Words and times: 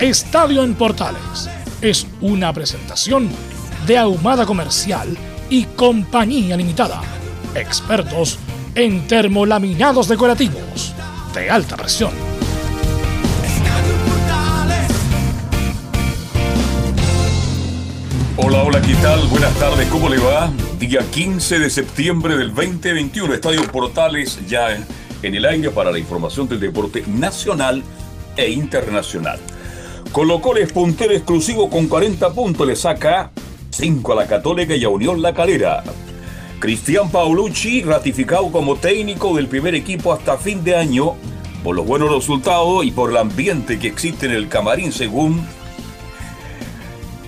Estadio 0.00 0.62
en 0.62 0.76
Portales 0.76 1.50
es 1.82 2.06
una 2.20 2.52
presentación 2.52 3.28
de 3.84 3.98
Ahumada 3.98 4.46
Comercial 4.46 5.08
y 5.50 5.64
Compañía 5.64 6.56
Limitada. 6.56 7.02
Expertos 7.52 8.38
en 8.76 9.08
termolaminados 9.08 10.06
decorativos 10.06 10.94
de 11.34 11.50
alta 11.50 11.76
presión. 11.76 12.12
Hola, 18.36 18.62
hola, 18.62 18.80
¿qué 18.80 18.94
tal? 19.02 19.26
Buenas 19.26 19.54
tardes, 19.54 19.88
¿cómo 19.88 20.08
le 20.08 20.18
va? 20.18 20.52
Día 20.78 21.00
15 21.10 21.58
de 21.58 21.70
septiembre 21.70 22.36
del 22.36 22.54
2021, 22.54 23.34
Estadio 23.34 23.62
Portales 23.72 24.38
ya 24.46 24.78
en 25.24 25.34
el 25.34 25.44
aire 25.44 25.70
para 25.70 25.90
la 25.90 25.98
información 25.98 26.48
del 26.48 26.60
deporte 26.60 27.02
nacional 27.08 27.82
e 28.36 28.48
internacional. 28.48 29.40
Colocó 30.12 30.56
el 30.56 30.68
puntero 30.68 31.12
exclusivo 31.12 31.68
con 31.68 31.86
40 31.86 32.32
puntos, 32.32 32.66
le 32.66 32.76
saca 32.76 33.30
5 33.70 34.12
a 34.12 34.16
la 34.16 34.26
Católica 34.26 34.74
y 34.74 34.84
a 34.84 34.88
Unión 34.88 35.22
La 35.22 35.34
Calera. 35.34 35.84
Cristian 36.58 37.10
Paolucci, 37.10 37.82
ratificado 37.82 38.50
como 38.50 38.76
técnico 38.76 39.36
del 39.36 39.46
primer 39.46 39.74
equipo 39.74 40.12
hasta 40.12 40.38
fin 40.38 40.64
de 40.64 40.74
año, 40.74 41.14
por 41.62 41.76
los 41.76 41.86
buenos 41.86 42.12
resultados 42.12 42.84
y 42.84 42.90
por 42.90 43.10
el 43.10 43.16
ambiente 43.16 43.78
que 43.78 43.88
existe 43.88 44.26
en 44.26 44.32
el 44.32 44.48
camarín 44.48 44.92
según 44.92 45.46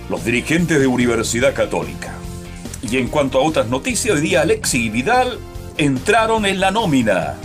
los 0.09 0.25
dirigentes 0.25 0.79
de 0.79 0.87
Universidad 0.87 1.53
Católica. 1.53 2.13
Y 2.81 2.97
en 2.97 3.07
cuanto 3.07 3.39
a 3.39 3.43
otras 3.43 3.67
noticias, 3.67 4.15
hoy 4.15 4.21
día 4.21 4.41
Alexi 4.41 4.85
y 4.85 4.89
Vidal 4.89 5.39
entraron 5.77 6.45
en 6.45 6.59
la 6.59 6.71
nómina 6.71 7.35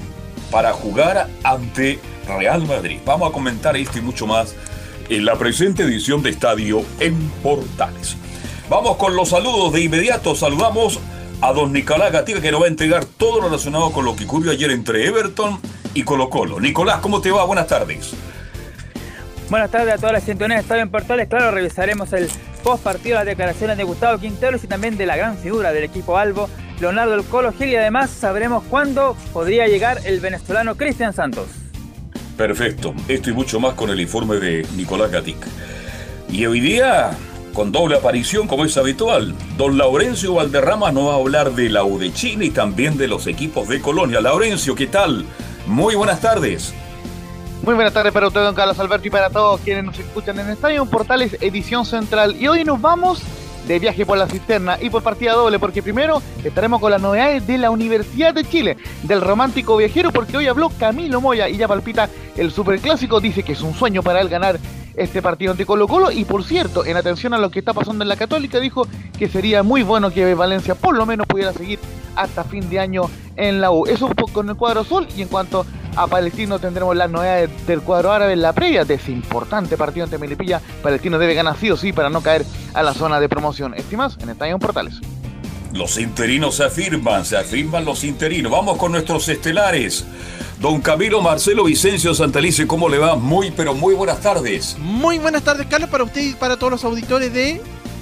para 0.50 0.72
jugar 0.72 1.28
ante 1.44 2.00
Real 2.26 2.66
Madrid. 2.66 2.98
Vamos 3.04 3.30
a 3.30 3.32
comentar 3.32 3.76
esto 3.76 3.98
y 3.98 4.02
mucho 4.02 4.26
más 4.26 4.54
en 5.08 5.24
la 5.24 5.36
presente 5.36 5.82
edición 5.82 6.22
de 6.22 6.30
Estadio 6.30 6.82
en 7.00 7.16
Portales. 7.42 8.16
Vamos 8.68 8.96
con 8.96 9.14
los 9.14 9.28
saludos 9.28 9.72
de 9.72 9.82
inmediato. 9.82 10.34
Saludamos 10.34 10.98
a 11.40 11.52
don 11.52 11.72
Nicolás 11.72 12.12
Gatica 12.12 12.40
que 12.40 12.50
nos 12.50 12.60
va 12.60 12.66
a 12.66 12.68
entregar 12.68 13.04
todo 13.04 13.40
lo 13.40 13.46
relacionado 13.46 13.92
con 13.92 14.04
lo 14.04 14.16
que 14.16 14.24
ocurrió 14.24 14.50
ayer 14.50 14.70
entre 14.70 15.06
Everton 15.06 15.60
y 15.94 16.02
Colo 16.02 16.28
Colo. 16.28 16.60
Nicolás, 16.60 16.98
¿cómo 17.00 17.20
te 17.20 17.30
va? 17.30 17.44
Buenas 17.44 17.68
tardes. 17.68 18.14
Buenas 19.48 19.70
tardes 19.70 19.94
a 19.94 19.96
todas 19.98 20.12
las 20.12 20.24
sintonías 20.24 20.58
de 20.58 20.62
Estadio 20.62 20.82
en 20.82 20.90
Portales. 20.90 21.28
Claro, 21.28 21.52
revisaremos 21.52 22.12
el 22.12 22.28
post 22.64 22.82
partido, 22.82 23.16
las 23.16 23.26
declaraciones 23.26 23.76
de 23.76 23.84
Gustavo 23.84 24.18
Quinteros 24.18 24.64
y 24.64 24.66
también 24.66 24.96
de 24.96 25.06
la 25.06 25.16
gran 25.16 25.38
figura 25.38 25.72
del 25.72 25.84
equipo 25.84 26.18
Albo, 26.18 26.50
Leonardo 26.80 27.14
El 27.14 27.22
Colo 27.22 27.52
Gil. 27.52 27.68
Y 27.68 27.76
además 27.76 28.10
sabremos 28.10 28.64
cuándo 28.64 29.16
podría 29.32 29.68
llegar 29.68 30.00
el 30.04 30.18
venezolano 30.18 30.74
Cristian 30.74 31.12
Santos. 31.12 31.46
Perfecto. 32.36 32.94
Esto 33.08 33.30
y 33.30 33.32
mucho 33.32 33.58
más 33.60 33.74
con 33.74 33.90
el 33.90 34.00
informe 34.00 34.36
de 34.36 34.66
Nicolás 34.76 35.10
Gatic. 35.10 35.38
Y 36.28 36.44
hoy 36.44 36.60
día, 36.60 37.12
con 37.54 37.72
doble 37.72 37.96
aparición 37.96 38.46
como 38.46 38.64
es 38.64 38.76
habitual, 38.76 39.34
don 39.56 39.78
Laurencio 39.78 40.34
Valderrama 40.34 40.92
nos 40.92 41.08
va 41.08 41.12
a 41.14 41.16
hablar 41.16 41.52
de 41.52 41.70
la 41.70 41.84
U 41.84 41.98
de 41.98 42.12
Chile 42.12 42.46
y 42.46 42.50
también 42.50 42.98
de 42.98 43.08
los 43.08 43.26
equipos 43.26 43.68
de 43.68 43.80
Colonia. 43.80 44.20
Laurencio, 44.20 44.74
¿qué 44.74 44.86
tal? 44.86 45.24
Muy 45.66 45.94
buenas 45.94 46.20
tardes. 46.20 46.74
Muy 47.62 47.74
buenas 47.74 47.94
tardes 47.94 48.12
para 48.12 48.28
usted, 48.28 48.40
don 48.40 48.54
Carlos 48.54 48.78
Alberto, 48.78 49.08
y 49.08 49.10
para 49.10 49.30
todos 49.30 49.60
quienes 49.62 49.84
nos 49.84 49.98
escuchan 49.98 50.38
en 50.38 50.50
Estadio 50.50 50.84
Portales 50.86 51.36
Edición 51.40 51.86
Central. 51.86 52.36
Y 52.38 52.48
hoy 52.48 52.64
nos 52.64 52.80
vamos 52.80 53.22
de 53.66 53.78
viaje 53.78 54.06
por 54.06 54.18
la 54.18 54.28
cisterna 54.28 54.78
y 54.80 54.90
por 54.90 55.02
partida 55.02 55.32
doble, 55.32 55.58
porque 55.58 55.82
primero 55.82 56.22
estaremos 56.44 56.80
con 56.80 56.90
las 56.90 57.00
novedades 57.00 57.46
de 57.46 57.58
la 57.58 57.70
Universidad 57.70 58.32
de 58.34 58.44
Chile, 58.44 58.76
del 59.02 59.20
romántico 59.20 59.76
viajero, 59.76 60.12
porque 60.12 60.36
hoy 60.36 60.46
habló 60.46 60.70
Camilo 60.78 61.20
Moya 61.20 61.48
y 61.48 61.56
ya 61.56 61.68
palpita 61.68 62.08
el 62.36 62.52
superclásico, 62.52 63.20
dice 63.20 63.42
que 63.42 63.52
es 63.52 63.60
un 63.62 63.74
sueño 63.74 64.02
para 64.02 64.20
él 64.20 64.28
ganar 64.28 64.58
este 64.96 65.20
partido 65.20 65.52
ante 65.52 65.66
Colo 65.66 65.86
Colo 65.86 66.10
y 66.10 66.24
por 66.24 66.42
cierto, 66.42 66.84
en 66.84 66.96
atención 66.96 67.34
a 67.34 67.38
lo 67.38 67.50
que 67.50 67.58
está 67.58 67.74
pasando 67.74 68.02
en 68.02 68.08
la 68.08 68.16
Católica, 68.16 68.58
dijo 68.60 68.86
que 69.18 69.28
sería 69.28 69.62
muy 69.62 69.82
bueno 69.82 70.10
que 70.10 70.34
Valencia 70.34 70.74
por 70.74 70.96
lo 70.96 71.04
menos 71.06 71.26
pudiera 71.26 71.52
seguir 71.52 71.78
hasta 72.14 72.44
fin 72.44 72.68
de 72.70 72.80
año 72.80 73.02
en 73.36 73.60
la 73.60 73.70
U. 73.70 73.86
Eso 73.86 74.10
con 74.32 74.48
el 74.48 74.56
cuadro 74.56 74.80
azul 74.80 75.06
y 75.16 75.22
en 75.22 75.28
cuanto 75.28 75.66
a 75.96 76.06
Palestino 76.06 76.58
tendremos 76.58 76.94
las 76.94 77.10
novedades 77.10 77.50
del 77.66 77.80
cuadro 77.80 78.12
árabe 78.12 78.34
en 78.34 78.42
la 78.42 78.52
previa 78.52 78.84
de 78.84 78.94
ese 78.94 79.12
importante 79.12 79.76
partido 79.76 80.04
ante 80.04 80.18
Melipilla. 80.18 80.60
Palestino 80.82 81.18
debe 81.18 81.34
ganar 81.34 81.56
sí 81.58 81.70
o 81.70 81.76
sí 81.76 81.92
para 81.92 82.10
no 82.10 82.20
caer 82.20 82.44
a 82.74 82.82
la 82.82 82.92
zona 82.92 83.18
de 83.18 83.28
promoción. 83.28 83.74
Estimas 83.74 84.18
en 84.20 84.28
Estadio 84.28 84.58
Portales. 84.58 85.00
Los 85.72 85.98
interinos 85.98 86.56
se 86.56 86.64
afirman, 86.64 87.24
se 87.24 87.36
afirman 87.36 87.84
los 87.84 88.04
interinos. 88.04 88.52
Vamos 88.52 88.76
con 88.76 88.92
nuestros 88.92 89.28
estelares. 89.28 90.04
Don 90.60 90.80
Camilo 90.80 91.20
Marcelo 91.20 91.64
Vicencio 91.64 92.14
Santalice, 92.14 92.66
¿cómo 92.66 92.88
le 92.88 92.98
va? 92.98 93.16
Muy, 93.16 93.50
pero 93.50 93.74
muy 93.74 93.94
buenas 93.94 94.20
tardes. 94.20 94.76
Muy 94.78 95.18
buenas 95.18 95.42
tardes, 95.42 95.66
Carlos, 95.66 95.90
para 95.90 96.04
usted 96.04 96.22
y 96.22 96.32
para 96.34 96.56
todos 96.56 96.72
los 96.72 96.84
auditores 96.84 97.32
de 97.32 97.60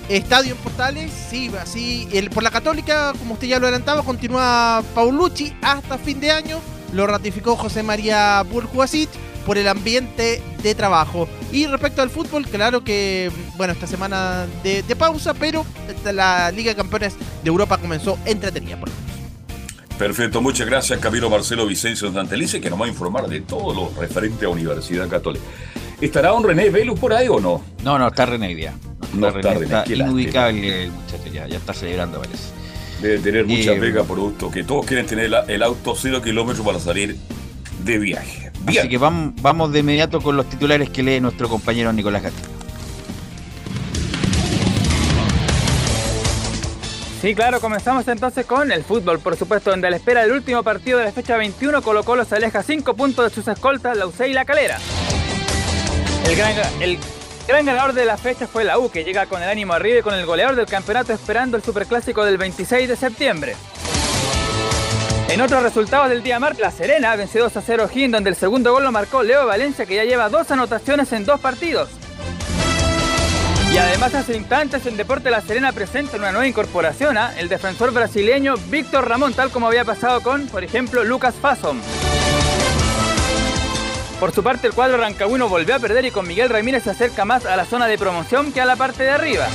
Estadio 0.09 0.53
en 0.53 0.59
Portales. 0.59 1.13
Sí, 1.31 1.51
así, 1.61 2.09
el, 2.13 2.31
por 2.31 2.43
la 2.43 2.51
Católica, 2.51 3.13
como 3.19 3.35
usted 3.35 3.49
ya 3.49 3.59
lo 3.59 3.67
adelantaba, 3.67 4.03
continúa 4.03 4.83
Paulucci 4.95 5.57
hasta 5.63 5.99
fin 5.99 6.21
de 6.21 6.31
año. 6.31 6.61
Lo 6.95 7.07
ratificó 7.07 7.57
José 7.57 7.83
María 7.83 8.43
Burjuasic 8.43 9.11
por 9.45 9.59
el 9.59 9.69
ambiente 9.69 10.41
de 10.63 10.75
trabajo. 10.75 11.29
Y 11.53 11.67
respecto 11.67 12.03
al 12.03 12.09
fútbol, 12.09 12.47
claro 12.47 12.83
que, 12.83 13.31
bueno, 13.57 13.73
esta 13.73 13.87
semana 13.87 14.47
de, 14.63 14.83
de 14.83 14.97
pausa, 14.97 15.35
pero 15.35 15.67
la 16.05 16.51
Liga 16.51 16.71
de 16.71 16.77
Campeones 16.77 17.15
de 17.43 17.49
Europa 17.49 17.79
comenzó 17.79 18.19
entretenida 18.25 18.79
por 18.79 18.89
lo 18.89 18.95
menos. 18.95 19.05
Perfecto, 19.99 20.41
muchas 20.41 20.67
gracias 20.67 20.99
Camilo 20.99 21.31
Marcelo 21.31 21.67
Vicencio 21.67 22.13
Santelice 22.13 22.61
que 22.61 22.69
nos 22.69 22.81
va 22.81 22.87
a 22.87 22.89
informar 22.89 23.29
de 23.29 23.43
todo 23.43 23.73
lo 23.73 24.01
referente 24.01 24.45
a 24.45 24.49
Universidad 24.49 25.09
Católica. 25.09 25.45
¿Estará 26.01 26.33
un 26.33 26.43
René 26.43 26.71
Velus 26.71 26.99
por 26.99 27.13
ahí 27.13 27.29
o 27.29 27.39
no? 27.39 27.63
No, 27.85 27.97
no, 27.97 28.09
está 28.09 28.27
René 28.27 28.57
ya. 28.57 28.75
No 29.13 29.29
está 29.29 29.55
René, 29.55 29.77
está 29.77 29.85
inubicable 29.93 30.85
el 30.85 30.91
muchacho, 30.91 31.27
ya, 31.33 31.47
ya 31.47 31.59
está 31.59 31.73
celebrando, 31.73 32.21
parece. 32.21 32.54
Debe 33.05 33.19
tener 33.19 33.45
mucha 33.45 33.73
Eh, 33.73 33.79
pega 33.81 34.03
por 34.03 34.19
gusto, 34.19 34.51
que 34.51 34.65
todos 34.65 34.87
quieren 34.87 35.05
tener 35.05 35.29
la- 35.29 35.41
el 35.47 35.63
auto 35.63 35.95
cero 35.95 36.23
kilómetros 36.23 36.65
para 36.65 36.81
salir 36.81 37.19
de 37.85 37.99
viaje. 37.99 38.51
Bien, 38.61 38.79
Así 38.81 38.89
que 38.89 38.97
vamos, 38.97 39.35
vamos 39.43 39.73
de 39.73 39.81
inmediato 39.81 40.23
con 40.23 40.39
los 40.39 40.49
titulares 40.49 40.89
que 40.89 41.03
lee 41.03 41.21
nuestro 41.21 41.51
compañero 41.51 41.93
Nicolás 41.93 42.23
Gatica. 42.23 42.49
Sí, 47.21 47.35
claro, 47.35 47.61
comenzamos 47.61 48.09
entonces 48.09 48.47
con 48.47 48.73
el 48.73 48.83
fútbol, 48.85 49.19
por 49.19 49.37
supuesto, 49.37 49.69
donde 49.69 49.87
a 49.87 49.91
la 49.91 49.97
espera 49.97 50.23
del 50.23 50.33
último 50.33 50.63
partido 50.63 50.99
de 50.99 51.05
la 51.05 51.13
fecha 51.13 51.37
21, 51.37 51.83
Colo 51.83 52.05
Colo 52.05 52.25
se 52.25 52.37
aleja 52.37 52.63
5 52.63 52.95
puntos 52.97 53.29
de 53.29 53.35
sus 53.35 53.47
escoltas, 53.49 53.99
la 53.99 54.07
UCE 54.07 54.29
y 54.29 54.33
la 54.33 54.47
Calera. 54.47 54.79
El 56.27 56.37
gran, 56.37 56.55
el 56.81 56.99
gran 57.47 57.67
ganador 57.67 57.93
de 57.93 58.05
la 58.05 58.17
fecha 58.17 58.47
fue 58.47 58.65
la 58.65 58.79
U, 58.79 58.91
que 58.91 59.05
llega 59.05 59.27
con 59.27 59.43
el 59.43 59.49
ánimo 59.49 59.73
arriba 59.73 59.99
y 59.99 60.03
con 60.03 60.15
el 60.15 60.27
goleador 60.27 60.57
del 60.57 60.67
campeonato 60.67 61.13
esperando 61.13 61.57
el 61.57 61.63
superclásico 61.63 62.25
del 62.25 62.39
26 62.39 62.89
de 62.89 62.97
septiembre. 62.97 63.57
En 65.29 65.41
otros 65.41 65.63
resultados 65.63 66.09
del 66.11 66.23
día 66.23 66.39
martes, 66.39 66.61
La 66.61 66.71
Serena 66.71 67.17
venció 67.17 67.43
2 67.43 67.57
a 67.57 67.63
0 67.63 67.89
Gin, 67.93 68.13
donde 68.13 68.31
el 68.31 68.37
segundo 68.37 68.73
gol 68.73 68.85
lo 68.85 68.93
marcó 68.93 69.23
Leo 69.23 69.47
Valencia, 69.47 69.87
que 69.87 69.97
ya 69.97 70.05
lleva 70.05 70.29
dos 70.29 70.51
anotaciones 70.51 71.13
en 71.13 71.25
dos 71.25 71.41
partidos. 71.41 71.89
Y 73.73 73.79
además 73.79 74.15
hace 74.15 74.37
instantes 74.37 74.87
en 74.87 74.97
Deporte 74.97 75.33
La 75.33 75.41
Serena 75.41 75.73
presenta 75.73 76.17
una 76.17 76.31
nueva 76.31 76.47
incorporación, 76.47 77.19
¿ah? 77.19 77.35
el 77.37 77.49
defensor 77.49 77.93
brasileño 77.93 78.55
Víctor 78.69 79.09
Ramón, 79.09 79.35
tal 79.35 79.51
como 79.51 79.67
había 79.67 79.85
pasado 79.85 80.23
con, 80.23 80.47
por 80.47 80.63
ejemplo, 80.63 81.03
Lucas 81.03 81.35
Fasson. 81.41 81.81
Por 84.25 84.33
su 84.33 84.43
parte, 84.43 84.69
el 84.69 84.73
cuadro 84.73 84.97
rancagüino 84.97 85.51
volvió 85.51 85.75
a 85.75 85.79
perder 85.79 86.07
y 86.07 86.11
con 86.11 86.27
Miguel 86.27 86.49
Ramírez 86.49 86.85
se 86.85 86.91
acerca 86.93 87.27
más 87.27 87.45
a 87.45 87.57
la 87.57 87.67
zona 87.67 87.87
de 87.87 87.99
promoción 87.99 88.53
que 88.53 88.61
a 88.63 88.65
la 88.65 88.75
parte 88.75 89.03
de 89.03 89.11
arriba. 89.11 89.47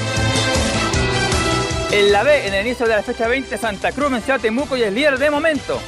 En 1.89 2.11
la 2.11 2.21
B, 2.21 2.45
en 2.45 2.53
el 2.53 2.67
inicio 2.67 2.87
de 2.87 2.95
la 2.95 3.01
fecha 3.01 3.27
20, 3.27 3.57
Santa 3.57 3.91
Cruz 3.91 4.11
venció 4.11 4.35
a 4.35 4.37
Temuco 4.37 4.77
y 4.77 4.83
es 4.83 4.93
líder 4.93 5.17
de 5.17 5.31
momento. 5.31 5.81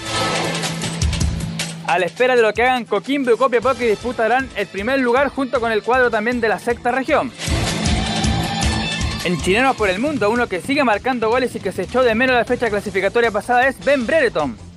A 1.86 2.00
la 2.00 2.08
espera 2.08 2.36
de 2.36 2.42
lo 2.42 2.52
que 2.56 2.64
hagan 2.64 2.86
Coquimbo 2.86 3.32
y 3.32 3.38
Copiapó 3.38 3.76
que 3.76 3.88
disputarán 3.88 4.50
el 4.56 4.66
primer 4.66 5.00
lugar 5.00 5.28
junto 5.28 5.60
con 5.60 5.72
el 5.72 5.84
cuadro 5.84 6.10
también 6.10 6.42
de 6.42 6.50
la 6.50 6.58
sexta 6.58 6.90
región. 6.90 7.32
En 9.26 9.40
Chilenos 9.42 9.76
por 9.76 9.92
el 9.92 10.00
Mundo, 10.00 10.32
uno 10.32 10.48
que 10.48 10.60
sigue 10.60 10.84
marcando 10.84 11.30
goles 11.30 11.56
y 11.56 11.60
que 11.60 11.72
se 11.72 11.84
echó 11.84 12.02
de 12.02 12.16
menos 12.16 12.36
la 12.36 12.46
fecha 12.46 12.72
clasificatoria 12.72 13.30
pasada 13.30 13.68
es 13.68 13.78
Ben 13.86 14.08
Brereton. 14.08 14.71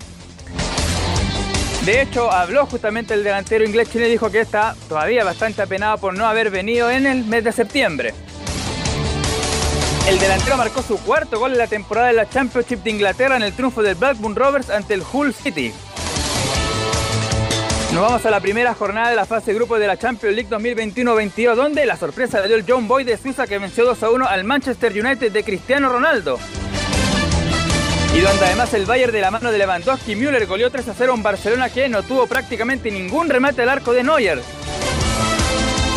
De 1.85 2.01
hecho, 2.01 2.33
habló 2.33 2.65
justamente 2.65 3.13
el 3.13 3.23
delantero 3.23 3.63
inglés 3.63 3.91
chileno 3.91 4.09
y 4.09 4.13
dijo 4.13 4.31
que 4.31 4.41
está 4.41 4.75
todavía 4.89 5.23
bastante 5.23 5.61
apenado 5.61 5.99
por 5.99 6.17
no 6.17 6.25
haber 6.25 6.51
venido 6.51 6.91
en 6.91 7.07
el 7.07 7.25
mes 7.25 7.45
de 7.45 7.53
septiembre. 7.53 8.15
El 10.09 10.19
delantero 10.19 10.57
marcó 10.57 10.83
su 10.83 10.99
cuarto 10.99 11.39
gol 11.39 11.53
en 11.53 11.59
la 11.59 11.67
temporada 11.67 12.07
de 12.07 12.15
la 12.15 12.29
Championship 12.29 12.83
de 12.83 12.91
Inglaterra 12.91 13.37
en 13.37 13.43
el 13.43 13.53
triunfo 13.53 13.83
del 13.83 13.97
Blackburn 13.97 14.35
Rovers 14.35 14.71
ante 14.71 14.95
el 14.95 15.03
Hull 15.13 15.35
City. 15.35 15.75
Nos 17.93 18.03
vamos 18.03 18.25
a 18.25 18.31
la 18.31 18.41
primera 18.41 18.75
jornada 18.75 19.11
de 19.11 19.17
la 19.17 19.27
fase 19.27 19.53
grupo 19.53 19.79
de 19.79 19.87
la 19.87 19.99
Champions 19.99 20.35
League 20.35 20.51
2021-22, 20.51 21.55
donde 21.55 21.85
la 21.85 21.99
sorpresa 21.99 22.41
le 22.41 22.49
dio 22.49 22.57
el 22.57 22.65
John 22.67 22.89
Boy 22.89 23.05
de 23.05 23.19
Suiza 23.19 23.47
que 23.47 23.59
venció 23.59 23.85
2 23.85 24.03
a 24.03 24.11
1 24.11 24.27
al 24.27 24.45
Manchester 24.45 24.91
United 24.91 25.31
de 25.31 25.45
Cristiano 25.45 25.91
Ronaldo. 25.91 26.39
Y 28.15 28.21
donde 28.21 28.45
además 28.45 28.73
el 28.75 28.87
Bayern 28.87 29.13
de 29.13 29.21
la 29.21 29.33
mano 29.33 29.51
de 29.51 29.59
Lewandowski 29.59 30.15
Müller 30.15 30.47
goleó 30.47 30.71
3 30.71 30.89
a 30.89 30.95
0 30.95 31.13
a 31.13 31.15
un 31.17 31.23
Barcelona 31.25 31.69
que 31.69 31.89
no 31.89 32.05
tuvo 32.05 32.29
prácticamente 32.29 32.91
ningún 32.91 33.29
remate 33.29 33.63
al 33.63 33.69
arco 33.69 33.93
de 33.93 34.05
Neuer. 34.05 34.41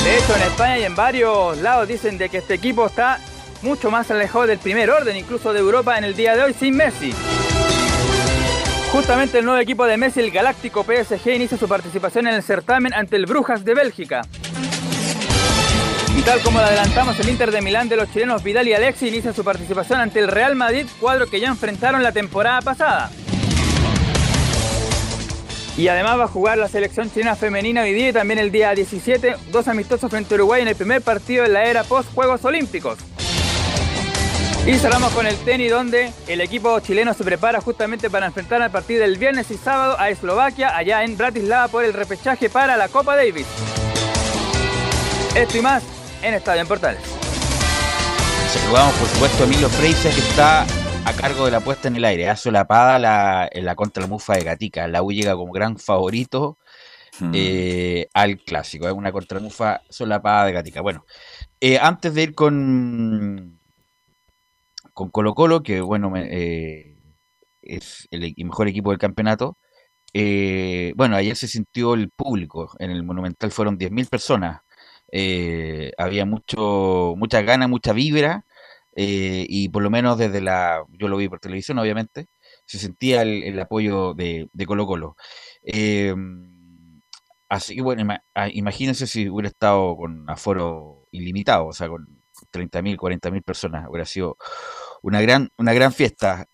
De 0.03 0.17
hecho, 0.17 0.35
en 0.35 0.41
España 0.41 0.79
y 0.79 0.83
en 0.83 0.95
varios 0.95 1.57
lados 1.59 1.87
dicen 1.87 2.17
de 2.17 2.29
que 2.29 2.37
este 2.37 2.55
equipo 2.55 2.87
está 2.87 3.19
mucho 3.61 3.91
más 3.91 4.09
alejado 4.09 4.47
del 4.47 4.57
primer 4.57 4.89
orden, 4.89 5.15
incluso 5.15 5.53
de 5.53 5.59
Europa 5.59 5.97
en 5.97 6.05
el 6.05 6.15
día 6.15 6.35
de 6.35 6.43
hoy 6.43 6.53
sin 6.53 6.75
Messi. 6.75 7.13
Justamente 8.91 9.37
el 9.39 9.45
nuevo 9.45 9.59
equipo 9.59 9.85
de 9.85 9.97
Messi, 9.97 10.21
el 10.21 10.31
Galáctico 10.31 10.83
PSG, 10.83 11.35
inicia 11.35 11.57
su 11.57 11.67
participación 11.67 12.25
en 12.27 12.33
el 12.33 12.41
certamen 12.41 12.93
ante 12.93 13.15
el 13.15 13.27
Brujas 13.27 13.63
de 13.63 13.75
Bélgica. 13.75 14.21
Y 16.17 16.21
tal 16.23 16.41
como 16.41 16.59
lo 16.59 16.65
adelantamos, 16.65 17.19
el 17.19 17.29
Inter 17.29 17.51
de 17.51 17.61
Milán 17.61 17.89
de 17.89 17.95
los 17.95 18.11
chilenos 18.11 18.41
Vidal 18.41 18.67
y 18.67 18.73
Alexi 18.73 19.07
inicia 19.07 19.33
su 19.33 19.43
participación 19.43 19.99
ante 19.99 20.17
el 20.17 20.27
Real 20.27 20.55
Madrid, 20.55 20.87
cuadro 20.99 21.27
que 21.27 21.39
ya 21.39 21.47
enfrentaron 21.47 22.01
la 22.01 22.11
temporada 22.11 22.59
pasada. 22.61 23.11
Y 25.77 25.87
además 25.89 26.17
va 26.17 26.23
a 26.23 26.27
jugar 26.27 26.57
la 26.57 26.67
selección 26.67 27.11
chilena 27.11 27.35
femenina 27.35 27.83
hoy 27.83 27.93
día 27.93 28.09
y 28.09 28.13
también 28.13 28.39
el 28.39 28.51
día 28.51 28.73
17, 28.73 29.35
dos 29.51 29.67
amistosos 29.67 30.09
frente 30.09 30.33
a 30.33 30.37
Uruguay 30.37 30.63
en 30.63 30.69
el 30.69 30.75
primer 30.75 31.03
partido 31.03 31.43
de 31.43 31.49
la 31.49 31.65
era 31.65 31.83
post-Juegos 31.83 32.43
Olímpicos. 32.45 32.97
Y 34.65 34.73
cerramos 34.79 35.13
con 35.13 35.27
el 35.27 35.37
tenis 35.37 35.69
donde 35.69 36.11
el 36.27 36.41
equipo 36.41 36.79
chileno 36.79 37.13
se 37.13 37.23
prepara 37.23 37.61
justamente 37.61 38.09
para 38.09 38.25
enfrentar 38.25 38.63
a 38.63 38.69
partir 38.69 38.97
del 38.97 39.19
viernes 39.19 39.51
y 39.51 39.57
sábado 39.57 39.95
a 39.99 40.09
Eslovaquia 40.09 40.75
allá 40.75 41.03
en 41.03 41.15
Bratislava 41.15 41.67
por 41.67 41.85
el 41.85 41.93
repechaje 41.93 42.49
para 42.49 42.75
la 42.75 42.87
Copa 42.87 43.15
Davis. 43.15 43.45
Esto 45.35 45.59
y 45.59 45.61
más 45.61 45.83
en 46.21 46.33
Estadio 46.33 46.61
en 46.61 46.67
Portales. 46.67 47.01
Saludamos 48.47 48.95
por 48.95 49.07
supuesto 49.07 49.43
a 49.43 49.45
Emilio 49.45 49.69
Freisa 49.69 50.09
que 50.09 50.19
está 50.19 50.63
a 51.05 51.13
cargo 51.13 51.45
de 51.45 51.51
la 51.51 51.59
puesta 51.61 51.87
en 51.87 51.95
el 51.97 52.05
aire. 52.05 52.29
Ha 52.29 52.35
solapada 52.35 52.99
la, 52.99 53.49
la 53.53 53.75
contra 53.75 54.01
la 54.01 54.07
mufa 54.07 54.35
de 54.35 54.43
Gatica. 54.43 54.87
La 54.87 55.03
U 55.03 55.11
llega 55.11 55.35
como 55.35 55.51
gran 55.51 55.77
favorito 55.77 56.57
Hmm. 57.19 57.31
eh, 57.33 58.07
al 58.13 58.39
clásico. 58.43 58.87
Es 58.87 58.93
una 58.93 59.11
contramufa 59.11 59.81
solapada 59.89 60.45
de 60.45 60.53
Gatica. 60.53 60.81
Bueno, 60.81 61.05
eh, 61.59 61.79
antes 61.79 62.13
de 62.13 62.23
ir 62.23 62.35
con 62.35 63.59
con 64.93 65.09
Colo 65.11 65.33
Colo, 65.35 65.63
que 65.63 65.81
bueno, 65.81 66.13
eh, 66.17 66.97
es 67.61 68.07
el 68.11 68.33
mejor 68.45 68.67
equipo 68.67 68.91
del 68.91 68.99
campeonato. 68.99 69.57
eh, 70.13 70.93
bueno, 70.95 71.15
ayer 71.15 71.35
se 71.35 71.47
sintió 71.47 71.93
el 71.95 72.09
público, 72.11 72.71
en 72.79 72.91
el 72.91 73.03
Monumental 73.03 73.51
fueron 73.51 73.77
10.000 73.77 74.07
personas. 74.09 74.61
Eh, 75.11 75.91
había 75.97 76.25
mucho, 76.25 77.15
mucha 77.17 77.41
gana, 77.41 77.67
mucha 77.67 77.93
vibra, 77.93 78.45
eh, 78.95 79.45
y 79.47 79.69
por 79.69 79.83
lo 79.83 79.89
menos 79.89 80.17
desde 80.17 80.41
la, 80.41 80.83
yo 80.89 81.07
lo 81.07 81.17
vi 81.17 81.29
por 81.29 81.39
televisión, 81.39 81.79
obviamente, 81.79 82.27
se 82.65 82.79
sentía 82.79 83.21
el, 83.21 83.43
el 83.43 83.59
apoyo 83.59 84.13
de, 84.13 84.49
de 84.53 84.65
Colo 84.65 84.87
Colo. 84.87 85.15
Eh, 85.63 86.13
así 87.49 87.75
que 87.75 87.81
bueno, 87.81 88.15
ah, 88.35 88.49
imagínense 88.51 89.07
si 89.07 89.29
hubiera 89.29 89.49
estado 89.49 89.95
con 89.95 90.29
aforo 90.29 91.07
ilimitado, 91.11 91.67
o 91.67 91.73
sea, 91.73 91.87
con 91.89 92.05
30.000, 92.51 92.97
40.000 92.97 93.43
personas, 93.43 93.87
hubiera 93.89 94.05
sido 94.05 94.37
una 95.01 95.21
gran, 95.21 95.49
una 95.57 95.73
gran 95.73 95.93
fiesta. 95.93 96.47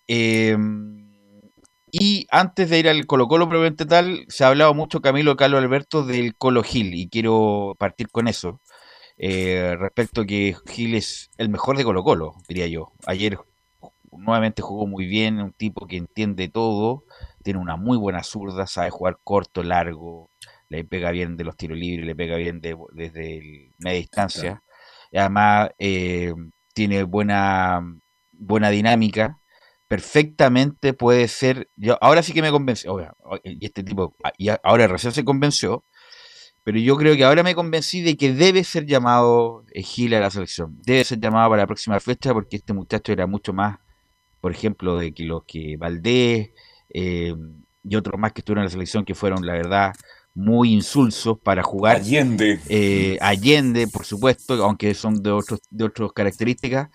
Y 1.95 2.25
antes 2.31 2.69
de 2.71 2.79
ir 2.79 2.89
al 2.89 3.05
Colo 3.05 3.27
Colo 3.27 3.47
propiamente 3.47 3.85
tal, 3.85 4.25
se 4.27 4.43
ha 4.43 4.47
hablado 4.47 4.73
mucho 4.73 4.99
Camilo 5.01 5.35
Carlos 5.35 5.61
Alberto 5.61 6.03
del 6.03 6.35
Colo 6.35 6.63
Gil 6.63 6.95
y 6.95 7.07
quiero 7.07 7.75
partir 7.77 8.09
con 8.09 8.27
eso. 8.27 8.59
eh, 9.17 9.75
respecto 9.79 10.21
a 10.21 10.25
que 10.27 10.55
Gil 10.67 10.95
es 10.95 11.31
el 11.37 11.49
mejor 11.49 11.77
de 11.77 11.83
Colo 11.85 12.03
Colo, 12.03 12.35
diría 12.49 12.67
yo. 12.67 12.93
Ayer 13.07 13.37
nuevamente 14.11 14.61
jugó 14.63 14.87
muy 14.87 15.07
bien, 15.07 15.41
un 15.41 15.53
tipo 15.53 15.87
que 15.87 15.97
entiende 15.97 16.49
todo, 16.49 17.05
tiene 17.43 17.59
una 17.59 17.77
muy 17.77 17.97
buena 17.97 18.23
zurda, 18.23 18.67
sabe 18.67 18.89
jugar 18.91 19.19
corto, 19.23 19.63
largo, 19.63 20.29
le 20.69 20.85
pega 20.85 21.11
bien 21.11 21.37
de 21.37 21.45
los 21.45 21.57
tiros 21.57 21.77
libres, 21.77 22.07
le 22.07 22.15
pega 22.15 22.37
bien 22.37 22.61
de- 22.61 22.77
desde 22.93 23.37
el- 23.39 23.71
media 23.79 23.99
distancia. 23.99 24.63
Y 25.11 25.17
además 25.19 25.71
eh, 25.79 26.33
tiene 26.73 27.03
buena, 27.03 27.81
buena 28.31 28.69
dinámica. 28.71 29.39
Perfectamente 29.93 30.93
puede 30.93 31.27
ser. 31.27 31.69
Yo, 31.75 31.99
ahora 32.01 32.23
sí 32.23 32.33
que 32.33 32.41
me 32.41 32.49
convenció. 32.49 32.97
Y 33.43 33.63
este 33.63 33.83
tipo, 33.83 34.15
ah, 34.23 34.33
y 34.39 34.49
ahora 34.63 34.87
recién 34.87 35.13
se 35.13 35.23
convenció. 35.23 35.85
Pero 36.63 36.79
yo 36.79 36.97
creo 36.97 37.15
que 37.15 37.23
ahora 37.23 37.43
me 37.43 37.53
convencí 37.53 38.01
de 38.01 38.17
que 38.17 38.33
debe 38.33 38.63
ser 38.63 38.87
llamado 38.87 39.63
eh, 39.71 39.83
Gil 39.83 40.15
a 40.15 40.19
la 40.19 40.31
selección. 40.31 40.79
Debe 40.83 41.03
ser 41.03 41.19
llamado 41.19 41.47
para 41.51 41.61
la 41.61 41.67
próxima 41.67 41.99
fecha 41.99 42.33
porque 42.33 42.55
este 42.55 42.73
muchacho 42.73 43.11
era 43.11 43.27
mucho 43.27 43.53
más, 43.53 43.77
por 44.41 44.51
ejemplo, 44.51 44.97
de 44.97 45.13
que 45.13 45.25
los 45.25 45.43
que 45.45 45.77
Valdés 45.77 46.49
eh, 46.91 47.35
y 47.83 47.95
otros 47.95 48.19
más 48.19 48.33
que 48.33 48.41
estuvieron 48.41 48.63
en 48.63 48.69
la 48.69 48.71
selección 48.71 49.05
que 49.05 49.13
fueron, 49.13 49.45
la 49.45 49.53
verdad, 49.53 49.93
muy 50.33 50.73
insulsos 50.73 51.37
para 51.37 51.61
jugar. 51.61 51.97
Allende. 51.97 52.59
Eh, 52.67 53.19
Allende, 53.21 53.87
por 53.87 54.05
supuesto, 54.05 54.55
aunque 54.65 54.95
son 54.95 55.21
de 55.21 55.29
otros 55.29 55.59
de 55.69 55.83
otras 55.83 56.12
características. 56.13 56.89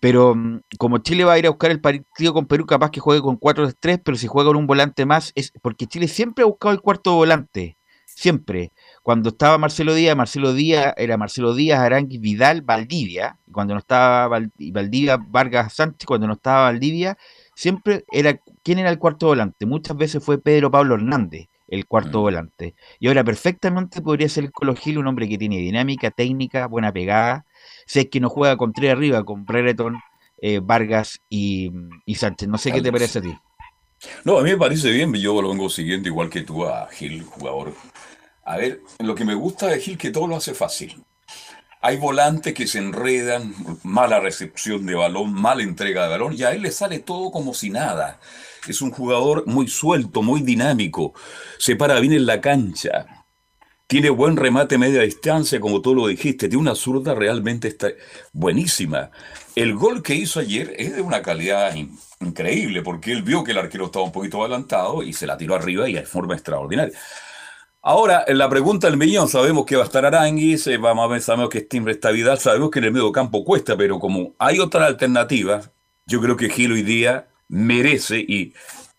Pero 0.00 0.34
mm, 0.34 0.60
como 0.78 0.98
Chile 0.98 1.24
va 1.24 1.34
a 1.34 1.38
ir 1.38 1.46
a 1.46 1.50
buscar 1.50 1.70
el 1.70 1.80
partido 1.80 2.32
con 2.34 2.46
Perú, 2.46 2.66
capaz 2.66 2.90
que 2.90 3.00
juegue 3.00 3.22
con 3.22 3.36
4-3, 3.38 4.00
pero 4.04 4.16
si 4.16 4.26
juega 4.26 4.48
con 4.48 4.56
un 4.56 4.66
volante 4.66 5.06
más, 5.06 5.32
es 5.34 5.52
porque 5.62 5.86
Chile 5.86 6.08
siempre 6.08 6.42
ha 6.44 6.46
buscado 6.46 6.74
el 6.74 6.80
cuarto 6.80 7.14
volante. 7.14 7.76
Siempre. 8.04 8.72
Cuando 9.02 9.28
estaba 9.30 9.58
Marcelo 9.58 9.94
Díaz, 9.94 10.16
Marcelo 10.16 10.54
Díaz 10.54 10.94
era 10.96 11.16
Marcelo 11.18 11.54
Díaz, 11.54 11.80
Arangui, 11.80 12.18
Vidal, 12.18 12.62
Valdivia. 12.62 13.38
Y 13.46 13.52
Cuando 13.52 13.74
no 13.74 13.80
estaba 13.80 14.28
Valdivia, 14.28 15.18
Vargas 15.18 15.74
Sánchez, 15.74 16.06
cuando 16.06 16.26
no 16.26 16.32
estaba 16.34 16.62
Valdivia, 16.62 17.18
siempre 17.54 18.04
era. 18.10 18.40
¿Quién 18.62 18.78
era 18.78 18.90
el 18.90 18.98
cuarto 18.98 19.26
volante? 19.26 19.66
Muchas 19.66 19.96
veces 19.96 20.24
fue 20.24 20.38
Pedro 20.40 20.70
Pablo 20.70 20.94
Hernández, 20.94 21.48
el 21.68 21.86
cuarto 21.86 22.18
Mm. 22.20 22.22
volante. 22.22 22.74
Y 23.00 23.08
ahora 23.08 23.22
perfectamente 23.22 24.00
podría 24.00 24.28
ser 24.30 24.44
el 24.44 24.52
Colo 24.52 24.74
Gil, 24.74 24.98
un 24.98 25.06
hombre 25.08 25.28
que 25.28 25.36
tiene 25.38 25.58
dinámica, 25.58 26.10
técnica, 26.10 26.66
buena 26.66 26.92
pegada. 26.92 27.44
Si 27.86 28.00
es 28.00 28.08
que 28.10 28.20
no 28.20 28.28
juega 28.28 28.56
con 28.56 28.72
tres 28.72 28.92
arriba, 28.92 29.24
con 29.24 29.44
Brereton, 29.44 29.98
eh, 30.38 30.60
Vargas 30.62 31.20
y, 31.28 31.72
y 32.04 32.14
Sánchez. 32.14 32.48
No 32.48 32.58
sé 32.58 32.72
qué 32.72 32.82
te 32.82 32.92
parece 32.92 33.18
a 33.18 33.22
ti. 33.22 33.34
No, 34.24 34.38
a 34.38 34.42
mí 34.42 34.50
me 34.50 34.58
parece 34.58 34.90
bien, 34.90 35.12
yo 35.14 35.40
lo 35.40 35.48
vengo 35.48 35.68
siguiendo 35.70 36.08
igual 36.08 36.28
que 36.28 36.42
tú 36.42 36.66
a 36.66 36.88
Gil, 36.88 37.22
jugador. 37.24 37.74
A 38.44 38.56
ver, 38.58 38.80
lo 38.98 39.14
que 39.14 39.24
me 39.24 39.34
gusta 39.34 39.68
de 39.68 39.80
Gil 39.80 39.98
que 39.98 40.10
todo 40.10 40.26
lo 40.26 40.36
hace 40.36 40.54
fácil. 40.54 41.02
Hay 41.80 41.96
volantes 41.96 42.52
que 42.54 42.66
se 42.66 42.78
enredan, 42.78 43.54
mala 43.82 44.20
recepción 44.20 44.86
de 44.86 44.94
balón, 44.94 45.32
mala 45.32 45.62
entrega 45.62 46.04
de 46.04 46.08
balón, 46.10 46.34
y 46.34 46.42
a 46.42 46.52
él 46.52 46.62
le 46.62 46.72
sale 46.72 46.98
todo 46.98 47.30
como 47.30 47.54
si 47.54 47.70
nada. 47.70 48.20
Es 48.66 48.82
un 48.82 48.90
jugador 48.90 49.46
muy 49.46 49.68
suelto, 49.68 50.22
muy 50.22 50.42
dinámico, 50.42 51.14
se 51.58 51.76
para 51.76 52.00
bien 52.00 52.12
en 52.12 52.26
la 52.26 52.40
cancha, 52.40 53.15
tiene 53.86 54.10
buen 54.10 54.36
remate 54.36 54.78
media 54.78 55.02
distancia, 55.02 55.60
como 55.60 55.80
tú 55.80 55.94
lo 55.94 56.08
dijiste, 56.08 56.48
tiene 56.48 56.62
una 56.62 56.74
zurda 56.74 57.14
realmente 57.14 57.68
está 57.68 57.88
buenísima. 58.32 59.10
El 59.54 59.74
gol 59.74 60.02
que 60.02 60.14
hizo 60.14 60.40
ayer 60.40 60.74
es 60.76 60.96
de 60.96 61.02
una 61.02 61.22
calidad 61.22 61.74
in- 61.74 61.96
increíble, 62.20 62.82
porque 62.82 63.12
él 63.12 63.22
vio 63.22 63.44
que 63.44 63.52
el 63.52 63.58
arquero 63.58 63.86
estaba 63.86 64.04
un 64.04 64.12
poquito 64.12 64.42
adelantado 64.42 65.02
y 65.02 65.12
se 65.12 65.26
la 65.26 65.36
tiró 65.36 65.54
arriba 65.54 65.88
y 65.88 65.94
de 65.94 66.02
forma 66.02 66.34
extraordinaria. 66.34 66.98
Ahora, 67.82 68.24
en 68.26 68.38
la 68.38 68.48
pregunta 68.48 68.88
del 68.88 68.96
millón, 68.96 69.28
sabemos 69.28 69.64
que 69.64 69.76
va 69.76 69.82
a 69.82 69.86
estar 69.86 70.04
Aranguis, 70.04 70.66
eh, 70.66 70.76
vamos 70.76 71.04
a 71.04 71.08
ver, 71.08 71.22
sabemos 71.22 71.50
que 71.50 71.60
Timbre 71.60 71.92
está 71.92 72.10
Vidal, 72.10 72.38
sabemos 72.38 72.70
que 72.72 72.80
en 72.80 72.86
el 72.86 72.92
medio 72.92 73.12
campo 73.12 73.44
cuesta, 73.44 73.76
pero 73.76 74.00
como 74.00 74.34
hay 74.40 74.58
otra 74.58 74.86
alternativa, 74.86 75.62
yo 76.06 76.20
creo 76.20 76.36
que 76.36 76.50
Gil 76.50 76.72
hoy 76.72 76.82
día 76.82 77.28
merece 77.48 78.18
y 78.18 78.54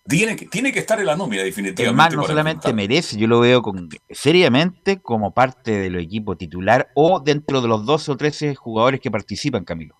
Tiene 0.07 0.35
que, 0.35 0.45
tiene 0.45 0.71
que 0.71 0.79
estar 0.79 0.99
en 0.99 1.05
la 1.05 1.15
nómina, 1.15 1.43
definitivamente. 1.43 1.83
El 1.89 1.95
más 1.95 2.15
no 2.15 2.23
solamente 2.23 2.73
merece, 2.73 3.17
yo 3.17 3.27
lo 3.27 3.41
veo 3.41 3.61
con, 3.61 3.89
seriamente 4.09 5.01
como 5.01 5.33
parte 5.33 5.71
del 5.71 5.97
equipo 5.97 6.37
titular 6.37 6.89
o 6.95 7.19
dentro 7.19 7.61
de 7.61 7.67
los 7.67 7.85
12 7.85 8.11
o 8.11 8.17
13 8.17 8.55
jugadores 8.55 9.01
que 9.01 9.11
participan, 9.11 9.65
Camilo. 9.65 9.99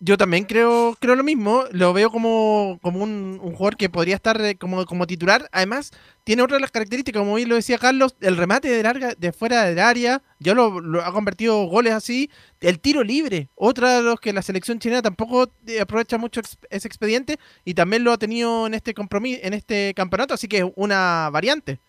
Yo 0.00 0.16
también 0.16 0.44
creo, 0.44 0.96
creo 1.00 1.16
lo 1.16 1.24
mismo. 1.24 1.64
Lo 1.72 1.92
veo 1.92 2.10
como, 2.10 2.78
como 2.82 3.02
un, 3.02 3.38
jugador 3.38 3.76
que 3.76 3.90
podría 3.90 4.14
estar 4.14 4.40
eh, 4.40 4.56
como, 4.56 4.86
como 4.86 5.08
titular. 5.08 5.48
Además, 5.50 5.90
tiene 6.22 6.42
otra 6.42 6.56
de 6.56 6.60
las 6.60 6.70
características, 6.70 7.20
como 7.20 7.34
bien 7.34 7.48
lo 7.48 7.56
decía 7.56 7.78
Carlos, 7.78 8.14
el 8.20 8.36
remate 8.36 8.68
de 8.68 8.82
larga, 8.82 9.14
de 9.18 9.32
fuera 9.32 9.64
del 9.64 9.80
área. 9.80 10.22
Ya 10.38 10.54
lo, 10.54 11.02
ha 11.02 11.12
convertido 11.12 11.64
goles 11.64 11.94
así. 11.94 12.30
El 12.60 12.78
tiro 12.78 13.02
libre, 13.02 13.48
otra 13.56 13.96
de 13.96 14.02
los 14.02 14.20
que 14.20 14.32
la 14.32 14.42
selección 14.42 14.78
chilena 14.78 15.02
tampoco 15.02 15.50
eh, 15.66 15.80
aprovecha 15.80 16.16
mucho 16.16 16.42
ese 16.70 16.86
expediente. 16.86 17.38
Y 17.64 17.74
también 17.74 18.04
lo 18.04 18.12
ha 18.12 18.18
tenido 18.18 18.68
en 18.68 18.74
este 18.74 18.94
compromiso, 18.94 19.40
en 19.42 19.52
este 19.52 19.94
campeonato, 19.94 20.34
así 20.34 20.46
que 20.46 20.58
es 20.58 20.64
una 20.76 21.28
variante. 21.30 21.80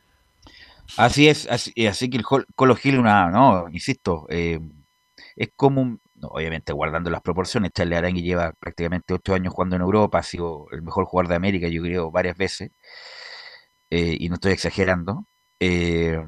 Así 0.97 1.27
es, 1.27 1.47
así, 1.47 1.85
así 1.85 2.09
que 2.09 2.17
el 2.17 2.23
Colo 2.23 2.75
Gil, 2.75 2.97
una, 2.97 3.29
no, 3.29 3.67
insisto, 3.71 4.25
eh, 4.29 4.59
es 5.35 5.49
como, 5.55 5.81
un- 5.83 6.01
obviamente 6.23 6.73
guardando 6.73 7.09
las 7.09 7.21
proporciones, 7.21 7.71
Charles 7.73 7.97
Arangui 7.99 8.21
lleva 8.21 8.53
prácticamente 8.59 9.13
ocho 9.13 9.33
años 9.33 9.53
jugando 9.53 9.75
en 9.75 9.81
Europa, 9.81 10.19
ha 10.19 10.23
sido 10.23 10.67
el 10.71 10.81
mejor 10.81 11.05
jugador 11.05 11.29
de 11.29 11.35
América, 11.35 11.67
yo 11.67 11.81
creo, 11.81 12.11
varias 12.11 12.37
veces, 12.37 12.71
eh, 13.89 14.15
y 14.19 14.29
no 14.29 14.35
estoy 14.35 14.51
exagerando, 14.53 15.25
eh, 15.59 16.19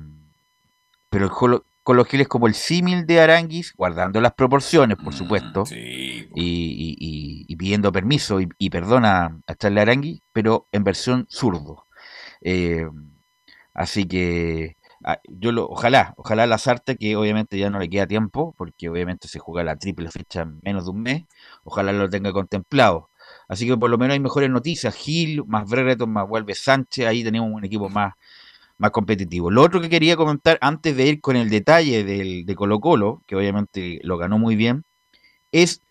pero 1.10 1.26
el 1.26 1.32
Colo, 1.32 1.66
Colo 1.84 2.06
Gil 2.06 2.22
es 2.22 2.28
como 2.28 2.48
el 2.48 2.54
símil 2.54 3.06
de 3.06 3.20
Aranguis, 3.22 3.74
guardando 3.76 4.22
las 4.22 4.34
proporciones, 4.34 4.98
por 4.98 5.14
supuesto, 5.14 5.64
Mm, 5.64 5.66
Sí. 5.66 6.28
y, 6.36 6.44
y- 6.46 6.98
y- 7.00 7.46
y 7.48 7.56
pidiendo 7.58 7.92
permiso 7.92 8.40
y, 8.42 8.48
y 8.58 8.70
perdona 8.70 9.42
a 9.48 9.56
Charles 9.56 9.82
Arangui, 9.82 10.22
pero 10.32 10.68
en 10.72 10.84
versión 10.84 11.26
zurdo. 11.30 11.86
Eh, 12.42 12.88
así 13.74 14.06
que 14.08 14.78
yo 15.28 15.52
lo, 15.52 15.68
ojalá, 15.68 16.14
ojalá 16.18 16.46
la 16.48 16.58
Sarte, 16.58 16.98
que 16.98 17.16
obviamente 17.16 17.58
ya 17.58 17.70
no 17.70 17.80
le 17.80 17.90
queda 17.90 18.08
tiempo, 18.08 18.54
porque 18.58 18.90
obviamente 18.90 19.28
se 19.28 19.40
juega 19.40 19.64
la 19.64 19.76
triple 19.78 20.10
fecha 20.12 20.42
en 20.42 20.60
menos 20.64 20.86
de 20.86 20.92
un 20.92 21.02
mes, 21.02 21.26
ojalá 21.64 21.92
lo 21.94 22.10
tenga 22.10 22.32
contemplado. 22.34 23.10
Así 23.48 23.68
que 23.68 23.78
por 23.78 23.90
lo 23.90 23.98
menos 23.98 24.14
hay 24.14 24.20
mejores 24.20 24.50
noticias. 24.50 24.96
Gil, 24.96 25.44
más 25.46 25.70
Brereton, 25.70 26.12
más 26.12 26.28
Vuelve 26.28 26.56
Sánchez, 26.56 27.08
ahí 27.08 27.24
tenemos 27.24 27.50
un 27.52 27.64
equipo 27.66 27.90
más, 27.90 28.14
más 28.78 28.92
competitivo. 28.92 29.52
Lo 29.52 29.62
otro 29.62 29.82
que 29.82 29.90
quería 29.90 30.16
comentar 30.16 30.58
antes 30.62 30.96
de 30.98 31.08
ir 31.08 31.22
con 31.22 31.36
el 31.36 31.50
detalle 31.50 32.04
del, 32.04 32.46
de 32.46 32.56
Colo 32.56 32.80
Colo, 32.80 33.24
que 33.28 33.36
obviamente 33.36 34.00
lo 34.04 34.18
ganó 34.18 34.40
muy 34.40 34.56
bien, 34.56 34.84
es, 35.52 35.82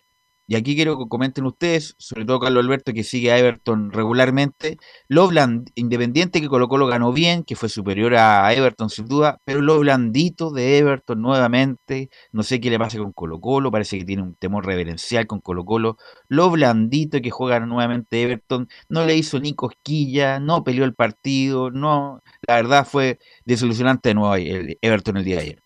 y 0.51 0.57
aquí 0.57 0.75
quiero 0.75 0.99
que 0.99 1.07
comenten 1.09 1.47
ustedes, 1.47 1.95
sobre 1.99 2.25
todo 2.25 2.41
Carlos 2.41 2.65
Alberto 2.65 2.93
que 2.93 3.05
sigue 3.05 3.31
a 3.31 3.39
Everton 3.39 3.93
regularmente, 3.93 4.79
lo 5.07 5.29
bland- 5.29 5.71
independiente 5.77 6.41
que 6.41 6.49
Colo 6.49 6.67
Colo 6.67 6.89
ganó 6.89 7.13
bien, 7.13 7.45
que 7.45 7.55
fue 7.55 7.69
superior 7.69 8.17
a 8.17 8.53
Everton 8.53 8.91
sin 8.91 9.07
duda, 9.07 9.39
pero 9.45 9.61
lo 9.61 9.79
blandito 9.79 10.51
de 10.51 10.79
Everton 10.79 11.23
nuevamente, 11.23 12.11
no 12.33 12.43
sé 12.43 12.61
qué 12.61 12.69
le 12.69 12.81
pasa 12.81 12.99
con 12.99 13.13
Colo 13.13 13.41
Colo, 13.41 13.71
parece 13.71 13.97
que 13.97 14.05
tiene 14.05 14.23
un 14.23 14.35
temor 14.35 14.67
reverencial 14.67 15.29
con 15.29 15.41
Colo 15.41 15.65
Colo, 15.65 15.99
lo 16.27 16.51
blandito 16.51 17.21
que 17.21 17.31
juega 17.31 17.61
nuevamente 17.61 18.21
Everton, 18.21 18.69
no 18.89 19.07
le 19.07 19.15
hizo 19.15 19.39
ni 19.39 19.55
cosquilla, 19.55 20.41
no 20.41 20.65
peleó 20.65 20.85
el 20.85 20.95
partido, 20.95 21.71
no, 21.71 22.23
la 22.49 22.57
verdad 22.57 22.85
fue 22.85 23.21
desilusionante 23.45 24.09
de 24.09 24.15
nuevo 24.17 24.35
el 24.35 24.77
Everton 24.83 25.17
el 25.19 25.25
día 25.25 25.37
de 25.37 25.43
ayer. 25.43 25.63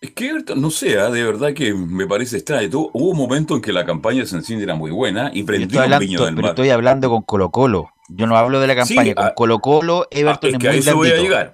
Es 0.00 0.12
que 0.12 0.30
Everton, 0.30 0.60
no 0.62 0.70
sé, 0.70 0.98
ah, 0.98 1.10
de 1.10 1.22
verdad 1.22 1.52
que 1.52 1.74
me 1.74 2.06
parece 2.06 2.36
extraño. 2.38 2.68
Hubo 2.72 3.10
un 3.10 3.16
momento 3.18 3.54
en 3.54 3.60
que 3.60 3.70
la 3.72 3.84
campaña 3.84 4.20
de 4.20 4.26
Sencini 4.26 4.62
era 4.62 4.74
muy 4.74 4.90
buena 4.90 5.30
y 5.34 5.42
prendió 5.42 5.78
un 5.78 5.84
hablando, 5.84 6.06
Viña 6.06 6.24
del 6.24 6.34
pero 6.36 6.42
Mar. 6.42 6.50
estoy 6.52 6.70
hablando 6.70 7.10
con 7.10 7.22
Colo 7.22 7.50
Colo. 7.50 7.90
Yo 8.08 8.26
no 8.26 8.36
hablo 8.36 8.60
de 8.60 8.66
la 8.66 8.84
Sí, 8.86 8.94
campaña. 8.94 9.14
con 9.14 9.24
ah, 9.26 9.34
Colo 9.34 9.58
Colo, 9.58 10.02
Ah, 10.04 10.06
Everton 10.10 10.48
es 10.48 10.54
es 10.54 10.58
que 10.60 10.68
a 10.68 10.70
muy 10.72 10.80
eso 10.80 10.96
voy 10.96 11.10
a 11.10 11.16
llegar. 11.16 11.52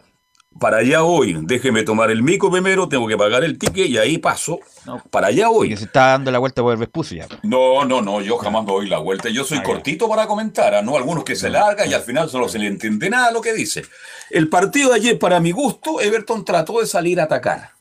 Para 0.60 0.78
allá 0.78 1.02
hoy, 1.02 1.36
déjeme 1.42 1.82
tomar 1.82 2.10
el 2.10 2.22
mico 2.22 2.50
primero, 2.50 2.88
tengo 2.88 3.06
que 3.08 3.16
pagar 3.16 3.42
el 3.44 3.58
ticket 3.58 3.88
y 3.88 3.98
ahí 3.98 4.16
paso. 4.18 4.60
No. 4.86 5.02
Para 5.10 5.26
allá 5.26 5.50
hoy. 5.50 5.68
Porque 5.68 5.76
se 5.78 5.84
está 5.86 6.06
dando 6.12 6.30
la 6.30 6.38
vuelta 6.38 6.62
por 6.62 6.72
el 6.72 6.78
Vespucio 6.78 7.18
ya. 7.18 7.26
No, 7.42 7.84
no, 7.84 8.00
no, 8.00 8.22
yo 8.22 8.38
jamás 8.38 8.64
me 8.64 8.72
doy 8.72 8.88
la 8.88 8.98
vuelta. 8.98 9.28
Yo 9.28 9.44
soy 9.44 9.60
cortito 9.62 10.08
para 10.08 10.26
comentar. 10.26 10.82
¿no? 10.84 10.96
Algunos 10.96 11.24
que 11.24 11.34
se 11.36 11.50
largan 11.50 11.90
y 11.90 11.94
al 11.94 12.00
final 12.02 12.30
solo 12.30 12.48
se 12.48 12.58
le 12.60 12.68
entiende 12.68 13.10
nada 13.10 13.32
lo 13.32 13.42
que 13.42 13.52
dice. 13.52 13.84
El 14.30 14.48
partido 14.48 14.90
de 14.90 14.96
ayer, 14.96 15.18
para 15.18 15.40
mi 15.40 15.50
gusto, 15.50 16.00
Everton 16.00 16.42
trató 16.44 16.80
de 16.80 16.86
salir 16.86 17.20
a 17.20 17.24
atacar. 17.24 17.75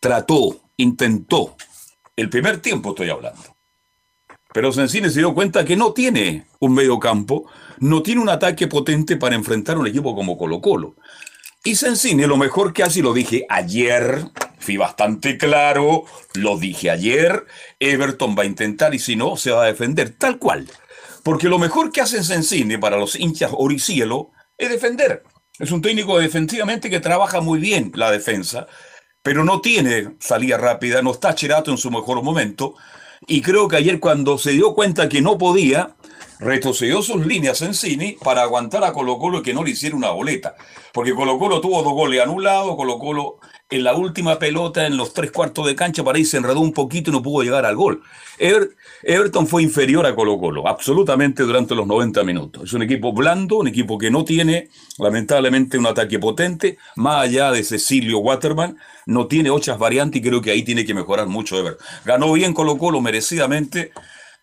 Trató, 0.00 0.60
intentó. 0.76 1.56
El 2.16 2.30
primer 2.30 2.60
tiempo 2.60 2.90
estoy 2.90 3.10
hablando. 3.10 3.56
Pero 4.52 4.72
Sensini 4.72 5.10
se 5.10 5.20
dio 5.20 5.34
cuenta 5.34 5.64
que 5.64 5.76
no 5.76 5.92
tiene 5.92 6.46
un 6.60 6.74
medio 6.74 6.98
campo, 6.98 7.50
no 7.78 8.02
tiene 8.02 8.20
un 8.20 8.28
ataque 8.28 8.66
potente 8.66 9.16
para 9.16 9.34
enfrentar 9.34 9.76
a 9.76 9.80
un 9.80 9.86
equipo 9.86 10.14
como 10.14 10.38
Colo 10.38 10.60
Colo. 10.60 10.96
Y 11.64 11.74
Sensini 11.74 12.26
lo 12.26 12.36
mejor 12.36 12.72
que 12.72 12.82
hace, 12.82 13.00
y 13.00 13.02
lo 13.02 13.12
dije 13.12 13.44
ayer, 13.48 14.24
fui 14.58 14.76
bastante 14.76 15.36
claro, 15.36 16.04
lo 16.34 16.56
dije 16.56 16.90
ayer, 16.90 17.44
Everton 17.78 18.36
va 18.38 18.44
a 18.44 18.46
intentar 18.46 18.94
y 18.94 18.98
si 18.98 19.16
no, 19.16 19.36
se 19.36 19.50
va 19.50 19.64
a 19.64 19.66
defender, 19.66 20.16
tal 20.16 20.38
cual. 20.38 20.68
Porque 21.24 21.48
lo 21.48 21.58
mejor 21.58 21.92
que 21.92 22.00
hace 22.00 22.22
Sensini 22.22 22.78
para 22.78 22.96
los 22.96 23.16
hinchas 23.16 23.50
oricielo 23.52 24.30
es 24.56 24.70
defender. 24.70 25.24
Es 25.58 25.72
un 25.72 25.82
técnico 25.82 26.18
defensivamente 26.18 26.88
que 26.88 27.00
trabaja 27.00 27.40
muy 27.40 27.58
bien 27.58 27.92
la 27.94 28.10
defensa, 28.12 28.66
pero 29.28 29.44
no 29.44 29.60
tiene 29.60 30.14
salida 30.20 30.56
rápida, 30.56 31.02
no 31.02 31.10
está 31.10 31.34
Cherato 31.34 31.70
en 31.70 31.76
su 31.76 31.90
mejor 31.90 32.22
momento. 32.22 32.76
Y 33.26 33.42
creo 33.42 33.68
que 33.68 33.76
ayer 33.76 34.00
cuando 34.00 34.38
se 34.38 34.52
dio 34.52 34.72
cuenta 34.72 35.10
que 35.10 35.20
no 35.20 35.36
podía, 35.36 35.96
retrocedió 36.38 37.02
sus 37.02 37.26
líneas 37.26 37.60
en 37.60 37.74
Cini 37.74 38.12
para 38.24 38.40
aguantar 38.40 38.84
a 38.84 38.94
Colo 38.94 39.18
Colo 39.18 39.40
y 39.40 39.42
que 39.42 39.52
no 39.52 39.62
le 39.62 39.72
hiciera 39.72 39.94
una 39.94 40.12
boleta. 40.12 40.56
Porque 40.94 41.14
Colo 41.14 41.38
Colo 41.38 41.60
tuvo 41.60 41.82
dos 41.82 41.92
goles 41.92 42.22
anulados, 42.22 42.74
Colo 42.74 42.98
Colo 42.98 43.36
en 43.70 43.84
la 43.84 43.94
última 43.94 44.38
pelota, 44.38 44.86
en 44.86 44.96
los 44.96 45.12
tres 45.12 45.30
cuartos 45.30 45.66
de 45.66 45.74
cancha, 45.74 46.02
para 46.02 46.16
ahí 46.16 46.24
se 46.24 46.38
enredó 46.38 46.60
un 46.60 46.72
poquito 46.72 47.10
y 47.10 47.12
no 47.12 47.22
pudo 47.22 47.42
llegar 47.44 47.66
al 47.66 47.76
gol. 47.76 48.02
Ever- 48.38 48.70
Everton 49.02 49.46
fue 49.46 49.62
inferior 49.62 50.06
a 50.06 50.14
Colo 50.14 50.38
Colo, 50.38 50.66
absolutamente 50.66 51.42
durante 51.42 51.74
los 51.74 51.86
90 51.86 52.24
minutos. 52.24 52.64
Es 52.64 52.72
un 52.72 52.82
equipo 52.82 53.12
blando, 53.12 53.58
un 53.58 53.68
equipo 53.68 53.98
que 53.98 54.10
no 54.10 54.24
tiene, 54.24 54.70
lamentablemente, 54.98 55.76
un 55.78 55.86
ataque 55.86 56.18
potente, 56.18 56.78
más 56.96 57.22
allá 57.24 57.50
de 57.52 57.62
Cecilio 57.62 58.18
Waterman, 58.20 58.78
no 59.06 59.26
tiene 59.26 59.50
otras 59.50 59.78
variantes 59.78 60.20
y 60.20 60.24
creo 60.24 60.40
que 60.40 60.50
ahí 60.50 60.62
tiene 60.62 60.84
que 60.86 60.94
mejorar 60.94 61.26
mucho 61.26 61.58
Everton. 61.58 61.86
Ganó 62.04 62.32
bien 62.32 62.54
Colo 62.54 62.78
Colo 62.78 63.00
merecidamente 63.00 63.92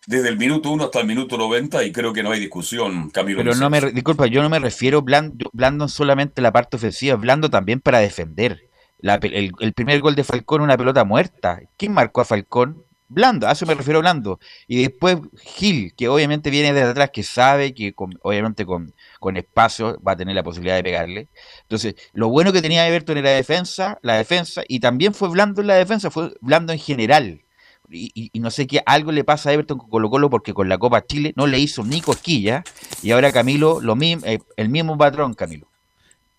desde 0.07 0.29
el 0.29 0.37
minuto 0.37 0.69
1 0.69 0.83
hasta 0.83 0.99
el 0.99 1.07
minuto 1.07 1.35
90 1.35 1.83
y 1.83 1.91
creo 1.91 2.13
que 2.13 2.21
no 2.21 2.31
hay 2.31 2.39
discusión, 2.39 3.09
Camilo. 3.09 3.39
Pero 3.39 3.55
no 3.55 3.69
me, 3.71 3.81
disculpa, 3.91 4.27
yo 4.27 4.43
no 4.43 4.49
me 4.49 4.59
refiero 4.59 5.01
blando, 5.01 5.49
blando 5.51 5.87
solamente 5.87 6.43
la 6.43 6.51
parte 6.53 6.77
ofensiva, 6.77 7.15
blando 7.15 7.49
también 7.49 7.79
para 7.81 7.97
defender. 7.99 8.69
El, 9.01 9.73
primer 9.73 10.01
gol 10.01 10.15
de 10.15 10.23
Falcón, 10.23 10.61
una 10.61 10.77
pelota 10.77 11.03
muerta. 11.03 11.59
¿Quién 11.77 11.93
marcó 11.93 12.21
a 12.21 12.25
Falcón? 12.25 12.83
Blando, 13.07 13.47
a 13.47 13.51
eso 13.51 13.65
me 13.67 13.75
refiero 13.75 13.99
blando. 13.99 14.39
Y 14.67 14.81
después 14.81 15.17
Gil, 15.39 15.93
que 15.95 16.07
obviamente 16.09 16.49
viene 16.49 16.73
desde 16.73 16.89
atrás, 16.89 17.11
que 17.13 17.21
sabe 17.21 17.73
que 17.75 17.93
con- 17.93 18.17
obviamente 18.23 18.65
con, 18.65 18.93
con 19.19 19.37
espacio 19.37 19.99
va 20.01 20.13
a 20.13 20.15
tener 20.15 20.33
la 20.35 20.43
posibilidad 20.43 20.75
de 20.75 20.83
pegarle. 20.83 21.27
Entonces, 21.61 21.95
lo 22.13 22.29
bueno 22.29 22.51
que 22.51 22.63
tenía 22.63 22.87
Everton 22.87 23.17
era 23.17 23.29
la 23.29 23.35
defensa, 23.35 23.99
la 24.01 24.15
defensa, 24.15 24.63
y 24.67 24.79
también 24.79 25.13
fue 25.13 25.29
blando 25.29 25.61
en 25.61 25.67
la 25.67 25.75
defensa, 25.75 26.09
fue 26.09 26.33
blando 26.41 26.73
en 26.73 26.79
general. 26.79 27.41
Y 27.87 28.31
no 28.39 28.49
sé 28.49 28.65
qué, 28.65 28.81
algo 28.85 29.11
le 29.11 29.23
pasa 29.23 29.49
a 29.51 29.53
Everton 29.53 29.77
con 29.77 29.89
Colo 29.89 30.09
Colo 30.09 30.29
porque 30.31 30.55
con 30.55 30.67
la 30.67 30.79
Copa 30.79 31.05
Chile 31.05 31.33
no 31.35 31.45
le 31.45 31.59
hizo 31.59 31.83
ni 31.83 32.01
cosquilla. 32.01 32.63
Y 33.03 33.11
ahora 33.11 33.31
Camilo, 33.31 33.79
lo 33.81 33.95
mismo, 33.95 34.25
eh, 34.25 34.39
el 34.57 34.69
mismo 34.69 34.97
patrón, 34.97 35.35
Camilo. 35.35 35.67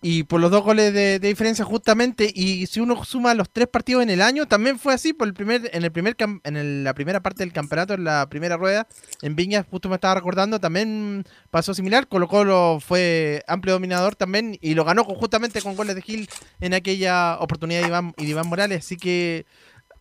Y 0.03 0.25
por 0.25 0.41
los 0.41 0.51
dos 0.51 0.63
goles 0.63 0.93
de, 0.93 1.19
diferencia 1.19 1.65
justamente, 1.65 2.31
y 2.33 2.67
si 2.67 2.81
uno 2.81 3.03
suma 3.05 3.35
los 3.35 3.51
tres 3.51 3.67
partidos 3.67 4.03
en 4.03 4.11
el 4.11 4.21
año, 4.21 4.47
también 4.47 4.79
fue 4.79 4.93
así, 4.93 5.15
por 5.15 5.27
el 5.27 5.33
primer, 5.35 5.71
en 5.73 5.83
el 5.85 5.91
primer 5.91 6.15
en 6.45 6.57
el- 6.57 6.85
la 6.85 6.93
primera 6.95 7.21
parte 7.23 7.43
del 7.43 7.53
campeonato, 7.53 7.95
en 7.95 8.05
la 8.05 8.29
primera 8.29 8.57
rueda, 8.59 8.87
en 9.23 9.35
Viña, 9.37 9.65
justo 9.69 9.89
me 9.89 9.95
estaba 9.95 10.15
recordando, 10.15 10.61
también 10.61 11.25
pasó 11.51 11.73
similar, 11.75 12.09
Colo 12.09 12.29
Colo 12.29 12.79
fue 12.79 13.43
amplio 13.49 13.73
dominador 13.73 14.15
también, 14.17 14.59
y 14.61 14.75
lo 14.75 14.85
ganó 14.85 15.03
justamente 15.03 15.63
con 15.63 15.75
goles 15.77 15.95
de 15.97 16.03
Gil 16.03 16.29
en 16.61 16.75
aquella 16.75 17.39
oportunidad 17.41 17.81
de 17.81 17.89
Iván, 17.89 18.15
de 18.19 18.25
Iván 18.25 18.49
Morales, 18.49 18.85
así 18.85 18.97
que 18.97 19.47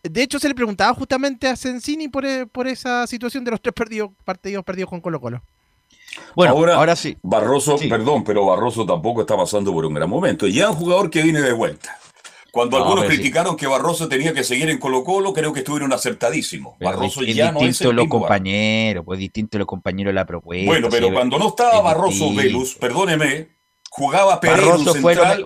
de 0.04 0.22
hecho 0.22 0.40
se 0.40 0.50
le 0.50 0.56
preguntaba 0.56 0.94
justamente 0.94 1.48
a 1.48 1.56
Sensini 1.56 2.10
por, 2.10 2.26
e- 2.26 2.46
por 2.46 2.68
esa 2.68 3.08
situación 3.08 3.44
de 3.46 3.52
los 3.52 3.62
tres 3.62 3.74
partidos 3.74 4.64
perdidos 4.66 4.90
con 4.90 5.00
Colo 5.02 5.20
Colo. 5.22 5.42
Bueno, 6.36 6.54
ahora, 6.74 6.96
sí. 6.96 7.18
Barroso, 7.24 7.78
Sí. 7.78 7.88
perdón, 7.88 8.24
pero 8.24 8.46
Barroso 8.46 8.86
tampoco 8.86 9.22
está 9.22 9.36
pasando 9.38 9.72
por 9.74 9.86
un 9.86 9.94
gran 9.94 10.10
momento. 10.10 10.48
Ya 10.48 10.70
un 10.70 10.76
jugador 10.76 11.10
que 11.10 11.22
viene 11.22 11.42
de 11.42 11.54
vuelta. 11.54 11.98
Cuando 12.52 12.78
No, 12.80 12.86
algunos 12.86 13.06
sí. 13.06 13.16
criticaron 13.18 13.58
que 13.58 13.68
Barroso 13.68 14.08
tenía 14.08 14.34
que 14.34 14.44
seguir 14.46 14.70
en 14.70 14.78
Colo 14.78 15.04
Colo, 15.04 15.34
creo 15.34 15.52
que 15.52 15.60
estuvieron 15.60 15.92
acertadísimos. 15.92 16.76
Pero 16.80 16.92
Barroso 16.92 17.22
es 17.22 17.36
ya 17.36 17.52
no 17.52 17.60
es 17.60 17.68
distinto 17.68 17.90
el 17.90 17.96
los 17.98 18.08
compañeros, 18.08 19.04
pues 19.06 19.20
distinto 19.20 19.58
los 19.58 19.68
compañeros 19.68 20.12
de 20.12 20.16
la 20.16 20.26
propuesta. 20.26 20.66
Bueno, 20.66 20.88
pero 20.90 21.12
cuando 21.12 21.38
no 21.38 21.50
estaba 21.50 21.78
es 21.78 21.84
Barroso. 21.84 22.34
Velus, 22.34 22.76
perdóneme, 22.76 23.50
jugaba 23.90 24.40
Pereira 24.40 24.68
Barroso 24.72 24.96
fue, 24.96 25.16
me- 25.16 25.46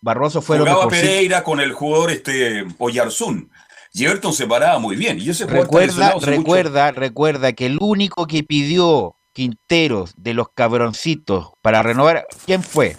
Barroso 0.00 0.42
fue 0.42 0.58
jugaba. 0.58 0.88
Pereira 0.88 1.44
con 1.44 1.60
el 1.60 1.72
jugador 1.72 2.10
este 2.10 2.64
Oyarzún. 2.78 3.50
Y 3.92 4.04
Everton 4.04 4.32
se 4.32 4.46
paraba 4.46 4.78
muy 4.80 4.96
bien. 4.96 5.18
Y 5.20 5.30
ese 5.30 5.46
Recuerda, 5.46 6.14
mucho. 6.14 6.26
recuerda, 6.26 6.90
recuerda 6.92 7.52
que 7.52 7.66
el 7.66 7.78
único 7.80 8.26
que 8.26 8.42
pidió 8.42 9.14
Quinteros, 9.38 10.14
de 10.16 10.34
los 10.34 10.48
cabroncitos 10.52 11.52
para 11.62 11.80
renovar, 11.80 12.26
¿quién 12.44 12.60
fue? 12.60 12.96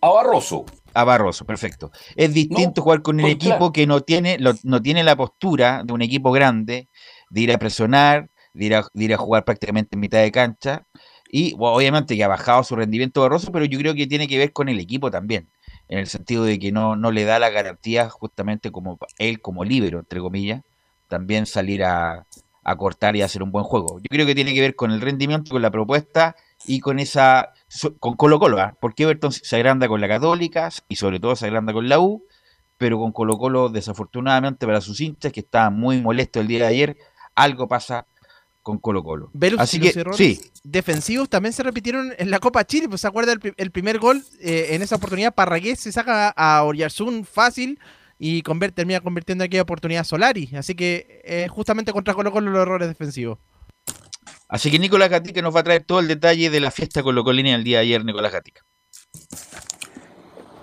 A 0.00 0.08
Barroso. 0.08 0.64
A 0.92 1.02
Barroso, 1.02 1.44
perfecto. 1.44 1.90
Es 2.14 2.32
distinto 2.32 2.82
jugar 2.82 3.02
con 3.02 3.16
un 3.16 3.22
pues, 3.22 3.34
equipo 3.34 3.56
claro. 3.56 3.72
que 3.72 3.84
no 3.88 4.00
tiene, 4.02 4.38
lo- 4.38 4.54
no 4.62 4.80
tiene 4.80 5.02
la 5.02 5.16
postura 5.16 5.82
de 5.84 5.92
un 5.92 6.02
equipo 6.02 6.30
grande, 6.30 6.88
de 7.30 7.40
ir 7.40 7.50
a 7.50 7.58
presionar, 7.58 8.30
de 8.52 8.64
ir 8.64 8.76
a, 8.76 8.86
de 8.94 9.04
ir 9.06 9.12
a 9.12 9.16
jugar 9.16 9.44
prácticamente 9.44 9.96
en 9.96 10.00
mitad 10.02 10.20
de 10.20 10.30
cancha. 10.30 10.86
Y 11.28 11.54
bueno, 11.54 11.74
obviamente 11.74 12.14
que 12.14 12.22
ha 12.22 12.28
bajado 12.28 12.62
su 12.62 12.76
rendimiento 12.76 13.20
Barroso, 13.22 13.50
pero 13.50 13.64
yo 13.64 13.76
creo 13.80 13.92
que 13.96 14.06
tiene 14.06 14.28
que 14.28 14.38
ver 14.38 14.52
con 14.52 14.68
el 14.68 14.78
equipo 14.78 15.10
también, 15.10 15.50
en 15.88 15.98
el 15.98 16.06
sentido 16.06 16.44
de 16.44 16.60
que 16.60 16.70
no, 16.70 16.94
no 16.94 17.10
le 17.10 17.24
da 17.24 17.40
la 17.40 17.50
garantía 17.50 18.08
justamente 18.08 18.70
como 18.70 19.00
él, 19.18 19.40
como 19.40 19.64
líbero, 19.64 19.98
entre 19.98 20.20
comillas, 20.20 20.62
también 21.08 21.46
salir 21.46 21.82
a, 21.82 22.24
a 22.64 22.76
cortar 22.76 23.14
y 23.16 23.22
hacer 23.22 23.42
un 23.42 23.52
buen 23.52 23.64
juego. 23.64 23.98
Yo 23.98 24.06
creo 24.08 24.26
que 24.26 24.34
tiene 24.34 24.54
que 24.54 24.60
ver 24.60 24.74
con 24.74 24.90
el 24.90 25.00
rendimiento, 25.00 25.50
con 25.50 25.62
la 25.62 25.70
propuesta 25.70 26.34
y 26.66 26.80
con 26.80 26.98
esa 26.98 27.52
con 28.00 28.16
Colo 28.16 28.38
Colo, 28.38 28.58
¿ah? 28.60 28.76
porque 28.80 29.02
Everton 29.02 29.32
se 29.32 29.56
agranda 29.56 29.86
con 29.88 30.00
la 30.00 30.08
Católica 30.08 30.70
y 30.88 30.96
sobre 30.96 31.20
todo 31.20 31.36
se 31.36 31.46
agranda 31.46 31.72
con 31.72 31.88
la 31.88 31.98
U, 32.00 32.24
pero 32.78 32.98
con 32.98 33.12
Colo 33.12 33.36
Colo 33.38 33.68
desafortunadamente 33.68 34.66
para 34.66 34.80
sus 34.80 35.00
hinchas 35.00 35.32
que 35.32 35.40
estaban 35.40 35.78
muy 35.78 36.00
molestos 36.00 36.40
el 36.40 36.48
día 36.48 36.60
de 36.60 36.66
ayer, 36.66 36.96
algo 37.34 37.68
pasa 37.68 38.06
con 38.62 38.78
Colo 38.78 39.02
Colo. 39.04 39.28
Velus, 39.34 39.60
Así 39.60 39.78
que 39.78 39.92
sí, 40.14 40.40
defensivos 40.62 41.28
también 41.28 41.52
se 41.52 41.62
repitieron 41.62 42.14
en 42.16 42.30
la 42.30 42.38
Copa 42.38 42.64
Chile. 42.64 42.88
Pues 42.88 43.02
se 43.02 43.06
acuerda 43.06 43.32
el, 43.32 43.38
pri- 43.40 43.52
el 43.58 43.70
primer 43.70 43.98
gol 43.98 44.22
eh, 44.40 44.68
en 44.70 44.80
esa 44.80 44.96
oportunidad. 44.96 45.34
Parragués 45.34 45.80
se 45.80 45.92
saca 45.92 46.30
a 46.30 46.62
Oriarzún 46.64 47.26
fácil 47.26 47.78
y 48.18 48.42
convierte, 48.42 48.76
termina 48.76 49.00
convirtiendo 49.00 49.44
aquella 49.44 49.62
oportunidad 49.62 50.04
Solari. 50.04 50.50
Así 50.56 50.74
que 50.74 51.20
eh, 51.24 51.48
justamente 51.48 51.92
contra 51.92 52.14
Colo 52.14 52.32
Colo 52.32 52.50
los 52.50 52.62
errores 52.62 52.88
defensivos. 52.88 53.38
así 54.48 54.70
que 54.70 54.78
Nicolás 54.78 55.10
Gatica 55.10 55.42
nos 55.42 55.54
va 55.54 55.60
a 55.60 55.64
traer 55.64 55.84
todo 55.84 56.00
el 56.00 56.08
detalle 56.08 56.50
de 56.50 56.60
la 56.60 56.70
fiesta 56.70 57.02
colocolina 57.02 57.54
el 57.54 57.64
día 57.64 57.78
de 57.78 57.84
ayer, 57.84 58.04
Nicolás 58.04 58.32
Gatica. 58.32 58.62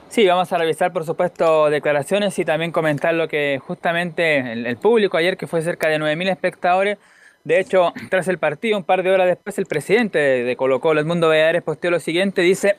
Sí, 0.10 0.27
vamos 0.27 0.51
a 0.51 0.58
revisar, 0.58 0.91
por 0.91 1.05
supuesto, 1.05 1.70
declaraciones 1.70 2.38
y 2.38 2.43
también 2.43 2.74
comentar 2.74 3.13
lo 3.13 3.29
que 3.29 3.62
justamente 3.65 4.51
el, 4.51 4.65
el 4.65 4.75
público 4.75 5.15
ayer, 5.15 5.38
que 5.38 5.48
fue 5.48 5.62
cerca 5.62 5.88
de 5.88 6.00
9.000 6.00 6.31
espectadores. 6.31 6.98
De 7.46 7.60
hecho, 7.60 7.93
tras 8.10 8.27
el 8.27 8.38
partido, 8.38 8.77
un 8.77 8.84
par 8.84 9.03
de 9.03 9.12
horas 9.12 9.27
después, 9.27 9.58
el 9.58 9.67
presidente 9.67 10.20
de, 10.20 10.43
de 10.43 10.55
Colo 10.58 10.81
Colo, 10.81 11.00
Edmundo 11.00 11.29
Valladares, 11.29 11.63
posteó 11.63 11.91
lo 11.91 12.00
siguiente, 12.00 12.41
dice... 12.41 12.75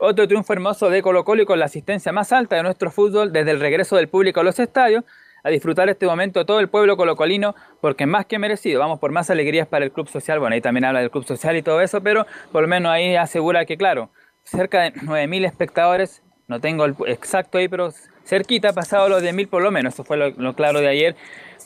Otro 0.00 0.28
triunfo 0.28 0.52
hermoso 0.52 0.90
de 0.90 1.02
Colo 1.02 1.24
Colo 1.24 1.42
y 1.42 1.44
con 1.44 1.58
la 1.58 1.64
asistencia 1.64 2.12
más 2.12 2.32
alta 2.32 2.54
de 2.54 2.62
nuestro 2.62 2.92
fútbol 2.92 3.32
desde 3.32 3.50
el 3.50 3.58
regreso 3.58 3.96
del 3.96 4.06
público 4.06 4.38
a 4.38 4.44
los 4.44 4.60
estadios. 4.60 5.02
A 5.42 5.50
disfrutar 5.50 5.88
este 5.88 6.06
momento 6.06 6.46
todo 6.46 6.60
el 6.60 6.68
pueblo 6.68 6.96
colocolino 6.96 7.56
porque 7.80 8.06
más 8.06 8.26
que 8.26 8.38
merecido. 8.38 8.78
Vamos 8.78 9.00
por 9.00 9.10
más 9.10 9.28
alegrías 9.30 9.66
para 9.66 9.84
el 9.84 9.90
club 9.90 10.08
social. 10.08 10.38
Bueno, 10.38 10.54
ahí 10.54 10.60
también 10.60 10.84
habla 10.84 11.00
del 11.00 11.10
club 11.10 11.24
social 11.24 11.56
y 11.56 11.62
todo 11.62 11.80
eso, 11.80 12.00
pero 12.00 12.26
por 12.52 12.62
lo 12.62 12.68
menos 12.68 12.92
ahí 12.92 13.16
asegura 13.16 13.64
que, 13.64 13.76
claro, 13.76 14.10
cerca 14.44 14.82
de 14.82 14.92
9.000 14.94 15.46
espectadores, 15.46 16.22
no 16.46 16.60
tengo 16.60 16.84
el 16.84 16.94
exacto 17.06 17.58
ahí, 17.58 17.68
pero 17.68 17.92
cerquita, 18.24 18.72
pasado 18.72 19.08
los 19.08 19.22
10.000 19.22 19.48
por 19.48 19.62
lo 19.62 19.72
menos. 19.72 19.94
Eso 19.94 20.04
fue 20.04 20.16
lo, 20.16 20.54
claro 20.54 20.80
de 20.80 20.88
ayer, 20.88 21.16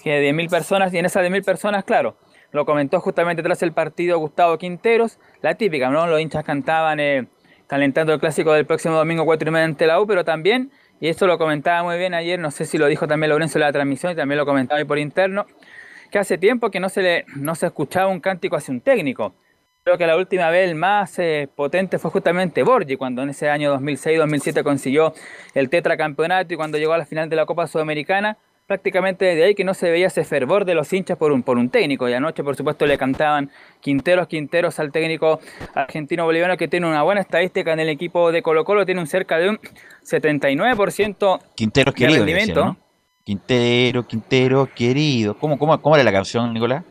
que 0.02 0.22
10.000 0.32 0.48
personas, 0.48 0.94
y 0.94 0.98
en 0.98 1.04
esas 1.04 1.22
10.000 1.24 1.44
personas, 1.44 1.84
claro, 1.84 2.16
lo 2.50 2.64
comentó 2.64 2.98
justamente 3.00 3.42
tras 3.42 3.62
el 3.62 3.72
partido 3.72 4.18
Gustavo 4.18 4.56
Quinteros, 4.56 5.18
la 5.42 5.54
típica, 5.54 5.90
¿no? 5.90 6.06
Los 6.06 6.20
hinchas 6.20 6.44
cantaban 6.44 7.00
eh, 7.00 7.26
calentando 7.72 8.12
el 8.12 8.20
clásico 8.20 8.52
del 8.52 8.66
próximo 8.66 8.96
domingo 8.96 9.24
4 9.24 9.48
y 9.48 9.50
media 9.50 9.64
ante 9.64 9.86
la 9.86 9.98
U, 9.98 10.06
pero 10.06 10.26
también, 10.26 10.70
y 11.00 11.08
eso 11.08 11.26
lo 11.26 11.38
comentaba 11.38 11.82
muy 11.82 11.96
bien 11.96 12.12
ayer, 12.12 12.38
no 12.38 12.50
sé 12.50 12.66
si 12.66 12.76
lo 12.76 12.86
dijo 12.86 13.08
también 13.08 13.30
Lorenzo 13.30 13.56
en 13.56 13.62
la 13.62 13.72
transmisión 13.72 14.12
y 14.12 14.14
también 14.14 14.36
lo 14.36 14.44
comentaba 14.44 14.78
ahí 14.78 14.84
por 14.84 14.98
interno, 14.98 15.46
que 16.10 16.18
hace 16.18 16.36
tiempo 16.36 16.70
que 16.70 16.80
no 16.80 16.90
se, 16.90 17.00
le, 17.00 17.24
no 17.34 17.54
se 17.54 17.64
escuchaba 17.64 18.08
un 18.08 18.20
cántico 18.20 18.56
hacia 18.56 18.74
un 18.74 18.82
técnico. 18.82 19.34
Creo 19.84 19.96
que 19.96 20.06
la 20.06 20.18
última 20.18 20.50
vez 20.50 20.68
el 20.68 20.74
más 20.74 21.18
eh, 21.18 21.48
potente 21.56 21.98
fue 21.98 22.10
justamente 22.10 22.62
Borgi, 22.62 22.96
cuando 22.96 23.22
en 23.22 23.30
ese 23.30 23.48
año 23.48 23.74
2006-2007 23.80 24.62
consiguió 24.62 25.14
el 25.54 25.70
tetracampeonato 25.70 26.52
y 26.52 26.58
cuando 26.58 26.76
llegó 26.76 26.92
a 26.92 26.98
la 26.98 27.06
final 27.06 27.30
de 27.30 27.36
la 27.36 27.46
Copa 27.46 27.66
Sudamericana, 27.66 28.36
prácticamente 28.72 29.26
desde 29.26 29.44
ahí 29.44 29.54
que 29.54 29.64
no 29.64 29.74
se 29.74 29.90
veía 29.90 30.06
ese 30.06 30.24
fervor 30.24 30.64
de 30.64 30.74
los 30.74 30.90
hinchas 30.90 31.18
por 31.18 31.30
un, 31.30 31.42
por 31.42 31.58
un 31.58 31.68
técnico. 31.68 32.08
Y 32.08 32.14
anoche, 32.14 32.42
por 32.42 32.56
supuesto, 32.56 32.86
le 32.86 32.96
cantaban 32.96 33.50
Quinteros, 33.80 34.26
Quinteros 34.28 34.78
al 34.78 34.90
técnico 34.90 35.40
argentino-boliviano 35.74 36.56
que 36.56 36.68
tiene 36.68 36.86
una 36.86 37.02
buena 37.02 37.20
estadística 37.20 37.70
en 37.74 37.80
el 37.80 37.90
equipo 37.90 38.32
de 38.32 38.40
Colo 38.40 38.64
Colo, 38.64 38.86
tiene 38.86 39.02
un 39.02 39.06
cerca 39.06 39.36
de 39.36 39.50
un 39.50 39.60
79% 40.06 41.40
Quinteros 41.54 41.94
de 41.94 41.98
querido, 41.98 42.24
rendimiento. 42.24 42.64
¿no? 42.64 42.76
Quintero, 43.24 44.06
Quintero 44.06 44.70
querido. 44.74 45.36
¿Cómo, 45.36 45.58
cómo, 45.58 45.78
cómo 45.82 45.94
era 45.94 46.04
la 46.04 46.12
canción, 46.12 46.54
Nicolás? 46.54 46.82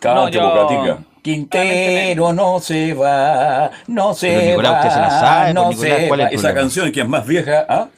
Cante, 0.00 0.36
yo-. 0.36 0.98
Quintero 1.22 2.32
no 2.32 2.58
se 2.58 2.92
va, 2.94 3.70
no 3.86 4.12
se 4.12 4.28
Pero, 4.28 4.50
Nicolás, 4.50 4.72
va, 4.72 4.78
usted 4.78 4.90
se 4.90 5.00
la 5.00 5.10
sabe, 5.10 5.54
no 5.54 5.64
pues, 5.66 5.76
Nicolás, 5.78 6.00
se 6.00 6.08
¿cuál 6.08 6.20
es 6.20 6.26
va. 6.26 6.30
el 6.30 6.34
Esa 6.34 6.54
canción 6.54 6.92
que 6.92 7.00
es 7.00 7.08
más 7.08 7.26
vieja, 7.26 7.64
¿ah? 7.68 7.88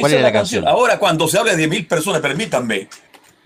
¿Cuál 0.00 0.12
Esa 0.12 0.16
es 0.18 0.22
la 0.22 0.32
canción? 0.32 0.66
Ahora, 0.68 0.98
cuando 0.98 1.28
se 1.28 1.38
habla 1.38 1.54
de 1.56 1.66
mil 1.68 1.86
personas, 1.86 2.20
permítanme. 2.20 2.88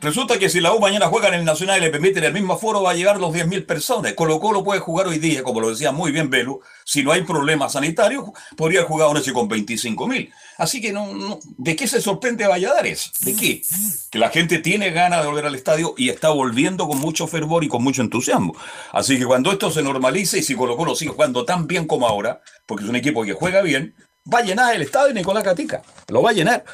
Resulta 0.03 0.39
que 0.39 0.49
si 0.49 0.61
la 0.61 0.73
U 0.73 0.81
mañana 0.81 1.09
juega 1.09 1.29
en 1.29 1.35
el 1.35 1.45
Nacional 1.45 1.77
y 1.77 1.83
le 1.83 1.91
permiten 1.91 2.25
el 2.25 2.33
mismo 2.33 2.55
aforo, 2.55 2.83
va 2.83 2.93
a 2.93 2.95
llegar 2.95 3.21
los 3.21 3.35
10.000 3.35 3.67
personas. 3.67 4.15
Colo 4.15 4.41
Colo 4.41 4.65
puede 4.65 4.81
jugar 4.81 5.07
hoy 5.07 5.19
día, 5.19 5.43
como 5.43 5.61
lo 5.61 5.69
decía 5.69 5.93
muy 5.93 6.11
bien 6.11 6.31
Velu, 6.31 6.63
si 6.87 7.03
no 7.03 7.13
hay 7.13 7.21
problemas 7.21 7.75
sanitarios, 7.75 8.25
podría 8.57 8.85
jugar 8.85 9.09
una 9.11 9.19
noche 9.19 9.35
con 9.35 9.47
25.000. 9.47 10.33
Así 10.57 10.81
que 10.81 10.95
no, 10.95 11.13
no- 11.13 11.39
¿de 11.59 11.77
qué 11.77 11.87
se 11.87 12.01
sorprende 12.01 12.47
Valladares? 12.47 13.13
¿De 13.21 13.37
qué? 13.37 13.61
Que 14.11 14.19
la 14.19 14.31
gente 14.31 14.59
tiene 14.61 14.89
ganas 14.91 15.21
de 15.21 15.27
volver 15.29 15.45
al 15.45 15.55
estadio 15.55 15.93
y 15.99 16.09
está 16.09 16.31
volviendo 16.31 16.89
con 16.89 16.97
mucho 16.99 17.27
fervor 17.27 17.63
y 17.63 17.69
con 17.69 17.83
mucho 17.85 18.01
entusiasmo. 18.01 18.57
Así 18.93 19.19
que 19.19 19.27
cuando 19.27 19.53
esto 19.53 19.71
se 19.71 19.83
normalice 19.83 20.39
y 20.39 20.43
si 20.43 20.55
Colo 20.55 20.79
Colo 20.79 20.95
sigue 20.95 21.11
jugando 21.11 21.45
tan 21.45 21.67
bien 21.67 21.87
como 21.87 22.09
ahora, 22.09 22.41
porque 22.65 22.85
es 22.85 22.89
un 22.91 22.97
equipo 22.97 23.23
que 23.23 23.35
juega 23.35 23.61
bien, 23.61 23.95
va 24.33 24.39
a 24.39 24.43
llenar 24.43 24.75
el 24.75 24.83
estadio 24.83 25.15
Nicolás 25.15 25.45
Catica. 25.45 25.83
Lo 26.09 26.23
va 26.23 26.31
a 26.31 26.33
llenar. 26.33 26.65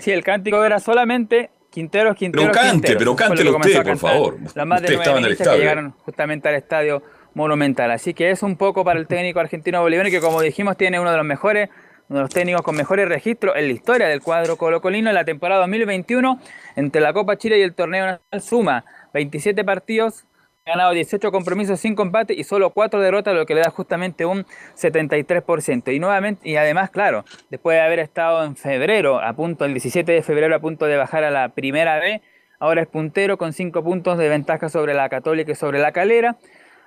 Sí, 0.00 0.10
el 0.10 0.22
cántico 0.22 0.64
era 0.64 0.80
solamente 0.80 1.50
Quinteros, 1.70 2.16
Quinteros, 2.16 2.50
cante, 2.50 2.70
Quinteros. 2.70 2.98
pero 2.98 3.10
lo 3.10 3.16
cántelo 3.16 3.50
que 3.50 3.52
comenzó 3.52 3.78
usted, 3.78 3.90
por 3.90 3.98
favor. 3.98 4.36
Las 4.54 4.66
más 4.66 4.82
de 4.82 4.94
estaba 4.94 5.18
en 5.18 5.24
el 5.24 5.36
que 5.36 5.44
llegaron 5.44 5.90
justamente 6.04 6.48
al 6.48 6.54
estadio 6.54 7.02
Monumental. 7.34 7.90
Así 7.90 8.14
que 8.14 8.30
es 8.30 8.42
un 8.44 8.56
poco 8.56 8.84
para 8.84 8.98
el 9.00 9.08
técnico 9.08 9.40
argentino 9.40 9.82
boliviano 9.82 10.08
que, 10.08 10.20
como 10.20 10.40
dijimos, 10.40 10.76
tiene 10.76 11.00
uno 11.00 11.10
de 11.10 11.16
los 11.16 11.26
mejores, 11.26 11.68
uno 12.08 12.20
de 12.20 12.22
los 12.22 12.30
técnicos 12.30 12.62
con 12.62 12.76
mejores 12.76 13.08
registros 13.08 13.56
en 13.56 13.66
la 13.66 13.72
historia 13.72 14.06
del 14.06 14.20
cuadro 14.20 14.56
colocolino 14.56 15.08
en 15.08 15.16
la 15.16 15.24
temporada 15.24 15.62
2021 15.62 16.40
entre 16.76 17.00
la 17.00 17.12
Copa 17.12 17.36
Chile 17.36 17.58
y 17.58 17.62
el 17.62 17.74
Torneo 17.74 18.06
Nacional 18.06 18.40
suma 18.40 18.84
27 19.14 19.64
partidos, 19.64 20.26
ganado 20.66 20.92
18 20.92 21.30
compromisos 21.30 21.78
sin 21.78 21.94
combate 21.94 22.32
y 22.32 22.42
solo 22.42 22.70
4 22.70 22.98
derrotas, 22.98 23.34
lo 23.34 23.44
que 23.44 23.54
le 23.54 23.60
da 23.60 23.68
justamente 23.68 24.24
un 24.24 24.46
73%. 24.76 25.94
Y 25.94 25.98
nuevamente, 25.98 26.48
y 26.48 26.56
además, 26.56 26.88
claro, 26.88 27.26
después 27.50 27.76
de 27.76 27.82
haber 27.82 27.98
estado 27.98 28.42
en 28.44 28.56
febrero, 28.56 29.20
a 29.20 29.34
punto, 29.34 29.66
el 29.66 29.74
17 29.74 30.10
de 30.10 30.22
febrero, 30.22 30.56
a 30.56 30.60
punto 30.60 30.86
de 30.86 30.96
bajar 30.96 31.22
a 31.22 31.30
la 31.30 31.50
primera 31.50 31.98
B, 31.98 32.22
ahora 32.58 32.80
es 32.80 32.88
puntero 32.88 33.36
con 33.36 33.52
5 33.52 33.84
puntos 33.84 34.16
de 34.16 34.30
ventaja 34.30 34.70
sobre 34.70 34.94
la 34.94 35.10
Católica 35.10 35.52
y 35.52 35.54
sobre 35.54 35.80
la 35.80 35.92
Calera. 35.92 36.36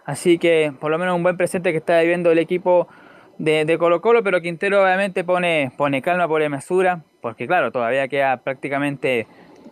Así 0.05 0.39
que 0.39 0.73
por 0.79 0.89
lo 0.89 0.97
menos 0.97 1.15
un 1.15 1.21
buen 1.21 1.37
presente 1.37 1.71
que 1.71 1.77
está 1.77 1.99
viviendo 1.99 2.31
el 2.31 2.39
equipo 2.39 2.87
de, 3.37 3.63
de 3.63 3.77
Colo 3.77 4.01
Colo, 4.01 4.23
pero 4.23 4.41
Quintero 4.41 4.81
obviamente 4.81 5.23
pone, 5.23 5.71
pone 5.77 6.01
calma, 6.01 6.27
pone 6.27 6.49
mesura, 6.49 7.03
porque 7.21 7.45
claro, 7.45 7.71
todavía 7.71 8.07
queda 8.07 8.37
prácticamente 8.37 9.27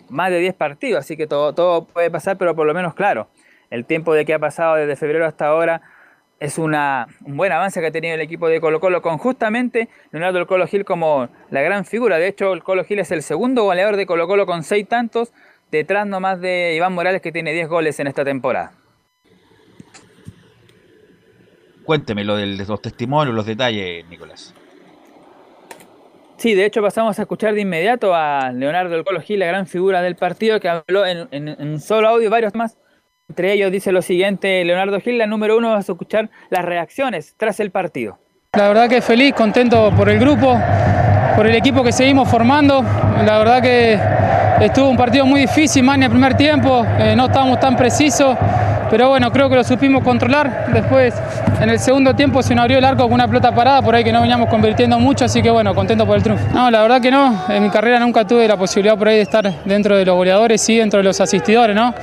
más 0.09 0.29
de 0.29 0.39
10 0.39 0.53
partidos, 0.53 0.99
así 0.99 1.17
que 1.17 1.25
todo, 1.25 1.53
todo 1.53 1.85
puede 1.85 2.11
pasar, 2.11 2.37
pero 2.37 2.55
por 2.55 2.67
lo 2.67 2.73
menos 2.75 2.93
claro, 2.93 3.27
el 3.75 3.85
tiempo 3.85 4.13
de 4.13 4.25
que 4.25 4.33
ha 4.33 4.39
pasado 4.39 4.75
desde 4.75 4.95
febrero 4.95 5.25
hasta 5.25 5.47
ahora 5.47 5.81
es 6.39 6.57
una, 6.57 7.07
un 7.23 7.37
buen 7.37 7.51
avance 7.51 7.79
que 7.79 7.87
ha 7.87 7.91
tenido 7.91 8.15
el 8.15 8.21
equipo 8.21 8.47
de 8.47 8.59
Colo 8.59 8.79
Colo 8.79 9.01
con 9.01 9.17
justamente 9.17 9.89
Leonardo 10.11 10.39
el 10.39 10.47
Colo 10.47 10.67
Gil 10.67 10.85
como 10.85 11.29
la 11.49 11.61
gran 11.61 11.85
figura. 11.85 12.17
De 12.17 12.27
hecho, 12.27 12.53
el 12.53 12.63
Colo 12.63 12.83
Gil 12.83 12.99
es 12.99 13.11
el 13.11 13.21
segundo 13.21 13.63
goleador 13.63 13.97
de 13.97 14.05
Colo 14.05 14.27
Colo 14.27 14.45
con 14.45 14.63
6 14.63 14.87
tantos, 14.87 15.33
detrás 15.71 16.07
nomás 16.07 16.39
de 16.41 16.73
Iván 16.75 16.93
Morales 16.93 17.21
que 17.21 17.31
tiene 17.31 17.53
10 17.53 17.67
goles 17.67 17.99
en 17.99 18.07
esta 18.07 18.23
temporada. 18.23 18.71
Cuénteme 21.83 22.23
lo 22.23 22.35
de 22.35 22.47
los 22.47 22.81
testimonios, 22.81 23.35
los 23.35 23.45
detalles, 23.45 24.05
Nicolás. 24.07 24.53
Sí, 26.37 26.53
de 26.53 26.65
hecho 26.65 26.81
pasamos 26.81 27.17
a 27.19 27.21
escuchar 27.21 27.53
de 27.53 27.61
inmediato 27.61 28.13
a 28.13 28.51
Leonardo 28.51 28.95
el 28.95 29.03
Colo 29.03 29.21
Gil, 29.21 29.39
la 29.39 29.45
gran 29.45 29.67
figura 29.67 30.01
del 30.01 30.15
partido, 30.15 30.59
que 30.59 30.69
habló 30.69 31.05
en, 31.05 31.27
en, 31.31 31.47
en 31.47 31.79
solo 31.79 32.07
audio 32.09 32.29
varios 32.29 32.55
más. 32.55 32.77
Entre 33.27 33.53
ellos 33.53 33.71
dice 33.71 33.91
lo 33.91 34.03
siguiente, 34.03 34.63
Leonardo 34.63 34.99
Gil, 35.01 35.17
la 35.17 35.25
número 35.25 35.57
uno, 35.57 35.75
a 35.75 35.79
escuchar 35.79 36.29
las 36.51 36.63
reacciones 36.63 37.33
tras 37.37 37.59
el 37.59 37.71
partido. 37.71 38.19
La 38.53 38.67
verdad 38.67 38.87
que 38.87 39.01
feliz, 39.01 39.33
contento 39.33 39.91
por 39.97 40.09
el 40.09 40.19
grupo, 40.19 40.55
por 41.35 41.47
el 41.47 41.55
equipo 41.55 41.83
que 41.83 41.91
seguimos 41.91 42.29
formando. 42.29 42.83
La 43.25 43.39
verdad 43.39 43.61
que 43.63 43.99
estuvo 44.63 44.89
un 44.89 44.95
partido 44.95 45.25
muy 45.25 45.41
difícil, 45.41 45.83
más 45.83 45.97
en 45.97 46.03
el 46.03 46.11
primer 46.11 46.37
tiempo, 46.37 46.85
eh, 46.99 47.15
no 47.17 47.25
estábamos 47.25 47.59
tan 47.59 47.75
precisos, 47.75 48.37
pero 48.91 49.09
bueno, 49.09 49.31
creo 49.31 49.49
que 49.49 49.55
lo 49.55 49.63
supimos 49.63 50.03
controlar. 50.03 50.67
Después, 50.71 51.15
en 51.59 51.69
el 51.69 51.79
segundo 51.79 52.15
tiempo 52.15 52.43
se 52.43 52.53
nos 52.53 52.61
abrió 52.61 52.77
el 52.77 52.85
arco 52.85 53.03
con 53.05 53.13
una 53.13 53.27
pelota 53.27 53.53
parada, 53.53 53.81
por 53.81 53.95
ahí 53.95 54.03
que 54.03 54.11
no 54.11 54.21
veníamos 54.21 54.47
convirtiendo 54.49 54.99
mucho, 54.99 55.25
así 55.25 55.41
que 55.41 55.49
bueno, 55.49 55.73
contento 55.73 56.05
por 56.05 56.15
el 56.15 56.21
triunfo. 56.21 56.45
No, 56.53 56.69
la 56.69 56.83
verdad 56.83 57.01
que 57.01 57.09
no, 57.09 57.43
en 57.49 57.63
mi 57.63 57.71
carrera 57.71 57.99
nunca 57.99 58.25
tuve 58.25 58.47
la 58.47 58.55
posibilidad 58.55 58.95
por 58.95 59.07
ahí 59.07 59.15
de 59.15 59.23
estar 59.23 59.51
dentro 59.65 59.97
de 59.97 60.05
los 60.05 60.15
goleadores, 60.15 60.61
sí, 60.61 60.77
dentro 60.77 60.99
de 60.99 61.03
los 61.03 61.19
asistidores, 61.19 61.75
¿no? 61.75 61.93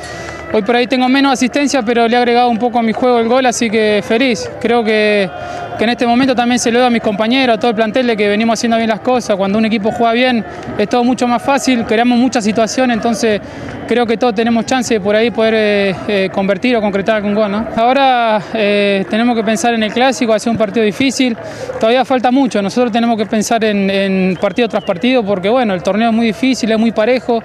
Hoy 0.54 0.60
por 0.60 0.76
ahí 0.76 0.86
tengo 0.86 1.08
menos 1.08 1.32
asistencia, 1.32 1.82
pero 1.82 2.06
le 2.06 2.14
he 2.14 2.18
agregado 2.18 2.50
un 2.50 2.58
poco 2.58 2.78
a 2.78 2.82
mi 2.82 2.92
juego 2.92 3.18
el 3.18 3.26
gol, 3.26 3.46
así 3.46 3.70
que 3.70 4.04
feliz. 4.06 4.50
Creo 4.60 4.84
que, 4.84 5.30
que 5.78 5.85
en 5.85 5.90
este 5.90 6.06
momento 6.06 6.35
también 6.35 6.58
se 6.58 6.70
lo 6.70 6.78
doy 6.78 6.88
a 6.88 6.90
mis 6.90 7.02
compañeros, 7.02 7.56
a 7.56 7.61
todo 7.61 7.70
el 7.70 7.76
plantel 7.76 8.06
de 8.06 8.16
que 8.16 8.28
venimos 8.28 8.58
haciendo 8.58 8.76
bien 8.76 8.88
las 8.88 9.00
cosas. 9.00 9.37
Cuando 9.37 9.58
un 9.58 9.64
equipo 9.64 9.90
juega 9.92 10.12
bien 10.12 10.44
es 10.78 10.88
todo 10.88 11.04
mucho 11.04 11.26
más 11.26 11.42
fácil, 11.42 11.85
creamos 11.85 12.18
muchas 12.18 12.44
situaciones, 12.44 12.96
entonces 12.96 13.40
creo 13.87 14.06
que 14.06 14.16
todos 14.16 14.35
tenemos 14.35 14.64
chance 14.66 14.94
de 14.94 15.00
por 15.00 15.14
ahí 15.14 15.30
poder 15.30 15.54
eh, 15.56 15.96
eh, 16.08 16.30
convertir 16.32 16.76
o 16.76 16.80
concretar 16.80 17.16
algún 17.16 17.35
gol. 17.35 17.50
¿no? 17.50 17.66
Ahora 17.76 18.40
eh, 18.54 19.04
tenemos 19.08 19.37
que 19.37 19.44
pensar 19.44 19.74
en 19.74 19.82
el 19.82 19.92
clásico, 19.92 20.32
hacer 20.32 20.50
un 20.50 20.58
partido 20.58 20.85
difícil. 20.85 21.37
Todavía 21.78 22.04
falta 22.04 22.30
mucho, 22.30 22.62
nosotros 22.62 22.92
tenemos 22.92 23.16
que 23.16 23.26
pensar 23.26 23.64
en, 23.64 23.90
en 23.90 24.38
partido 24.40 24.68
tras 24.68 24.85
partido 24.85 25.24
porque 25.24 25.48
bueno, 25.48 25.74
el 25.74 25.82
torneo 25.82 26.11
es 26.11 26.14
muy 26.14 26.26
difícil, 26.26 26.70
es 26.72 26.78
muy 26.78 26.92
parejo, 26.92 27.42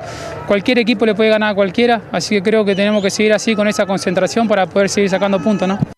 cualquier 0.48 0.80
equipo 0.80 1.06
le 1.06 1.16
puede 1.16 1.30
ganar 1.30 1.52
a 1.52 1.56
cualquiera, 1.56 2.02
así 2.12 2.36
que 2.36 2.42
creo 2.42 2.64
que 2.64 2.76
tenemos 2.76 3.04
que 3.04 3.10
seguir 3.10 3.34
así 3.34 3.56
con 3.56 3.68
esa 3.68 3.86
concentración 3.86 4.48
para 4.48 4.66
poder 4.66 4.90
seguir 4.90 5.10
sacando 5.10 5.40
puntos. 5.40 5.68
¿no? 5.68 5.97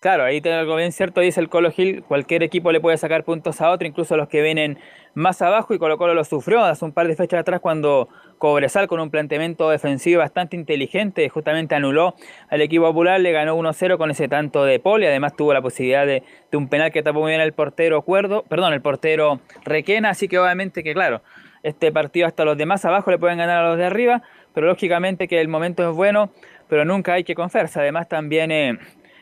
Claro, 0.00 0.22
ahí 0.22 0.40
tengo 0.40 0.56
algo 0.58 0.76
bien 0.76 0.92
cierto, 0.92 1.20
dice 1.20 1.40
el 1.40 1.48
Colo 1.48 1.72
Gil, 1.72 2.04
cualquier 2.04 2.44
equipo 2.44 2.70
le 2.70 2.80
puede 2.80 2.96
sacar 2.98 3.24
puntos 3.24 3.60
a 3.60 3.68
otro, 3.72 3.88
incluso 3.88 4.16
los 4.16 4.28
que 4.28 4.40
vienen 4.42 4.78
más 5.14 5.42
abajo 5.42 5.74
y 5.74 5.78
Colo 5.80 5.98
Colo 5.98 6.14
lo 6.14 6.22
sufrió 6.22 6.62
hace 6.62 6.84
un 6.84 6.92
par 6.92 7.08
de 7.08 7.16
fechas 7.16 7.40
atrás 7.40 7.58
cuando 7.58 8.08
Cobresal 8.38 8.86
con 8.86 9.00
un 9.00 9.10
planteamiento 9.10 9.68
defensivo 9.70 10.20
bastante 10.20 10.54
inteligente 10.54 11.28
justamente 11.28 11.74
anuló 11.74 12.14
al 12.48 12.60
equipo 12.60 12.84
popular, 12.84 13.20
le 13.20 13.32
ganó 13.32 13.56
1-0 13.56 13.98
con 13.98 14.12
ese 14.12 14.28
tanto 14.28 14.64
de 14.64 14.78
Poli, 14.78 15.04
además 15.04 15.34
tuvo 15.34 15.52
la 15.52 15.62
posibilidad 15.62 16.06
de, 16.06 16.22
de, 16.48 16.56
un 16.56 16.68
penal 16.68 16.92
que 16.92 17.02
tapó 17.02 17.22
muy 17.22 17.32
bien 17.32 17.40
el 17.40 17.52
portero 17.52 18.02
Cuerdo, 18.02 18.44
perdón, 18.44 18.74
el 18.74 18.80
portero 18.80 19.40
Requena, 19.64 20.10
así 20.10 20.28
que 20.28 20.38
obviamente 20.38 20.84
que 20.84 20.94
claro, 20.94 21.22
este 21.64 21.90
partido 21.90 22.28
hasta 22.28 22.44
los 22.44 22.56
demás 22.56 22.84
abajo 22.84 23.10
le 23.10 23.18
pueden 23.18 23.38
ganar 23.38 23.64
a 23.64 23.70
los 23.70 23.78
de 23.78 23.86
arriba, 23.86 24.22
pero 24.54 24.68
lógicamente 24.68 25.26
que 25.26 25.40
el 25.40 25.48
momento 25.48 25.90
es 25.90 25.96
bueno, 25.96 26.30
pero 26.68 26.84
nunca 26.84 27.14
hay 27.14 27.24
que 27.24 27.34
confiarse, 27.34 27.80
además 27.80 28.08
también... 28.08 28.52
Eh, 28.52 28.78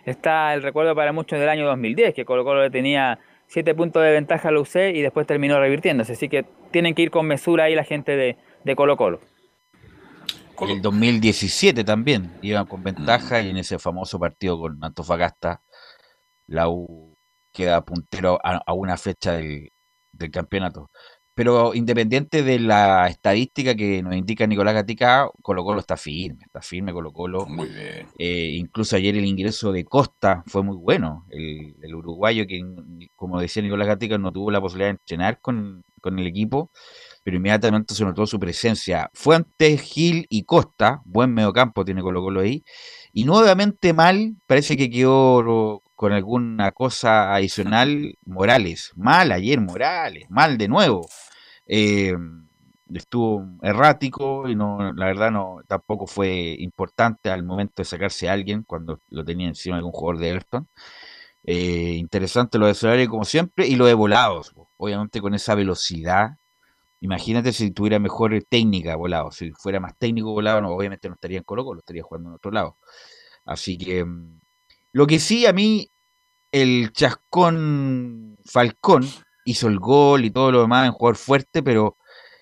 está 0.06 0.54
el 0.54 0.62
recuerdo 0.62 0.94
para 0.94 1.12
muchos 1.12 1.38
del 1.38 1.48
año 1.48 1.66
2010, 1.66 2.14
que 2.14 2.24
Colo 2.24 2.44
Colo 2.44 2.70
tenía 2.70 3.18
7 3.48 3.74
puntos 3.74 4.02
de 4.02 4.12
ventaja 4.12 4.48
a 4.48 4.52
la 4.52 4.60
UC 4.60 4.76
y 4.94 5.02
después 5.02 5.26
terminó 5.26 5.60
revirtiéndose. 5.60 6.12
Así 6.12 6.28
que 6.28 6.44
tienen 6.70 6.94
que 6.94 7.02
ir 7.02 7.10
con 7.10 7.26
mesura 7.26 7.64
ahí 7.64 7.74
la 7.74 7.84
gente 7.84 8.16
de, 8.16 8.36
de 8.64 8.76
Colo 8.76 8.96
Colo. 8.96 9.20
El 10.60 10.80
2017 10.80 11.84
también 11.84 12.32
iban 12.40 12.66
con 12.66 12.82
ventaja 12.82 13.42
y 13.42 13.50
en 13.50 13.58
ese 13.58 13.78
famoso 13.78 14.18
partido 14.18 14.58
con 14.58 14.82
Antofagasta 14.82 15.60
la 16.46 16.68
U 16.70 17.14
queda 17.52 17.84
puntero 17.84 18.38
a, 18.42 18.62
a 18.64 18.72
una 18.72 18.96
fecha 18.96 19.32
del, 19.32 19.70
del 20.12 20.30
campeonato. 20.30 20.90
Pero 21.36 21.74
independiente 21.74 22.42
de 22.42 22.58
la 22.58 23.08
estadística 23.08 23.74
que 23.74 24.02
nos 24.02 24.16
indica 24.16 24.46
Nicolás 24.46 24.72
Gatica, 24.72 25.28
Colo 25.42 25.64
Colo 25.64 25.80
está 25.80 25.98
firme, 25.98 26.44
está 26.46 26.62
firme 26.62 26.94
Colo 26.94 27.12
Colo. 27.12 27.44
Muy 27.44 27.68
bien. 27.68 28.06
Eh, 28.18 28.54
incluso 28.56 28.96
ayer 28.96 29.14
el 29.14 29.26
ingreso 29.26 29.70
de 29.70 29.84
Costa 29.84 30.42
fue 30.46 30.62
muy 30.62 30.78
bueno. 30.78 31.26
El, 31.28 31.76
el, 31.82 31.94
uruguayo 31.94 32.46
que, 32.46 32.64
como 33.16 33.38
decía 33.38 33.62
Nicolás 33.62 33.86
Gatica, 33.86 34.16
no 34.16 34.32
tuvo 34.32 34.50
la 34.50 34.62
posibilidad 34.62 34.86
de 34.88 34.92
entrenar 34.92 35.38
con, 35.42 35.84
con, 36.00 36.18
el 36.18 36.26
equipo, 36.26 36.70
pero 37.26 37.38
inmediatamente 37.38 37.92
se 37.92 38.04
notó 38.04 38.24
su 38.24 38.38
presencia. 38.38 39.10
Fue 39.12 39.34
ante 39.34 39.76
Gil 39.78 40.26
y 40.30 40.44
Costa, 40.44 41.02
buen 41.04 41.34
mediocampo 41.34 41.84
tiene 41.84 42.00
Colo 42.00 42.22
Colo 42.22 42.42
ahí. 42.42 42.62
Y 43.12 43.24
nuevamente 43.24 43.92
mal, 43.92 44.36
parece 44.46 44.76
que 44.76 44.88
quedó 44.88 45.82
con 45.96 46.12
alguna 46.12 46.70
cosa 46.70 47.34
adicional 47.34 48.16
Morales. 48.24 48.92
Mal 48.94 49.32
ayer 49.32 49.60
Morales, 49.60 50.30
mal 50.30 50.56
de 50.56 50.68
nuevo. 50.68 51.08
Eh, 51.66 52.14
estuvo 52.94 53.44
errático 53.60 54.48
y 54.48 54.54
no, 54.54 54.92
la 54.92 55.06
verdad 55.06 55.32
no 55.32 55.62
tampoco 55.66 56.06
fue 56.06 56.54
importante 56.60 57.30
al 57.30 57.42
momento 57.42 57.82
de 57.82 57.86
sacarse 57.86 58.28
a 58.28 58.34
alguien 58.34 58.62
cuando 58.62 59.00
lo 59.08 59.24
tenía 59.24 59.48
encima 59.48 59.78
algún 59.78 59.90
jugador 59.90 60.20
de 60.20 60.28
Everton. 60.28 60.68
Eh, 61.42 61.94
interesante 61.96 62.56
lo 62.56 62.68
de 62.68 62.74
Solari 62.74 63.08
como 63.08 63.24
siempre 63.24 63.66
y 63.66 63.74
lo 63.74 63.86
de 63.86 63.94
volados, 63.94 64.52
obviamente 64.76 65.20
con 65.20 65.34
esa 65.34 65.56
velocidad. 65.56 66.36
Imagínate 67.00 67.52
si 67.52 67.70
tuviera 67.70 67.98
mejor 67.98 68.32
técnica 68.48 68.96
volado, 68.96 69.30
si 69.30 69.52
fuera 69.52 69.80
más 69.80 69.96
técnico 69.98 70.32
volado, 70.32 70.60
no, 70.60 70.70
obviamente 70.70 71.08
no 71.08 71.14
estaría 71.14 71.38
en 71.38 71.44
Colo 71.44 71.64
Colo, 71.64 71.80
estaría 71.80 72.02
jugando 72.02 72.30
en 72.30 72.34
otro 72.36 72.50
lado. 72.50 72.76
Así 73.44 73.78
que 73.78 74.04
lo 74.92 75.06
que 75.06 75.18
sí 75.18 75.46
a 75.46 75.52
mí 75.52 75.90
el 76.52 76.92
chascón 76.92 78.38
Falcón 78.46 79.04
hizo 79.44 79.68
el 79.68 79.78
gol 79.78 80.24
y 80.24 80.30
todo 80.30 80.52
lo 80.52 80.62
demás, 80.62 80.88
un 80.88 80.94
jugador 80.94 81.16
fuerte, 81.16 81.62
pero 81.62 81.96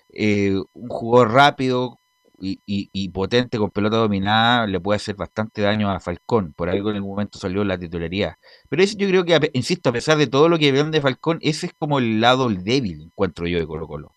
eh, 0.09 0.55
un 0.73 0.89
jugador 0.89 1.33
rápido 1.33 1.99
y, 2.39 3.09
potente 3.09 3.57
con 3.57 3.71
pelota 3.71 3.97
dominada 3.97 4.67
le 4.67 4.79
puede 4.79 4.97
hacer 4.97 5.15
bastante 5.15 5.61
daño 5.61 5.89
a 5.89 5.99
Falcón. 5.99 6.53
Por 6.53 6.69
algo 6.69 6.89
en 6.89 6.97
el 6.97 7.01
momento 7.01 7.39
salió 7.39 7.63
la 7.63 7.77
titularidad. 7.77 8.35
Pero 8.69 8.83
eso 8.83 8.97
yo 8.97 9.07
creo 9.07 9.25
que, 9.25 9.51
insisto, 9.53 9.89
a 9.89 9.93
pesar 9.93 10.17
de 10.17 10.27
todo 10.27 10.49
lo 10.49 10.57
que 10.57 10.71
ven 10.71 10.91
de 10.91 11.01
Falcón, 11.01 11.39
ese 11.41 11.67
es 11.67 11.73
como 11.77 11.99
el 11.99 12.21
lado 12.21 12.49
débil, 12.49 13.03
encuentro 13.03 13.47
yo 13.47 13.59
de 13.59 13.67
Colo 13.67 13.87
Colo. 13.87 14.14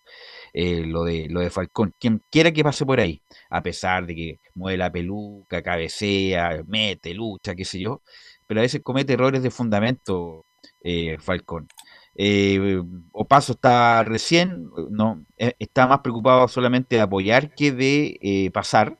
Eh, 0.53 0.85
lo, 0.87 1.05
de, 1.05 1.29
lo 1.29 1.41
de 1.41 1.51
Falcón, 1.51 1.95
quien 1.99 2.23
quiera 2.31 2.53
que 2.53 2.65
pase 2.65 2.87
por 2.87 3.01
ahí, 3.01 3.23
a 3.51 3.63
pesar 3.63 4.07
de 4.07 4.15
que 4.15 4.41
mueve 4.55 4.79
la 4.79 4.91
peluca, 4.93 5.63
cabecea, 5.63 6.63
mete, 6.67 7.15
lucha, 7.15 7.55
qué 7.55 7.65
sé 7.65 7.81
yo, 7.81 8.03
pero 8.47 8.61
a 8.61 8.63
veces 8.63 8.83
comete 8.83 9.13
errores 9.15 9.43
de 9.43 9.51
fundamento 9.51 10.47
eh, 10.83 11.19
Falcón. 11.21 11.69
Eh, 12.15 12.83
Opaso 13.13 13.53
está 13.53 14.03
recién, 14.05 14.69
no, 14.91 15.25
eh, 15.37 15.55
está 15.59 15.87
más 15.87 16.01
preocupado 16.01 16.49
solamente 16.49 16.97
de 16.97 17.03
apoyar 17.03 17.55
que 17.55 17.73
de 17.73 18.19
eh, 18.21 18.51
pasar, 18.51 18.99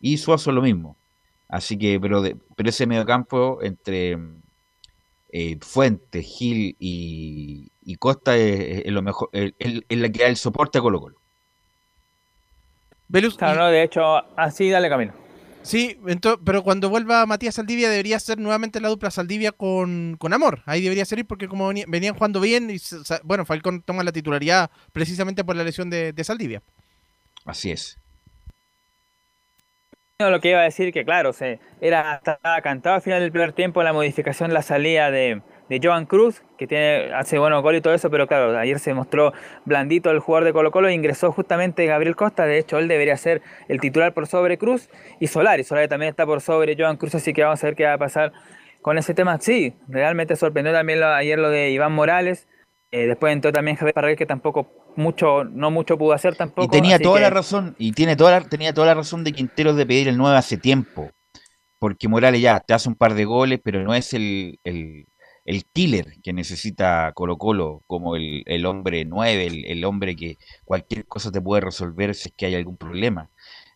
y 0.00 0.18
Suazo 0.18 0.52
lo 0.52 0.62
mismo. 0.62 0.96
Así 1.48 1.76
que, 1.78 1.98
pero, 2.00 2.22
de, 2.22 2.36
pero 2.56 2.68
ese 2.70 2.86
mediocampo 2.86 3.62
entre 3.62 4.16
eh, 5.32 5.58
Fuentes, 5.62 6.26
Gil 6.26 6.76
y, 6.78 7.72
y 7.82 7.96
Costa 7.96 8.36
es, 8.36 8.82
es, 8.84 8.92
lo 8.92 9.02
mejor, 9.02 9.30
es, 9.32 9.54
es, 9.58 9.98
la 9.98 10.10
que 10.10 10.22
da 10.22 10.28
el 10.28 10.36
soporte 10.36 10.78
a 10.78 10.82
Colo 10.82 11.00
Colo. 11.00 11.16
Velus, 13.08 13.36
claro, 13.36 13.60
no, 13.60 13.68
de 13.68 13.82
hecho, 13.82 14.02
así 14.36 14.70
dale 14.70 14.88
camino. 14.88 15.14
Sí, 15.62 15.98
entonces, 16.06 16.40
pero 16.44 16.62
cuando 16.62 16.90
vuelva 16.90 17.24
Matías 17.24 17.54
Saldivia 17.54 17.88
debería 17.88 18.18
ser 18.18 18.38
nuevamente 18.38 18.80
la 18.80 18.88
dupla 18.88 19.10
Saldivia 19.10 19.52
con, 19.52 20.16
con 20.18 20.32
Amor. 20.32 20.62
Ahí 20.66 20.82
debería 20.82 21.04
ser 21.04 21.24
porque 21.26 21.48
como 21.48 21.68
venían, 21.68 21.90
venían 21.90 22.14
jugando 22.14 22.40
bien 22.40 22.68
y 22.70 22.78
bueno, 23.22 23.46
Falcón 23.46 23.82
toma 23.82 24.02
la 24.02 24.12
titularidad 24.12 24.70
precisamente 24.92 25.44
por 25.44 25.56
la 25.56 25.64
lesión 25.64 25.88
de, 25.88 26.12
de 26.12 26.24
Saldivia. 26.24 26.62
Así 27.44 27.70
es. 27.70 27.98
Lo 30.30 30.40
que 30.40 30.50
iba 30.50 30.60
a 30.60 30.64
decir 30.64 30.92
que 30.92 31.04
claro, 31.04 31.32
se 31.32 31.58
era 31.80 32.16
estaba 32.16 32.60
cantado 32.60 32.96
al 32.96 33.02
final 33.02 33.20
del 33.20 33.30
primer 33.30 33.52
tiempo 33.52 33.82
la 33.82 33.92
modificación, 33.92 34.52
la 34.52 34.62
salida 34.62 35.10
de, 35.10 35.42
de 35.68 35.80
Joan 35.82 36.06
Cruz, 36.06 36.42
que 36.58 36.66
tiene, 36.66 37.12
hace 37.14 37.38
bueno 37.38 37.62
gol 37.62 37.76
y 37.76 37.80
todo 37.80 37.94
eso, 37.94 38.10
pero 38.10 38.26
claro, 38.26 38.56
ayer 38.58 38.78
se 38.78 38.94
mostró 38.94 39.32
blandito 39.64 40.10
el 40.10 40.18
jugador 40.18 40.44
de 40.44 40.52
Colo 40.52 40.70
Colo 40.70 40.88
e 40.88 40.94
ingresó 40.94 41.32
justamente 41.32 41.86
Gabriel 41.86 42.16
Costa, 42.16 42.44
de 42.44 42.58
hecho 42.58 42.78
él 42.78 42.88
debería 42.88 43.16
ser 43.16 43.42
el 43.68 43.80
titular 43.80 44.14
por 44.14 44.26
sobre 44.26 44.58
Cruz 44.58 44.88
y 45.20 45.28
Solari, 45.28 45.64
Solari 45.64 45.88
también 45.88 46.10
está 46.10 46.26
por 46.26 46.40
sobre 46.40 46.76
Joan 46.76 46.96
Cruz, 46.96 47.14
así 47.14 47.32
que 47.32 47.42
vamos 47.42 47.62
a 47.62 47.66
ver 47.66 47.76
qué 47.76 47.84
va 47.84 47.94
a 47.94 47.98
pasar 47.98 48.32
con 48.82 48.98
ese 48.98 49.14
tema. 49.14 49.38
Sí, 49.40 49.74
realmente 49.88 50.36
sorprendió 50.36 50.72
también 50.72 51.02
ayer 51.02 51.38
lo 51.38 51.48
de 51.48 51.70
Iván 51.70 51.92
Morales, 51.92 52.48
eh, 52.92 53.06
después 53.06 53.32
entró 53.32 53.50
también 53.50 53.76
Javier 53.76 53.94
Parragués 53.94 54.18
que 54.18 54.26
tampoco 54.26 54.92
mucho, 54.96 55.44
no 55.44 55.70
mucho 55.70 55.96
pudo 55.96 56.12
hacer 56.12 56.36
tampoco. 56.36 56.66
Y 56.66 56.68
tenía 56.68 56.98
toda 56.98 57.16
que... 57.16 57.22
la 57.22 57.30
razón, 57.30 57.74
y 57.78 57.92
tiene 57.92 58.16
toda 58.16 58.32
la, 58.32 58.40
tenía 58.42 58.74
toda 58.74 58.88
la 58.88 58.94
razón 58.94 59.24
de 59.24 59.32
Quinteros 59.32 59.76
de 59.76 59.86
pedir 59.86 60.08
el 60.08 60.18
9 60.18 60.36
hace 60.36 60.58
tiempo. 60.58 61.10
Porque 61.78 62.06
Morales 62.06 62.42
ya 62.42 62.60
te 62.60 62.74
hace 62.74 62.90
un 62.90 62.94
par 62.94 63.14
de 63.14 63.24
goles, 63.24 63.60
pero 63.64 63.82
no 63.82 63.94
es 63.94 64.12
el, 64.12 64.60
el, 64.62 65.06
el 65.46 65.64
killer 65.64 66.20
que 66.22 66.34
necesita 66.34 67.10
Colo 67.14 67.38
Colo 67.38 67.82
como 67.86 68.14
el, 68.14 68.42
el 68.46 68.66
hombre 68.66 69.04
9, 69.06 69.46
el, 69.46 69.64
el, 69.64 69.84
hombre 69.84 70.14
que 70.14 70.38
cualquier 70.64 71.06
cosa 71.06 71.32
te 71.32 71.40
puede 71.40 71.62
resolver 71.62 72.14
si 72.14 72.28
es 72.28 72.34
que 72.36 72.46
hay 72.46 72.54
algún 72.54 72.76
problema. 72.76 73.30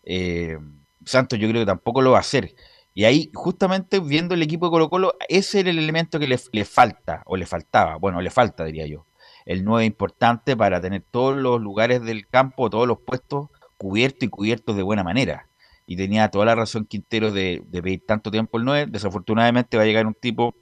Eh, 0.05 0.59
Santos 1.07 1.38
yo 1.38 1.48
creo 1.48 1.62
que 1.62 1.66
tampoco 1.66 2.02
lo 2.02 2.12
va 2.12 2.18
a 2.18 2.20
hacer. 2.20 2.55
Y 2.96 3.04
ahí, 3.04 3.30
justamente 3.35 4.00
viendo 4.00 4.32
el 4.32 4.42
equipo 4.42 4.66
de 4.66 4.70
Colo 4.70 4.88
Colo, 4.88 5.14
ese 5.28 5.61
era 5.61 5.68
el 5.68 5.78
elemento 5.78 6.18
que 6.18 6.26
le, 6.26 6.40
le 6.50 6.64
falta, 6.64 7.22
o 7.26 7.37
le 7.37 7.44
faltaba, 7.44 7.96
bueno, 7.96 8.22
le 8.22 8.30
falta, 8.30 8.64
diría 8.64 8.87
yo. 8.87 9.04
El 9.44 9.64
9 9.64 9.85
importante 9.85 10.56
para 10.56 10.80
tener 10.80 11.04
todos 11.11 11.37
los 11.37 11.61
lugares 11.61 12.02
del 12.02 12.26
campo, 12.26 12.70
todos 12.70 12.88
los 12.88 12.98
puestos 13.00 13.50
cubiertos 13.76 14.22
y 14.22 14.28
cubiertos 14.28 14.76
de 14.76 14.82
buena 14.82 15.04
manera. 15.04 15.46
Y 15.87 15.98
tenía 15.98 16.30
toda 16.30 16.46
la 16.46 16.54
razón 16.54 16.87
Quintero 16.87 17.32
de, 17.32 17.62
de 17.66 17.82
pedir 17.82 18.06
tanto 18.06 18.30
tiempo 18.30 18.56
el 18.56 18.64
9. 18.64 18.87
Desafortunadamente 18.88 19.76
va 19.76 19.82
a 19.82 19.87
llegar 19.87 20.06
un 20.06 20.14
tipo 20.14 20.54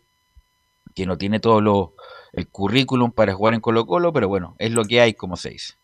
que 0.93 1.07
no 1.07 1.17
tiene 1.17 1.39
todo 1.39 1.61
lo, 1.61 1.95
el 2.33 2.49
currículum 2.49 3.13
para 3.13 3.35
jugar 3.35 3.55
en 3.55 3.61
Colo 3.61 3.87
Colo, 3.87 4.13
pero 4.13 4.27
bueno, 4.27 4.57
es 4.59 4.73
lo 4.73 4.85
que 4.85 5.01
hay 5.01 5.15
como 5.15 5.37
seis. 5.37 5.79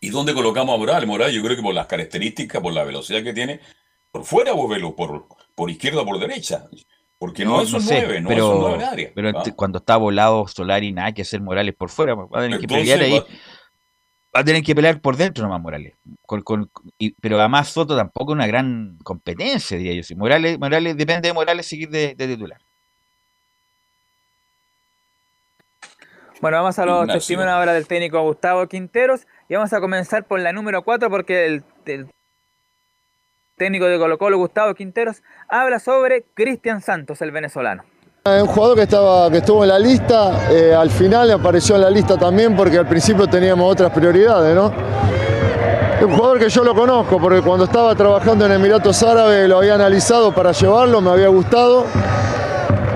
¿Y 0.00 0.10
dónde 0.10 0.32
colocamos 0.32 0.76
a 0.76 0.78
Morales? 0.78 1.08
Morales 1.08 1.34
yo 1.34 1.42
creo 1.42 1.56
que 1.56 1.62
por 1.62 1.74
las 1.74 1.86
características, 1.86 2.62
por 2.62 2.72
la 2.72 2.84
velocidad 2.84 3.24
que 3.24 3.32
tiene, 3.32 3.58
por 4.12 4.24
fuera 4.24 4.52
vos 4.52 4.70
velo, 4.70 4.94
por, 4.94 5.26
por 5.54 5.70
izquierda 5.70 6.02
o 6.02 6.06
por 6.06 6.18
derecha. 6.18 6.64
Porque 7.22 7.44
no, 7.44 7.58
no 7.58 7.62
es 7.62 7.72
un 7.72 7.80
sé, 7.80 8.00
9, 8.02 8.20
no 8.20 8.28
pero, 8.28 8.46
es 8.46 8.54
un 8.54 8.60
9 8.62 8.74
en 8.74 8.82
área. 8.82 9.12
Pero 9.14 9.28
¿ah? 9.28 9.44
cuando 9.54 9.78
está 9.78 9.96
volado 9.96 10.48
Solari, 10.48 10.92
nada 10.92 11.12
que 11.12 11.22
hacer 11.22 11.40
Morales 11.40 11.72
por 11.72 11.88
fuera, 11.88 12.14
va 12.14 12.26
a 12.32 12.42
tener 12.42 12.58
que 12.58 12.64
Entonces, 12.64 12.98
pelear 12.98 13.00
ahí. 13.00 13.18
va 14.34 14.40
a 14.40 14.44
tener 14.44 14.62
que 14.64 14.74
pelear 14.74 15.00
por 15.00 15.16
dentro 15.16 15.44
nomás 15.44 15.60
Morales. 15.60 15.94
pero 17.20 17.38
además 17.38 17.68
Soto 17.68 17.96
tampoco 17.96 18.32
es 18.32 18.34
una 18.34 18.48
gran 18.48 18.98
competencia, 19.04 19.78
diría 19.78 19.94
yo. 19.94 20.02
Si 20.02 20.16
Morales, 20.16 20.58
Morales 20.58 20.96
depende 20.96 21.28
de 21.28 21.34
Morales 21.34 21.64
seguir 21.64 21.90
de, 21.90 22.16
titular. 22.16 22.58
Bueno, 26.40 26.56
vamos 26.56 26.76
a 26.76 26.86
los 26.86 27.06
testimonios 27.06 27.52
ahora 27.52 27.72
del 27.72 27.86
técnico 27.86 28.20
Gustavo 28.22 28.66
Quinteros 28.66 29.28
y 29.48 29.54
vamos 29.54 29.72
a 29.72 29.80
comenzar 29.80 30.24
por 30.24 30.40
la 30.40 30.52
número 30.52 30.82
4 30.82 31.08
porque 31.08 31.46
el, 31.46 31.62
el 31.86 32.08
técnico 33.56 33.86
de 33.86 33.98
Colo 33.98 34.18
Colo, 34.18 34.38
Gustavo 34.38 34.74
Quinteros, 34.74 35.22
habla 35.48 35.78
sobre 35.78 36.24
Cristian 36.34 36.80
Santos, 36.80 37.22
el 37.22 37.30
venezolano. 37.30 37.84
Un 38.24 38.46
jugador 38.46 38.76
que, 38.76 38.82
estaba, 38.82 39.30
que 39.30 39.38
estuvo 39.38 39.64
en 39.64 39.68
la 39.68 39.78
lista, 39.78 40.48
eh, 40.50 40.72
al 40.72 40.90
final 40.90 41.30
apareció 41.32 41.74
en 41.74 41.80
la 41.80 41.90
lista 41.90 42.16
también 42.16 42.54
porque 42.54 42.78
al 42.78 42.86
principio 42.86 43.26
teníamos 43.26 43.72
otras 43.72 43.90
prioridades, 43.90 44.54
¿no? 44.54 44.72
Un 46.04 46.16
jugador 46.16 46.38
que 46.38 46.48
yo 46.48 46.64
lo 46.64 46.74
conozco 46.74 47.20
porque 47.20 47.42
cuando 47.42 47.64
estaba 47.64 47.94
trabajando 47.94 48.46
en 48.46 48.52
Emiratos 48.52 49.02
Árabes 49.02 49.48
lo 49.48 49.58
había 49.58 49.74
analizado 49.74 50.32
para 50.34 50.52
llevarlo, 50.52 51.00
me 51.00 51.10
había 51.10 51.28
gustado. 51.28 51.86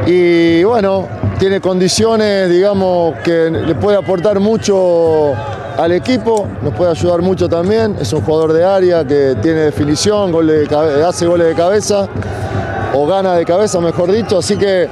Y 0.07 0.63
bueno, 0.65 1.09
tiene 1.39 1.61
condiciones, 1.61 2.49
digamos, 2.49 3.17
que 3.21 3.51
le 3.51 3.75
puede 3.75 3.97
aportar 3.99 4.41
mucho 4.41 5.35
al 5.79 5.93
equipo, 5.93 6.47
nos 6.63 6.75
puede 6.75 6.91
ayudar 6.91 7.23
mucho 7.23 7.49
también. 7.49 7.97
Es 8.01 8.13
un 8.13 8.23
jugador 8.23 8.53
de 8.53 8.65
área 8.65 9.05
que 9.05 9.37
tiene 9.43 9.61
definición, 9.61 10.35
hace 11.05 11.27
goles 11.27 11.49
de 11.49 11.55
cabeza 11.55 12.09
o 12.95 13.07
gana 13.07 13.35
de 13.35 13.45
cabeza, 13.45 13.81
mejor 13.81 14.11
dicho. 14.11 14.39
Así 14.39 14.57
que 14.57 14.89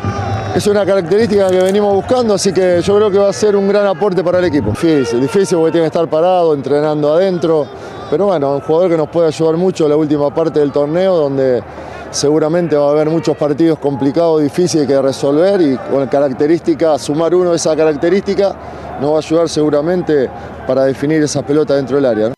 es 0.55 0.67
una 0.67 0.85
característica 0.85 1.49
que 1.49 1.61
venimos 1.61 1.95
buscando, 1.95 2.35
así 2.35 2.53
que 2.53 2.81
yo 2.83 2.97
creo 2.97 3.11
que 3.11 3.19
va 3.19 3.31
a 3.31 3.33
ser 3.33 3.57
un 3.57 3.67
gran 3.67 3.87
aporte 3.87 4.23
para 4.23 4.39
el 4.39 4.45
equipo. 4.45 4.71
Difícil, 4.71 5.21
difícil 5.21 5.59
porque 5.59 5.73
tiene 5.73 5.85
que 5.85 5.97
estar 5.97 6.09
parado, 6.09 6.55
entrenando 6.55 7.13
adentro, 7.13 7.67
pero 8.11 8.27
bueno, 8.27 8.55
un 8.55 8.61
jugador 8.61 8.91
que 8.91 8.97
nos 8.97 9.09
puede 9.09 9.29
ayudar 9.29 9.57
mucho 9.57 9.85
en 9.85 9.91
la 9.91 9.97
última 9.97 10.33
parte 10.33 10.61
del 10.61 10.71
torneo, 10.71 11.17
donde 11.17 11.63
seguramente 12.11 12.77
va 12.77 12.89
a 12.89 12.91
haber 12.91 13.11
muchos 13.11 13.37
partidos 13.37 13.79
complicados, 13.79 14.43
difíciles 14.43 14.87
que 14.87 15.01
resolver 15.01 15.61
y 15.61 15.77
con 15.77 16.07
característica, 16.07 16.97
sumar 16.99 17.35
uno 17.35 17.51
de 17.51 17.57
esa 17.57 17.75
característica 17.75 18.55
nos 19.01 19.11
va 19.11 19.17
a 19.17 19.19
ayudar 19.19 19.49
seguramente 19.49 20.29
para 20.67 20.85
definir 20.85 21.23
esa 21.23 21.45
pelota 21.45 21.75
dentro 21.77 21.97
del 21.97 22.07
área. 22.07 22.35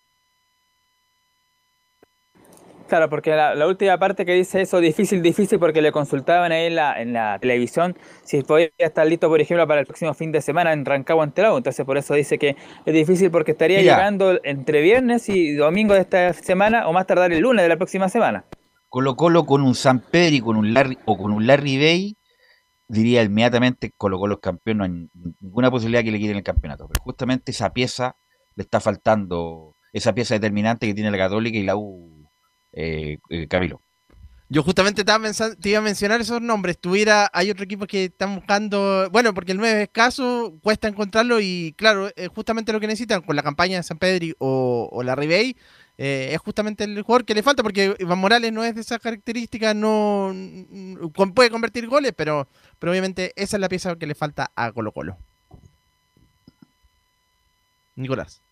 Claro, 2.88 3.10
porque 3.10 3.34
la, 3.34 3.66
última 3.66 3.98
parte 3.98 4.24
que 4.24 4.32
dice 4.32 4.60
eso, 4.60 4.78
difícil, 4.78 5.20
difícil, 5.20 5.58
porque 5.58 5.82
le 5.82 5.90
consultaban 5.90 6.52
ahí 6.52 6.66
en 6.66 6.76
la, 6.76 7.00
en 7.00 7.12
la 7.12 7.36
televisión 7.40 7.96
si 8.22 8.42
podía 8.42 8.68
estar 8.78 9.04
listo, 9.06 9.28
por 9.28 9.40
ejemplo, 9.40 9.66
para 9.66 9.80
el 9.80 9.86
próximo 9.86 10.14
fin 10.14 10.30
de 10.30 10.40
semana 10.40 10.72
en 10.72 10.84
Rancagua 10.84 11.24
ante 11.24 11.42
Entonces, 11.42 11.84
por 11.84 11.98
eso 11.98 12.14
dice 12.14 12.38
que 12.38 12.56
es 12.84 12.94
difícil 12.94 13.30
porque 13.32 13.52
estaría 13.52 13.80
llegando 13.80 14.38
entre 14.44 14.82
viernes 14.82 15.28
y 15.28 15.54
domingo 15.54 15.94
de 15.94 16.00
esta 16.00 16.32
semana 16.32 16.86
o 16.86 16.92
más 16.92 17.06
tardar 17.06 17.32
el 17.32 17.40
lunes 17.40 17.64
de 17.64 17.68
la 17.68 17.76
próxima 17.76 18.08
semana. 18.08 18.44
Colo 18.88 19.16
Colo 19.16 19.46
con 19.46 19.62
un 19.62 19.74
San 19.74 19.98
Pedro 19.98 20.36
y 20.36 20.40
con 20.40 20.56
un 20.56 20.72
Larry, 20.72 20.96
o 21.06 21.18
con 21.18 21.32
un 21.32 21.46
Larry 21.46 21.78
Bay, 21.78 22.16
diría 22.88 23.22
inmediatamente 23.22 23.92
Colo 23.96 24.18
Colo 24.18 24.34
es 24.34 24.40
campeón, 24.40 24.78
no 24.78 24.84
hay 24.84 25.08
ninguna 25.40 25.70
posibilidad 25.70 26.02
que 26.02 26.12
le 26.12 26.18
quiten 26.18 26.36
el 26.36 26.42
campeonato. 26.42 26.88
Pero 26.88 27.02
justamente 27.02 27.52
esa 27.52 27.72
pieza 27.72 28.16
le 28.54 28.62
está 28.62 28.80
faltando, 28.80 29.74
esa 29.92 30.14
pieza 30.14 30.34
determinante 30.34 30.86
que 30.86 30.94
tiene 30.94 31.10
la 31.10 31.18
Católica 31.18 31.58
y 31.58 31.62
la 31.62 31.76
U 31.76 32.16
eh, 32.72 33.18
eh. 33.30 33.48
Yo 34.48 34.62
justamente 34.62 35.00
estaba 35.00 35.28
te 35.60 35.68
iba 35.70 35.78
a 35.78 35.82
mencionar 35.82 36.20
esos 36.20 36.40
nombres. 36.40 36.78
Tuviera, 36.78 37.28
hay 37.32 37.50
otro 37.50 37.64
equipo 37.64 37.86
que 37.86 38.04
están 38.04 38.36
buscando, 38.36 39.08
bueno, 39.10 39.34
porque 39.34 39.52
el 39.52 39.58
9 39.58 39.76
es 39.76 39.82
escaso, 39.88 40.56
cuesta 40.62 40.86
encontrarlo 40.86 41.40
y 41.40 41.74
claro, 41.76 42.10
es 42.14 42.28
justamente 42.28 42.72
lo 42.72 42.78
que 42.78 42.86
necesitan 42.86 43.22
con 43.22 43.34
la 43.34 43.42
campaña 43.42 43.78
de 43.78 43.82
San 43.82 43.98
Pedro 43.98 44.36
o, 44.38 45.02
la 45.02 45.16
Ribey. 45.16 45.56
Eh, 45.98 46.30
es 46.32 46.38
justamente 46.40 46.84
el 46.84 47.00
jugador 47.02 47.24
que 47.24 47.34
le 47.34 47.42
falta 47.42 47.62
porque 47.62 47.94
Iván 47.98 48.18
Morales 48.18 48.52
no 48.52 48.64
es 48.64 48.74
de 48.74 48.82
esas 48.82 48.98
características, 48.98 49.74
no 49.74 50.34
puede 51.34 51.50
convertir 51.50 51.86
goles, 51.86 52.12
pero, 52.14 52.46
pero 52.78 52.92
obviamente 52.92 53.32
esa 53.36 53.56
es 53.56 53.60
la 53.60 53.68
pieza 53.68 53.96
que 53.96 54.06
le 54.06 54.14
falta 54.14 54.50
a 54.54 54.72
Colo 54.72 54.92
Colo. 54.92 55.16
Nicolás. 57.96 58.42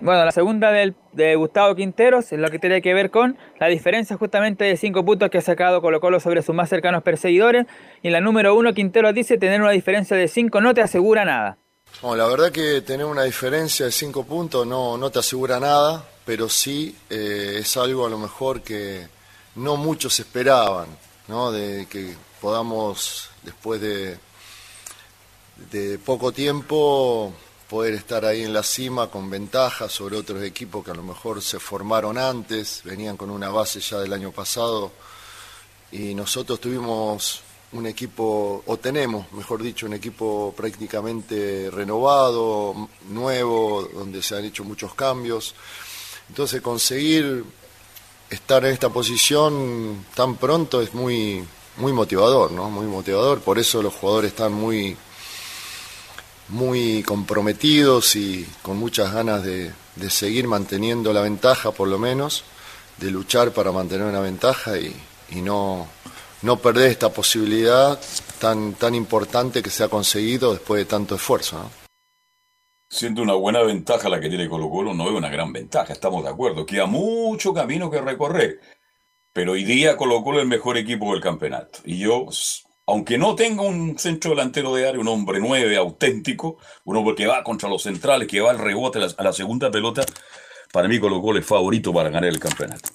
Bueno, 0.00 0.24
la 0.24 0.32
segunda 0.32 0.72
del, 0.72 0.94
de 1.12 1.36
Gustavo 1.36 1.74
Quinteros 1.74 2.32
es 2.32 2.38
lo 2.38 2.50
que 2.50 2.58
tiene 2.58 2.80
que 2.80 2.94
ver 2.94 3.10
con 3.10 3.36
la 3.58 3.66
diferencia 3.66 4.16
justamente 4.16 4.64
de 4.64 4.78
cinco 4.78 5.04
puntos 5.04 5.28
que 5.28 5.38
ha 5.38 5.42
sacado 5.42 5.82
Colo 5.82 6.00
Colo 6.00 6.20
sobre 6.20 6.40
sus 6.40 6.54
más 6.54 6.70
cercanos 6.70 7.02
perseguidores. 7.02 7.66
Y 8.00 8.06
en 8.06 8.14
la 8.14 8.22
número 8.22 8.54
uno, 8.54 8.72
Quinteros 8.72 9.12
dice 9.12 9.36
tener 9.36 9.60
una 9.60 9.72
diferencia 9.72 10.16
de 10.16 10.28
cinco 10.28 10.62
no 10.62 10.72
te 10.72 10.80
asegura 10.80 11.26
nada. 11.26 11.58
Bueno, 12.02 12.16
la 12.16 12.26
verdad 12.28 12.50
que 12.50 12.80
tener 12.80 13.04
una 13.04 13.24
diferencia 13.24 13.86
de 13.86 13.92
cinco 13.92 14.24
puntos 14.24 14.66
no, 14.66 14.96
no 14.96 15.10
te 15.10 15.18
asegura 15.18 15.60
nada, 15.60 16.08
pero 16.24 16.48
sí 16.48 16.96
eh, 17.10 17.58
es 17.60 17.76
algo 17.76 18.06
a 18.06 18.10
lo 18.10 18.16
mejor 18.16 18.62
que 18.62 19.06
no 19.56 19.76
muchos 19.76 20.18
esperaban, 20.18 20.88
¿no? 21.28 21.52
De 21.52 21.86
que 21.90 22.16
podamos, 22.40 23.28
después 23.42 23.80
de, 23.82 24.18
de 25.70 25.98
poco 25.98 26.32
tiempo, 26.32 27.34
poder 27.68 27.94
estar 27.94 28.24
ahí 28.24 28.42
en 28.42 28.52
la 28.52 28.62
cima 28.62 29.08
con 29.08 29.30
ventaja 29.30 29.88
sobre 29.88 30.16
otros 30.16 30.42
equipos 30.42 30.84
que 30.84 30.90
a 30.90 30.94
lo 30.94 31.04
mejor 31.04 31.40
se 31.42 31.60
formaron 31.60 32.18
antes, 32.18 32.80
venían 32.84 33.16
con 33.16 33.30
una 33.30 33.50
base 33.50 33.80
ya 33.80 33.98
del 34.00 34.12
año 34.12 34.32
pasado 34.32 34.90
y 35.92 36.14
nosotros 36.14 36.60
tuvimos 36.60 37.42
un 37.72 37.86
equipo, 37.86 38.62
o 38.66 38.76
tenemos, 38.78 39.30
mejor 39.32 39.62
dicho, 39.62 39.86
un 39.86 39.94
equipo 39.94 40.52
prácticamente 40.56 41.70
renovado, 41.70 42.88
nuevo, 43.08 43.88
donde 43.94 44.22
se 44.22 44.36
han 44.36 44.44
hecho 44.44 44.64
muchos 44.64 44.94
cambios. 44.94 45.54
Entonces 46.28 46.60
conseguir 46.60 47.44
estar 48.28 48.64
en 48.64 48.72
esta 48.72 48.88
posición 48.88 50.04
tan 50.14 50.36
pronto 50.36 50.82
es 50.82 50.94
muy, 50.94 51.44
muy 51.76 51.92
motivador, 51.92 52.52
¿no? 52.52 52.70
Muy 52.70 52.86
motivador, 52.86 53.40
por 53.40 53.58
eso 53.58 53.82
los 53.82 53.94
jugadores 53.94 54.32
están 54.32 54.52
muy 54.52 54.96
muy 56.50 57.02
comprometidos 57.04 58.16
y 58.16 58.46
con 58.62 58.76
muchas 58.76 59.12
ganas 59.12 59.44
de, 59.44 59.72
seguir 60.08 60.48
manteniendo 60.48 61.12
la 61.12 61.20
ventaja, 61.20 61.72
por 61.72 61.88
lo 61.88 61.98
menos, 61.98 62.44
de 62.98 63.10
luchar 63.10 63.52
para 63.52 63.70
mantener 63.70 64.06
una 64.06 64.20
ventaja 64.20 64.78
y, 64.78 64.94
no, 65.42 65.86
no 66.42 66.56
perder 66.56 66.90
esta 66.90 67.10
posibilidad 67.10 68.00
tan, 68.38 68.74
tan 68.74 68.94
importante 68.94 69.62
que 69.62 69.70
se 69.70 69.84
ha 69.84 69.88
conseguido 69.88 70.52
después 70.52 70.78
de 70.80 70.84
tanto 70.84 71.14
esfuerzo. 71.14 71.58
¿no? 71.58 71.70
Siendo 72.88 73.22
una 73.22 73.34
buena 73.34 73.62
ventaja 73.62 74.08
la 74.08 74.20
que 74.20 74.28
tiene 74.28 74.48
Colo 74.48 74.68
Colo, 74.68 74.94
no 74.94 75.08
es 75.08 75.14
una 75.14 75.28
gran 75.28 75.52
ventaja, 75.52 75.92
estamos 75.92 76.24
de 76.24 76.30
acuerdo. 76.30 76.66
Queda 76.66 76.86
mucho 76.86 77.54
camino 77.54 77.90
que 77.90 78.00
recorrer. 78.00 78.60
Pero 79.32 79.52
hoy 79.52 79.64
día 79.64 79.96
Colo 79.96 80.22
Colo 80.24 80.38
es 80.38 80.42
el 80.42 80.48
mejor 80.48 80.76
equipo 80.76 81.12
del 81.12 81.22
campeonato. 81.22 81.78
Y 81.84 81.98
yo 81.98 82.26
aunque 82.90 83.18
no 83.18 83.36
tenga 83.36 83.62
un 83.62 83.96
centro 83.98 84.30
delantero 84.30 84.74
de 84.74 84.88
área, 84.88 85.00
un 85.00 85.06
hombre 85.06 85.38
nueve 85.38 85.76
auténtico, 85.76 86.58
un 86.84 86.96
hombre 86.96 87.14
que 87.14 87.26
va 87.26 87.44
contra 87.44 87.68
los 87.68 87.84
centrales, 87.84 88.26
que 88.26 88.40
va 88.40 88.50
al 88.50 88.58
rebote 88.58 88.98
a 88.98 89.22
la, 89.22 89.32
segunda 89.32 89.70
pelota, 89.70 90.02
para 90.72 90.88
mí 90.88 90.98
Colo 90.98 91.22
Colo 91.22 91.38
es 91.38 91.46
favorito 91.46 91.92
para 91.94 92.10
ganar 92.10 92.28
el 92.28 92.40
campeonato. 92.40 92.88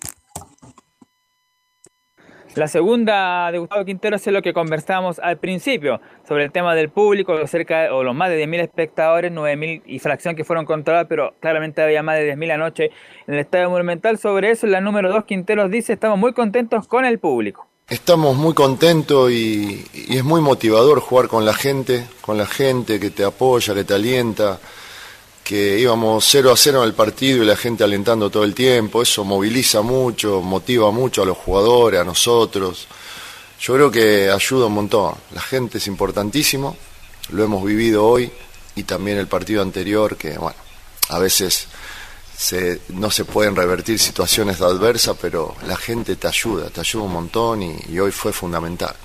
La 2.55 2.69
segunda 2.69 3.51
de 3.51 3.57
Gustavo 3.57 3.83
Quintero 3.83 4.15
es 4.15 4.25
lo 4.27 4.41
que 4.41 4.53
conversábamos 4.53 5.19
al 5.19 5.37
principio, 5.37 5.99
sobre 6.25 6.45
el 6.45 6.53
tema 6.53 6.73
del 6.73 6.87
público, 6.87 7.45
cerca 7.47 7.93
o 7.93 8.01
los 8.01 8.15
más 8.15 8.29
de 8.29 8.41
10.000 8.47 8.61
espectadores, 8.61 9.29
9.000 9.33 9.81
y 9.85 9.99
fracción 9.99 10.37
que 10.37 10.45
fueron 10.45 10.65
controlados, 10.65 11.07
pero 11.09 11.33
claramente 11.41 11.81
había 11.81 12.01
más 12.01 12.17
de 12.17 12.33
10.000 12.33 12.53
anoche 12.53 12.91
en 13.27 13.33
el 13.33 13.41
Estadio 13.41 13.69
Monumental. 13.69 14.17
Sobre 14.17 14.51
eso, 14.51 14.67
la 14.67 14.79
número 14.79 15.09
2 15.11 15.25
Quinteros 15.25 15.69
dice, 15.69 15.91
estamos 15.91 16.17
muy 16.17 16.31
contentos 16.31 16.87
con 16.87 17.03
el 17.03 17.19
público. 17.19 17.67
Estamos 17.89 18.37
muy 18.37 18.53
contentos 18.53 19.29
y, 19.31 19.83
es 20.09 20.23
muy 20.23 20.39
motivador 20.39 21.01
jugar 21.01 21.27
con 21.27 21.43
la 21.43 21.53
gente, 21.53 22.07
con 22.21 22.37
la 22.37 22.45
gente 22.45 23.01
que 23.01 23.09
te 23.09 23.25
apoya, 23.25 23.73
que 23.73 23.83
te 23.83 23.95
alienta, 23.95 24.59
que 25.45 25.77
íbamos 25.79 26.25
0 26.27 26.51
a 26.51 26.57
0 26.57 26.81
en 26.81 26.87
el 26.87 26.95
partido 26.95 27.43
y 27.43 27.45
la 27.45 27.55
gente 27.55 27.83
alentando 27.83 28.31
todo 28.31 28.43
el 28.43 28.55
tiempo, 28.55 29.03
eso 29.03 29.23
moviliza 29.23 29.83
mucho, 29.83 30.41
motiva 30.41 30.89
mucho 30.89 31.21
a 31.21 31.25
los 31.25 31.37
jugadores, 31.37 32.01
a 32.01 32.03
nosotros. 32.03 32.87
Yo 33.61 33.75
creo 33.75 33.91
que 33.91 34.31
ayuda 34.31 34.65
un 34.65 34.73
montón. 34.73 35.13
La 35.35 35.41
gente 35.41 35.77
es 35.77 35.85
importantísimo, 35.85 36.75
lo 37.29 37.43
hemos 37.43 37.63
vivido 37.63 38.07
hoy 38.07 38.31
y 38.75 38.83
también 38.83 39.19
el 39.19 39.27
partido 39.27 39.61
anterior, 39.61 40.17
que 40.17 40.35
bueno, 40.35 40.57
a 41.09 41.19
veces 41.19 41.67
no 42.89 43.11
se 43.11 43.23
pueden 43.25 43.55
revertir 43.55 43.99
situaciones 43.99 44.59
adversas, 44.61 45.15
pero 45.21 45.55
la 45.67 45.77
gente 45.77 46.15
te 46.15 46.27
ayuda, 46.27 46.71
te 46.71 46.79
ayuda 46.79 47.03
un 47.03 47.13
montón 47.13 47.61
y, 47.61 47.99
hoy 47.99 48.11
fue 48.11 48.33
fundamental. 48.33 48.95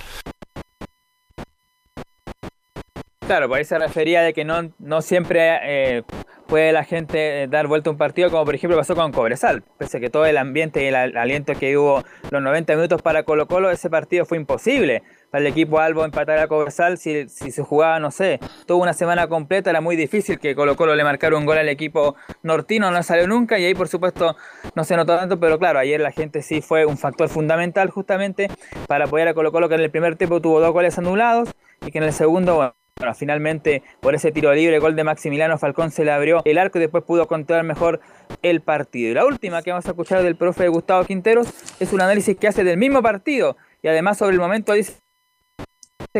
Claro, 3.30 3.48
por 3.48 3.58
ahí 3.58 3.64
se 3.64 3.78
refería 3.78 4.22
de 4.22 4.32
que 4.34 4.44
no, 4.44 4.72
no 4.80 5.02
siempre 5.02 5.60
eh, 5.62 6.02
puede 6.48 6.72
la 6.72 6.82
gente 6.82 7.46
dar 7.46 7.68
vuelta 7.68 7.88
a 7.88 7.92
un 7.92 7.96
partido, 7.96 8.28
como 8.28 8.44
por 8.44 8.56
ejemplo 8.56 8.76
pasó 8.76 8.96
con 8.96 9.12
Cobresal. 9.12 9.62
Pese 9.78 9.98
a 9.98 10.00
que 10.00 10.10
todo 10.10 10.26
el 10.26 10.36
ambiente 10.36 10.82
y 10.82 10.88
el 10.88 10.96
aliento 10.96 11.52
que 11.54 11.78
hubo 11.78 12.02
los 12.32 12.42
90 12.42 12.74
minutos 12.74 13.02
para 13.02 13.22
Colo 13.22 13.46
Colo, 13.46 13.70
ese 13.70 13.88
partido 13.88 14.24
fue 14.26 14.36
imposible 14.36 15.04
para 15.30 15.42
el 15.42 15.46
equipo 15.46 15.78
Albo 15.78 16.04
empatar 16.04 16.40
a 16.40 16.48
Cobresal, 16.48 16.98
si, 16.98 17.28
si 17.28 17.52
se 17.52 17.62
jugaba, 17.62 18.00
no 18.00 18.10
sé, 18.10 18.40
toda 18.66 18.80
una 18.80 18.94
semana 18.94 19.28
completa, 19.28 19.70
era 19.70 19.80
muy 19.80 19.94
difícil 19.94 20.40
que 20.40 20.56
Colo 20.56 20.74
Colo 20.74 20.96
le 20.96 21.04
marcara 21.04 21.36
un 21.36 21.46
gol 21.46 21.58
al 21.58 21.68
equipo 21.68 22.16
nortino, 22.42 22.90
no 22.90 23.00
salió 23.04 23.28
nunca 23.28 23.60
y 23.60 23.64
ahí 23.64 23.74
por 23.74 23.86
supuesto 23.86 24.34
no 24.74 24.82
se 24.82 24.96
notó 24.96 25.16
tanto, 25.16 25.38
pero 25.38 25.60
claro, 25.60 25.78
ayer 25.78 26.00
la 26.00 26.10
gente 26.10 26.42
sí 26.42 26.62
fue 26.62 26.84
un 26.84 26.98
factor 26.98 27.28
fundamental 27.28 27.90
justamente 27.90 28.48
para 28.88 29.04
apoyar 29.04 29.28
a 29.28 29.34
Colo 29.34 29.52
Colo 29.52 29.68
que 29.68 29.76
en 29.76 29.82
el 29.82 29.90
primer 29.92 30.16
tiempo 30.16 30.40
tuvo 30.40 30.58
dos 30.58 30.72
goles 30.72 30.98
anulados 30.98 31.54
y 31.86 31.92
que 31.92 31.98
en 31.98 32.04
el 32.04 32.12
segundo, 32.12 32.56
bueno, 32.56 32.79
finalmente 33.14 33.82
por 34.00 34.14
ese 34.14 34.32
tiro 34.32 34.52
libre, 34.54 34.78
gol 34.78 34.94
de 34.94 35.04
Maximiliano 35.04 35.58
Falcón 35.58 35.90
se 35.90 36.04
le 36.04 36.12
abrió 36.12 36.42
el 36.44 36.58
arco 36.58 36.78
y 36.78 36.82
después 36.82 37.04
pudo 37.04 37.26
controlar 37.26 37.64
mejor 37.64 38.00
el 38.42 38.60
partido. 38.60 39.10
Y 39.10 39.14
la 39.14 39.24
última 39.24 39.62
que 39.62 39.70
vamos 39.70 39.86
a 39.86 39.90
escuchar 39.90 40.22
del 40.22 40.36
profe 40.36 40.68
Gustavo 40.68 41.04
Quinteros 41.04 41.48
es 41.80 41.92
un 41.92 42.00
análisis 42.00 42.36
que 42.36 42.48
hace 42.48 42.64
del 42.64 42.76
mismo 42.76 43.02
partido 43.02 43.56
y 43.82 43.88
además 43.88 44.18
sobre 44.18 44.34
el 44.34 44.40
momento 44.40 44.72
dice 44.72 44.98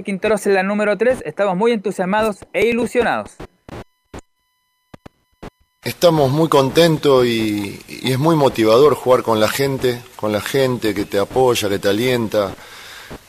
Quinteros 0.04 0.46
en 0.46 0.54
la 0.54 0.62
número 0.62 0.96
3, 0.96 1.22
estamos 1.24 1.56
muy 1.56 1.72
entusiasmados 1.72 2.46
e 2.52 2.66
ilusionados. 2.66 3.36
Estamos 5.82 6.30
muy 6.30 6.48
contentos 6.48 7.24
y, 7.26 7.80
es 8.04 8.18
muy 8.18 8.36
motivador 8.36 8.94
jugar 8.94 9.22
con 9.22 9.40
la 9.40 9.48
gente, 9.48 10.00
con 10.16 10.30
la 10.30 10.40
gente 10.40 10.94
que 10.94 11.06
te 11.06 11.18
apoya, 11.18 11.68
que 11.68 11.78
te 11.78 11.88
alienta, 11.88 12.54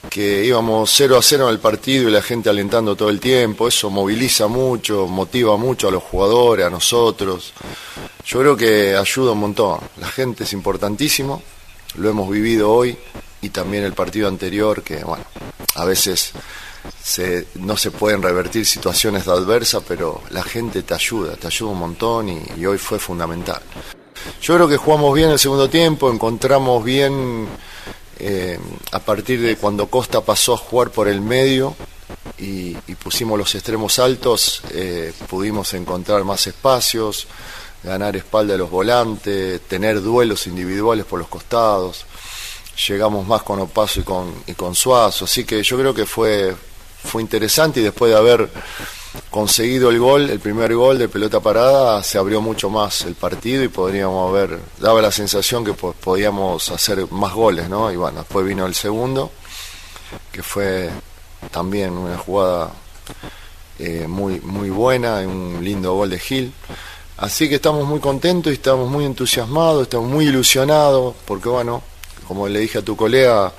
que 0.10 0.44
íbamos 0.46 0.91
0 0.94 1.17
a 1.17 1.22
0 1.22 1.46
en 1.48 1.54
el 1.54 1.60
partido 1.60 2.10
y 2.10 2.12
la 2.12 2.22
gente 2.22 2.50
alentando 2.50 2.96
todo 2.96 3.10
el 3.10 3.20
tiempo, 3.20 3.67
eso 3.67 3.89
moviliza 3.89 4.48
mucho, 4.48 5.08
motiva 5.08 5.56
mucho 5.58 5.88
a 5.88 5.91
los 5.91 6.04
jugadores, 6.04 6.65
a 6.65 6.70
nosotros. 6.70 7.54
Yo 8.26 8.39
creo 8.39 8.58
que 8.58 8.96
ayuda 8.96 9.32
un 9.32 9.39
montón. 9.39 9.80
La 10.00 10.08
gente 10.08 10.44
es 10.44 10.54
importantísimo, 10.54 11.41
lo 11.96 12.10
hemos 12.10 12.30
vivido 12.30 12.72
hoy 12.72 12.98
y 13.41 13.50
también 13.50 13.84
el 13.84 13.94
partido 13.94 14.28
anterior, 14.28 14.84
que 14.84 15.04
bueno, 15.04 15.24
a 15.76 15.86
veces 15.86 16.34
no 17.56 17.78
se 17.78 17.91
pueden 17.91 18.22
revertir 18.22 18.65
situaciones 18.65 19.28
adversas, 19.28 19.84
pero 19.88 20.22
la 20.30 20.44
gente 20.44 20.84
te 20.84 20.94
ayuda, 20.94 21.36
te 21.36 21.48
ayuda 21.48 21.72
un 21.72 21.80
montón 21.80 22.30
y, 22.30 22.65
hoy 22.65 22.78
fue 22.78 23.00
fundamental. 23.00 23.62
Yo 24.41 24.56
creo 24.56 24.67
que 24.67 24.78
jugamos 24.78 25.15
bien 25.15 25.32
el 25.32 25.39
segundo 25.39 25.70
tiempo, 25.70 26.12
encontramos 26.12 26.84
bien 26.84 27.48
eh, 28.24 28.60
a 28.92 29.00
partir 29.00 29.42
de 29.42 29.56
cuando 29.58 29.88
Costa 29.88 30.22
pasó 30.22 30.54
a 30.54 30.58
jugar 30.58 30.92
por 30.92 31.08
el 31.08 31.22
medio 31.22 31.76
y, 32.38 32.76
pusimos 33.04 33.36
los 33.36 33.56
extremos 33.56 33.98
altos, 33.98 34.62
eh, 34.70 35.12
pudimos 35.28 35.74
encontrar 35.74 36.24
más 36.24 36.46
espacios, 36.46 37.26
ganar 37.84 38.16
espalda 38.16 38.54
a 38.54 38.58
los 38.58 38.70
volantes, 38.70 39.62
tener 39.62 40.04
duelos 40.04 40.46
individuales 40.46 41.06
por 41.06 41.18
los 41.18 41.30
costados. 41.30 42.06
Llegamos 42.88 43.26
más 43.26 43.42
con 43.42 43.60
Opaso 43.60 44.02
y 44.02 44.04
con, 44.04 44.32
y 44.46 44.54
con 44.54 44.76
Suazo, 44.76 45.26
así 45.26 45.44
que 45.44 45.64
yo 45.64 45.80
creo 45.80 45.94
que 45.96 46.06
fue, 46.06 46.56
fue 47.04 47.24
interesante 47.24 47.80
y 47.80 47.84
después 47.84 48.12
de 48.12 48.18
haber 48.20 48.50
conseguido 49.30 49.89
el 49.89 50.00
gol, 50.00 50.30
el 50.30 50.39
primer 50.39 50.74
gol 50.76 50.97
de 50.97 51.10
pelota 51.10 51.39
parada, 51.39 52.02
se 52.04 52.17
abrió 52.17 52.41
mucho 52.41 52.69
más 52.69 53.02
el 53.02 53.15
partido 53.15 53.63
y 53.63 53.67
podríamos 53.67 54.30
haber, 54.30 54.60
daba 54.80 55.02
la 55.02 55.12
sensación 55.12 55.65
que 55.65 55.74
podíamos 55.74 56.69
hacer 56.69 57.10
más 57.12 57.34
goles, 57.34 57.69
¿no? 57.69 57.91
Y 57.91 57.97
bueno, 57.97 58.19
después 58.19 58.45
vino 58.45 58.65
el 58.65 58.74
segundo, 58.74 59.32
que 60.32 60.43
fue 60.43 60.89
también 61.52 61.91
una 61.91 62.17
jugada 62.17 62.71
eh, 63.80 64.06
muy, 64.08 64.39
muy 64.41 64.69
buena, 64.69 65.19
un 65.19 65.60
lindo 65.62 65.93
gol 65.93 66.10
de 66.10 66.19
Gil. 66.19 66.54
Así 67.17 67.50
que 67.50 67.56
estamos 67.56 67.86
muy 67.86 68.00
contentos 68.00 68.52
y 68.52 68.56
estamos 68.56 68.89
muy 68.89 69.06
entusiasmados, 69.06 69.84
estamos 69.84 70.10
muy 70.10 70.26
ilusionados, 70.26 71.15
porque 71.26 71.50
bueno, 71.50 71.84
como 72.28 72.47
le 72.47 72.60
dije 72.60 72.80
a 72.80 72.82
tu 72.82 72.95
colega, 72.95 73.54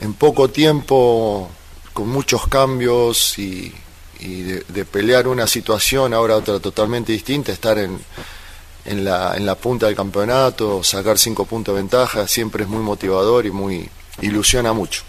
en 0.00 0.14
poco 0.14 0.48
tiempo, 0.48 1.48
con 1.92 2.08
muchos 2.08 2.48
cambios 2.48 3.38
y, 3.38 3.72
y 4.20 4.42
de, 4.42 4.84
pelear 4.84 5.28
una 5.28 5.46
situación, 5.46 6.14
ahora 6.14 6.36
otra 6.36 6.60
totalmente 6.60 7.12
distinta, 7.12 7.52
estar 7.52 7.78
en, 7.78 7.98
en, 8.84 9.04
la, 9.04 9.36
en 9.36 9.46
la 9.46 9.54
punta 9.54 9.86
del 9.86 9.94
campeonato, 9.94 10.82
sacar 10.82 11.18
cinco 11.18 11.44
puntos 11.44 11.74
de 11.74 11.80
ventaja, 11.80 12.26
siempre 12.26 12.64
es 12.64 12.68
muy 12.68 12.82
motivador 12.82 13.46
y 13.46 13.50
muy 13.50 13.88
ilusiona 14.20 14.72
mucho. 14.72 15.02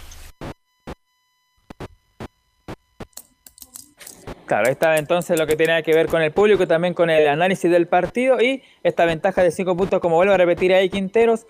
Claro, 4.46 4.68
esta 4.68 4.96
entonces 4.96 5.38
lo 5.38 5.46
que 5.46 5.56
tiene 5.56 5.82
que 5.82 5.92
ver 5.92 6.06
con 6.06 6.22
el 6.22 6.30
público 6.30 6.68
también 6.68 6.94
con 6.94 7.10
el 7.10 7.26
análisis 7.26 7.68
del 7.68 7.88
partido 7.88 8.40
y 8.40 8.62
esta 8.84 9.04
ventaja 9.04 9.42
de 9.42 9.50
cinco 9.50 9.76
puntos, 9.76 10.00
como 10.00 10.16
vuelvo 10.16 10.34
a 10.34 10.36
repetir 10.36 10.72
ahí, 10.72 10.88
Quinteros, 10.88 11.46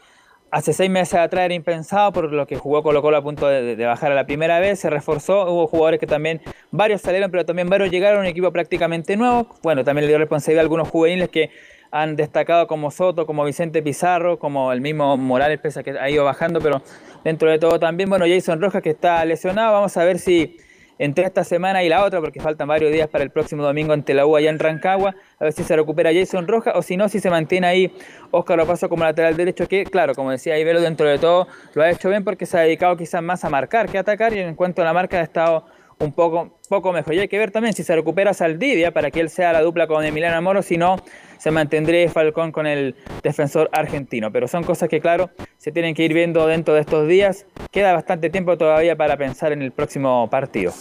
hace 0.51 0.73
seis 0.73 0.91
meses 0.91 1.15
atrás 1.15 1.47
era 1.47 1.55
impensado 1.55 2.13
por 2.13 2.33
lo 2.33 2.47
que 2.47 2.57
jugó 2.57 2.83
Colo 2.83 3.03
Colo 3.03 3.17
a 3.17 3.23
punto 3.23 3.49
de, 3.49 3.77
de, 3.77 3.87
bajar 3.87 4.13
a 4.13 4.15
la 4.15 4.27
primera 4.27 4.61
vez, 4.61 4.81
se 4.81 4.91
reforzó, 4.91 5.51
hubo 5.51 5.67
jugadores 5.67 6.01
que 6.01 6.07
también, 6.07 6.41
varios 6.71 7.03
salieron, 7.03 7.31
pero 7.31 7.45
también 7.45 7.69
varios 7.69 7.91
llegaron, 7.91 8.21
un 8.21 8.27
equipo 8.27 8.53
prácticamente 8.53 9.17
nuevo, 9.17 9.49
bueno, 9.63 9.85
también 9.85 10.05
le 10.05 10.09
dio 10.09 10.19
responsabilidad 10.19 10.61
a 10.61 10.63
algunos 10.63 10.89
juveniles 10.89 11.29
que 11.29 11.51
han 11.91 12.17
destacado 12.17 12.67
como 12.67 12.91
Soto, 12.91 13.27
como 13.27 13.45
Vicente 13.45 13.83
Pizarro, 13.83 14.39
como 14.39 14.73
el 14.73 14.81
mismo 14.81 15.17
Morales, 15.17 15.61
pese 15.61 15.83
que 15.83 15.99
ha 15.99 16.11
ido 16.11 16.25
bajando, 16.25 16.61
pero 16.61 16.83
dentro 17.25 17.51
de 17.51 17.59
todo 17.59 17.79
también, 17.79 18.09
bueno, 18.09 18.25
Jason 18.29 18.61
Rojas 18.61 18.83
que 18.83 18.91
está 18.91 19.25
lesionado, 19.25 19.73
vamos 19.73 19.97
a 19.97 20.05
ver 20.05 20.19
si 20.19 20.59
entre 20.99 21.25
esta 21.25 21.45
semana 21.45 21.83
y 21.83 21.89
la 21.89 22.05
otra, 22.05 22.21
porque 22.21 22.41
faltan 22.41 22.69
varios 22.69 22.93
días 22.93 23.09
para 23.09 23.25
el 23.25 23.31
próximo 23.31 23.63
domingo 23.63 23.93
ante 23.93 24.15
la 24.15 24.27
U 24.27 24.37
allá 24.37 24.51
en 24.51 24.59
Rancagua, 24.59 25.15
a 25.39 25.45
ver 25.45 25.53
si 25.53 25.65
se 25.65 25.77
recupera 25.77 26.13
Jason 26.13 26.49
Rojas 26.49 26.75
o 26.77 26.83
si 26.83 26.97
no, 26.97 27.09
si 27.09 27.21
se 27.21 27.31
mantiene 27.31 27.67
ahí 27.67 27.93
Óscar 28.31 28.61
Opaso 28.61 28.89
como 28.89 29.05
lateral 29.05 29.37
derecho, 29.37 29.69
que 29.69 29.85
claro, 29.85 30.15
como 30.15 30.31
decía 30.31 30.59
Ibero, 30.59 30.81
dentro 30.81 31.09
de 31.09 31.19
todo 31.19 31.49
lo 31.75 31.83
ha 31.83 31.91
hecho 31.91 32.09
bien 32.09 32.25
porque 32.25 32.47
se 32.47 32.59
ha 32.59 32.61
dedicado 32.61 32.97
quizás 32.97 33.23
más 33.23 33.45
a 33.45 33.51
marcar 33.51 33.89
que 33.89 33.99
a 33.99 34.01
atacar 34.01 34.33
y 34.33 34.41
en 34.41 34.55
cuanto 34.55 34.83
a 34.83 34.85
la 34.85 34.93
marca 34.93 35.19
ha 35.19 35.23
estado 35.23 35.65
un 35.99 36.13
poco, 36.13 36.59
poco 36.69 36.93
mejor. 36.93 37.15
Y 37.15 37.21
hay 37.21 37.29
que 37.29 37.39
ver 37.39 37.51
también 37.51 37.75
si 37.75 37.83
se 37.83 37.95
recupera 37.95 38.35
Saldivia 38.35 38.93
para 38.93 39.11
que 39.11 39.21
él 39.21 39.31
sea 39.31 39.53
la 39.53 39.63
dupla 39.63 39.87
con 39.87 40.05
Emiliano 40.05 40.41
Moro, 40.43 40.63
si 40.63 40.77
no, 40.77 40.97
se 41.39 41.51
mantendría 41.51 42.09
Falcón 42.11 42.53
con 42.53 42.67
el 42.67 42.95
defensor 43.23 43.69
argentino. 43.73 44.31
Pero 44.31 44.49
son 44.49 44.65
cosas 44.65 44.89
que, 44.89 45.01
claro, 45.01 45.31
se 45.67 45.73
tienen 45.73 45.97
que 45.97 46.05
ir 46.05 46.15
viendo 46.15 46.47
dentro 46.47 46.75
de 46.75 46.81
estos 46.81 47.09
días. 47.09 47.45
Queda 47.73 47.93
bastante 47.93 48.31
tiempo 48.31 48.57
todavía 48.57 48.95
para 48.95 49.17
pensar 49.17 49.51
en 49.51 49.63
el 49.63 49.73
próximo 49.73 50.31
partido. 50.31 50.73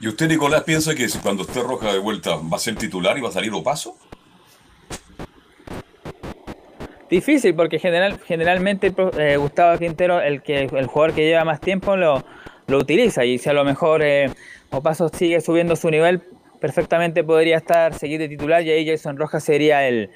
¿Y 0.00 0.06
usted, 0.06 0.28
Nicolás, 0.28 0.62
piensa 0.62 0.94
que 0.94 1.08
cuando 1.20 1.42
esté 1.42 1.60
Roja 1.60 1.92
de 1.92 1.98
vuelta 1.98 2.36
va 2.36 2.56
a 2.56 2.60
ser 2.60 2.76
titular 2.76 3.18
y 3.18 3.22
va 3.22 3.30
a 3.30 3.32
salir 3.32 3.52
Opaso? 3.52 3.98
Difícil, 7.10 7.56
porque 7.56 7.80
general, 7.80 8.20
generalmente 8.24 8.94
eh, 9.18 9.36
Gustavo 9.36 9.76
Quintero, 9.78 10.20
el, 10.20 10.42
que, 10.42 10.60
el 10.60 10.86
jugador 10.86 11.12
que 11.12 11.26
lleva 11.26 11.44
más 11.44 11.60
tiempo, 11.60 11.96
lo, 11.96 12.24
lo 12.68 12.78
utiliza. 12.78 13.24
Y 13.24 13.38
si 13.38 13.48
a 13.48 13.52
lo 13.52 13.64
mejor 13.64 14.00
eh, 14.04 14.30
Opaso 14.70 15.08
sigue 15.08 15.40
subiendo 15.40 15.74
su 15.74 15.90
nivel, 15.90 16.22
perfectamente 16.60 17.24
podría 17.24 17.56
estar, 17.56 17.94
seguir 17.94 18.20
de 18.20 18.28
titular 18.28 18.62
y 18.62 18.70
ahí 18.70 18.86
Jason 18.86 19.16
Rojas 19.16 19.42
sería 19.42 19.88
el, 19.88 20.10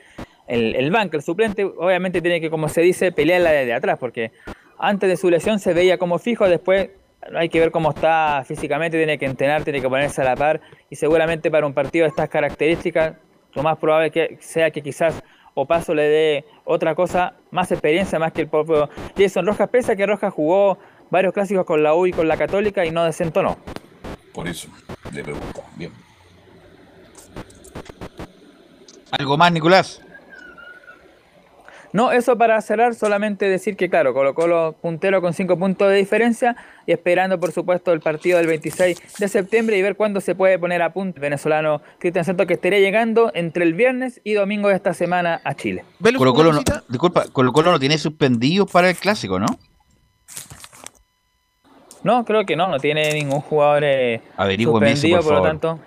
el, 0.47 0.75
el 0.77 0.91
banco. 0.91 1.17
El 1.17 1.23
suplente 1.23 1.65
obviamente 1.65 2.21
tiene 2.21 2.41
que, 2.41 2.51
como 2.51 2.69
se 2.69 2.81
dice, 2.81 3.13
pelear 3.13 3.41
la 3.41 3.51
de 3.51 3.73
atrás, 3.73 3.99
porque 3.99 4.33
antes 4.79 5.09
de 5.09 5.17
su 5.17 5.31
lesión 5.31 5.59
se 5.59 5.73
veía 5.73 5.99
como 5.99 6.19
fijo, 6.19 6.49
después 6.49 6.91
hay 7.35 7.49
que 7.49 7.61
ver 7.61 7.71
cómo 7.71 7.91
está 7.91 8.45
físicamente, 8.47 8.99
tiene 8.99 9.19
que 9.19 9.27
entrenar, 9.27 9.65
tiene 9.65 9.81
que 9.81 9.89
ponerse 9.89 10.21
a 10.21 10.25
la 10.25 10.37
par 10.37 10.61
y 10.91 10.97
seguramente 10.97 11.51
para 11.51 11.67
un 11.67 11.73
partido 11.73 12.05
de 12.05 12.11
estas 12.11 12.29
características 12.29 13.15
lo 13.55 13.63
más 13.63 13.79
probable 13.79 14.11
que 14.11 14.37
sea 14.41 14.71
que 14.71 14.83
quizás 14.83 15.23
Opaso 15.55 15.95
le 15.95 16.03
dé 16.03 16.45
otra 16.65 16.97
cosa, 16.97 17.35
más 17.53 17.71
experiencia, 17.71 18.19
más 18.19 18.33
que 18.33 18.41
el 18.43 18.49
propio 18.49 18.91
Jason 19.17 19.47
Rojas, 19.47 19.69
pese 19.69 19.93
a 19.93 19.97
que 19.97 20.05
Rojas 20.05 20.35
jugó 20.35 20.79
varios 21.11 21.33
clásicos 21.33 21.65
con 21.65 21.83
la 21.83 21.95
U 21.95 22.07
y 22.07 22.13
con 22.13 22.27
la 22.27 22.37
Católica 22.37 22.85
y 22.85 22.91
no 22.91 23.05
desentonó. 23.05 23.57
Por 24.33 24.49
eso 24.49 24.69
le 25.13 25.23
pregunto. 25.23 25.63
Bien. 25.77 25.93
¿Algo 29.13 29.37
más, 29.37 29.53
Nicolás? 29.53 30.04
No, 31.95 32.11
eso 32.11 32.37
para 32.37 32.61
cerrar, 32.61 32.97
solamente 32.97 33.49
decir 33.49 33.77
que, 33.77 33.89
claro, 33.89 34.15
Colo 34.15 34.35
Colo 34.35 34.75
puntero 34.83 35.21
con 35.21 35.33
5 35.33 35.57
puntos 35.57 35.89
de 35.89 35.95
diferencia 35.95 36.57
y 36.87 36.93
esperando, 36.93 37.39
por 37.39 37.53
supuesto, 37.53 37.93
el 37.93 38.01
partido 38.01 38.39
del 38.39 38.49
26 38.49 39.01
de 39.17 39.29
septiembre 39.29 39.79
y 39.79 39.83
ver 39.83 39.95
cuándo 39.95 40.21
se 40.21 40.35
puede 40.35 40.59
poner 40.59 40.83
a 40.83 40.93
punto 40.93 41.19
el 41.19 41.23
venezolano 41.23 41.83
Cristian 42.01 42.25
Santos, 42.25 42.49
que 42.49 42.55
estaría 42.55 42.81
llegando 42.81 43.31
entre 43.33 43.63
el 43.63 43.75
viernes 43.75 44.21
y 44.25 44.33
domingo 44.33 44.71
de 44.71 44.75
esta 44.75 44.93
semana 44.93 45.41
a 45.45 45.55
Chile. 45.55 45.85
Colo 46.19 46.35
Colo 46.35 46.53
no, 46.53 46.63
disculpa, 46.89 47.27
Colo 47.33 47.53
Colo 47.53 47.71
no 47.71 47.79
tiene 47.79 47.97
suspendido 47.97 48.67
para 48.67 48.91
el 48.91 48.97
clásico, 48.97 49.39
¿no? 49.39 49.47
No, 52.03 52.25
creo 52.25 52.45
que 52.45 52.57
no, 52.57 52.67
no 52.67 52.81
tiene 52.81 53.13
ningún 53.13 53.41
jugador 53.41 53.85
eh, 53.85 54.21
suspendido, 54.37 55.21
eso, 55.21 55.29
por, 55.29 55.35
por, 55.35 55.35
lo 55.35 55.43
tanto. 55.43 55.79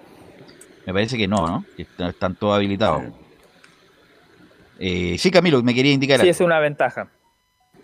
Me 0.86 0.94
parece 0.94 1.18
que 1.18 1.28
no, 1.28 1.46
¿no? 1.46 1.66
Que 1.76 1.82
están 1.82 2.34
todos 2.36 2.56
habilitados. 2.56 3.04
Eh, 4.80 5.16
sí, 5.18 5.32
Camilo, 5.32 5.62
me 5.64 5.74
quería 5.74 5.94
indicar. 5.94 6.22
Sí, 6.22 6.30
es 6.30 6.42
una 6.42 6.60
ventaja. 6.60 7.10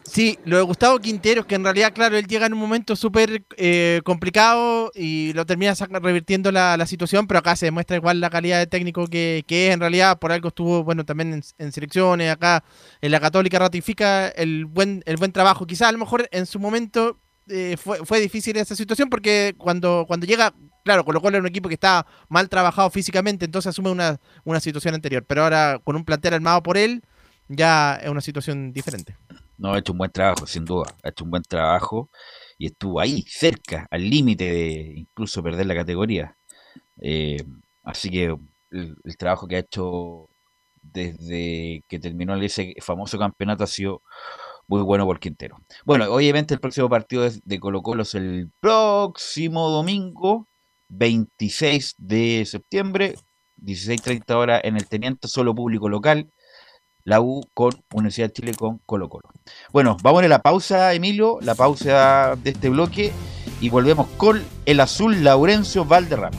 Sí, 0.05 0.37
lo 0.43 0.57
de 0.57 0.63
Gustavo 0.63 0.99
Quinteros, 0.99 1.45
que 1.45 1.55
en 1.55 1.63
realidad, 1.63 1.93
claro, 1.93 2.17
él 2.17 2.27
llega 2.27 2.45
en 2.45 2.53
un 2.53 2.59
momento 2.59 2.95
súper 2.95 3.45
eh, 3.55 4.01
complicado 4.03 4.91
y 4.93 5.31
lo 5.31 5.45
termina 5.45 5.73
revirtiendo 5.73 6.51
la, 6.51 6.75
la, 6.75 6.85
situación, 6.85 7.25
pero 7.25 7.39
acá 7.39 7.55
se 7.55 7.67
demuestra 7.67 7.95
igual 7.95 8.19
la 8.19 8.29
calidad 8.29 8.59
de 8.59 8.67
técnico 8.67 9.07
que, 9.07 9.45
que 9.47 9.67
es. 9.69 9.73
En 9.73 9.79
realidad, 9.79 10.19
por 10.19 10.33
algo 10.33 10.49
estuvo, 10.49 10.83
bueno, 10.83 11.05
también 11.05 11.33
en, 11.33 11.43
en, 11.57 11.71
selecciones, 11.71 12.29
acá 12.29 12.65
en 12.99 13.11
la 13.11 13.21
Católica 13.21 13.59
ratifica 13.59 14.27
el 14.27 14.65
buen, 14.65 15.03
el 15.05 15.15
buen 15.15 15.31
trabajo. 15.31 15.65
Quizás 15.65 15.87
a 15.87 15.93
lo 15.93 15.99
mejor 15.99 16.27
en 16.31 16.45
su 16.47 16.59
momento 16.59 17.17
eh, 17.47 17.77
fue, 17.77 17.99
fue 18.05 18.19
difícil 18.19 18.57
esa 18.57 18.75
situación 18.75 19.09
porque 19.09 19.55
cuando, 19.57 20.03
cuando 20.05 20.25
llega, 20.25 20.53
claro, 20.83 21.03
Colo 21.03 21.21
Colo 21.21 21.37
era 21.37 21.41
un 21.41 21.47
equipo 21.47 21.69
que 21.69 21.75
está 21.75 22.05
mal 22.29 22.49
trabajado 22.49 22.89
físicamente, 22.89 23.45
entonces 23.45 23.69
asume 23.69 23.89
una, 23.89 24.19
una 24.43 24.59
situación 24.59 24.95
anterior. 24.95 25.25
Pero 25.25 25.43
ahora 25.43 25.79
con 25.83 25.95
un 25.95 26.05
plantel 26.05 26.35
armado 26.35 26.61
por 26.61 26.77
él, 26.77 27.03
ya 27.47 27.95
es 27.95 28.09
una 28.09 28.21
situación 28.21 28.71
diferente. 28.71 29.15
No, 29.57 29.73
ha 29.73 29.79
hecho 29.79 29.91
un 29.91 29.99
buen 29.99 30.11
trabajo, 30.11 30.45
sin 30.45 30.65
duda. 30.65 30.95
Ha 31.03 31.09
hecho 31.09 31.23
un 31.23 31.31
buen 31.31 31.43
trabajo 31.43 32.09
y 32.57 32.67
estuvo 32.67 32.99
ahí, 32.99 33.23
cerca, 33.27 33.87
al 33.89 34.09
límite 34.09 34.45
de 34.45 34.93
incluso 34.97 35.41
perder 35.41 35.65
la 35.65 35.75
categoría. 35.75 36.35
Eh, 37.01 37.43
así 37.83 38.09
que 38.09 38.25
el, 38.71 38.95
el 39.03 39.17
trabajo 39.17 39.47
que 39.47 39.55
ha 39.55 39.59
hecho 39.59 40.29
desde 40.81 41.83
que 41.87 41.99
terminó 41.99 42.35
ese 42.35 42.75
famoso 42.81 43.17
campeonato 43.17 43.63
ha 43.63 43.67
sido 43.67 44.01
muy 44.67 44.81
bueno 44.81 45.05
por 45.05 45.19
Quintero. 45.19 45.57
Bueno, 45.85 46.11
obviamente 46.13 46.53
el 46.53 46.59
próximo 46.59 46.89
partido 46.89 47.27
de 47.29 47.59
Colo 47.59 47.81
Colo 47.81 48.03
es 48.03 48.15
el 48.15 48.51
próximo 48.59 49.69
domingo, 49.69 50.47
26 50.97 51.95
de 51.97 52.45
septiembre, 52.45 53.15
16.30 53.61 54.35
horas 54.35 54.61
en 54.63 54.77
el 54.77 54.87
Teniente, 54.87 55.27
solo 55.27 55.55
público 55.55 55.89
local, 55.89 56.29
la 57.03 57.21
U 57.21 57.41
con 57.53 57.73
Universidad 57.93 58.27
de 58.27 58.33
Chile 58.33 58.53
con 58.53 58.79
Colo 58.85 59.09
Colo. 59.09 59.29
Bueno, 59.71 59.97
vamos 60.01 60.23
a 60.23 60.27
la 60.27 60.41
pausa, 60.41 60.93
Emilio, 60.93 61.39
la 61.41 61.55
pausa 61.55 62.35
de 62.41 62.51
este 62.51 62.69
bloque 62.69 63.11
y 63.59 63.69
volvemos 63.69 64.07
con 64.17 64.41
el 64.65 64.79
azul 64.79 65.23
Laurencio 65.23 65.85
Valderrama. 65.85 66.37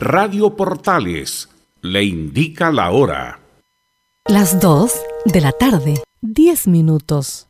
Radio 0.00 0.56
Portales 0.56 1.48
le 1.82 2.04
indica 2.04 2.72
la 2.72 2.90
hora. 2.90 3.38
Las 4.26 4.60
2 4.60 4.92
de 5.26 5.40
la 5.40 5.52
tarde, 5.52 6.02
10 6.22 6.68
minutos. 6.68 7.49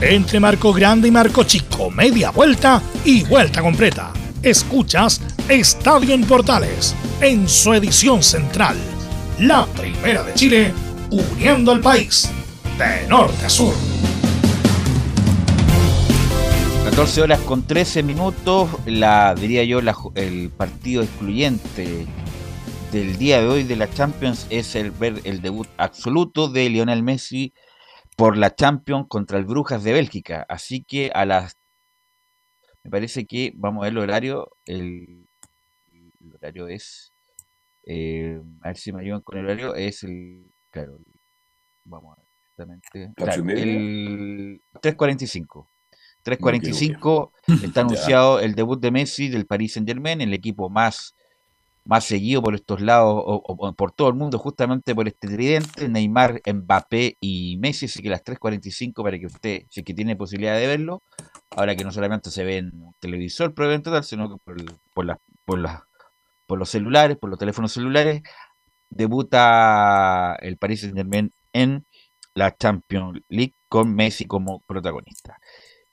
Entre 0.00 0.38
Marco 0.38 0.72
Grande 0.72 1.08
y 1.08 1.10
Marco 1.10 1.42
Chico, 1.42 1.90
media 1.90 2.30
vuelta 2.30 2.80
y 3.04 3.24
vuelta 3.24 3.60
completa. 3.60 4.12
Escuchas 4.44 5.20
Estadio 5.48 6.14
en 6.14 6.22
Portales, 6.22 6.94
en 7.20 7.48
su 7.48 7.74
edición 7.74 8.22
central. 8.22 8.76
La 9.40 9.66
primera 9.66 10.22
de 10.22 10.34
Chile, 10.34 10.72
uniendo 11.10 11.72
al 11.72 11.80
país, 11.80 12.30
de 12.78 13.08
norte 13.08 13.44
a 13.44 13.48
sur. 13.48 13.74
14 16.84 17.22
horas 17.22 17.40
con 17.40 17.66
13 17.66 18.04
minutos, 18.04 18.70
la 18.86 19.34
diría 19.34 19.64
yo, 19.64 19.80
el 20.14 20.50
partido 20.50 21.02
excluyente 21.02 22.06
del 22.92 23.18
día 23.18 23.40
de 23.40 23.48
hoy 23.48 23.64
de 23.64 23.74
la 23.74 23.90
Champions 23.90 24.46
es 24.48 24.76
el 24.76 24.92
ver 24.92 25.20
el 25.24 25.42
debut 25.42 25.66
absoluto 25.76 26.46
de 26.48 26.68
Lionel 26.70 27.02
Messi 27.02 27.52
por 28.18 28.36
la 28.36 28.52
Champions 28.52 29.06
contra 29.08 29.38
el 29.38 29.44
Brujas 29.44 29.84
de 29.84 29.92
Bélgica. 29.92 30.44
Así 30.48 30.82
que 30.82 31.12
a 31.14 31.24
las 31.24 31.56
me 32.82 32.90
parece 32.90 33.26
que 33.26 33.52
vamos 33.54 33.82
a 33.82 33.84
ver 33.84 33.92
el 33.92 33.98
horario. 33.98 34.50
El, 34.66 35.28
el 35.92 36.34
horario 36.34 36.66
es 36.66 37.12
eh, 37.86 38.42
a 38.62 38.68
ver 38.68 38.76
si 38.76 38.92
me 38.92 39.02
ayudan 39.02 39.20
con 39.20 39.38
el 39.38 39.44
horario. 39.44 39.76
Es 39.76 40.02
el 40.02 40.50
claro, 40.72 40.98
vamos 41.84 42.18
a 42.18 42.20
ver 42.20 42.28
exactamente. 42.40 43.12
Claro, 43.14 43.50
el 43.50 44.62
3.45. 44.82 45.68
3.45 46.24 47.30
está 47.62 47.82
anunciado 47.82 48.40
el 48.40 48.56
debut 48.56 48.80
de 48.80 48.90
Messi 48.90 49.28
del 49.28 49.46
Paris 49.46 49.74
Saint 49.74 49.88
Germain, 49.88 50.20
el 50.20 50.34
equipo 50.34 50.68
más, 50.68 51.14
más 51.88 52.04
seguido 52.04 52.42
por 52.42 52.54
estos 52.54 52.82
lados 52.82 53.14
o, 53.24 53.72
por 53.72 53.92
todo 53.92 54.08
el 54.08 54.14
mundo, 54.14 54.38
justamente 54.38 54.94
por 54.94 55.08
este 55.08 55.26
tridente, 55.26 55.88
Neymar, 55.88 56.42
Mbappé 56.46 57.16
y 57.18 57.56
Messi, 57.60 57.86
así 57.86 58.02
que 58.02 58.10
las 58.10 58.22
3.45 58.22 59.02
para 59.02 59.18
que 59.18 59.24
usted, 59.24 59.62
si 59.70 59.80
es 59.80 59.86
que 59.86 59.94
tiene 59.94 60.14
posibilidad 60.14 60.54
de 60.58 60.66
verlo, 60.66 61.02
ahora 61.50 61.74
que 61.76 61.84
no 61.84 61.90
solamente 61.90 62.30
se 62.30 62.44
ve 62.44 62.58
en 62.58 62.72
un 62.74 62.92
televisor 63.00 63.54
sino 64.02 64.28
que 64.28 64.36
por, 64.44 64.56
por, 64.92 65.18
por, 65.46 65.58
la, 65.58 65.86
por 66.46 66.58
los 66.58 66.68
celulares, 66.68 67.16
por 67.16 67.30
los 67.30 67.38
teléfonos 67.38 67.72
celulares, 67.72 68.20
debuta 68.90 70.36
el 70.42 70.58
Paris 70.58 70.82
Saint 70.82 70.94
Germain 70.94 71.32
en 71.54 71.86
la 72.34 72.54
Champions 72.54 73.18
League 73.30 73.54
con 73.66 73.94
Messi 73.94 74.26
como 74.26 74.60
protagonista. 74.66 75.38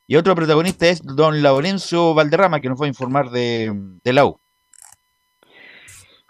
Y 0.08 0.18
otro 0.18 0.36
protagonista 0.36 0.90
es 0.90 1.02
don 1.02 1.42
Laurencio 1.42 2.14
Valderrama, 2.14 2.60
que 2.60 2.68
nos 2.68 2.82
va 2.82 2.86
a 2.86 2.90
informar 2.90 3.30
de, 3.32 3.72
de 4.04 4.14
la 4.14 4.26
U. 4.26 4.42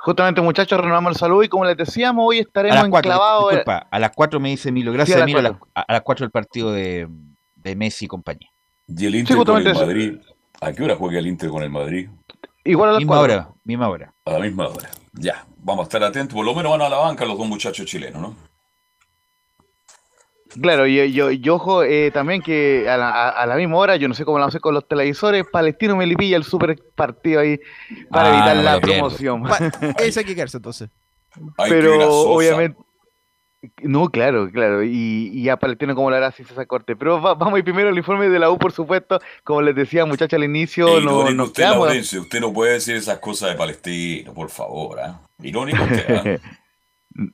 Justamente, 0.05 0.39
muchachos, 0.39 0.79
renovamos 0.79 1.13
el 1.13 1.17
saludo 1.17 1.41
y 1.41 1.49
como 1.49 1.65
les 1.65 1.75
decíamos, 1.75 2.25
hoy 2.27 2.37
estaremos 2.37 2.77
a 2.77 2.87
las 2.87 2.93
enclavados. 2.93 3.49
disculpa, 3.49 3.87
a 3.89 3.99
las 3.99 4.11
4 4.11 4.39
me 4.39 4.49
dice 4.49 4.71
Milo, 4.71 4.93
gracias 4.93 5.19
a, 5.19 5.25
las, 5.25 5.53
a 5.73 5.93
las 5.93 6.01
4 6.01 6.25
el 6.27 6.31
partido 6.31 6.71
de, 6.71 7.07
de, 7.55 7.75
Messi 7.75 8.05
y 8.05 8.07
compañía. 8.07 8.47
¿Y 8.87 9.07
el 9.07 9.15
Inter 9.15 9.37
con 9.37 9.65
el 9.65 9.73
Madrid? 9.73 10.17
¿A 10.61 10.71
qué 10.73 10.83
hora 10.83 10.95
juega 10.95 11.17
el 11.17 11.25
Inter 11.25 11.49
con 11.49 11.63
el 11.63 11.71
Madrid? 11.71 12.07
Igual 12.63 12.89
a 12.89 12.91
la 12.93 12.97
misma 12.99 13.19
hora, 13.19 13.49
misma 13.63 13.89
hora. 13.89 14.13
A 14.25 14.31
la 14.33 14.39
misma 14.41 14.67
hora. 14.67 14.91
Ya, 15.13 15.43
vamos 15.57 15.81
a 15.81 15.83
estar 15.85 16.03
atentos. 16.03 16.35
Por 16.35 16.45
lo 16.45 16.53
menos 16.53 16.71
van 16.71 16.83
a 16.83 16.89
la 16.89 16.97
banca 16.97 17.25
los 17.25 17.39
dos 17.39 17.47
muchachos 17.47 17.87
chilenos, 17.87 18.21
¿no? 18.21 18.35
Claro, 20.61 20.87
y 20.87 21.11
yo, 21.11 21.31
yo, 21.31 21.55
ojo 21.55 21.83
eh, 21.83 22.11
también 22.11 22.41
que 22.41 22.89
a 22.89 22.97
la, 22.97 23.29
a, 23.29 23.45
la, 23.45 23.55
misma 23.55 23.77
hora, 23.77 23.95
yo 23.97 24.07
no 24.07 24.13
sé 24.13 24.23
cómo 24.23 24.39
lo 24.39 24.45
hacer 24.45 24.61
con 24.61 24.73
los 24.73 24.87
televisores, 24.87 25.43
Palestino 25.51 25.95
me 25.95 26.07
pilla 26.15 26.37
el 26.37 26.43
super 26.43 26.77
partido 26.95 27.41
ahí 27.41 27.59
para 28.09 28.29
ah, 28.29 28.37
evitar 28.37 28.55
no 28.57 28.63
la 28.63 28.79
promoción. 28.79 29.43
Ese 29.99 30.21
hay 30.21 30.25
que 30.25 30.35
quedarse 30.35 30.57
entonces. 30.57 30.89
Pero 31.57 32.09
obviamente. 32.09 32.77
No, 33.81 34.09
claro, 34.09 34.49
claro. 34.51 34.83
Y, 34.83 35.31
y 35.33 35.49
a 35.49 35.57
Palestino 35.57 35.95
como 35.95 36.09
lo 36.09 36.15
hará 36.15 36.31
sin 36.31 36.45
esa 36.45 36.65
corte. 36.65 36.95
Pero 36.95 37.21
va, 37.21 37.33
vamos 37.33 37.55
a 37.55 37.57
ir 37.57 37.63
primero 37.63 37.89
al 37.89 37.97
informe 37.97 38.29
de 38.29 38.37
la 38.37 38.51
U, 38.51 38.59
por 38.59 38.71
supuesto. 38.71 39.19
Como 39.43 39.61
les 39.61 39.75
decía, 39.75 40.05
muchachos, 40.05 40.37
al 40.37 40.43
inicio. 40.43 40.99
no, 41.01 41.31
no 41.31 41.43
usted, 41.45 41.63
Laurencio, 41.63 42.21
usted 42.21 42.39
no 42.39 42.53
puede 42.53 42.73
decir 42.73 42.95
esas 42.95 43.19
cosas 43.19 43.49
de 43.49 43.55
Palestino, 43.55 44.33
por 44.33 44.49
favor. 44.49 44.99
¿eh? 44.99 45.47
Irónico 45.47 45.83
usted, 45.83 46.27
¿eh? 46.27 46.39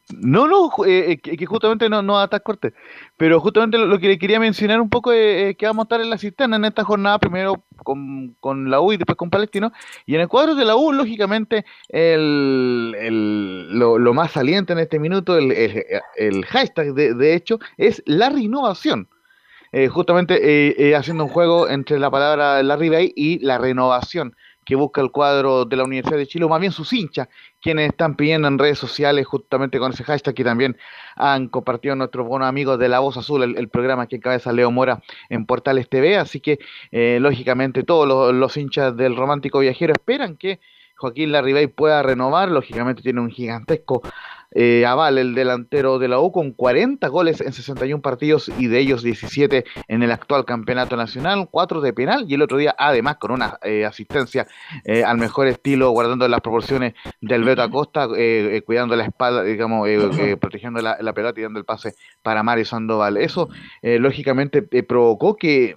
No, 0.10 0.48
no, 0.48 0.70
eh, 0.86 1.18
que 1.18 1.46
justamente 1.46 1.90
no, 1.90 2.04
no 2.04 2.20
a 2.20 2.28
corte. 2.40 2.74
Pero 3.18 3.40
justamente 3.40 3.80
lo, 3.80 3.98
que 3.98 4.10
le 4.10 4.20
quería 4.20 4.40
mencionar 4.40 4.80
un 4.80 4.90
poco 4.90 5.12
es 5.12 5.58
que 5.58 5.66
vamos 5.66 5.84
a 5.84 5.86
estar 5.86 6.02
en 6.02 6.10
la 6.10 6.20
cisterna 6.20 6.58
en 6.58 6.66
esta 6.66 6.84
jornada, 6.84 7.18
primero 7.18 7.64
con, 7.78 8.36
con, 8.40 8.70
la 8.70 8.80
U 8.80 8.94
y 8.94 8.98
después 8.98 9.18
con 9.18 9.32
Palestino. 9.32 9.72
Y 10.06 10.16
en 10.16 10.22
el 10.22 10.28
cuadro 10.28 10.54
de 10.54 10.66
la 10.66 10.76
U, 10.76 10.94
lógicamente, 10.94 11.66
el, 11.90 12.96
el, 13.00 13.80
lo, 13.80 14.14
más 14.14 14.32
saliente 14.32 14.74
en 14.74 14.80
este 14.80 15.00
minuto, 15.00 15.36
el, 15.36 15.52
el 15.52 16.46
hashtag 16.46 16.94
de, 16.94 17.16
de, 17.16 17.34
hecho, 17.34 17.60
es 17.78 18.04
la 18.06 18.30
renovación. 18.30 19.08
Eh, 19.74 19.88
justamente 19.88 20.36
eh, 20.36 20.76
eh, 20.78 20.96
haciendo 20.96 21.24
un 21.24 21.30
juego 21.30 21.70
entre 21.70 21.98
la 21.98 22.12
palabra 22.12 22.62
Larry 22.62 22.90
Bay 22.90 23.14
y 23.16 23.40
la 23.40 23.58
renovación 23.58 24.36
que 24.66 24.76
busca 24.76 25.00
el 25.00 25.12
cuadro 25.12 25.64
de 25.64 25.78
la 25.78 25.86
Universidad 25.86 26.18
de 26.18 26.28
Chile, 26.28 26.46
o 26.46 26.50
más 26.50 26.60
bien 26.60 26.74
sus 26.74 26.92
hinchas, 26.92 27.30
quienes 27.62 27.90
están 27.90 28.16
pidiendo 28.16 28.48
en 28.48 28.58
redes 28.58 28.80
sociales 28.80 29.26
justamente 29.26 29.80
con 29.80 29.92
ese 29.92 30.04
hashtag 30.04 30.34
que 30.34 30.44
también 30.44 30.78
han 31.16 31.48
compartido 31.48 31.96
nuestros 31.96 32.28
buenos 32.28 32.48
amigos 32.48 32.80
de 32.80 32.90
La 32.90 33.00
Voz 33.00 33.18
Azul, 33.18 33.44
el, 33.44 33.70
programa 33.70 34.08
que 34.08 34.18
encabeza 34.18 34.52
Leo 34.52 34.72
Mora 34.72 35.02
en 35.30 35.46
Portales 35.46 35.88
TV, 35.88 36.18
así 36.18 36.40
que 36.40 36.60
eh, 36.92 37.20
lógicamente 37.22 37.84
todos 37.84 38.08
los, 38.08 38.34
los, 38.34 38.58
hinchas 38.58 38.96
del 38.98 39.16
romántico 39.16 39.60
viajero 39.60 39.94
esperan 39.94 40.36
que 40.36 40.60
Joaquín 40.98 41.32
Larribey 41.32 41.68
pueda 41.68 42.04
renovar, 42.04 42.50
lógicamente 42.50 43.02
tiene 43.02 43.22
un 43.22 43.32
gigantesco 43.32 44.02
eh, 44.54 44.86
Aval, 44.86 45.18
el 45.18 45.34
delantero 45.34 45.98
de 45.98 46.08
la 46.08 46.20
U, 46.20 46.32
con 46.32 46.52
40 46.52 47.08
goles 47.08 47.42
en 47.42 47.54
61 47.54 48.02
partidos 48.02 48.52
y 48.58 48.68
de 48.68 48.80
ellos 48.80 49.02
17 49.04 49.64
en 49.88 50.04
el 50.04 50.12
actual 50.12 50.46
campeonato 50.46 50.98
nacional, 50.98 51.48
4 51.50 51.82
de 51.82 51.94
penal 51.94 52.26
y 52.28 52.34
el 52.34 52.42
otro 52.42 52.58
día 52.58 52.76
además 52.78 53.18
con 53.18 53.32
una 53.32 53.58
eh, 53.64 53.86
asistencia 53.86 54.48
eh, 54.84 55.04
al 55.04 55.18
mejor 55.18 55.48
estilo, 55.48 55.92
guardando 55.92 56.28
las 56.28 56.42
proporciones 56.42 56.94
del 57.22 57.44
Beto 57.44 57.62
Acosta, 57.62 58.08
eh, 58.18 58.62
cuidando 58.66 58.96
la 58.96 59.06
espalda, 59.06 59.44
digamos, 59.44 59.88
protegiendo 60.40 60.82
la, 60.82 61.14
pelota 61.14 61.40
y 61.40 61.44
dando 61.44 61.60
el 61.60 61.66
pase 61.66 61.96
para 62.22 62.44
Mario 62.44 62.66
Sandoval. 62.66 63.18
Eso 63.18 63.50
lógicamente 63.82 64.62
provocó 64.62 65.36
que 65.36 65.76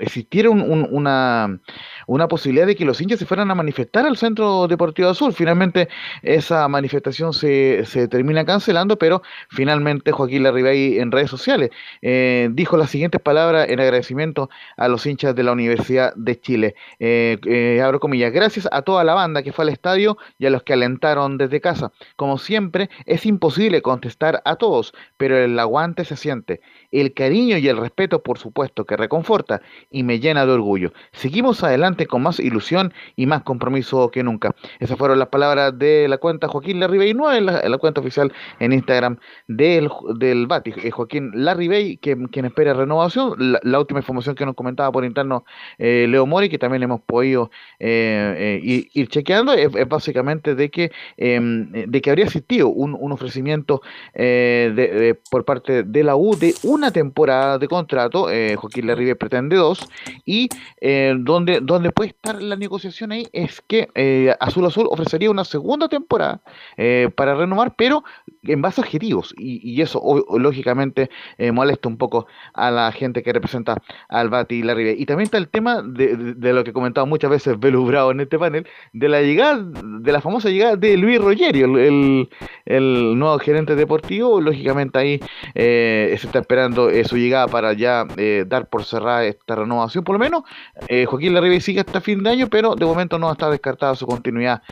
existiera 0.00 0.50
una, 0.50 1.60
una 2.06 2.28
posibilidad 2.28 2.66
de 2.66 2.76
que 2.76 2.84
los 2.84 3.00
hinchas 3.00 3.18
se 3.18 3.26
fueran 3.26 3.50
a 3.50 3.54
manifestar 3.54 4.06
al 4.06 4.16
Centro 4.16 4.68
Deportivo 4.68 5.08
Azul. 5.08 5.32
Finalmente 5.32 5.88
esa 6.22 6.68
manifestación 6.68 7.32
se 7.32 7.84
termina 8.08 8.44
cancelando, 8.44 8.98
pero 8.98 9.22
finalmente 9.48 10.12
Joaquín 10.12 10.42
Larribey 10.42 10.98
en 10.98 11.10
redes 11.12 11.30
sociales 11.30 11.70
eh, 12.02 12.48
dijo 12.52 12.76
las 12.76 12.90
siguientes 12.90 13.20
palabras 13.20 13.68
en 13.68 13.80
agradecimiento 13.80 14.50
a 14.76 14.88
los 14.88 15.06
hinchas 15.06 15.34
de 15.34 15.42
la 15.42 15.52
Universidad 15.52 16.14
de 16.14 16.40
Chile. 16.40 16.74
Eh, 16.98 17.38
eh, 17.46 17.80
abro 17.82 18.00
comillas, 18.00 18.32
gracias 18.32 18.68
a 18.70 18.82
toda 18.82 19.04
la 19.04 19.14
banda 19.14 19.42
que 19.42 19.52
fue 19.52 19.64
al 19.64 19.70
estadio 19.70 20.16
y 20.38 20.46
a 20.46 20.50
los 20.50 20.62
que 20.62 20.72
alentaron 20.72 21.38
desde 21.38 21.60
casa. 21.60 21.92
Como 22.16 22.38
siempre, 22.38 22.90
es 23.06 23.26
imposible 23.26 23.82
contestar 23.82 24.42
a 24.44 24.56
todos, 24.56 24.92
pero 25.16 25.36
el 25.36 25.58
aguante 25.58 26.04
se 26.04 26.16
siente. 26.16 26.60
El 26.90 27.14
cariño 27.14 27.56
y 27.58 27.68
el 27.68 27.76
respeto, 27.76 28.22
por 28.22 28.38
supuesto, 28.38 28.84
que 28.84 28.96
reconforta 28.96 29.60
y 29.90 30.02
me 30.02 30.20
llena 30.20 30.46
de 30.46 30.52
orgullo. 30.52 30.92
Seguimos 31.12 31.62
adelante 31.62 32.06
con 32.06 32.22
más 32.22 32.40
ilusión 32.40 32.92
y 33.16 33.26
más 33.26 33.42
compromiso 33.42 34.10
que 34.10 34.22
nunca. 34.22 34.54
Esas 34.78 34.98
fueron 34.98 35.18
las 35.18 35.28
palabras 35.28 35.78
de 35.78 36.08
la 36.08 36.18
cuenta 36.18 36.48
Joaquín 36.48 36.80
Larribey, 36.80 37.14
no 37.14 37.32
en 37.32 37.46
la, 37.46 37.78
cuenta 37.78 38.00
oficial 38.00 38.32
en 38.58 38.72
Instagram 38.72 39.18
del, 39.48 39.88
del 40.16 40.46
Bati, 40.46 40.72
eh, 40.82 40.90
Joaquín 40.90 41.30
Larribey, 41.34 41.96
que, 41.96 42.16
quien 42.30 42.44
espera 42.44 42.74
renovación. 42.74 43.34
La, 43.62 43.80
última 43.80 44.00
información 44.00 44.34
que 44.34 44.44
nos 44.44 44.54
comentaba 44.54 44.92
por 44.92 45.04
interno 45.04 45.44
eh, 45.78 46.06
Leo 46.08 46.26
Mori, 46.26 46.50
que 46.50 46.58
también 46.58 46.82
hemos 46.82 47.00
podido 47.00 47.50
eh, 47.78 48.60
ir, 48.62 49.08
chequeando, 49.08 49.54
es, 49.54 49.70
básicamente 49.88 50.54
de 50.54 50.70
que, 50.70 50.92
em, 51.16 51.70
de 51.70 52.00
que 52.00 52.10
habría 52.10 52.26
existido 52.26 52.68
un, 52.68 52.96
un 52.98 53.12
ofrecimiento 53.12 53.80
de, 54.14 55.18
por 55.30 55.44
parte 55.44 55.82
de 55.82 56.04
la 56.04 56.16
U 56.16 56.36
de 56.36 56.54
un 56.62 56.79
una 56.80 56.90
temporada 56.90 57.58
de 57.58 57.68
contrato, 57.68 58.30
eh, 58.30 58.56
Joaquín 58.56 58.86
Larribey 58.86 59.14
pretende 59.14 59.56
dos, 59.56 59.86
y 60.24 60.48
eh, 60.80 61.14
donde, 61.18 61.60
donde 61.60 61.92
puede 61.92 62.08
estar 62.08 62.40
la 62.40 62.56
negociación 62.56 63.12
ahí 63.12 63.26
es 63.34 63.60
que 63.60 63.90
eh, 63.94 64.34
Azul 64.40 64.64
Azul 64.64 64.86
ofrecería 64.90 65.30
una 65.30 65.44
segunda 65.44 65.88
temporada 65.88 66.40
eh, 66.78 67.10
para 67.14 67.34
renovar, 67.34 67.74
pero 67.76 68.02
en 68.44 68.62
base 68.62 68.80
a 68.80 68.84
objetivos, 68.84 69.34
y, 69.36 69.80
eso 69.80 70.02
lógicamente 70.38 71.08
molesta 71.52 71.88
un 71.88 71.96
poco 71.96 72.26
a 72.52 72.70
la 72.70 72.92
gente 72.92 73.22
que 73.22 73.32
representa 73.32 73.76
al 74.10 74.28
Bati 74.28 74.56
y 74.56 74.62
Larribey. 74.62 75.00
Y 75.00 75.06
también 75.06 75.24
está 75.24 75.38
el 75.38 75.48
tema 75.48 75.82
de, 75.82 76.34
lo 76.52 76.62
que 76.64 76.70
he 76.70 76.72
comentado 76.74 77.06
muchas 77.06 77.30
veces 77.30 77.58
Belu 77.58 77.86
Bravo 77.86 78.10
en 78.10 78.20
este 78.20 78.38
panel, 78.38 78.66
de 78.92 79.08
la 79.08 79.22
llegada, 79.22 79.62
de 79.62 80.12
la 80.12 80.20
famosa 80.20 80.50
llegada 80.50 80.76
de 80.76 80.98
Luis 80.98 81.18
Rogerio, 81.18 81.64
el, 81.78 82.28
el 82.66 83.18
nuevo 83.18 83.38
gerente 83.38 83.74
deportivo, 83.74 84.38
lógicamente 84.40 84.98
ahí 84.98 85.20
se 85.54 86.12
está 86.12 86.40
esperando 86.40 86.69
eh, 86.76 87.04
su 87.04 87.16
llegada 87.16 87.46
para 87.48 87.72
ya 87.72 88.06
eh, 88.16 88.44
dar 88.46 88.68
por 88.68 88.84
cerrada 88.84 89.24
esta 89.24 89.56
renovación. 89.56 90.04
Por 90.04 90.14
lo 90.14 90.18
menos 90.18 90.42
eh, 90.88 91.06
Joaquín 91.06 91.34
Larribey 91.34 91.60
sigue 91.60 91.80
hasta 91.80 92.00
fin 92.00 92.22
de 92.22 92.30
año, 92.30 92.48
pero 92.48 92.74
de 92.74 92.84
momento 92.84 93.18
no 93.18 93.30
está 93.30 93.50
descartada 93.50 93.94
su 93.94 94.06
continuidad 94.06 94.62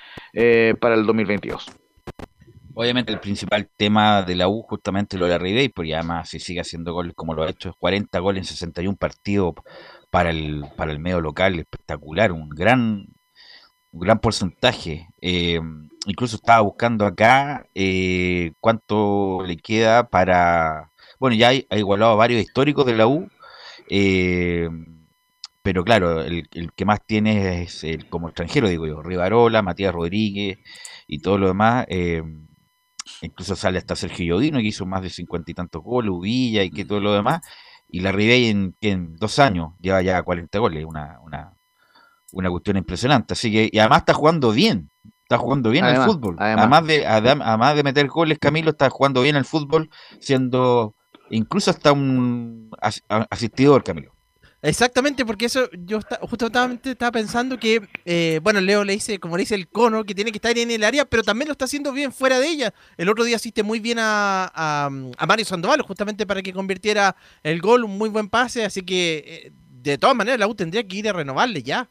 para 0.80 0.94
el 0.94 1.06
2022. 1.06 1.66
Obviamente 2.74 3.12
el 3.12 3.18
principal 3.18 3.68
tema 3.76 4.22
de 4.22 4.36
la 4.36 4.48
U 4.48 4.62
justamente 4.62 5.18
lo 5.18 5.26
de 5.26 5.32
Larribey, 5.32 5.68
porque 5.68 5.94
además 5.94 6.28
si 6.28 6.38
sigue 6.38 6.60
haciendo 6.60 6.92
goles 6.92 7.12
como 7.16 7.34
lo 7.34 7.42
ha 7.42 7.50
hecho, 7.50 7.74
40 7.78 8.18
goles 8.20 8.42
en 8.42 8.44
61 8.44 8.96
partidos 8.96 9.54
para 10.10 10.30
el, 10.30 10.64
para 10.76 10.92
el 10.92 11.00
medio 11.00 11.20
local, 11.20 11.58
espectacular, 11.58 12.30
un 12.30 12.48
gran, 12.48 13.08
un 13.90 14.00
gran 14.00 14.20
porcentaje. 14.20 15.08
incluso 16.06 16.36
estaba 16.36 16.60
buscando 16.60 17.04
acá 17.04 17.66
cuánto 18.60 19.42
le 19.44 19.56
queda 19.56 20.08
para 20.08 20.92
bueno, 21.18 21.36
ya 21.36 21.48
ha 21.48 21.78
igualado 21.78 22.12
a 22.12 22.16
varios 22.16 22.40
históricos 22.40 22.86
de 22.86 22.96
la 22.96 23.06
U, 23.06 23.28
eh, 23.88 24.68
pero 25.62 25.84
claro, 25.84 26.22
el, 26.22 26.48
que 26.74 26.84
más 26.84 27.00
tiene 27.04 27.62
es 27.62 27.84
el, 27.84 28.08
como 28.08 28.28
extranjero, 28.28 28.68
digo 28.68 28.86
yo, 28.86 29.02
Rivarola, 29.02 29.62
Matías 29.62 29.92
Rodríguez 29.94 30.58
y 31.06 31.18
todo 31.18 31.36
lo 31.36 31.48
demás. 31.48 31.84
Eh, 31.88 32.22
incluso 33.22 33.54
sale 33.56 33.78
hasta 33.78 33.96
Sergio 33.96 34.36
Yodino, 34.36 34.60
que 34.60 34.66
hizo 34.68 34.86
más 34.86 35.02
de 35.02 35.10
cincuenta 35.10 35.50
y 35.50 35.54
tantos 35.54 35.82
goles, 35.82 36.10
Uvilla 36.10 36.62
y 36.62 36.70
que 36.70 36.84
todo 36.84 37.00
lo 37.00 37.12
demás. 37.12 37.42
Y 37.86 38.00
la 38.00 38.12
Ribey 38.12 38.46
en, 38.46 38.76
en 38.80 39.16
dos 39.16 39.38
años 39.38 39.72
lleva 39.80 40.00
ya 40.02 40.22
40 40.22 40.58
goles, 40.58 40.84
una, 40.86 41.18
una, 41.22 41.54
una 42.32 42.50
cuestión 42.50 42.76
impresionante. 42.76 43.34
Así 43.34 43.52
que, 43.52 43.68
y 43.70 43.78
además 43.78 43.98
está 43.98 44.14
jugando 44.14 44.52
bien, 44.52 44.90
está 45.22 45.38
jugando 45.38 45.70
bien 45.70 45.84
el 45.84 45.96
fútbol. 45.96 46.36
Además, 46.38 46.86
de, 46.86 47.06
además 47.06 47.76
de 47.76 47.82
meter 47.82 48.06
goles, 48.08 48.38
Camilo 48.38 48.70
está 48.70 48.88
jugando 48.88 49.22
bien 49.22 49.36
el 49.36 49.44
fútbol, 49.44 49.90
siendo 50.20 50.94
incluso 51.30 51.70
hasta 51.70 51.92
un 51.92 52.70
asistidor, 53.30 53.84
Camilo. 53.84 54.12
Exactamente, 54.60 55.24
porque 55.24 55.46
eso 55.46 55.70
yo 55.84 56.00
justamente 56.22 56.90
estaba 56.90 57.12
pensando 57.12 57.60
que, 57.60 57.80
eh, 58.04 58.40
bueno, 58.42 58.60
Leo 58.60 58.82
le 58.82 58.94
dice, 58.94 59.20
como 59.20 59.36
le 59.36 59.42
dice 59.42 59.54
el 59.54 59.68
cono, 59.68 60.02
que 60.02 60.16
tiene 60.16 60.32
que 60.32 60.38
estar 60.38 60.56
en 60.58 60.72
el 60.72 60.82
área, 60.82 61.04
pero 61.04 61.22
también 61.22 61.46
lo 61.46 61.52
está 61.52 61.66
haciendo 61.66 61.92
bien 61.92 62.12
fuera 62.12 62.40
de 62.40 62.48
ella. 62.48 62.74
El 62.96 63.08
otro 63.08 63.22
día 63.22 63.36
asiste 63.36 63.62
muy 63.62 63.78
bien 63.78 63.98
a, 64.00 64.50
a, 64.52 65.26
Mario 65.26 65.44
Sandoval, 65.44 65.82
justamente 65.82 66.26
para 66.26 66.42
que 66.42 66.52
convirtiera 66.52 67.14
el 67.44 67.60
gol, 67.60 67.84
un 67.84 67.96
muy 67.96 68.08
buen 68.08 68.28
pase, 68.28 68.64
así 68.64 68.82
que 68.82 69.24
eh, 69.46 69.52
de 69.54 69.96
todas 69.96 70.16
maneras 70.16 70.40
la 70.40 70.48
U 70.48 70.56
tendría 70.56 70.86
que 70.86 70.96
ir 70.96 71.08
a 71.08 71.12
renovarle 71.12 71.62
ya. 71.62 71.88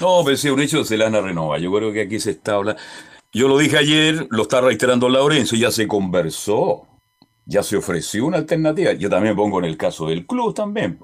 No, 0.00 0.22
pero 0.24 0.36
si 0.36 0.48
un 0.48 0.60
hecho 0.60 0.84
se 0.84 0.96
la 0.96 1.04
van 1.04 1.14
a 1.14 1.20
renovar. 1.20 1.60
Yo 1.60 1.72
creo 1.72 1.92
que 1.92 2.00
aquí 2.00 2.18
se 2.18 2.32
está 2.32 2.54
hablando. 2.56 2.82
Yo 3.32 3.46
lo 3.46 3.56
dije 3.58 3.78
ayer, 3.78 4.26
lo 4.30 4.42
está 4.42 4.60
reiterando 4.60 5.08
Laurencio, 5.08 5.56
ya 5.56 5.70
se 5.70 5.86
conversó 5.86 6.88
ya 7.44 7.62
se 7.62 7.76
ofreció 7.76 8.26
una 8.26 8.38
alternativa. 8.38 8.92
Yo 8.92 9.10
también 9.10 9.36
pongo 9.36 9.58
en 9.58 9.66
el 9.66 9.76
caso 9.76 10.06
del 10.06 10.26
club 10.26 10.54
también. 10.54 11.00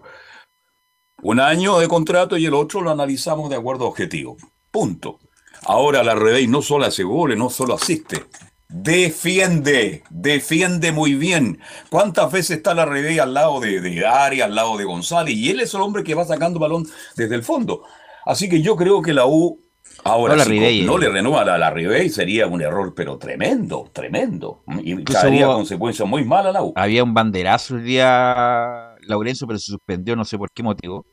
Un 1.23 1.41
año 1.41 1.79
de 1.79 1.89
contrato 1.89 2.37
y 2.37 2.47
el 2.47 2.55
otro 2.55 2.81
lo 2.81 2.91
analizamos 2.91 3.51
de 3.51 3.57
acuerdo 3.57 3.85
a 3.85 3.89
objetivos. 3.89 4.43
Punto. 4.71 5.19
Ahora 5.65 6.05
la 6.05 6.15
Redey 6.15 6.47
no 6.47 6.63
solo 6.63 6.87
hace 6.87 7.03
goles, 7.03 7.37
no 7.37 7.51
solo 7.51 7.75
asiste. 7.75 8.25
Defiende, 8.69 10.05
defiende 10.11 10.93
muy 10.93 11.15
bien. 11.15 11.59
¿Cuántas 11.91 12.31
veces 12.31 12.59
está 12.59 12.75
la 12.75 12.85
Redey 12.85 13.19
al 13.19 13.35
lado 13.35 13.61
de, 13.61 13.81
de 13.81 14.07
Ari, 14.07 14.41
al 14.41 14.55
lado 14.55 14.77
de 14.77 14.85
González? 14.85 15.35
Y 15.35 15.51
él 15.51 15.61
es 15.61 15.75
el 15.75 15.81
hombre 15.81 16.05
que 16.05 16.15
va 16.15 16.25
sacando 16.25 16.61
balón 16.61 16.87
desde 17.17 17.35
el 17.35 17.43
fondo. 17.43 17.83
Así 18.25 18.49
que 18.49 18.61
yo 18.63 18.77
creo 18.77 19.03
que 19.03 19.15
la 19.15 19.27
U 19.27 19.59
Ahora, 20.05 20.35
No, 20.35 20.39
la 20.39 20.45
si 20.45 20.51
Ribey, 20.51 20.83
no 20.85 20.97
eh. 20.97 21.01
le 21.01 21.09
renueva 21.11 21.43
a 21.43 21.59
la 21.59 21.71
Ribey, 21.71 22.09
sería 22.09 22.47
un 22.47 22.63
error, 22.63 22.95
pero 22.95 23.19
tremendo, 23.19 23.91
tremendo. 23.93 24.63
Y 24.83 24.93
Incluso 24.93 25.21
traería 25.21 25.49
hubo- 25.49 25.55
consecuencias 25.57 26.09
muy 26.09 26.25
malas 26.25 26.51
a 26.51 26.53
la 26.59 26.63
U. 26.65 26.73
Había 26.77 27.05
un 27.05 27.13
banderazo 27.15 27.77
el 27.77 27.85
día 27.85 28.95
Laurencio, 29.03 29.47
pero 29.47 29.59
se 29.59 29.67
suspendió, 29.73 30.17
no 30.17 30.25
sé 30.25 30.39
por 30.39 30.51
qué 30.53 30.63
motivo. 30.63 31.05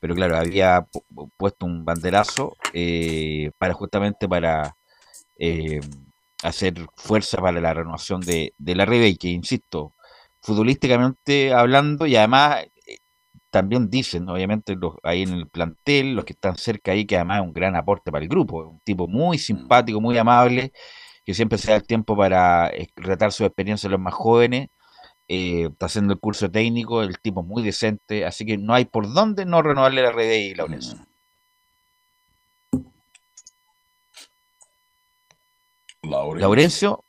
Pero 0.00 0.14
claro, 0.16 0.36
había 0.36 0.80
pu- 0.80 1.30
puesto 1.36 1.66
un 1.66 1.84
banderazo 1.84 2.56
eh, 2.72 3.50
para 3.58 3.74
justamente 3.74 4.26
para 4.28 4.74
eh, 5.38 5.80
hacer 6.42 6.74
fuerza 6.96 7.38
para 7.38 7.60
la 7.60 7.72
renovación 7.74 8.20
de, 8.20 8.52
de 8.58 8.74
la 8.74 8.84
Ribey, 8.84 9.16
que 9.16 9.28
insisto, 9.28 9.92
futbolísticamente 10.40 11.52
hablando, 11.52 12.06
y 12.06 12.16
además 12.16 12.64
también 13.52 13.90
dicen, 13.90 14.28
obviamente, 14.28 14.76
los, 14.76 14.94
ahí 15.04 15.22
en 15.22 15.34
el 15.34 15.48
plantel, 15.48 16.14
los 16.16 16.24
que 16.24 16.32
están 16.34 16.56
cerca 16.56 16.92
ahí, 16.92 17.06
que 17.06 17.16
además 17.16 17.40
es 17.42 17.46
un 17.48 17.52
gran 17.54 17.76
aporte 17.76 18.10
para 18.12 18.24
el 18.24 18.28
grupo, 18.30 18.64
un 18.68 18.80
tipo 18.80 19.08
muy 19.08 19.38
simpático, 19.38 20.00
muy 20.00 20.18
amable, 20.18 20.72
que 21.24 21.34
siempre 21.34 21.58
se 21.58 21.70
da 21.72 21.76
el 21.78 21.86
tiempo 21.86 22.16
para 22.16 22.68
eh, 22.70 22.88
retar 22.96 23.32
su 23.32 23.44
experiencia 23.44 23.88
a 23.88 23.92
los 23.92 24.00
más 24.00 24.14
jóvenes. 24.14 24.68
eh, 25.28 25.68
está 25.72 25.86
haciendo 25.86 26.14
el 26.14 26.20
curso 26.20 26.50
técnico, 26.50 27.02
el 27.02 27.20
tipo 27.20 27.42
muy 27.44 27.62
decente, 27.64 28.24
así 28.26 28.46
que 28.46 28.58
no 28.58 28.74
hay 28.74 28.86
por 28.86 29.12
dónde 29.14 29.46
no 29.46 29.62
renovarle 29.62 30.02
la 30.02 30.12
red 30.12 30.32
y 30.32 30.54
Laurencio. 30.54 30.98
Laurencio, 36.36 37.04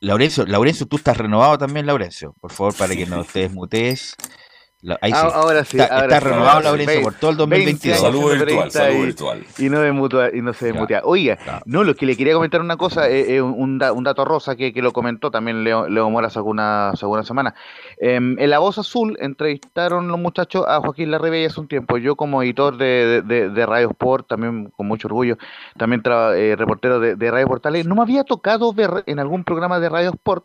Laurencio, 0.00 0.46
Laurencio, 0.46 0.86
tú 0.86 0.96
estás 0.96 1.16
renovado 1.18 1.58
también, 1.58 1.86
Laurencio. 1.86 2.34
Por 2.40 2.52
favor, 2.52 2.74
para 2.76 2.94
que 2.96 3.06
no 3.06 3.24
te 3.24 3.40
desmutees. 3.40 4.14
La- 4.86 4.98
ahí 5.00 5.10
sí. 5.10 5.18
Ah, 5.20 5.30
Ahora 5.34 5.64
sí. 5.64 5.78
Está, 5.78 5.94
ahora 5.94 6.06
está 6.06 6.18
sí, 6.20 6.24
renovado, 6.32 6.58
sí. 6.60 6.64
Laurencio, 6.64 7.02
por 7.02 7.14
todo 7.14 7.30
el 7.32 7.36
2022. 7.38 7.98
Saludo 7.98 8.12
siendo 8.28 8.28
virtual, 8.30 8.46
periodista 8.46 8.78
saludo 8.80 8.98
y- 8.98 9.04
virtual. 9.06 9.44
Y 9.58 9.68
no, 9.68 9.80
desmutua- 9.82 10.30
y 10.32 10.42
no 10.42 10.52
se 10.52 10.66
desmutea. 10.66 11.00
Oiga, 11.04 11.38
no, 11.64 11.82
lo 11.82 11.96
que 11.96 12.06
le 12.06 12.16
quería 12.16 12.34
comentar 12.34 12.60
una 12.60 12.76
cosa, 12.76 13.08
eh, 13.10 13.34
eh, 13.34 13.42
un, 13.42 13.78
da- 13.78 13.92
un 13.92 14.04
dato 14.04 14.24
rosa 14.24 14.54
que, 14.54 14.72
que 14.72 14.82
lo 14.82 14.92
comentó 14.92 15.30
también 15.32 15.64
Leo, 15.64 15.88
Leo 15.88 16.08
Mora 16.08 16.28
hace 16.28 16.38
alguna, 16.38 16.90
hace 16.90 17.04
alguna 17.04 17.24
semana. 17.24 17.54
Em, 17.98 18.38
en 18.38 18.48
La 18.50 18.60
Voz 18.60 18.78
Azul 18.78 19.16
entrevistaron 19.20 20.06
los 20.06 20.20
muchachos 20.20 20.64
a 20.68 20.80
Joaquín 20.80 21.10
Larribey 21.10 21.46
hace 21.46 21.60
un 21.60 21.66
tiempo. 21.66 21.98
Yo 21.98 22.14
como 22.14 22.42
editor 22.44 22.76
de, 22.76 23.22
de, 23.26 23.48
de 23.50 23.66
Radio 23.66 23.88
Sport, 23.90 24.28
también 24.28 24.70
con 24.76 24.86
mucho 24.86 25.08
orgullo, 25.08 25.36
también 25.76 26.02
tra- 26.02 26.34
eh, 26.36 26.54
reportero 26.56 27.00
de, 27.00 27.16
de 27.16 27.30
Radio 27.32 27.48
Portales, 27.48 27.86
no 27.86 27.96
me 27.96 28.02
había 28.02 28.22
tocado 28.22 28.72
ver 28.72 29.02
en 29.06 29.18
algún 29.18 29.42
programa 29.42 29.80
de 29.80 29.88
Radio 29.88 30.10
Sport 30.10 30.44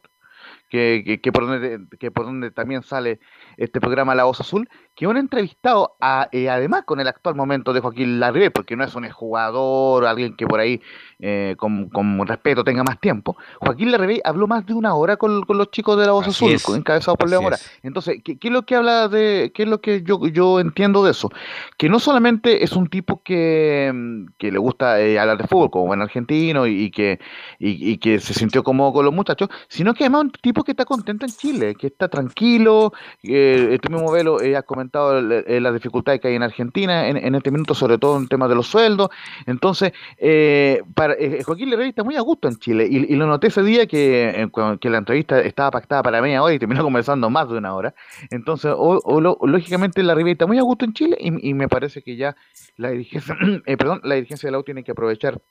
que, 0.71 1.03
que, 1.05 1.19
que 1.19 1.31
por 1.33 1.45
donde, 1.45 1.79
que 1.99 2.11
por 2.11 2.25
donde 2.25 2.49
también 2.49 2.81
sale 2.81 3.19
este 3.57 3.81
programa 3.81 4.15
La 4.15 4.23
Voz 4.23 4.39
Azul, 4.39 4.69
que 5.01 5.07
un 5.07 5.17
entrevistado, 5.17 5.95
a, 5.99 6.29
eh, 6.31 6.47
además 6.47 6.83
con 6.85 6.99
el 6.99 7.07
actual 7.07 7.33
momento 7.33 7.73
de 7.73 7.79
Joaquín 7.79 8.19
Larribey, 8.19 8.51
porque 8.51 8.75
no 8.75 8.83
es 8.83 8.93
un 8.93 9.09
jugador, 9.09 10.05
alguien 10.05 10.35
que 10.35 10.45
por 10.45 10.59
ahí 10.59 10.79
eh, 11.19 11.55
con, 11.57 11.89
con 11.89 12.27
respeto 12.27 12.63
tenga 12.63 12.83
más 12.83 12.99
tiempo, 12.99 13.35
Joaquín 13.61 13.91
Larribey 13.91 14.21
habló 14.23 14.45
más 14.45 14.63
de 14.63 14.75
una 14.75 14.93
hora 14.93 15.17
con, 15.17 15.41
con 15.41 15.57
los 15.57 15.71
chicos 15.71 15.97
de 15.97 16.05
La 16.05 16.11
Voz 16.11 16.27
Así 16.27 16.53
Azul, 16.53 16.77
encabezados 16.77 17.17
por 17.17 17.31
Leo 17.31 17.41
Mora. 17.41 17.55
es. 17.55 17.71
Entonces, 17.81 18.21
¿qué, 18.23 18.37
qué 18.37 18.49
es 18.49 18.53
lo 18.53 18.61
que 18.61 18.75
habla 18.75 19.07
de, 19.07 19.51
qué 19.55 19.63
es 19.63 19.69
lo 19.69 19.81
que 19.81 20.03
yo, 20.03 20.27
yo 20.27 20.59
entiendo 20.59 21.03
de 21.03 21.09
eso? 21.09 21.31
Que 21.79 21.89
no 21.89 21.99
solamente 21.99 22.63
es 22.63 22.73
un 22.73 22.87
tipo 22.87 23.23
que, 23.23 23.91
mm, 23.91 24.33
que 24.37 24.51
le 24.51 24.59
gusta 24.59 25.01
eh, 25.01 25.17
hablar 25.17 25.39
de 25.39 25.47
fútbol, 25.47 25.71
como 25.71 25.87
buen 25.87 26.03
argentino, 26.03 26.67
y, 26.67 26.79
y 26.79 26.91
que, 26.91 27.19
y, 27.57 27.93
y 27.93 27.97
que 27.97 28.19
se 28.19 28.35
sintió 28.35 28.63
cómodo 28.63 28.93
con 28.93 29.05
los 29.05 29.15
muchachos, 29.15 29.49
sino 29.67 29.95
que 29.95 30.03
además 30.03 30.19
es 30.19 30.25
un 30.25 30.31
tipo 30.43 30.63
que 30.63 30.73
está 30.73 30.85
contento 30.85 31.25
en 31.25 31.31
Chile, 31.31 31.73
que 31.73 31.87
está 31.87 32.07
tranquilo, 32.07 32.93
eh, 33.23 33.79
tú 33.81 33.91
mismo 33.91 34.11
Velo 34.11 34.37
has 34.37 34.63
comentado 34.63 34.90
el- 35.17 35.43
el- 35.47 35.63
las 35.63 35.73
dificultades 35.73 36.21
que 36.21 36.27
hay 36.29 36.35
en 36.35 36.43
Argentina 36.43 37.07
en, 37.07 37.35
este 37.35 37.51
minuto, 37.51 37.73
sobre 37.73 37.97
todo 37.97 38.17
en 38.17 38.27
temas 38.27 38.49
de 38.49 38.55
los 38.55 38.67
sueldos, 38.67 39.09
entonces 39.45 39.91
eh, 40.17 40.81
eh, 41.19 41.43
Joaquín 41.43 41.69
Larrey 41.69 41.89
está 41.89 42.03
muy 42.03 42.15
a 42.15 42.21
gusto 42.21 42.47
en 42.47 42.55
Chile, 42.57 42.87
y, 42.89 43.15
lo 43.15 43.27
noté 43.27 43.47
ese 43.47 43.63
día 43.63 43.85
que, 43.87 44.29
eh, 44.29 44.49
que 44.79 44.89
la 44.89 44.97
entrevista 44.99 45.39
estaba 45.39 45.71
pactada 45.71 46.03
para 46.03 46.21
media 46.21 46.41
hora 46.43 46.53
y 46.53 46.59
terminó 46.59 46.83
conversando 46.83 47.29
más 47.29 47.49
de 47.49 47.57
una 47.57 47.73
hora, 47.73 47.93
entonces 48.29 48.73
o- 48.75 49.01
lo- 49.21 49.37
lógicamente 49.43 50.01
la 50.03 50.15
está 50.31 50.45
muy 50.45 50.57
a 50.57 50.61
gusto 50.61 50.85
en 50.85 50.93
Chile 50.93 51.17
y, 51.19 51.53
me 51.53 51.67
parece 51.67 52.01
que 52.01 52.15
ya 52.15 52.35
la 52.77 52.91
dirigencia, 52.91 53.35
eh, 53.65 53.77
perdón, 53.77 54.01
la 54.03 54.15
dirigencia 54.15 54.47
de 54.47 54.51
la 54.51 54.63
tiene 54.63 54.83
que 54.83 54.91
aprovechar 54.91 55.41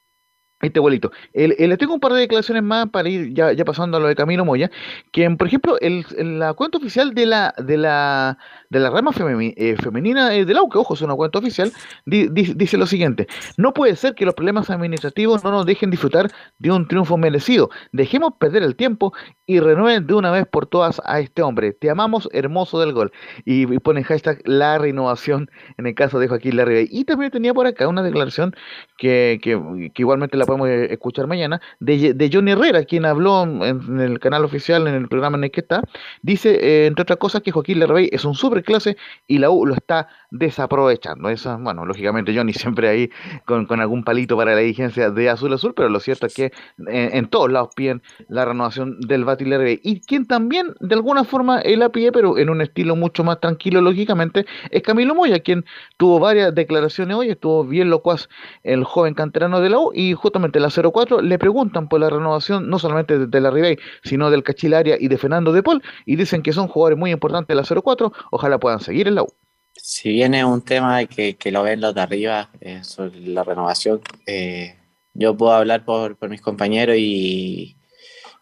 este 0.60 0.80
vuelito. 0.80 1.10
El, 1.32 1.54
le 1.58 1.76
tengo 1.76 1.94
un 1.94 2.00
par 2.00 2.12
de 2.12 2.20
declaraciones 2.20 2.62
más 2.62 2.88
para 2.90 3.08
ir 3.08 3.32
ya, 3.32 3.54
pasando 3.64 3.96
a 3.96 4.00
lo 4.00 4.08
de 4.08 4.14
Camilo 4.14 4.44
Moya, 4.44 4.70
que 5.12 5.28
por 5.30 5.46
ejemplo 5.46 5.78
el, 5.80 6.04
la 6.38 6.54
cuenta 6.54 6.78
oficial 6.78 7.14
de 7.14 7.26
la 7.26 7.54
de 7.56 7.76
la 7.76 8.38
de 8.68 8.78
la 8.78 8.90
rama 8.90 9.10
femeni- 9.12 9.54
eh, 9.56 9.76
femenina 9.82 10.34
eh, 10.34 10.44
de 10.44 10.54
la 10.54 10.62
U, 10.62 10.68
que 10.68 10.78
ojo, 10.78 10.94
es 10.94 11.02
una 11.02 11.14
cuenta 11.14 11.38
oficial, 11.38 11.72
di- 12.06 12.28
di- 12.28 12.54
dice 12.54 12.76
lo 12.76 12.86
siguiente, 12.86 13.26
no 13.56 13.72
puede 13.72 13.96
ser 13.96 14.14
que 14.14 14.24
los 14.24 14.34
problemas 14.34 14.70
administrativos 14.70 15.42
no 15.42 15.50
nos 15.50 15.66
dejen 15.66 15.90
disfrutar 15.90 16.30
de 16.58 16.70
un 16.70 16.86
triunfo 16.86 17.16
merecido, 17.16 17.70
dejemos 17.92 18.34
perder 18.38 18.62
el 18.62 18.76
tiempo 18.76 19.12
y 19.46 19.60
renueven 19.60 20.06
de 20.06 20.14
una 20.14 20.30
vez 20.30 20.46
por 20.46 20.66
todas 20.66 21.00
a 21.04 21.20
este 21.20 21.42
hombre, 21.42 21.72
te 21.72 21.90
amamos 21.90 22.28
hermoso 22.32 22.78
del 22.80 22.92
gol, 22.92 23.12
y, 23.44 23.62
y 23.72 23.78
ponen 23.78 24.04
hashtag 24.04 24.40
la 24.44 24.78
renovación 24.78 25.50
en 25.78 25.86
el 25.86 25.94
caso 25.94 26.18
de 26.18 26.28
Joaquín 26.28 26.56
Larribey, 26.56 26.86
y 26.90 27.04
también 27.04 27.30
tenía 27.30 27.54
por 27.54 27.66
acá 27.66 27.88
una 27.88 28.02
declaración 28.02 28.54
que, 28.98 29.40
que 29.42 30.00
igualmente 30.00 30.36
la 30.36 30.46
podemos 30.50 30.68
eh, 30.68 30.92
escuchar 30.92 31.28
mañana, 31.28 31.60
de, 31.78 32.12
de 32.12 32.30
Johnny 32.32 32.50
Herrera, 32.50 32.84
quien 32.84 33.04
habló 33.04 33.44
en, 33.44 34.00
el 34.00 34.18
canal 34.18 34.44
oficial, 34.44 34.88
en 34.88 34.94
el 34.94 35.08
programa 35.08 35.38
en 35.38 35.44
el 35.44 35.50
que 35.52 35.60
está, 35.60 35.80
dice, 36.22 36.58
eh, 36.60 36.86
entre 36.86 37.02
otras 37.02 37.18
cosas, 37.18 37.42
que 37.42 37.52
Joaquín 37.52 37.78
Larrabey 37.78 38.08
es 38.10 38.24
un 38.24 38.34
superclase 38.34 38.96
y 39.28 39.38
la 39.38 39.50
U 39.50 39.64
lo 39.64 39.74
está 39.74 40.08
desaprovechando. 40.32 41.28
Esa, 41.28 41.56
bueno, 41.56 41.86
lógicamente 41.86 42.34
Johnny 42.36 42.52
siempre 42.64 42.88
ahí 42.88 43.10
con, 43.44 43.66
con 43.66 43.80
algún 43.80 44.02
palito 44.02 44.36
para 44.36 44.54
la 44.54 44.60
dirigencia 44.60 45.10
de 45.10 45.30
Azul 45.30 45.52
Azul, 45.52 45.72
pero 45.74 45.88
lo 45.88 46.00
cierto 46.00 46.26
es 46.26 46.34
que 46.34 46.52
en, 46.78 47.16
en 47.16 47.28
todos 47.28 47.48
lados 47.48 47.70
piden 47.76 48.02
la 48.28 48.44
renovación 48.44 48.98
del 49.00 49.24
Bati 49.24 49.44
Larrabey. 49.44 49.80
Y 49.84 50.00
quien 50.00 50.26
también, 50.26 50.74
de 50.80 50.96
alguna 50.96 51.22
forma, 51.22 51.60
él 51.60 51.78
la 51.78 51.90
pide, 51.90 52.10
pero 52.10 52.38
en 52.38 52.50
un 52.50 52.60
estilo 52.60 52.96
mucho 52.96 53.22
más 53.22 53.38
tranquilo, 53.38 53.80
lógicamente, 53.80 54.46
es 54.70 54.82
Camilo 54.82 55.14
Moya, 55.14 55.38
quien 55.38 55.64
tuvo 55.96 56.18
varias 56.18 56.52
declaraciones 56.52 57.16
hoy, 57.16 57.30
estuvo 57.30 57.64
bien 57.64 57.88
locuaz 57.88 58.28
el 58.64 58.82
joven 58.82 59.14
canterano 59.14 59.60
de 59.60 59.70
la 59.70 59.78
U, 59.78 59.92
y 59.94 60.14
justamente 60.14 60.39
la 60.40 60.70
04 60.70 61.22
le 61.22 61.38
preguntan 61.38 61.88
por 61.88 62.00
la 62.00 62.10
renovación 62.10 62.68
no 62.68 62.78
solamente 62.78 63.26
de, 63.26 63.40
la 63.40 63.50
Ribey, 63.50 63.78
sino 64.04 64.30
del 64.30 64.42
Cachilaria 64.42 64.96
y 64.98 65.08
de 65.08 65.18
Fernando 65.18 65.52
de 65.52 65.62
Paul, 65.62 65.82
y 66.06 66.16
dicen 66.16 66.42
que 66.42 66.52
son 66.52 66.68
jugadores 66.68 66.98
muy 66.98 67.10
importantes 67.10 67.48
de 67.48 67.62
la 67.62 67.82
04, 67.82 68.12
ojalá 68.30 68.58
puedan 68.58 68.80
seguir 68.80 69.08
en 69.08 69.16
la 69.16 69.22
U. 69.22 69.32
Si 69.74 70.10
bien 70.10 70.34
es 70.34 70.44
un 70.44 70.62
tema 70.62 71.04
que, 71.06 71.36
que 71.36 71.52
lo 71.52 71.62
ven 71.62 71.80
los 71.80 71.94
de 71.94 72.00
arriba 72.00 72.50
eh, 72.60 72.82
sobre 72.84 73.20
la 73.20 73.44
renovación, 73.44 74.00
eh, 74.26 74.76
yo 75.14 75.36
puedo 75.36 75.52
hablar 75.52 75.84
por, 75.84 76.16
por 76.16 76.28
mis 76.28 76.40
compañeros 76.40 76.96
y, 76.98 77.76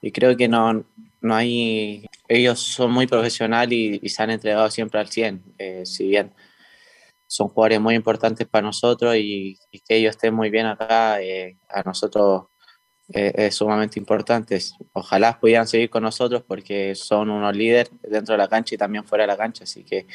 y 0.00 0.10
creo 0.10 0.36
que 0.36 0.48
no, 0.48 0.84
no 1.20 1.34
hay. 1.34 2.06
Ellos 2.28 2.60
son 2.60 2.92
muy 2.92 3.06
profesionales 3.06 3.72
y, 3.72 4.00
y 4.02 4.08
se 4.08 4.22
han 4.22 4.30
entregado 4.30 4.70
siempre 4.70 5.00
al 5.00 5.08
100. 5.08 5.42
eh, 5.58 5.82
si 5.84 6.08
bien 6.08 6.32
son 7.28 7.48
jugadores 7.48 7.80
muy 7.80 7.94
importantes 7.94 8.48
para 8.48 8.66
nosotros 8.66 9.14
y, 9.16 9.58
que 9.86 9.96
ellos 9.96 10.16
estén 10.16 10.34
muy 10.34 10.50
bien 10.50 10.66
acá, 10.66 11.22
eh, 11.22 11.58
a 11.68 11.82
nosotros 11.82 12.46
eh, 13.14 13.32
es 13.36 13.54
sumamente 13.54 13.98
importante. 14.00 14.58
Ojalá 14.92 15.38
pudieran 15.38 15.68
seguir 15.68 15.90
con 15.90 16.02
nosotros 16.02 16.42
porque 16.46 16.94
son 16.94 17.30
unos 17.30 17.54
líderes 17.54 17.90
dentro 18.02 18.32
de 18.32 18.38
la 18.38 18.48
cancha 18.48 18.74
y 18.74 18.78
también 18.78 19.04
fuera 19.04 19.22
de 19.24 19.28
la 19.28 19.36
cancha. 19.36 19.64
Así 19.64 19.84
que 19.84 20.06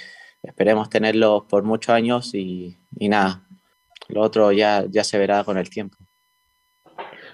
esperemos 0.42 0.90
tenerlos 0.90 1.44
por 1.46 1.64
muchos 1.64 1.94
años 1.94 2.34
y, 2.34 2.78
y 2.98 3.10
nada, 3.10 3.48
lo 4.10 4.22
otro 4.22 4.52
ya, 4.52 4.86
ya 4.90 5.04
se 5.04 5.18
verá 5.18 5.44
con 5.44 5.58
el 5.58 5.70
tiempo. 5.70 5.98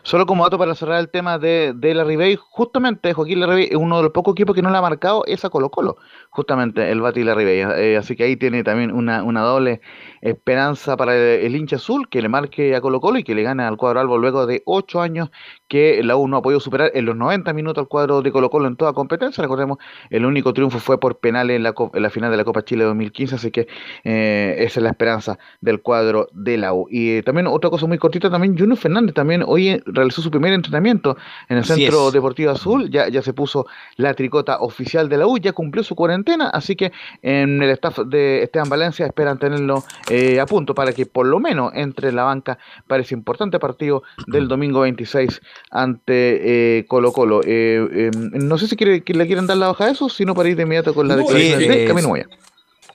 Solo 0.03 0.25
como 0.25 0.43
dato 0.43 0.57
para 0.57 0.75
cerrar 0.75 0.99
el 0.99 1.09
tema 1.09 1.37
de, 1.37 1.73
de 1.75 1.93
la 1.93 2.03
Ribey, 2.03 2.37
justamente 2.39 3.13
Joaquín 3.13 3.39
Larribey 3.39 3.65
es 3.65 3.75
uno 3.75 3.97
de 3.97 4.03
los 4.03 4.11
pocos 4.11 4.33
equipos 4.33 4.55
que 4.55 4.61
no 4.61 4.69
le 4.69 4.77
ha 4.77 4.81
marcado 4.81 5.23
esa 5.25 5.49
Colo 5.49 5.69
Colo, 5.69 5.97
justamente 6.29 6.91
el 6.91 7.01
Bati 7.01 7.23
Larribey. 7.23 7.59
Eh, 7.59 7.97
así 7.97 8.15
que 8.15 8.23
ahí 8.23 8.35
tiene 8.35 8.63
también 8.63 8.91
una, 8.91 9.23
una 9.23 9.41
doble 9.41 9.81
esperanza 10.21 10.97
para 10.97 11.15
el, 11.15 11.55
hincha 11.55 11.77
azul 11.77 12.09
que 12.09 12.21
le 12.21 12.29
marque 12.29 12.75
a 12.75 12.81
Colo 12.81 12.99
Colo 12.99 13.19
y 13.19 13.23
que 13.23 13.35
le 13.35 13.43
gane 13.43 13.63
al 13.63 13.77
cuadro 13.77 13.99
albo 13.99 14.17
luego 14.17 14.45
de 14.45 14.63
ocho 14.65 15.01
años 15.01 15.29
que 15.67 16.01
la 16.03 16.15
U 16.15 16.27
no 16.27 16.37
ha 16.37 16.41
podido 16.41 16.59
superar 16.59 16.91
en 16.93 17.05
los 17.05 17.15
90 17.15 17.53
minutos 17.53 17.81
al 17.81 17.87
cuadro 17.87 18.21
de 18.21 18.31
Colo 18.31 18.49
Colo 18.49 18.67
en 18.67 18.75
toda 18.75 18.93
competencia. 18.93 19.41
Recordemos, 19.41 19.77
el 20.09 20.25
único 20.25 20.53
triunfo 20.53 20.79
fue 20.79 20.99
por 20.99 21.19
penales 21.19 21.55
en 21.55 21.63
la, 21.63 21.73
en 21.93 22.01
la 22.01 22.09
final 22.09 22.31
de 22.31 22.37
la 22.37 22.43
Copa 22.43 22.63
Chile 22.63 22.83
2015, 22.85 23.35
así 23.35 23.51
que 23.51 23.67
eh, 24.03 24.55
esa 24.59 24.79
es 24.79 24.83
la 24.83 24.89
esperanza 24.89 25.37
del 25.61 25.81
cuadro 25.81 26.27
de 26.33 26.57
la 26.57 26.73
U. 26.73 26.87
Y 26.89 27.21
también 27.23 27.47
otra 27.47 27.69
cosa 27.69 27.85
muy 27.87 27.97
cortita, 27.97 28.29
también 28.29 28.57
Junior 28.57 28.77
Fernández 28.77 29.13
también 29.13 29.43
hoy 29.45 29.81
realizó 29.93 30.21
su 30.21 30.31
primer 30.31 30.53
entrenamiento 30.53 31.17
en 31.47 31.57
el 31.57 31.63
Así 31.63 31.73
Centro 31.73 32.07
es. 32.07 32.13
Deportivo 32.13 32.51
Azul, 32.51 32.89
ya, 32.89 33.07
ya 33.09 33.21
se 33.21 33.33
puso 33.33 33.65
la 33.97 34.13
tricota 34.13 34.59
oficial 34.59 35.09
de 35.09 35.17
la 35.17 35.27
U, 35.27 35.37
ya 35.37 35.53
cumplió 35.53 35.83
su 35.83 35.95
cuarentena, 35.95 36.49
así 36.49 36.75
que 36.75 36.91
en 37.21 37.61
el 37.61 37.69
staff 37.71 37.99
de 37.99 38.43
Esteban 38.43 38.69
Valencia 38.69 39.05
esperan 39.05 39.37
tenerlo 39.37 39.83
eh, 40.09 40.39
a 40.39 40.45
punto 40.45 40.73
para 40.73 40.93
que 40.93 41.05
por 41.05 41.27
lo 41.27 41.39
menos 41.39 41.71
entre 41.75 42.09
en 42.09 42.15
la 42.15 42.23
banca 42.23 42.57
para 42.87 43.01
ese 43.01 43.13
importante 43.15 43.59
partido 43.59 44.03
del 44.27 44.47
domingo 44.47 44.81
26 44.81 45.41
ante 45.71 46.77
eh, 46.79 46.85
Colo 46.87 47.11
Colo. 47.11 47.41
Eh, 47.45 47.87
eh, 47.91 48.11
no 48.13 48.57
sé 48.57 48.67
si 48.67 48.75
quiere, 48.75 49.03
que 49.03 49.13
le 49.13 49.27
quieren 49.27 49.47
dar 49.47 49.57
la 49.57 49.67
baja 49.67 49.85
a 49.85 49.91
eso, 49.91 50.09
sino 50.09 50.33
para 50.35 50.49
ir 50.49 50.55
de 50.55 50.63
inmediato 50.63 50.93
con 50.93 51.07
la 51.07 51.15
No, 51.15 51.21
declaración 51.21 51.59
sí, 51.61 51.67
de 51.67 52.07
Moya. 52.07 52.27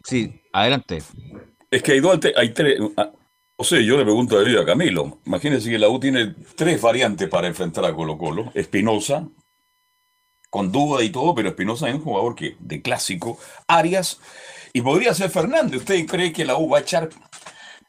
Sí, 0.03 0.43
adelante. 0.53 0.99
Es 1.71 1.83
que 1.83 1.93
hay 1.93 2.01
dos, 2.01 2.19
hay 2.37 2.51
tres. 2.51 2.79
Ah, 3.55 3.61
No 3.61 3.65
sé, 3.65 3.85
yo 3.85 3.97
le 3.97 4.05
pregunto 4.05 4.39
a 4.39 4.61
a 4.61 4.65
Camilo. 4.65 5.19
Imagínense 5.25 5.71
que 5.71 5.79
la 5.79 5.89
U 5.89 6.01
tiene 6.01 6.35
tres 6.57 6.81
variantes 6.81 7.29
para 7.29 7.47
enfrentar 7.47 7.85
a 7.85 7.95
Colo 7.95 8.19
Colo. 8.19 8.51
Espinosa, 8.55 9.29
con 10.55 10.71
duda 10.71 11.03
y 11.03 11.11
todo, 11.11 11.35
pero 11.35 11.49
Espinosa 11.49 11.89
es 11.89 11.97
un 11.97 12.03
jugador 12.03 12.37
que 12.37 12.57
de 12.61 12.81
clásico. 12.81 13.39
Arias, 13.67 14.21
y 14.73 14.83
podría 14.83 15.13
ser 15.13 15.31
Fernández. 15.31 15.81
¿Usted 15.81 16.07
cree 16.07 16.33
que 16.33 16.45
la 16.45 16.57
U 16.57 16.69
va 16.69 16.79
a 16.79 16.81
echar, 16.83 17.09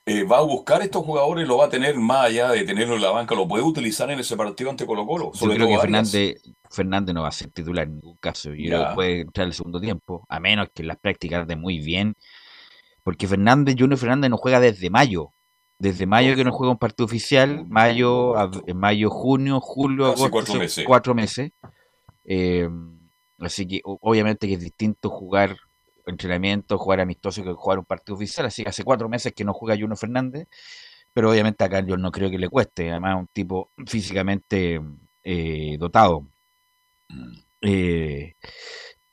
eh, 0.03 0.23
va 0.23 0.39
a 0.39 0.41
buscar 0.41 0.81
estos 0.81 1.03
jugadores, 1.05 1.47
lo 1.47 1.57
va 1.57 1.65
a 1.65 1.69
tener 1.69 1.95
más 1.95 2.25
allá 2.25 2.49
de 2.49 2.63
tenerlo 2.63 2.95
en 2.95 3.03
la 3.03 3.11
banca, 3.11 3.35
lo 3.35 3.47
puede 3.47 3.63
utilizar 3.63 4.09
en 4.09 4.19
ese 4.19 4.35
partido 4.35 4.71
ante 4.71 4.87
Colo 4.87 5.05
Colo? 5.05 5.31
Yo 5.33 5.47
creo 5.47 5.67
que. 5.67 5.77
Fernández, 5.77 6.41
Fernández 6.71 7.13
no 7.13 7.21
va 7.21 7.27
a 7.27 7.31
ser 7.31 7.51
titular 7.51 7.85
en 7.85 7.97
ningún 7.97 8.17
caso. 8.17 8.49
Yo 8.49 8.67
creo 8.67 8.89
que 8.89 8.95
puede 8.95 9.21
entrar 9.21 9.45
el 9.45 9.53
segundo 9.53 9.79
tiempo, 9.79 10.25
a 10.27 10.39
menos 10.39 10.69
que 10.73 10.81
las 10.81 10.97
prácticas 10.97 11.41
ande 11.41 11.55
muy 11.55 11.77
bien. 11.77 12.15
Porque 13.03 13.27
Fernández, 13.27 13.75
Junior 13.77 13.99
Fernández 13.99 14.31
no 14.31 14.37
juega 14.37 14.59
desde 14.59 14.89
mayo. 14.89 15.34
Desde 15.77 16.05
mayo 16.05 16.35
que 16.35 16.43
no 16.43 16.51
juega 16.51 16.71
un 16.71 16.77
partido 16.77 17.05
oficial, 17.05 17.65
mayo, 17.67 18.33
mayo, 18.73 19.09
junio, 19.09 19.59
julio, 19.59 20.05
agosto, 20.05 20.31
cuatro 20.31 20.55
meses. 20.55 20.85
cuatro 20.85 21.15
meses. 21.15 21.51
Eh, 22.23 22.69
así 23.39 23.67
que 23.67 23.81
obviamente 23.83 24.47
que 24.47 24.53
es 24.53 24.61
distinto 24.61 25.09
jugar 25.09 25.57
entrenamiento, 26.05 26.77
jugar 26.77 27.01
amistoso 27.01 27.43
que 27.43 27.51
jugar 27.51 27.79
un 27.79 27.85
partido 27.85 28.15
oficial. 28.15 28.45
Así 28.45 28.63
que 28.63 28.69
hace 28.69 28.83
cuatro 28.83 29.09
meses 29.09 29.33
que 29.33 29.43
no 29.43 29.53
juega 29.53 29.75
Junior 29.75 29.97
Fernández. 29.97 30.47
Pero 31.13 31.31
obviamente 31.31 31.63
acá 31.63 31.79
yo 31.81 31.97
no 31.97 32.11
creo 32.11 32.29
que 32.29 32.37
le 32.37 32.49
cueste. 32.49 32.91
Además, 32.91 33.15
es 33.15 33.19
un 33.21 33.27
tipo 33.27 33.71
físicamente 33.85 34.81
eh, 35.23 35.77
dotado. 35.79 36.27
Eh, 37.61 38.33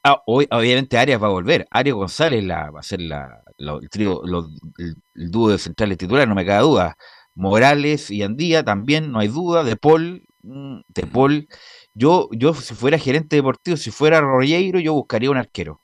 ah, 0.05 0.23
hoy, 0.27 0.47
obviamente 0.51 0.99
Arias 0.99 1.23
va 1.23 1.27
a 1.29 1.31
volver. 1.31 1.67
Arias 1.71 1.97
González 1.97 2.45
la, 2.45 2.71
va 2.71 2.81
a 2.81 2.83
ser 2.83 3.01
la, 3.01 3.43
la- 3.59 3.79
el, 3.81 3.89
trío, 3.91 4.21
lo- 4.25 4.49
el, 4.79 4.97
el 5.15 5.31
dúo 5.31 5.51
de 5.51 5.59
centrales 5.59 5.99
titulares, 5.99 6.29
no 6.29 6.35
me 6.35 6.47
cabe 6.47 6.63
duda. 6.63 6.97
Morales 7.35 8.11
y 8.11 8.23
Andía 8.23 8.65
también, 8.65 9.11
no 9.13 9.19
hay 9.21 9.29
duda. 9.29 9.65
De 9.65 9.77
Paul, 9.77 10.25
mm, 10.43 10.81
De 10.89 11.07
Paul. 11.07 11.49
Yo, 11.95 12.29
yo 12.33 12.55
si 12.55 12.75
fuera 12.75 12.99
gerente 12.99 13.37
deportivo, 13.37 13.77
si 13.77 13.91
fuera 13.91 14.21
Rollero, 14.21 14.81
yo 14.81 14.95
buscaría 14.95 15.31
un 15.31 15.37
arquero. 15.39 15.83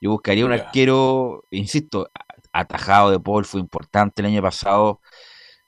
Yo 0.00 0.10
buscaría 0.10 0.44
un 0.46 0.52
arquero, 0.52 1.44
insisto, 1.50 2.10
atajado 2.52 3.10
de 3.10 3.20
Paul 3.20 3.44
fue 3.44 3.60
importante 3.60 4.22
el 4.22 4.26
año 4.26 4.42
pasado, 4.42 5.00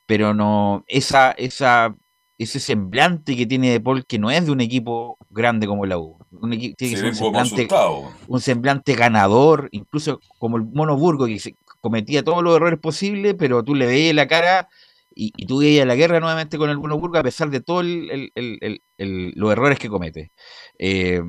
pero 0.07 0.35
no, 0.35 0.85
esa, 0.89 1.33
esa, 1.33 1.97
ese 2.39 2.61
semblante 2.61 3.37
que 3.37 3.47
tiene 3.47 3.71
de 3.73 3.81
Paul, 3.81 4.07
que 4.07 4.19
no 4.19 4.31
es 4.31 4.47
de 4.47 4.53
un 4.53 4.61
equipo 4.61 5.19
grande 5.31 5.67
como 5.67 5.87
la 5.87 5.99
U. 5.99 6.19
Un 6.41 6.51
tiene 6.51 6.75
que 6.77 6.89
Se 6.89 6.97
ser 6.97 7.05
un 7.07 7.15
semblante, 7.15 7.55
asustado. 7.55 8.13
un 8.29 8.41
semblante 8.41 8.95
ganador, 8.95 9.69
incluso 9.73 10.21
como 10.39 10.57
el 10.57 10.65
Mono 10.65 10.97
Burgo, 10.97 11.27
que 11.27 11.39
se- 11.39 11.57
cometía 11.81 12.23
todos 12.25 12.43
los 12.43 12.57
errores 12.57 12.79
posibles, 12.81 13.35
pero 13.39 13.63
tú 13.63 13.75
le 13.75 13.87
veías 13.87 14.15
la 14.15 14.27
cara 14.27 14.69
y, 15.15 15.33
y 15.37 15.47
tú 15.47 15.59
veías 15.61 15.87
la 15.87 15.95
guerra 15.95 16.21
nuevamente 16.21 16.59
con 16.59 16.69
el 16.71 16.79
Mono 16.79 16.99
Burgo 16.99 17.19
a 17.19 17.23
pesar 17.23 17.49
de 17.51 17.61
todos 17.61 17.85
los 17.87 19.53
errores 19.53 19.79
que 19.79 19.89
comete. 19.89 20.33
Eh, 20.79 21.23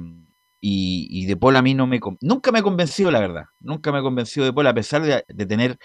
y, 0.60 1.08
y 1.12 1.26
De 1.26 1.38
Paul 1.38 1.56
a 1.56 1.62
mí 1.62 1.74
no 1.74 1.86
me... 1.88 2.00
Nunca 2.22 2.52
me 2.52 2.60
ha 2.60 2.64
convencido, 2.64 3.12
la 3.12 3.20
verdad. 3.20 3.44
Nunca 3.60 3.92
me 3.92 4.00
ha 4.00 4.02
convencido 4.02 4.46
De 4.46 4.54
Paul, 4.54 4.68
a 4.68 4.74
pesar 4.74 5.02
de, 5.04 5.24
de 5.28 5.46
tener 5.46 5.78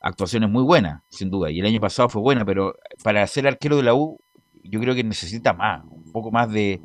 actuaciones 0.00 0.48
muy 0.50 0.62
buenas, 0.62 1.02
sin 1.08 1.30
duda. 1.30 1.50
Y 1.50 1.60
el 1.60 1.66
año 1.66 1.80
pasado 1.80 2.08
fue 2.08 2.22
buena, 2.22 2.44
pero 2.44 2.74
para 3.02 3.26
ser 3.26 3.46
arquero 3.46 3.76
de 3.78 3.82
la 3.82 3.94
U, 3.94 4.18
yo 4.64 4.80
creo 4.80 4.94
que 4.94 5.04
necesita 5.04 5.52
más, 5.52 5.84
un 5.84 6.12
poco 6.12 6.30
más 6.30 6.50
de, 6.50 6.80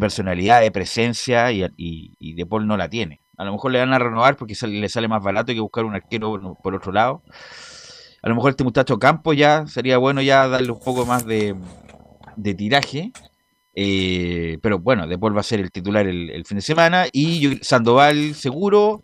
personalidad, 0.00 0.60
de 0.60 0.70
presencia, 0.70 1.52
y, 1.52 1.64
y, 1.76 2.34
De 2.34 2.46
Paul 2.46 2.66
no 2.66 2.76
la 2.76 2.88
tiene. 2.88 3.20
A 3.38 3.44
lo 3.44 3.52
mejor 3.52 3.72
le 3.72 3.78
van 3.78 3.92
a 3.92 3.98
renovar 3.98 4.36
porque 4.36 4.54
le 4.66 4.88
sale 4.88 5.08
más 5.08 5.22
barato 5.22 5.52
que 5.52 5.60
buscar 5.60 5.84
un 5.84 5.94
arquero 5.94 6.30
por, 6.30 6.62
por 6.62 6.74
otro 6.74 6.92
lado. 6.92 7.22
A 8.22 8.28
lo 8.28 8.36
mejor 8.36 8.50
este 8.50 8.62
muchacho 8.62 8.98
Campo 9.00 9.32
ya 9.32 9.66
sería 9.66 9.98
bueno 9.98 10.22
ya 10.22 10.46
darle 10.46 10.70
un 10.70 10.78
poco 10.78 11.04
más 11.04 11.26
de, 11.26 11.56
tiraje. 12.56 13.12
Eh, 13.74 14.58
pero 14.62 14.78
bueno, 14.78 15.08
De 15.08 15.18
Paul 15.18 15.34
va 15.36 15.40
a 15.40 15.44
ser 15.44 15.58
el 15.60 15.72
titular 15.72 16.06
el, 16.06 16.44
fin 16.46 16.58
de 16.58 16.62
semana. 16.62 17.06
Y 17.12 17.58
Sandoval 17.62 18.34
seguro. 18.34 19.02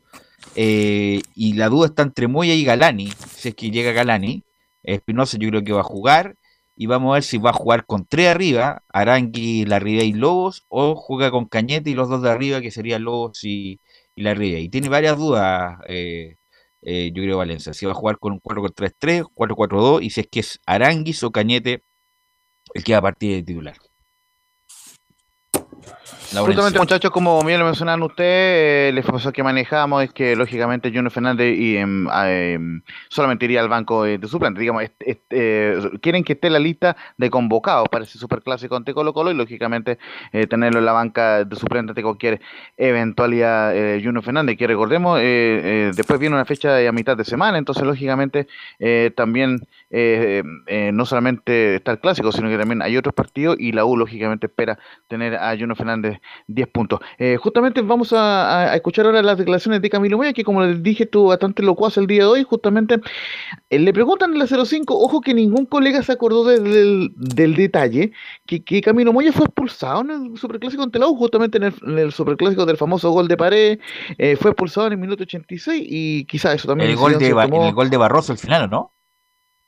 eh, 0.54 1.20
y 1.34 1.54
la 1.54 1.68
duda 1.68 1.86
está 1.86 2.02
entre 2.02 2.28
Moya 2.28 2.54
y 2.54 2.64
Galani. 2.64 3.10
Si 3.34 3.48
es 3.48 3.54
que 3.56 3.70
llega 3.70 3.92
Galani. 3.92 4.44
Espinosa 4.84 5.36
yo 5.38 5.48
creo 5.48 5.64
que 5.64 5.72
va 5.72 5.80
a 5.80 5.84
jugar. 5.84 6.36
Y 6.80 6.86
vamos 6.86 7.10
a 7.10 7.14
ver 7.14 7.24
si 7.24 7.38
va 7.38 7.50
a 7.50 7.52
jugar 7.52 7.86
con 7.86 8.06
tres 8.06 8.28
arriba, 8.28 8.84
Arangui, 8.90 9.64
Larribey 9.66 10.10
y 10.10 10.12
Lobos, 10.14 10.64
o 10.68 10.94
juega 10.94 11.30
con 11.32 11.46
Cañete 11.46 11.90
y 11.90 11.94
los 11.94 12.08
dos 12.08 12.22
de 12.22 12.30
arriba, 12.30 12.60
que 12.60 12.70
serían 12.70 13.02
Lobos 13.04 13.42
y, 13.44 13.80
y 14.14 14.22
Larribey. 14.22 14.64
Y 14.64 14.68
tiene 14.70 14.88
varias 14.88 15.18
dudas, 15.18 15.78
eh, 15.88 16.36
eh, 16.82 17.10
yo 17.12 17.22
creo, 17.24 17.38
Valencia. 17.38 17.74
Si 17.74 17.84
va 17.86 17.92
a 17.92 17.94
jugar 17.96 18.18
con 18.18 18.32
un 18.32 18.40
4-3-3, 18.40 19.24
4-4-2, 19.34 20.02
y 20.04 20.10
si 20.10 20.20
es 20.20 20.28
que 20.28 20.40
es 20.40 20.60
Aranguis 20.66 21.22
o 21.24 21.32
Cañete 21.32 21.82
el 22.74 22.84
que 22.84 22.92
va 22.92 22.98
a 22.98 23.02
partir 23.02 23.34
de 23.36 23.42
titular. 23.42 23.76
Justamente, 26.30 26.78
muchachos, 26.78 27.10
como 27.10 27.42
bien 27.42 27.58
lo 27.58 27.64
mencionaban 27.64 28.02
ustedes, 28.02 28.90
eh, 28.90 28.92
la 28.92 29.00
información 29.00 29.32
que 29.32 29.42
manejamos 29.42 30.04
es 30.04 30.12
que, 30.12 30.36
lógicamente, 30.36 30.90
Junior 30.90 31.10
Fernández 31.10 31.56
y, 31.56 31.78
em, 31.78 32.06
em, 32.06 32.82
solamente 33.08 33.46
iría 33.46 33.60
al 33.60 33.68
banco 33.70 34.04
eh, 34.04 34.18
de 34.18 34.28
suplentes. 34.28 34.60
Digamos, 34.60 34.82
eh, 35.00 35.80
quieren 36.02 36.24
que 36.24 36.34
esté 36.34 36.50
la 36.50 36.58
lista 36.58 36.96
de 37.16 37.30
convocados 37.30 37.88
para 37.88 38.04
ese 38.04 38.18
superclásico 38.18 38.76
ante 38.76 38.92
Colo 38.92 39.14
Colo 39.14 39.30
y, 39.30 39.34
lógicamente, 39.34 39.98
eh, 40.32 40.46
tenerlo 40.46 40.80
en 40.80 40.84
la 40.84 40.92
banca 40.92 41.44
de 41.44 41.56
suplentes 41.56 41.92
ante 41.92 42.02
cualquier 42.02 42.40
eventualidad 42.76 43.74
eh, 43.74 44.02
Junior 44.04 44.22
Fernández, 44.22 44.58
que 44.58 44.66
recordemos, 44.66 45.18
después 45.18 46.20
viene 46.20 46.34
una 46.34 46.44
fecha 46.44 46.74
de 46.74 46.88
a 46.88 46.92
mitad 46.92 47.16
de 47.16 47.24
semana, 47.24 47.56
entonces, 47.56 47.84
lógicamente, 47.84 48.48
también 49.16 49.60
eh, 49.90 50.42
eh, 50.66 50.90
no 50.92 51.06
solamente 51.06 51.76
está 51.76 51.92
el 51.92 52.00
clásico, 52.00 52.30
sino 52.32 52.48
que 52.48 52.58
también 52.58 52.82
hay 52.82 52.96
otros 52.96 53.14
partidos 53.14 53.56
y 53.58 53.72
la 53.72 53.84
U, 53.84 53.96
lógicamente, 53.96 54.46
espera 54.46 54.78
tener 55.08 55.34
a 55.34 55.50
Junior 55.50 55.76
Fernández 55.76 56.18
10 56.46 56.68
puntos. 56.68 57.00
Eh, 57.18 57.36
justamente 57.40 57.80
vamos 57.82 58.12
a, 58.14 58.74
escuchar 58.74 59.06
ahora 59.06 59.22
las 59.22 59.38
declaraciones 59.38 59.80
de 59.80 59.90
Camilo 59.90 60.16
Moya, 60.18 60.32
que 60.32 60.44
como 60.44 60.62
les 60.62 60.82
dije, 60.82 61.04
estuvo 61.04 61.28
bastante 61.28 61.62
locuaz 61.62 61.96
el 61.96 62.06
día 62.06 62.22
de 62.24 62.28
hoy. 62.28 62.42
Justamente 62.44 63.00
eh, 63.70 63.78
le 63.78 63.92
preguntan 63.92 64.32
en 64.32 64.38
la 64.38 64.46
05, 64.46 64.94
ojo 64.98 65.20
que 65.20 65.32
ningún 65.34 65.66
colega 65.66 66.02
se 66.02 66.12
acordó 66.12 66.44
de- 66.44 66.60
del, 66.60 67.12
del 67.16 67.54
detalle, 67.54 68.12
que, 68.46 68.62
que 68.62 68.80
Camilo 68.80 69.12
Moya 69.12 69.32
fue 69.32 69.46
expulsado 69.46 70.02
en 70.02 70.10
el 70.10 70.36
Superclásico 70.38 70.82
ante 70.82 70.98
la 70.98 71.06
U, 71.08 71.16
justamente 71.16 71.58
en 71.58 71.64
el, 71.64 71.74
en 71.86 71.98
el 71.98 72.12
Superclásico 72.12 72.66
del 72.66 72.76
famoso 72.76 73.10
gol 73.10 73.28
de 73.28 73.36
pared, 73.36 73.78
eh, 74.18 74.36
fue 74.36 74.50
expulsado 74.50 74.86
en 74.86 74.92
el 74.94 74.98
minuto 74.98 75.22
86 75.22 75.82
y 75.88 76.24
quizás 76.26 76.54
eso 76.56 76.68
también 76.68 76.90
el, 76.90 76.96
gol 76.96 77.18
de, 77.18 77.30
tomó- 77.30 77.68
el 77.68 77.74
gol 77.74 77.90
de 77.90 77.96
Barroso 77.96 78.32
al 78.32 78.38
final, 78.38 78.64
¿o 78.64 78.68
no? 78.68 78.92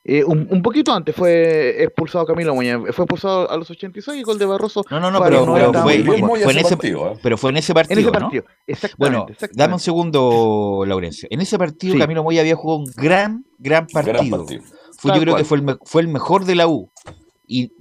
Eh, 0.02 0.24
un, 0.24 0.48
un 0.50 0.62
poquito 0.62 0.92
antes 0.92 1.14
fue 1.14 1.82
expulsado 1.82 2.24
Camilo 2.24 2.54
Moya, 2.54 2.78
fue 2.92 3.04
expulsado 3.04 3.50
a 3.50 3.56
los 3.58 3.70
86 3.70 4.18
y 4.18 4.22
gol 4.22 4.38
de 4.38 4.46
Barroso 4.46 4.82
No, 4.90 4.98
no, 4.98 5.10
no, 5.10 5.18
fue 5.18 5.28
pero, 5.28 5.40
pero 5.44 5.72
90 5.72 5.82
fue, 5.82 5.98
bien. 5.98 6.26
fue 6.26 6.52
en 6.52 6.58
ese, 6.58 6.76
pero 7.22 7.36
fue 7.36 7.50
en 7.50 7.56
ese 7.58 7.74
partido. 7.74 8.00
En 8.00 8.06
ese 8.06 8.06
¿no? 8.12 8.18
partido, 8.18 8.44
exactamente. 8.66 8.96
Bueno, 8.98 9.26
exactamente. 9.28 9.58
dame 9.62 9.74
un 9.74 9.80
segundo, 9.80 10.84
Laurencio. 10.86 11.28
En 11.30 11.40
ese 11.42 11.58
partido 11.58 11.92
Sí. 11.94 11.98
Camilo 11.98 12.22
Moya 12.24 12.40
había 12.40 12.56
jugado 12.56 12.80
un 12.80 12.90
gran, 12.96 13.44
gran 13.58 13.86
partido. 13.86 14.38
partido. 14.38 14.62
Fue, 14.98 15.12
yo 15.14 15.20
creo 15.20 15.34
cual. 15.34 15.42
que 15.42 15.48
fue 15.48 15.58
el, 15.58 15.78
fue 15.84 16.02
el 16.02 16.08
mejor 16.08 16.44
de 16.46 16.54
la 16.54 16.66
U. 16.66 16.90
Y 17.46 17.72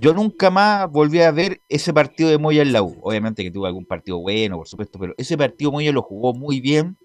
yo 0.00 0.14
nunca 0.14 0.50
más 0.50 0.90
volví 0.90 1.20
a 1.20 1.30
ver 1.30 1.60
ese 1.68 1.92
partido 1.92 2.30
de 2.30 2.38
Moya 2.38 2.62
en 2.62 2.72
la 2.72 2.82
U. 2.82 2.96
Obviamente 3.02 3.42
que 3.42 3.50
tuvo 3.50 3.66
algún 3.66 3.84
partido 3.84 4.18
bueno, 4.20 4.56
por 4.56 4.66
supuesto, 4.68 4.98
pero 4.98 5.12
ese 5.18 5.36
partido 5.36 5.72
Moya 5.72 5.92
lo 5.92 6.00
jugó 6.02 6.32
muy 6.32 6.60
bien. 6.60 6.96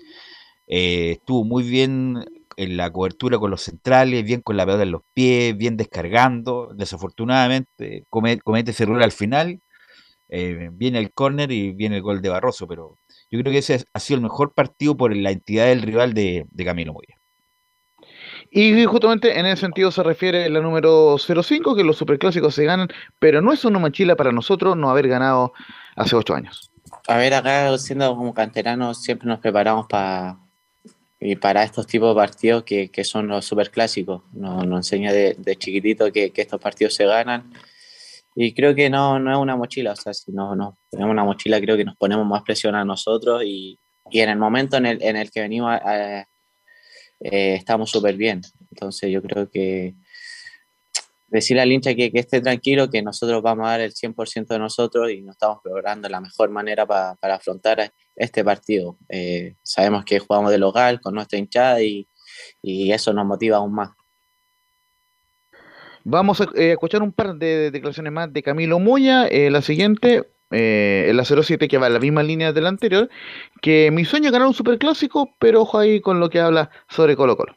eh, 0.67 1.11
estuvo 1.19 1.43
muy 1.43 1.63
bien 1.63 2.23
en 2.63 2.77
la 2.77 2.91
cobertura 2.91 3.37
con 3.39 3.51
los 3.51 3.61
centrales, 3.63 4.23
bien 4.23 4.41
con 4.41 4.57
la 4.57 4.65
pelota 4.65 4.83
en 4.83 4.91
los 4.91 5.01
pies, 5.13 5.57
bien 5.57 5.77
descargando. 5.77 6.71
Desafortunadamente 6.75 8.05
come- 8.09 8.39
comete 8.41 8.71
ese 8.71 8.83
error 8.83 9.01
al 9.03 9.11
final. 9.11 9.59
eh, 10.29 10.69
viene 10.73 10.99
el 10.99 11.13
córner 11.13 11.51
y 11.51 11.71
viene 11.73 11.97
el 11.97 12.01
gol 12.03 12.21
de 12.21 12.29
Barroso, 12.29 12.67
pero 12.67 12.99
yo 13.31 13.39
creo 13.41 13.51
que 13.53 13.59
ese 13.59 13.85
ha 13.93 13.99
sido 13.99 14.17
el 14.17 14.23
mejor 14.23 14.53
partido 14.53 14.97
por 14.97 15.15
la 15.15 15.31
entidad 15.31 15.67
del 15.67 15.81
rival 15.83 16.13
de, 16.13 16.45
de 16.51 16.65
Camilo 16.65 16.93
Moya. 16.93 17.15
Y 18.51 18.85
justamente 18.85 19.39
en 19.39 19.45
ese 19.45 19.61
sentido 19.61 19.91
se 19.91 20.03
refiere 20.03 20.49
la 20.49 20.61
número 20.61 21.17
05, 21.17 21.75
que 21.75 21.83
los 21.83 21.97
superclásicos 21.97 22.55
se 22.55 22.65
ganan, 22.65 22.89
pero 23.19 23.41
no 23.41 23.51
es 23.53 23.65
una 23.65 23.79
mochila 23.79 24.15
para 24.15 24.31
nosotros 24.31 24.75
no 24.77 24.89
haber 24.89 25.07
ganado 25.07 25.53
hace 25.95 26.15
ocho 26.15 26.35
años. 26.35 26.71
A 27.07 27.17
ver, 27.17 27.33
acá 27.35 27.77
siendo 27.77 28.15
como 28.15 28.33
canteranos 28.33 29.01
siempre 29.03 29.27
nos 29.27 29.39
preparamos 29.39 29.85
para 29.87 30.39
y 31.23 31.35
para 31.35 31.63
estos 31.63 31.85
tipos 31.85 32.09
de 32.09 32.19
partidos 32.19 32.63
que, 32.63 32.89
que 32.89 33.03
son 33.03 33.27
los 33.27 33.45
superclásicos. 33.45 34.23
Nos, 34.33 34.65
nos 34.65 34.79
enseña 34.79 35.13
de, 35.13 35.35
de 35.37 35.55
chiquitito 35.55 36.11
que, 36.11 36.31
que 36.31 36.41
estos 36.41 36.59
partidos 36.59 36.95
se 36.95 37.05
ganan 37.05 37.53
y 38.33 38.53
creo 38.53 38.73
que 38.73 38.89
no, 38.89 39.19
no 39.19 39.31
es 39.31 39.37
una 39.37 39.55
mochila, 39.55 39.91
o 39.91 39.95
sea, 39.95 40.13
si 40.13 40.31
no 40.31 40.55
nos 40.55 40.75
ponemos 40.89 41.11
una 41.11 41.23
mochila 41.23 41.61
creo 41.61 41.77
que 41.77 41.85
nos 41.85 41.95
ponemos 41.95 42.25
más 42.25 42.41
presión 42.41 42.73
a 42.73 42.83
nosotros 42.83 43.43
y, 43.45 43.79
y 44.09 44.19
en 44.19 44.29
el 44.29 44.37
momento 44.39 44.77
en 44.77 44.87
el, 44.87 45.03
en 45.03 45.15
el 45.15 45.29
que 45.29 45.41
venimos 45.41 45.77
eh, 45.85 46.25
estamos 47.19 47.91
súper 47.91 48.15
bien. 48.15 48.41
Entonces 48.71 49.11
yo 49.11 49.21
creo 49.21 49.47
que 49.47 49.93
decirle 51.27 51.61
al 51.61 51.71
hincha 51.71 51.93
que, 51.93 52.11
que, 52.11 52.19
esté 52.19 52.41
tranquilo, 52.41 52.89
que 52.89 53.03
nosotros 53.03 53.43
vamos 53.43 53.67
a 53.67 53.71
dar 53.71 53.81
el 53.81 53.93
100% 53.93 54.47
de 54.47 54.59
nosotros 54.59 55.11
y 55.11 55.21
nos 55.21 55.35
estamos 55.35 55.59
preparando 55.63 56.07
de 56.07 56.11
la 56.11 56.19
mejor 56.19 56.49
manera 56.49 56.87
para 56.87 57.35
afrontar 57.35 57.93
este 58.15 58.43
partido. 58.43 58.97
Eh, 59.09 59.55
sabemos 59.63 60.05
que 60.05 60.19
jugamos 60.19 60.51
de 60.51 60.57
local 60.57 61.01
con 61.01 61.15
nuestra 61.15 61.39
hinchada 61.39 61.81
y, 61.81 62.07
y 62.61 62.91
eso 62.91 63.13
nos 63.13 63.25
motiva 63.25 63.57
aún 63.57 63.73
más. 63.73 63.91
Vamos 66.03 66.41
a 66.41 66.45
eh, 66.55 66.71
escuchar 66.71 67.03
un 67.03 67.11
par 67.11 67.35
de 67.35 67.69
declaraciones 67.71 68.11
más 68.11 68.33
de 68.33 68.41
Camilo 68.41 68.79
Moya. 68.79 69.27
Eh, 69.27 69.51
la 69.51 69.61
siguiente, 69.61 70.23
eh, 70.49 71.05
el 71.09 71.23
07 71.23 71.67
que 71.67 71.77
va 71.77 71.87
en 71.87 71.93
la 71.93 71.99
misma 71.99 72.23
línea 72.23 72.53
de 72.53 72.61
la 72.61 72.69
anterior, 72.69 73.09
que 73.61 73.91
mi 73.91 74.05
sueño 74.05 74.27
es 74.27 74.31
ganar 74.31 74.47
un 74.47 74.53
superclásico, 74.53 75.35
pero 75.39 75.61
ojo 75.61 75.77
ahí 75.77 76.01
con 76.01 76.19
lo 76.19 76.29
que 76.29 76.39
habla 76.39 76.71
sobre 76.89 77.15
Colo 77.15 77.37
Colo. 77.37 77.55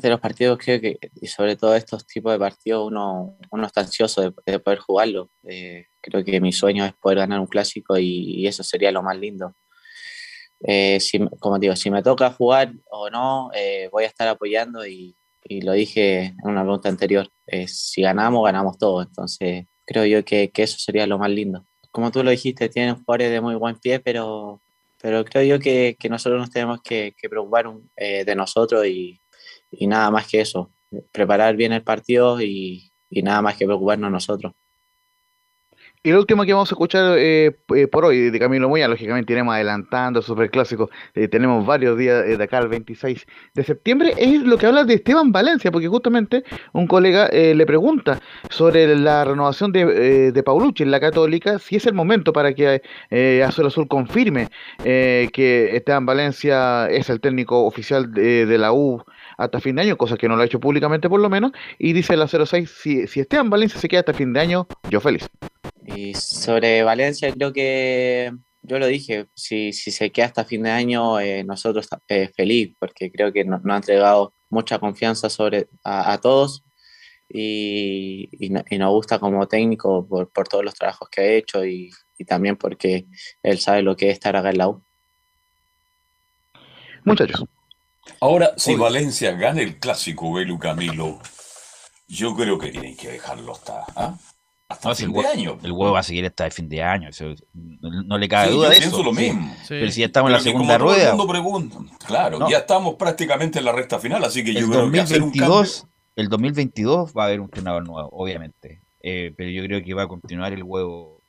De 0.00 0.08
los 0.08 0.20
partidos 0.20 0.58
creo 0.58 0.80
que, 0.80 0.98
y 1.20 1.26
sobre 1.26 1.56
todo 1.56 1.74
estos 1.74 2.06
tipos 2.06 2.32
de 2.32 2.38
partidos, 2.38 2.86
uno, 2.86 3.36
uno 3.50 3.66
está 3.66 3.82
ansioso 3.82 4.22
de, 4.22 4.32
de 4.46 4.58
poder 4.58 4.78
jugarlo. 4.78 5.30
Eh, 5.44 5.86
creo 6.00 6.24
que 6.24 6.40
mi 6.40 6.52
sueño 6.52 6.84
es 6.86 6.94
poder 6.94 7.18
ganar 7.18 7.40
un 7.40 7.46
clásico 7.46 7.98
y, 7.98 8.40
y 8.40 8.46
eso 8.46 8.62
sería 8.62 8.90
lo 8.90 9.02
más 9.02 9.18
lindo. 9.18 9.54
Eh, 10.60 10.98
si, 11.00 11.18
como 11.40 11.58
digo, 11.58 11.76
si 11.76 11.90
me 11.90 12.02
toca 12.02 12.30
jugar 12.30 12.72
o 12.90 13.10
no, 13.10 13.50
eh, 13.54 13.88
voy 13.92 14.04
a 14.04 14.06
estar 14.06 14.26
apoyando 14.28 14.86
y, 14.86 15.16
y 15.44 15.60
lo 15.60 15.72
dije 15.72 16.34
en 16.42 16.50
una 16.50 16.62
pregunta 16.62 16.88
anterior, 16.88 17.28
eh, 17.46 17.68
si 17.68 18.02
ganamos, 18.02 18.44
ganamos 18.44 18.78
todo. 18.78 19.02
Entonces, 19.02 19.66
creo 19.84 20.04
yo 20.06 20.24
que, 20.24 20.50
que, 20.50 20.62
eso 20.62 20.78
sería 20.78 21.06
lo 21.06 21.18
más 21.18 21.30
lindo. 21.30 21.66
Como 21.90 22.10
tú 22.10 22.22
lo 22.22 22.30
dijiste, 22.30 22.68
tienen 22.68 22.96
jugadores 22.96 23.30
de 23.30 23.40
muy 23.40 23.54
buen 23.54 23.76
pie, 23.78 24.00
pero, 24.00 24.62
pero 25.00 25.24
creo 25.24 25.42
yo 25.44 25.60
que, 25.60 25.96
que 25.98 26.08
nosotros 26.08 26.40
nos 26.40 26.50
tenemos 26.50 26.80
que, 26.82 27.14
que 27.16 27.28
preocupar 27.28 27.66
un, 27.66 27.90
eh, 27.96 28.24
de 28.24 28.34
nosotros 28.34 28.86
y, 28.86 29.20
y, 29.70 29.86
nada 29.86 30.10
más 30.10 30.28
que 30.28 30.40
eso. 30.40 30.70
Preparar 31.12 31.56
bien 31.56 31.72
el 31.72 31.82
partido 31.82 32.40
y, 32.40 32.92
y 33.10 33.22
nada 33.22 33.42
más 33.42 33.56
que 33.56 33.66
preocuparnos 33.66 34.10
nosotros. 34.10 34.52
Y 36.06 36.12
lo 36.12 36.20
último 36.20 36.44
que 36.44 36.52
vamos 36.52 36.70
a 36.70 36.74
escuchar 36.74 37.18
eh, 37.18 37.58
eh, 37.74 37.88
por 37.88 38.04
hoy 38.04 38.30
de 38.30 38.38
Camilo 38.38 38.68
Moya, 38.68 38.86
lógicamente 38.86 39.32
iremos 39.32 39.56
adelantando, 39.56 40.22
super 40.22 40.48
clásico, 40.52 40.88
eh, 41.16 41.26
tenemos 41.26 41.66
varios 41.66 41.98
días 41.98 42.24
de 42.38 42.44
acá 42.44 42.58
al 42.58 42.68
26 42.68 43.26
de 43.54 43.64
septiembre, 43.64 44.14
es 44.16 44.40
lo 44.42 44.56
que 44.56 44.66
habla 44.66 44.84
de 44.84 44.94
Esteban 44.94 45.32
Valencia, 45.32 45.72
porque 45.72 45.88
justamente 45.88 46.44
un 46.72 46.86
colega 46.86 47.26
eh, 47.26 47.56
le 47.56 47.66
pregunta 47.66 48.20
sobre 48.50 48.94
la 48.94 49.24
renovación 49.24 49.72
de, 49.72 50.30
de, 50.30 50.42
Paulucci 50.44 50.84
en 50.84 50.92
la 50.92 51.00
Católica, 51.00 51.58
si 51.58 51.74
es 51.74 51.86
el 51.86 51.94
momento 51.94 52.32
para 52.32 52.54
que 52.54 52.80
Azul 53.44 53.66
Azul 53.66 53.88
confirme 53.88 54.48
que 54.84 55.70
Esteban 55.72 56.06
Valencia 56.06 56.86
es 56.88 57.10
el 57.10 57.20
técnico 57.20 57.64
oficial 57.64 58.12
de, 58.12 58.46
de 58.46 58.58
la 58.58 58.72
U 58.72 59.02
hasta 59.36 59.60
fin 59.60 59.76
de 59.76 59.82
año, 59.82 59.96
cosa 59.96 60.16
que 60.16 60.28
no 60.28 60.36
lo 60.36 60.42
ha 60.42 60.46
hecho 60.46 60.60
públicamente 60.60 61.08
por 61.08 61.20
lo 61.20 61.28
menos, 61.28 61.52
y 61.78 61.92
dice 61.92 62.16
la 62.16 62.28
06, 62.28 62.70
si, 62.70 63.06
si 63.06 63.20
Esteban 63.20 63.50
Valencia 63.50 63.80
se 63.80 63.88
queda 63.88 64.00
hasta 64.00 64.14
fin 64.14 64.32
de 64.32 64.40
año, 64.40 64.66
yo 64.90 65.00
feliz. 65.00 65.28
Y 65.84 66.14
sobre 66.14 66.82
Valencia 66.82 67.32
creo 67.32 67.52
que 67.52 68.32
yo 68.62 68.78
lo 68.78 68.86
dije, 68.86 69.26
si, 69.34 69.72
si 69.72 69.90
se 69.92 70.10
queda 70.10 70.26
hasta 70.26 70.44
fin 70.44 70.62
de 70.64 70.70
año, 70.70 71.20
eh, 71.20 71.44
nosotros 71.44 71.88
eh, 72.08 72.30
feliz, 72.34 72.74
porque 72.78 73.12
creo 73.12 73.32
que 73.32 73.44
nos, 73.44 73.64
ha 73.64 73.76
entregado 73.76 74.32
mucha 74.50 74.78
confianza 74.78 75.30
sobre 75.30 75.68
a, 75.84 76.12
a 76.12 76.18
todos 76.18 76.64
y, 77.28 78.28
y, 78.32 78.52
y, 78.70 78.78
nos 78.78 78.90
gusta 78.90 79.18
como 79.18 79.46
técnico 79.46 80.06
por, 80.06 80.30
por, 80.30 80.48
todos 80.48 80.64
los 80.64 80.74
trabajos 80.74 81.08
que 81.08 81.20
ha 81.20 81.32
hecho 81.32 81.64
y, 81.64 81.90
y, 82.18 82.24
también 82.24 82.56
porque 82.56 83.06
él 83.42 83.58
sabe 83.58 83.82
lo 83.82 83.96
que 83.96 84.08
es 84.08 84.14
estar 84.14 84.36
acá 84.36 84.50
en 84.50 84.58
la 84.58 84.68
U. 84.68 84.82
Muchachos. 87.04 87.44
Ahora, 88.20 88.52
si. 88.56 88.74
Valencia 88.74 89.32
gana 89.32 89.62
el 89.62 89.78
clásico, 89.78 90.32
Belu 90.32 90.58
Camilo, 90.58 91.18
yo 92.08 92.34
creo 92.34 92.58
que 92.58 92.70
tienen 92.70 92.96
que 92.96 93.08
dejarlo 93.08 93.52
hasta. 93.52 93.84
¿ah? 93.94 94.16
hasta 94.68 94.88
no, 94.88 94.94
fin 94.94 95.12
de 95.12 95.26
año. 95.26 95.58
El 95.62 95.72
huevo 95.72 95.92
va 95.92 96.00
a 96.00 96.02
seguir 96.02 96.26
hasta 96.26 96.46
el 96.46 96.52
fin 96.52 96.68
de 96.68 96.82
año. 96.82 97.08
Eso, 97.08 97.34
no, 97.54 98.02
no, 98.02 98.18
le 98.18 98.28
cabe 98.28 98.48
sí, 98.48 98.54
duda 98.54 98.70
de 98.70 98.78
eso. 98.78 99.02
lo 99.02 99.12
mismo. 99.12 99.54
Sí. 99.62 99.68
Pero 99.68 99.90
si 99.90 100.00
ya 100.00 100.06
estamos 100.06 100.28
Pero 100.28 100.38
en 100.38 100.44
la 100.44 100.50
segunda 100.50 100.78
rueda. 100.78 100.96
Todo 100.96 101.10
el 101.10 101.16
mundo 101.16 101.32
pregunta, 101.32 101.78
claro, 102.06 102.38
no. 102.38 102.50
ya 102.50 102.58
estamos 102.58 102.94
prácticamente 102.94 103.58
en 103.58 103.64
la 103.64 103.72
recta 103.72 103.98
final, 103.98 104.24
así 104.24 104.44
que 104.44 104.52
yo 104.52 104.60
el 104.60 104.66
creo 104.66 104.80
2022, 104.82 105.08
que 105.08 105.14
hacer 105.14 105.22
un 105.22 105.32
cambio... 105.32 105.90
El 106.16 106.28
2022 106.30 107.12
va 107.12 107.24
a 107.24 107.26
haber 107.26 107.40
un 107.40 107.44
entrenador 107.44 107.86
nuevo, 107.86 108.08
obviamente. 108.10 108.80
Eh, 109.02 109.34
pero 109.36 109.50
yo 109.50 109.62
creo 109.64 109.84
que 109.84 109.92
va 109.92 110.04
a 110.04 110.08
continuar 110.08 110.52
el 110.54 110.62
huevo 110.62 111.20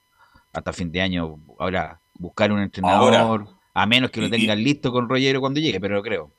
hasta 0.53 0.71
fin 0.71 0.91
de 0.91 1.01
año. 1.01 1.39
Ahora, 1.59 1.99
buscar 2.13 2.51
un 2.53 2.61
entrenador, 2.61 3.13
Ahora, 3.13 3.47
a 3.73 3.85
menos 3.85 4.09
que 4.11 4.21
lo 4.21 4.29
tengan 4.29 4.59
y, 4.59 4.63
listo 4.63 4.91
con 4.91 5.09
Rollero 5.09 5.41
cuando 5.41 5.59
llegue, 5.59 5.79
pero 5.81 5.95
no 5.95 6.01
creo. 6.01 6.31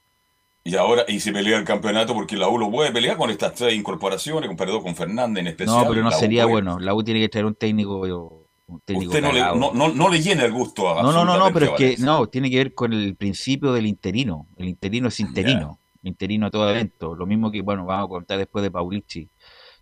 Y 0.64 0.76
ahora, 0.76 1.04
y 1.08 1.20
se 1.20 1.32
pelea 1.32 1.58
el 1.58 1.64
campeonato 1.64 2.14
porque 2.14 2.36
la 2.36 2.48
U 2.48 2.58
lo 2.58 2.70
puede 2.70 2.92
pelear 2.92 3.16
con 3.16 3.30
estas 3.30 3.54
tres 3.54 3.74
incorporaciones, 3.74 4.48
con, 4.48 4.56
perdón, 4.56 4.82
con 4.82 4.94
Fernández 4.94 5.40
en 5.40 5.46
especial. 5.48 5.84
No, 5.84 5.88
pero 5.88 6.02
no 6.02 6.10
sería 6.10 6.42
puede... 6.42 6.52
bueno. 6.52 6.78
La 6.78 6.94
U 6.94 7.02
tiene 7.02 7.20
que 7.20 7.28
tener 7.28 7.46
un 7.46 7.54
técnico. 7.54 8.46
Un 8.66 8.80
técnico 8.80 9.08
Usted 9.10 9.22
no 9.22 9.32
le, 9.32 9.40
no, 9.40 9.72
no, 9.72 9.88
no 9.88 10.08
le, 10.10 10.20
llena 10.20 10.44
el 10.44 10.52
gusto 10.52 10.90
a 10.90 11.02
No, 11.02 11.10
no, 11.10 11.24
no, 11.24 11.38
no 11.38 11.50
pero 11.54 11.66
es 11.66 11.72
que 11.72 11.96
no, 12.02 12.26
tiene 12.26 12.50
que 12.50 12.58
ver 12.58 12.74
con 12.74 12.92
el 12.92 13.16
principio 13.16 13.72
del 13.72 13.86
interino. 13.86 14.46
El 14.56 14.68
interino 14.68 15.08
es 15.08 15.20
interino. 15.20 15.78
Yeah. 16.02 16.10
Interino 16.10 16.46
a 16.46 16.50
todo 16.50 16.70
evento. 16.70 17.14
Lo 17.14 17.24
mismo 17.24 17.50
que, 17.50 17.62
bueno, 17.62 17.86
vamos 17.86 18.04
a 18.04 18.08
contar 18.08 18.38
después 18.38 18.62
de 18.62 18.70
Paulici. 18.70 19.30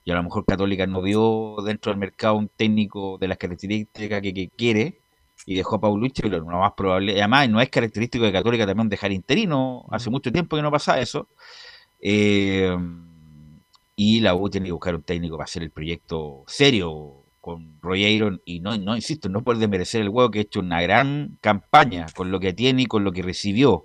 Y 0.05 0.13
a 0.13 0.15
lo 0.15 0.23
mejor 0.23 0.45
Católica 0.45 0.87
no 0.87 1.03
vio 1.03 1.57
dentro 1.65 1.91
del 1.91 1.99
mercado 1.99 2.37
un 2.37 2.49
técnico 2.49 3.19
de 3.19 3.27
las 3.27 3.39
características 3.39 4.23
que, 4.23 4.33
que 4.33 4.49
quiere 4.51 5.01
y 5.47 5.55
dejó 5.55 5.77
a 5.77 5.81
Paulucci, 5.81 6.23
pero 6.23 6.41
lo 6.41 6.59
más 6.59 6.73
probable, 6.73 7.13
además 7.13 7.49
no 7.49 7.61
es 7.61 7.71
característico 7.71 8.25
de 8.25 8.33
Católica 8.33 8.67
también 8.67 8.89
dejar 8.89 9.13
interino, 9.13 9.87
hace 9.91 10.11
mucho 10.11 10.33
tiempo 10.33 10.57
que 10.57 10.63
no 10.63 10.73
pasa 10.73 11.01
eso, 11.01 11.29
eh, 12.01 12.77
y 13.95 14.21
la 14.21 14.35
U 14.35 14.51
tiene 14.51 14.67
que 14.67 14.73
buscar 14.73 14.97
un 14.97 15.03
técnico 15.03 15.37
para 15.37 15.45
hacer 15.45 15.63
el 15.63 15.71
proyecto 15.71 16.43
serio 16.49 17.23
con 17.41 17.79
Rollero, 17.81 18.41
y 18.45 18.59
no, 18.59 18.77
no 18.77 18.97
insisto, 18.97 19.29
no 19.29 19.43
puede 19.43 19.69
merecer 19.69 20.03
el 20.03 20.09
huevo 20.09 20.33
que 20.33 20.41
ha 20.41 20.43
hecho 20.43 20.59
una 20.59 20.83
gran 20.83 21.39
campaña 21.41 22.07
con 22.17 22.33
lo 22.33 22.41
que 22.41 22.53
tiene 22.53 22.83
y 22.83 22.87
con 22.87 23.05
lo 23.05 23.13
que 23.13 23.23
recibió, 23.23 23.85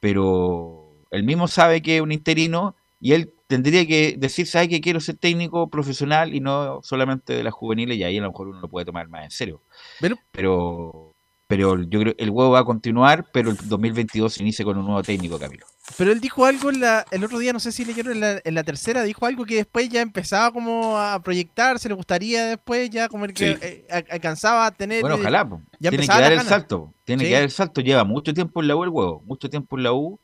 pero 0.00 0.96
él 1.12 1.22
mismo 1.22 1.46
sabe 1.46 1.80
que 1.80 1.96
es 1.96 2.02
un 2.02 2.10
interino 2.10 2.74
y 3.00 3.12
él 3.12 3.35
tendría 3.46 3.86
que 3.86 4.16
decir, 4.18 4.46
¿sabes 4.46 4.68
que 4.68 4.80
quiero 4.80 5.00
ser 5.00 5.16
técnico 5.16 5.68
profesional 5.68 6.34
y 6.34 6.40
no 6.40 6.80
solamente 6.82 7.34
de 7.34 7.44
las 7.44 7.54
juveniles? 7.54 7.96
Y 7.96 8.04
ahí 8.04 8.18
a 8.18 8.22
lo 8.22 8.28
mejor 8.28 8.48
uno 8.48 8.60
lo 8.60 8.68
puede 8.68 8.86
tomar 8.86 9.08
más 9.08 9.24
en 9.24 9.30
serio. 9.30 9.62
Pero, 10.00 10.16
pero, 10.32 11.14
pero 11.46 11.82
yo 11.82 12.00
creo 12.00 12.16
que 12.16 12.22
el 12.24 12.30
huevo 12.30 12.50
va 12.50 12.60
a 12.60 12.64
continuar, 12.64 13.26
pero 13.32 13.50
el 13.50 13.56
2022 13.56 14.34
se 14.34 14.42
inicia 14.42 14.64
con 14.64 14.76
un 14.78 14.84
nuevo 14.84 15.02
técnico, 15.02 15.38
Camilo. 15.38 15.66
Pero 15.96 16.10
él 16.10 16.20
dijo 16.20 16.44
algo 16.44 16.70
en 16.70 16.80
la, 16.80 17.06
el 17.12 17.22
otro 17.22 17.38
día, 17.38 17.52
no 17.52 17.60
sé 17.60 17.70
si 17.70 17.84
leyeron 17.84 18.14
en 18.14 18.20
la, 18.20 18.40
en 18.42 18.54
la 18.54 18.64
tercera, 18.64 19.04
dijo 19.04 19.24
algo 19.24 19.44
que 19.44 19.54
después 19.54 19.88
ya 19.88 20.00
empezaba 20.00 20.50
como 20.50 20.98
a 20.98 21.20
proyectarse, 21.22 21.88
le 21.88 21.94
gustaría 21.94 22.46
después 22.46 22.90
ya 22.90 23.08
como 23.08 23.24
el 23.24 23.32
que 23.32 23.54
sí. 23.54 23.58
eh, 23.62 23.86
alcanzaba 24.10 24.66
a 24.66 24.70
tener... 24.72 25.02
Bueno, 25.02 25.16
ojalá, 25.16 25.48
ya 25.78 25.90
tiene 25.90 26.08
que 26.08 26.12
dar 26.12 26.32
el 26.32 26.40
salto, 26.40 26.92
tiene 27.04 27.22
sí. 27.22 27.28
que 27.28 27.34
dar 27.34 27.44
el 27.44 27.50
salto, 27.52 27.80
lleva 27.80 28.02
mucho 28.02 28.34
tiempo 28.34 28.60
en 28.60 28.68
la 28.68 28.74
U 28.74 28.82
el 28.82 28.90
huevo, 28.90 29.22
mucho 29.24 29.48
tiempo 29.48 29.76
en 29.76 29.84
la 29.84 29.92
U, 29.92 30.18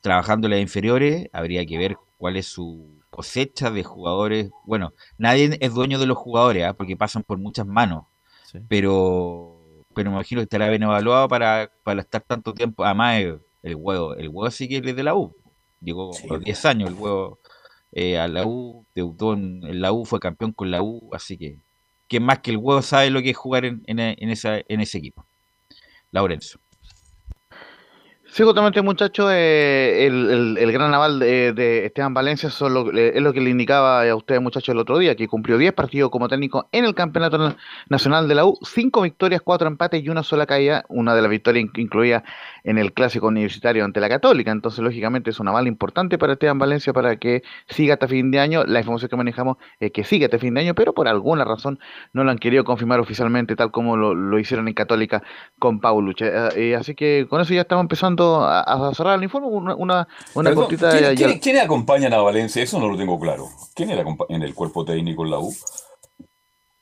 trabajando 0.00 0.48
en 0.48 0.52
las 0.52 0.60
inferiores, 0.60 1.28
habría 1.32 1.64
que 1.64 1.78
ver 1.78 1.96
cuál 2.18 2.36
es 2.36 2.46
su 2.46 3.00
cosecha 3.10 3.70
de 3.70 3.84
jugadores. 3.84 4.50
Bueno, 4.64 4.92
nadie 5.16 5.56
es 5.60 5.72
dueño 5.72 5.98
de 5.98 6.06
los 6.06 6.18
jugadores, 6.18 6.68
¿eh? 6.68 6.74
porque 6.74 6.96
pasan 6.96 7.22
por 7.22 7.38
muchas 7.38 7.66
manos. 7.66 8.04
Sí. 8.44 8.58
Pero 8.68 9.54
pero 9.94 10.10
me 10.10 10.16
imagino 10.16 10.40
que 10.40 10.44
estará 10.44 10.68
bien 10.68 10.84
evaluado 10.84 11.26
para, 11.26 11.72
para 11.82 12.02
estar 12.02 12.20
tanto 12.22 12.54
tiempo. 12.54 12.84
Además, 12.84 13.16
el, 13.16 13.40
el 13.64 13.74
huevo, 13.74 14.14
el 14.14 14.28
huevo 14.28 14.48
sí 14.50 14.68
que 14.68 14.76
es 14.76 14.96
de 14.96 15.02
la 15.02 15.16
U. 15.16 15.34
Llegó 15.80 16.12
sí. 16.12 16.26
a 16.30 16.34
los 16.34 16.44
10 16.44 16.64
años 16.66 16.90
el 16.90 16.94
huevo 16.94 17.40
eh, 17.92 18.18
a 18.18 18.28
la 18.28 18.46
U, 18.46 18.84
debutó 18.94 19.32
en, 19.32 19.64
en, 19.64 19.80
la 19.80 19.92
U, 19.92 20.04
fue 20.04 20.20
campeón 20.20 20.52
con 20.52 20.70
la 20.70 20.82
U, 20.82 21.10
así 21.12 21.36
que 21.36 21.58
que 22.06 22.20
más 22.20 22.38
que 22.38 22.52
el 22.52 22.56
huevo 22.56 22.80
sabe 22.80 23.10
lo 23.10 23.20
que 23.20 23.30
es 23.30 23.36
jugar 23.36 23.64
en, 23.64 23.82
en, 23.86 23.98
en 23.98 24.30
esa, 24.30 24.58
en 24.66 24.80
ese 24.80 24.98
equipo. 24.98 25.26
Laurenzo. 26.10 26.58
Sí, 28.30 28.42
justamente, 28.44 28.82
muchachos, 28.82 29.30
eh, 29.32 30.06
el, 30.06 30.30
el, 30.30 30.58
el, 30.58 30.72
gran 30.72 30.92
aval 30.92 31.18
de, 31.18 31.52
de 31.54 31.86
Esteban 31.86 32.12
Valencia 32.12 32.50
lo, 32.68 32.92
eh, 32.92 33.12
es 33.14 33.22
lo 33.22 33.32
que 33.32 33.40
le 33.40 33.48
indicaba 33.50 34.08
a 34.08 34.14
ustedes, 34.14 34.40
muchachos, 34.42 34.68
el 34.68 34.78
otro 34.78 34.98
día, 34.98 35.16
que 35.16 35.26
cumplió 35.26 35.56
10 35.56 35.72
partidos 35.72 36.10
como 36.10 36.28
técnico 36.28 36.68
en 36.70 36.84
el 36.84 36.94
Campeonato 36.94 37.56
Nacional 37.88 38.28
de 38.28 38.34
la 38.34 38.44
U, 38.44 38.58
5 38.62 39.00
victorias, 39.00 39.40
4 39.42 39.66
empates 39.66 40.04
y 40.04 40.10
una 40.10 40.22
sola 40.22 40.44
caída, 40.44 40.84
una 40.88 41.14
de 41.14 41.22
las 41.22 41.30
victorias 41.30 41.70
incluida 41.76 42.22
en 42.64 42.78
el 42.78 42.92
Clásico 42.92 43.28
Universitario 43.28 43.84
ante 43.84 44.00
la 44.00 44.08
Católica. 44.08 44.50
Entonces, 44.50 44.80
lógicamente, 44.80 45.30
es 45.30 45.40
un 45.40 45.48
aval 45.48 45.66
importante 45.66 46.18
para 46.18 46.34
Esteban 46.34 46.58
Valencia 46.58 46.92
para 46.92 47.16
que 47.16 47.42
siga 47.68 47.94
hasta 47.94 48.08
fin 48.08 48.30
de 48.30 48.40
año. 48.40 48.64
La 48.64 48.80
información 48.80 49.08
que 49.08 49.16
manejamos 49.16 49.56
es 49.80 49.92
que 49.92 50.04
siga 50.04 50.26
hasta 50.26 50.38
fin 50.38 50.54
de 50.54 50.60
año, 50.60 50.74
pero 50.74 50.92
por 50.92 51.08
alguna 51.08 51.44
razón 51.44 51.78
no 52.12 52.24
lo 52.24 52.30
han 52.30 52.38
querido 52.38 52.64
confirmar 52.64 53.00
oficialmente, 53.00 53.56
tal 53.56 53.70
como 53.70 53.96
lo, 53.96 54.14
lo 54.14 54.38
hicieron 54.38 54.68
en 54.68 54.74
Católica 54.74 55.22
con 55.58 55.80
Pauluch. 55.80 56.22
Eh, 56.22 56.48
eh, 56.56 56.76
así 56.76 56.94
que 56.94 57.26
con 57.28 57.40
eso 57.40 57.54
ya 57.54 57.62
estamos 57.62 57.82
empezando 57.82 58.42
a, 58.42 58.60
a 58.60 58.94
cerrar 58.94 59.18
el 59.18 59.24
informe, 59.24 59.48
una, 59.48 59.74
una, 59.74 60.08
una 60.34 60.50
Perdón, 60.50 60.64
cortita... 60.64 60.90
¿quién, 60.90 61.16
¿quién, 61.16 61.38
¿quiénes 61.38 61.62
acompañan 61.62 62.12
a 62.12 62.18
Valencia? 62.18 62.62
Eso 62.62 62.78
no 62.78 62.88
lo 62.88 62.96
tengo 62.96 63.18
claro. 63.18 63.46
¿Quién 63.74 63.90
era 63.90 64.04
en 64.28 64.42
el 64.42 64.54
cuerpo 64.54 64.84
técnico 64.84 65.24
en 65.24 65.30
la 65.30 65.38
U? 65.38 65.52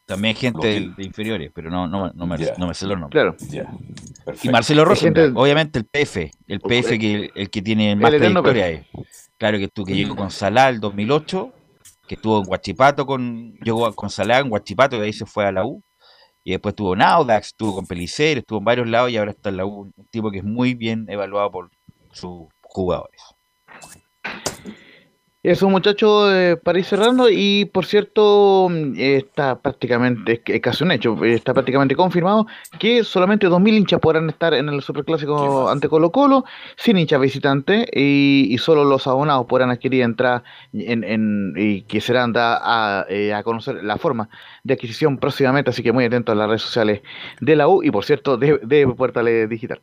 También 0.06 0.36
gente 0.36 0.66
de, 0.68 0.92
de 0.96 1.04
inferiores, 1.04 1.50
pero 1.52 1.68
no, 1.68 1.88
no, 1.88 2.12
no, 2.14 2.26
me, 2.26 2.36
no 2.56 2.68
me 2.68 2.74
sé 2.74 2.86
los 2.86 2.98
nombres. 2.98 3.10
Claro. 3.10 3.36
Ya. 3.50 3.68
Y. 4.42 4.48
Marcelo 4.50 4.84
Rosenberg, 4.84 5.26
gente- 5.26 5.40
obviamente 5.40 5.78
el 5.80 5.84
PF, 5.84 6.30
el 6.46 6.60
PF 6.60 6.98
que 6.98 7.30
el 7.34 7.50
que 7.50 7.62
tiene 7.62 7.96
más 7.96 8.12
El 8.12 8.20
trayectoria 8.20 8.68
es. 8.70 8.86
Claro 9.36 9.58
que 9.58 9.68
tú 9.68 9.84
que 9.84 9.94
llegó 9.96 10.14
con 10.14 10.30
Salá 10.30 10.68
el 10.68 10.78
2008, 10.80 11.52
que 12.06 12.14
estuvo 12.14 12.40
en 12.40 12.48
Huachipato 12.48 13.04
con 13.04 13.54
llegó 13.64 13.92
con 13.94 14.08
Salá 14.08 14.38
en 14.38 14.50
Huachipato 14.50 14.94
y 14.96 15.00
de 15.00 15.06
ahí 15.06 15.12
se 15.12 15.26
fue 15.26 15.44
a 15.44 15.50
la 15.52 15.64
U. 15.66 15.82
Y 16.44 16.52
después 16.52 16.72
estuvo 16.74 16.94
en 16.94 17.02
Audax, 17.02 17.48
estuvo 17.48 17.74
con 17.74 17.86
Pelicer, 17.88 18.38
estuvo 18.38 18.60
en 18.60 18.64
varios 18.64 18.86
lados 18.88 19.10
y 19.10 19.16
ahora 19.16 19.32
está 19.32 19.48
en 19.48 19.56
la 19.56 19.66
U, 19.66 19.90
un 19.96 20.06
tipo 20.10 20.30
que 20.30 20.38
es 20.38 20.44
muy 20.44 20.74
bien 20.74 21.04
evaluado 21.08 21.50
por 21.50 21.70
sus 22.12 22.46
jugadores. 22.62 23.20
Eso, 25.48 25.68
muchachos, 25.70 26.32
eh, 26.34 26.56
para 26.60 26.80
ir 26.80 26.84
cerrando, 26.84 27.28
y 27.30 27.66
por 27.66 27.86
cierto, 27.86 28.68
eh, 28.96 29.18
está 29.18 29.60
prácticamente, 29.62 30.32
es, 30.32 30.40
es 30.44 30.60
casi 30.60 30.82
un 30.82 30.90
hecho, 30.90 31.24
está 31.24 31.54
prácticamente 31.54 31.94
confirmado 31.94 32.46
que 32.80 33.04
solamente 33.04 33.46
2.000 33.46 33.76
hinchas 33.76 34.00
podrán 34.00 34.28
estar 34.28 34.54
en 34.54 34.68
el 34.68 34.82
Superclásico 34.82 35.68
ante 35.68 35.88
Colo 35.88 36.10
Colo, 36.10 36.44
sin 36.76 36.98
hinchas 36.98 37.20
visitantes, 37.20 37.86
y, 37.94 38.48
y 38.50 38.58
solo 38.58 38.82
los 38.82 39.06
abonados 39.06 39.46
podrán 39.46 39.70
adquirir 39.70 40.02
entrada 40.02 40.42
en, 40.72 41.04
en- 41.04 41.52
y 41.56 41.82
que 41.82 42.00
serán 42.00 42.32
da 42.32 42.58
a, 43.02 43.06
eh, 43.08 43.32
a 43.32 43.44
conocer 43.44 43.84
la 43.84 43.98
forma 43.98 44.28
de 44.64 44.74
adquisición 44.74 45.18
próximamente, 45.18 45.70
así 45.70 45.80
que 45.84 45.92
muy 45.92 46.04
atentos 46.06 46.32
a 46.32 46.36
las 46.36 46.48
redes 46.48 46.62
sociales 46.62 47.02
de 47.40 47.54
la 47.54 47.68
U, 47.68 47.84
y 47.84 47.92
por 47.92 48.04
cierto, 48.04 48.36
de, 48.36 48.58
de 48.64 48.88
Portales 48.88 49.48
Digital. 49.48 49.80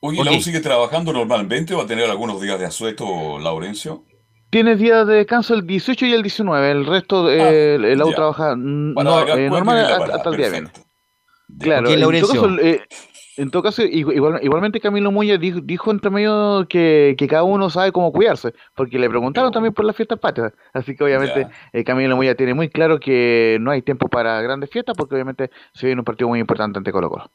Oye, 0.00 0.22
¿la 0.24 0.32
Ok. 0.32 0.36
U 0.36 0.40
sigue 0.40 0.60
trabajando 0.60 1.12
normalmente 1.12 1.72
o 1.74 1.78
va 1.78 1.84
a 1.84 1.86
tener 1.86 2.10
algunos 2.10 2.40
días 2.40 2.58
de 2.58 2.66
asueto, 2.66 3.38
Laurencio? 3.38 4.04
Tienes 4.50 4.78
días 4.78 5.06
de 5.06 5.14
descanso 5.14 5.54
el 5.54 5.66
18 5.66 6.06
y 6.06 6.12
el 6.12 6.22
19, 6.22 6.70
el 6.72 6.86
resto, 6.86 7.30
eh, 7.30 7.76
el, 7.76 7.84
el 7.84 8.02
U 8.02 8.06
Ah, 8.06 8.10
ya. 8.10 8.16
trabaja 8.16 8.54
no, 8.56 9.00
eh, 9.36 9.48
normal 9.48 9.78
hasta, 9.78 9.98
parada, 9.98 10.16
hasta 10.16 10.30
el 10.30 10.36
día 10.36 10.48
bien. 10.50 10.70
Claro, 11.60 11.88
Ok, 11.88 11.94
en 11.94 12.00
todo 12.20 12.28
caso, 12.28 12.58
eh, 12.60 12.80
en 13.36 13.50
todo 13.50 13.62
caso 13.62 13.82
igu- 13.82 14.12
igual- 14.14 14.40
igualmente 14.42 14.80
Camilo 14.80 15.10
Muñoz 15.12 15.38
dijo, 15.40 15.60
dijo 15.62 15.90
entre 15.90 16.10
medio 16.10 16.66
que, 16.68 17.14
que 17.16 17.26
cada 17.28 17.42
uno 17.44 17.70
sabe 17.70 17.92
cómo 17.92 18.12
cuidarse, 18.12 18.52
porque 18.74 18.98
le 18.98 19.08
preguntaron 19.08 19.52
también 19.52 19.72
por 19.72 19.84
las 19.84 19.94
fiestas 19.96 20.18
patrias, 20.18 20.52
así 20.72 20.96
que 20.96 21.04
obviamente 21.04 21.46
eh, 21.72 21.84
Camilo 21.84 22.16
Muñoz 22.16 22.36
tiene 22.36 22.54
muy 22.54 22.68
claro 22.70 22.98
que 22.98 23.58
no 23.60 23.70
hay 23.70 23.82
tiempo 23.82 24.08
para 24.08 24.40
grandes 24.42 24.68
fiestas, 24.70 24.96
porque 24.96 25.14
obviamente 25.14 25.50
se 25.74 25.86
viene 25.86 26.00
un 26.00 26.04
partido 26.04 26.28
muy 26.28 26.40
importante 26.40 26.78
ante 26.78 26.90
Colo 26.92 27.08
Colo. 27.08 27.30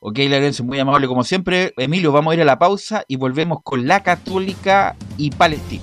Ok, 0.00 0.18
Lorenzo, 0.28 0.64
muy 0.64 0.78
amable 0.78 1.06
como 1.06 1.24
siempre. 1.24 1.72
Emilio, 1.78 2.12
vamos 2.12 2.32
a 2.32 2.34
ir 2.34 2.42
a 2.42 2.44
la 2.44 2.58
pausa 2.58 3.04
y 3.08 3.16
volvemos 3.16 3.60
con 3.62 3.86
la 3.86 4.02
Católica 4.02 4.96
y 5.16 5.30
Palestino. 5.30 5.82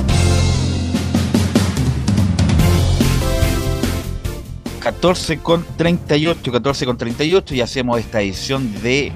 14 4.81 5.37
con 5.37 5.63
38, 5.77 6.51
14 6.51 6.85
con 6.87 6.97
38 6.97 7.53
y 7.53 7.61
hacemos 7.61 7.99
esta 7.99 8.19
edición 8.19 8.81
de 8.81 9.11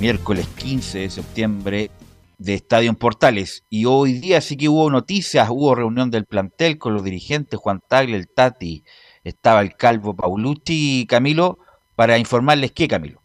miércoles 0.00 0.46
15 0.48 0.98
de 0.98 1.10
septiembre 1.10 1.90
de 2.36 2.54
Estadio 2.54 2.90
en 2.90 2.96
Portales. 2.96 3.64
Y 3.70 3.86
hoy 3.86 4.12
día 4.12 4.42
sí 4.42 4.58
que 4.58 4.68
hubo 4.68 4.90
noticias, 4.90 5.48
hubo 5.50 5.74
reunión 5.74 6.10
del 6.10 6.26
plantel 6.26 6.76
con 6.76 6.92
los 6.92 7.04
dirigentes, 7.04 7.58
Juan 7.58 7.80
Tagle, 7.88 8.18
el 8.18 8.28
Tati, 8.28 8.84
estaba 9.24 9.62
el 9.62 9.76
Calvo 9.76 10.14
Paulucci 10.14 11.00
y 11.00 11.06
Camilo, 11.06 11.58
para 11.94 12.18
informarles 12.18 12.72
que 12.72 12.86
Camilo. 12.86 13.22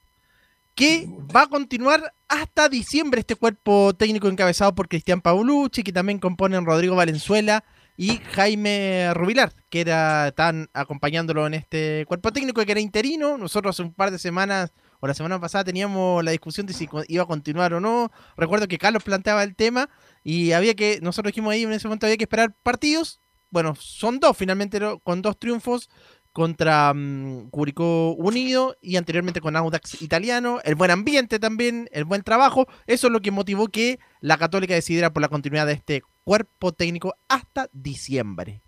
que 0.74 1.06
va 1.36 1.44
a 1.44 1.48
continuar 1.48 2.14
hasta 2.30 2.70
diciembre 2.70 3.20
este 3.20 3.36
cuerpo 3.36 3.94
técnico 3.94 4.30
encabezado 4.30 4.74
por 4.74 4.88
Cristian 4.88 5.20
Paulucci, 5.20 5.84
que 5.84 5.92
también 5.92 6.20
componen 6.20 6.66
Rodrigo 6.66 6.96
Valenzuela 6.96 7.66
y 8.02 8.18
Jaime 8.32 9.14
Rubilar, 9.14 9.54
que 9.70 9.82
era, 9.82 10.30
están 10.30 10.72
acompañándolo 10.74 11.46
en 11.46 11.54
este 11.54 12.04
cuerpo 12.08 12.34
técnico 12.34 12.66
que 12.66 12.72
era 12.72 12.82
interino. 12.82 13.38
Nosotros 13.38 13.76
hace 13.76 13.84
un 13.84 13.94
par 13.94 14.10
de 14.10 14.18
semanas 14.18 14.74
o 15.02 15.06
la 15.06 15.14
semana 15.14 15.40
pasada 15.40 15.66
teníamos 15.66 16.24
la 16.24 16.32
discusión 16.32 16.66
de 16.66 16.74
si 16.74 16.90
iba 17.10 17.22
a 17.22 17.28
continuar 17.28 17.76
o 17.76 17.80
no. 17.80 18.12
Recuerdo 18.36 18.68
que 18.68 18.80
Carlos 18.80 19.04
planteaba 19.04 19.44
el 19.44 19.56
tema 19.56 19.88
y 20.24 20.54
había 20.54 20.74
que, 20.74 20.98
nosotros 21.04 21.32
dijimos 21.32 21.54
ahí 21.54 21.62
en 21.62 21.74
ese 21.74 21.88
momento 21.88 22.08
había 22.08 22.18
que 22.18 22.24
esperar 22.24 22.56
partidos. 22.64 23.22
Bueno, 23.52 23.76
son 23.76 24.20
dos 24.20 24.36
finalmente 24.36 24.80
con 25.04 25.22
dos 25.22 25.38
triunfos 25.38 25.88
contra 26.32 26.94
um, 26.94 27.52
Curicó 27.52 28.14
Unido 28.14 28.78
y 28.82 28.96
anteriormente 28.96 29.42
con 29.42 29.56
Audax 29.56 30.02
Italiano. 30.02 30.60
El 30.64 30.74
buen 30.74 30.90
ambiente 30.90 31.38
también, 31.38 31.88
el 31.92 32.06
buen 32.06 32.24
trabajo. 32.24 32.68
Eso 32.88 33.08
es 33.08 33.14
lo 33.14 33.22
que 33.22 33.30
motivó 33.30 33.68
que 33.68 34.00
la 34.22 34.38
Católica 34.38 34.74
decidiera 34.74 35.14
por 35.14 35.22
la 35.22 35.30
continuidad 35.30 35.68
de 35.68 35.74
este 35.74 36.02
cuerpo 36.24 36.72
técnico 36.72 37.16
hasta 37.28 37.70
diciembre. 37.74 38.62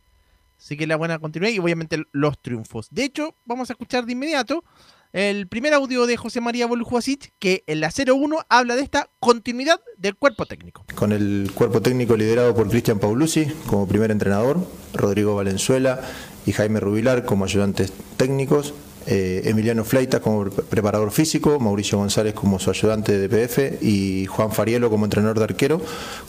Así 0.57 0.77
que 0.77 0.87
la 0.87 0.95
buena 0.95 1.19
continuidad 1.19 1.53
y 1.53 1.59
obviamente 1.59 2.01
los 2.11 2.39
triunfos. 2.41 2.87
De 2.89 3.03
hecho, 3.03 3.35
vamos 3.45 3.69
a 3.69 3.73
escuchar 3.73 4.05
de 4.05 4.13
inmediato 4.13 4.63
el 5.11 5.47
primer 5.47 5.73
audio 5.73 6.07
de 6.07 6.17
José 6.17 6.41
María 6.41 6.65
Boljuasic, 6.65 7.33
que 7.37 7.63
en 7.67 7.81
la 7.81 7.91
01 7.91 8.45
habla 8.49 8.75
de 8.75 8.81
esta 8.81 9.09
continuidad 9.19 9.79
del 9.97 10.15
cuerpo 10.15 10.45
técnico. 10.45 10.85
Con 10.95 11.11
el 11.11 11.51
cuerpo 11.53 11.81
técnico 11.81 12.17
liderado 12.17 12.55
por 12.55 12.67
Cristian 12.67 12.97
Paulucci 12.97 13.45
como 13.67 13.87
primer 13.87 14.09
entrenador, 14.09 14.65
Rodrigo 14.93 15.35
Valenzuela 15.35 16.01
y 16.45 16.53
Jaime 16.53 16.79
Rubilar 16.79 17.25
como 17.25 17.45
ayudantes 17.45 17.93
técnicos, 18.17 18.73
eh, 19.07 19.41
Emiliano 19.45 19.83
Fleitas 19.83 20.21
como 20.21 20.45
preparador 20.45 21.11
físico, 21.11 21.59
Mauricio 21.59 21.97
González 21.97 22.33
como 22.33 22.59
su 22.59 22.69
ayudante 22.69 23.17
de 23.17 23.27
DPF 23.27 23.83
y 23.83 24.25
Juan 24.25 24.51
Farielo 24.51 24.89
como 24.89 25.05
entrenador 25.05 25.37
de 25.37 25.45
arquero, 25.45 25.81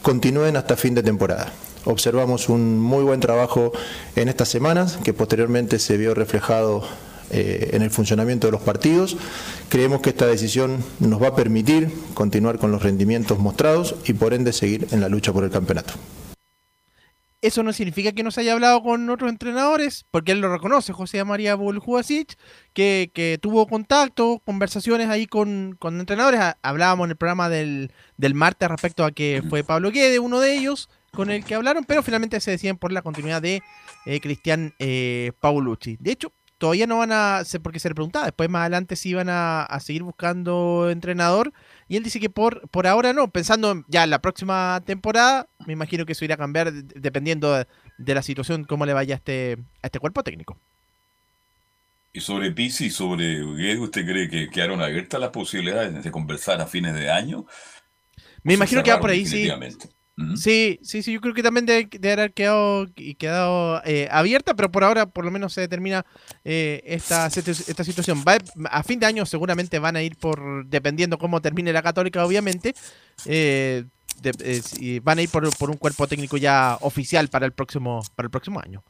continúen 0.02 0.56
hasta 0.56 0.76
fin 0.76 0.94
de 0.94 1.02
temporada. 1.02 1.52
Observamos 1.84 2.48
un 2.48 2.80
muy 2.80 3.04
buen 3.04 3.20
trabajo 3.20 3.72
en 4.16 4.28
estas 4.28 4.48
semanas 4.48 4.98
que 5.04 5.12
posteriormente 5.12 5.78
se 5.78 5.96
vio 5.96 6.14
reflejado 6.14 6.82
eh, 7.30 7.70
en 7.72 7.82
el 7.82 7.90
funcionamiento 7.90 8.46
de 8.46 8.52
los 8.52 8.62
partidos. 8.62 9.16
Creemos 9.68 10.00
que 10.00 10.10
esta 10.10 10.26
decisión 10.26 10.84
nos 11.00 11.22
va 11.22 11.28
a 11.28 11.36
permitir 11.36 11.90
continuar 12.14 12.58
con 12.58 12.70
los 12.70 12.82
rendimientos 12.82 13.38
mostrados 13.38 13.96
y 14.06 14.12
por 14.14 14.34
ende 14.34 14.52
seguir 14.52 14.88
en 14.92 15.00
la 15.00 15.08
lucha 15.08 15.32
por 15.32 15.44
el 15.44 15.50
campeonato. 15.50 15.94
Eso 17.44 17.62
no 17.62 17.74
significa 17.74 18.12
que 18.12 18.22
no 18.22 18.30
se 18.30 18.40
haya 18.40 18.54
hablado 18.54 18.82
con 18.82 19.10
otros 19.10 19.30
entrenadores, 19.30 20.06
porque 20.10 20.32
él 20.32 20.40
lo 20.40 20.50
reconoce, 20.50 20.94
José 20.94 21.22
María 21.24 21.54
Buljubasic, 21.56 22.38
que, 22.72 23.38
tuvo 23.42 23.66
contacto, 23.66 24.40
conversaciones 24.46 25.10
ahí 25.10 25.26
con, 25.26 25.76
entrenadores. 25.82 26.40
Hablábamos 26.62 27.04
en 27.04 27.10
el 27.10 27.16
programa 27.18 27.50
del, 27.50 27.90
martes 28.32 28.66
respecto 28.66 29.04
a 29.04 29.12
que 29.12 29.42
fue 29.50 29.62
Pablo 29.62 29.90
Guede, 29.90 30.20
uno 30.20 30.40
de 30.40 30.56
ellos, 30.56 30.88
con 31.12 31.30
el 31.30 31.44
que 31.44 31.54
hablaron, 31.54 31.84
pero 31.84 32.02
finalmente 32.02 32.40
se 32.40 32.52
deciden 32.52 32.78
por 32.78 32.92
la 32.92 33.02
continuidad 33.02 33.42
de 33.42 33.60
eh, 34.06 34.20
Cristian 34.20 34.72
eh, 34.78 35.32
Paulucci. 35.38 35.98
De 36.00 36.12
hecho, 36.12 36.32
todavía 36.56 36.86
no 36.86 36.96
van 36.96 37.12
a, 37.12 37.42
porque 37.62 37.78
se 37.78 37.90
le 37.90 37.94
preguntaba 37.94 38.24
después 38.24 38.48
más 38.48 38.60
adelante 38.60 38.96
si 38.96 39.10
iban 39.10 39.28
a 39.28 39.78
seguir 39.82 40.02
buscando 40.02 40.88
entrenador 40.90 41.52
y 41.88 41.96
él 41.96 42.02
dice 42.02 42.20
que 42.20 42.30
por, 42.30 42.68
por 42.68 42.86
ahora 42.86 43.12
no, 43.12 43.30
pensando 43.30 43.84
ya 43.88 44.04
en 44.04 44.10
la 44.10 44.20
próxima 44.20 44.82
temporada, 44.86 45.48
me 45.66 45.72
imagino 45.72 46.06
que 46.06 46.12
eso 46.12 46.24
irá 46.24 46.34
a 46.34 46.38
cambiar 46.38 46.72
dependiendo 46.72 47.52
de, 47.98 48.14
la 48.14 48.22
situación, 48.22 48.64
cómo 48.64 48.86
le 48.86 48.92
vaya 48.92 49.14
a 49.14 49.18
este, 49.18 49.58
a 49.82 49.86
este 49.86 49.98
cuerpo 49.98 50.22
técnico. 50.22 50.58
Y 52.12 52.20
sobre 52.20 52.52
Pisi 52.52 52.86
y 52.86 52.90
sobre 52.90 53.44
Guedes, 53.44 53.80
¿usted 53.80 54.06
cree 54.06 54.28
que 54.28 54.48
quedaron 54.48 54.80
abiertas 54.80 55.20
las 55.20 55.30
posibilidades 55.30 56.02
de 56.02 56.10
conversar 56.10 56.60
a 56.60 56.66
fines 56.66 56.94
de 56.94 57.10
año? 57.10 57.44
Me 58.42 58.54
imagino 58.54 58.82
que 58.82 58.92
va 58.92 59.00
por 59.00 59.10
ahí, 59.10 59.26
sí. 59.26 59.50
Sí, 60.36 60.78
sí, 60.82 61.02
sí, 61.02 61.12
yo 61.12 61.20
creo 61.20 61.34
que 61.34 61.42
también 61.42 61.66
debe, 61.66 61.88
haber 62.12 62.32
quedado, 62.32 62.86
quedado 63.18 63.82
eh, 63.84 64.08
abierta, 64.12 64.54
pero 64.54 64.70
por 64.70 64.84
ahora 64.84 65.06
por 65.06 65.24
lo 65.24 65.32
menos 65.32 65.52
se 65.52 65.62
determina 65.62 66.06
eh, 66.44 66.82
esta, 66.86 67.26
esta 67.26 67.84
situación. 67.84 68.22
Va, 68.26 68.38
a 68.70 68.82
fin 68.84 69.00
de 69.00 69.06
año 69.06 69.26
seguramente 69.26 69.80
van 69.80 69.96
a 69.96 70.02
ir 70.02 70.16
por, 70.16 70.66
dependiendo 70.66 71.18
cómo 71.18 71.42
termine 71.42 71.72
la 71.72 71.82
católica, 71.82 72.24
obviamente, 72.24 72.74
eh, 73.26 73.86
van 75.02 75.18
a 75.18 75.22
ir 75.22 75.30
por, 75.30 75.44
un 75.44 75.76
cuerpo 75.76 76.06
técnico 76.06 76.36
ya 76.36 76.78
oficial 76.82 77.26
para 77.28 77.46
el 77.46 77.52
próximo, 77.52 78.00
para 78.14 78.26
el 78.26 78.30
próximo 78.30 78.60
año. 78.60 78.84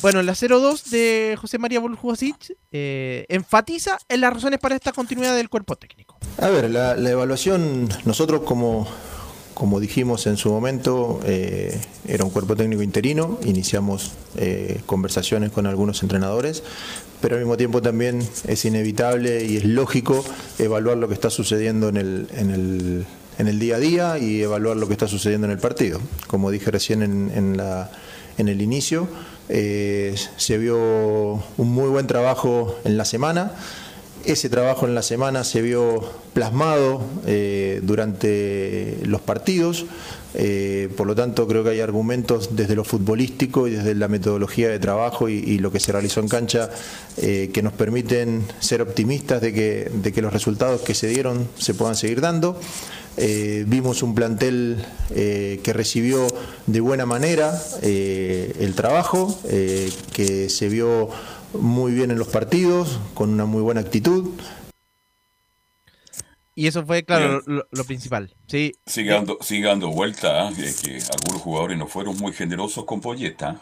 Bueno, 0.00 0.22
la 0.22 0.34
02 0.34 0.90
de 0.90 1.36
José 1.40 1.58
María 1.58 1.80
Buljubasic 1.80 2.56
enfatiza 2.70 3.98
en 4.08 4.20
las 4.20 4.32
razones 4.32 4.60
para 4.60 4.76
esta 4.76 4.92
continuidad 4.92 5.34
del 5.34 5.48
cuerpo 5.48 5.74
técnico. 5.74 6.18
A 6.38 6.48
ver, 6.50 6.70
la 6.70 7.10
evaluación, 7.10 7.88
nosotros 8.04 8.42
como 8.42 8.86
como 9.62 9.78
dijimos 9.78 10.26
en 10.26 10.36
su 10.36 10.50
momento, 10.50 11.20
eh, 11.24 11.80
era 12.08 12.24
un 12.24 12.30
cuerpo 12.30 12.56
técnico 12.56 12.82
interino, 12.82 13.38
iniciamos 13.44 14.10
eh, 14.34 14.80
conversaciones 14.86 15.52
con 15.52 15.68
algunos 15.68 16.02
entrenadores, 16.02 16.64
pero 17.20 17.36
al 17.36 17.42
mismo 17.42 17.56
tiempo 17.56 17.80
también 17.80 18.28
es 18.48 18.64
inevitable 18.64 19.44
y 19.44 19.58
es 19.58 19.64
lógico 19.64 20.24
evaluar 20.58 20.96
lo 20.96 21.06
que 21.06 21.14
está 21.14 21.30
sucediendo 21.30 21.90
en 21.90 21.96
el, 21.96 23.06
día 23.60 23.76
a 23.76 23.78
día 23.78 24.18
y 24.18 24.42
evaluar 24.42 24.78
lo 24.78 24.88
que 24.88 24.94
está 24.94 25.06
sucediendo 25.06 25.46
en 25.46 25.52
el 25.52 25.58
partido. 25.58 26.00
Como 26.26 26.50
dije 26.50 26.72
recién 26.72 27.00
en 27.00 28.48
el 28.48 28.62
inicio, 28.62 29.06
eh, 29.48 30.14
se 30.38 30.58
vio 30.58 30.76
un 30.78 31.68
muy 31.68 31.88
buen 31.88 32.06
trabajo 32.06 32.74
en 32.84 32.96
la 32.96 33.04
semana. 33.04 33.52
Ese 34.24 34.48
trabajo 34.48 34.86
en 34.86 34.94
la 34.94 35.02
semana 35.02 35.42
se 35.42 35.62
vio 35.62 36.00
plasmado 36.32 37.00
eh, 37.26 37.80
durante 37.82 38.98
los 39.04 39.20
partidos, 39.20 39.84
eh, 40.34 40.88
por 40.96 41.08
lo 41.08 41.16
tanto 41.16 41.48
creo 41.48 41.64
que 41.64 41.70
hay 41.70 41.80
argumentos 41.80 42.54
desde 42.54 42.76
lo 42.76 42.84
futbolístico 42.84 43.66
y 43.66 43.72
desde 43.72 43.96
la 43.96 44.06
metodología 44.06 44.68
de 44.68 44.78
trabajo 44.78 45.28
y, 45.28 45.58
lo 45.58 45.72
que 45.72 45.80
se 45.80 45.90
realizó 45.90 46.20
en 46.20 46.28
cancha 46.28 46.70
eh, 47.16 47.50
que 47.52 47.62
nos 47.62 47.72
permiten 47.72 48.44
ser 48.60 48.80
optimistas 48.80 49.40
de 49.40 49.52
que, 49.52 49.90
de 49.92 50.12
que 50.12 50.22
los 50.22 50.32
resultados 50.32 50.82
que 50.82 50.94
se 50.94 51.08
dieron 51.08 51.48
se 51.58 51.74
puedan 51.74 51.96
seguir 51.96 52.20
dando. 52.20 52.58
vimos 53.66 54.02
un 54.02 54.14
plantel 54.14 54.84
que 55.12 55.72
recibió 55.74 56.26
de 56.66 56.80
buena 56.80 57.06
manera 57.06 57.60
el 57.82 58.72
trabajo, 58.74 59.38
que 60.12 60.48
se 60.48 60.68
vio 60.68 61.10
muy 61.54 61.92
bien 61.92 62.10
en 62.10 62.18
los 62.18 62.28
partidos, 62.28 62.98
con 63.14 63.30
una 63.30 63.44
muy 63.44 63.62
buena 63.62 63.80
actitud. 63.80 64.30
Y 66.54 66.66
eso 66.66 66.84
fue, 66.84 67.02
claro, 67.02 67.42
lo, 67.46 67.84
principal. 67.84 68.34
Sí. 68.46 68.72
Sigue 68.86 69.12
dando, 69.62 69.88
vuelta, 69.90 70.50
¿eh? 70.50 70.74
que, 70.82 70.98
algunos 71.10 71.42
jugadores 71.42 71.78
no 71.78 71.86
fueron 71.86 72.16
muy 72.18 72.32
generosos 72.32 72.84
con 72.84 73.00
Polleta. 73.00 73.58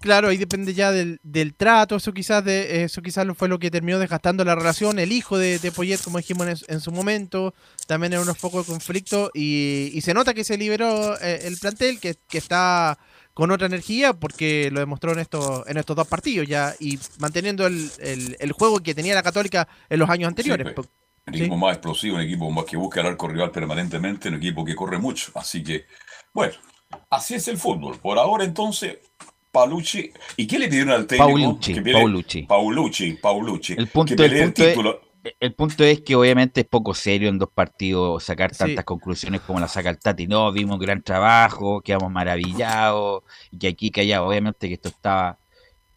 Claro, 0.00 0.28
ahí 0.28 0.38
depende 0.38 0.72
ya 0.72 0.90
del, 0.92 1.20
trato, 1.56 1.96
eso 1.96 2.12
quizás 2.12 2.42
de, 2.42 2.84
eso 2.84 3.02
quizás 3.02 3.26
fue 3.36 3.48
lo 3.48 3.58
que 3.58 3.70
terminó 3.70 3.98
desgastando 3.98 4.44
la 4.46 4.54
relación, 4.54 4.98
el 4.98 5.12
hijo 5.12 5.36
de, 5.36 5.58
de 5.58 5.70
Poyet, 5.70 6.00
como 6.02 6.16
dijimos 6.16 6.64
en, 6.66 6.80
su 6.80 6.90
momento, 6.90 7.54
también 7.86 8.14
en 8.14 8.20
unos 8.20 8.38
pocos 8.38 8.66
de 8.66 8.72
conflicto, 8.72 9.30
y, 9.34 9.98
se 10.02 10.14
nota 10.14 10.32
que 10.32 10.42
se 10.42 10.56
liberó 10.56 11.20
eh, 11.20 11.42
el 11.44 11.58
plantel, 11.58 12.00
que, 12.00 12.16
que 12.28 12.38
está 12.38 12.98
con 13.40 13.50
otra 13.52 13.68
energía 13.68 14.12
porque 14.12 14.68
lo 14.70 14.80
demostró 14.80 15.14
en 15.14 15.20
estos, 15.20 15.66
en 15.66 15.78
estos 15.78 15.96
dos 15.96 16.06
partidos 16.06 16.46
ya 16.46 16.74
y 16.78 16.98
manteniendo 17.18 17.66
el, 17.66 17.90
el, 17.98 18.52
juego 18.52 18.80
que 18.80 18.94
tenía 18.94 19.14
la 19.14 19.22
Católica 19.22 19.66
en 19.88 19.98
los 19.98 20.10
años 20.10 20.28
anteriores. 20.28 20.74
Pues, 20.74 20.86
un 21.26 21.34
equipo 21.34 21.56
más 21.56 21.72
explosivo, 21.72 22.16
un 22.16 22.20
equipo 22.20 22.50
más 22.50 22.66
que 22.66 22.76
busca 22.76 23.00
el 23.00 23.06
arco 23.06 23.28
rival 23.28 23.50
permanentemente, 23.50 24.28
un 24.28 24.34
equipo 24.34 24.62
que 24.62 24.74
corre 24.74 24.98
mucho. 24.98 25.32
Así 25.36 25.64
que, 25.64 25.86
bueno, 26.34 26.52
así 27.08 27.32
es 27.32 27.48
el 27.48 27.56
fútbol. 27.56 27.96
Por 27.96 28.18
ahora 28.18 28.44
entonces, 28.44 28.98
Paulucci. 29.50 30.12
¿Y 30.36 30.46
qué 30.46 30.58
le 30.58 30.68
pidieron 30.68 30.92
al 30.92 31.06
técnico? 31.06 31.32
Paulucci. 31.32 31.80
Paulucci. 31.80 32.42
Paulucci. 32.42 33.12
Paulucci. 33.12 33.72
El 33.72 33.88
punto, 33.88 34.16
que 34.16 34.24
el 34.26 34.52
título 34.52 35.00
el 35.38 35.54
punto 35.54 35.84
es 35.84 36.00
que 36.00 36.16
obviamente 36.16 36.62
es 36.62 36.66
poco 36.66 36.94
serio 36.94 37.28
en 37.28 37.38
dos 37.38 37.50
partidos 37.50 38.24
sacar 38.24 38.56
tantas 38.56 38.84
conclusiones 38.84 39.40
como 39.42 39.60
la 39.60 39.68
saca 39.68 39.90
el 39.90 39.98
Tati. 39.98 40.26
No, 40.26 40.50
vimos 40.52 40.74
un 40.74 40.80
gran 40.80 41.02
trabajo, 41.02 41.80
quedamos 41.82 42.10
maravillados, 42.10 43.22
y 43.50 43.58
que 43.58 43.68
aquí, 43.68 43.90
que 43.90 44.02
allá, 44.02 44.22
obviamente 44.22 44.68
que 44.68 44.74
esto 44.74 44.88
estaba, 44.88 45.38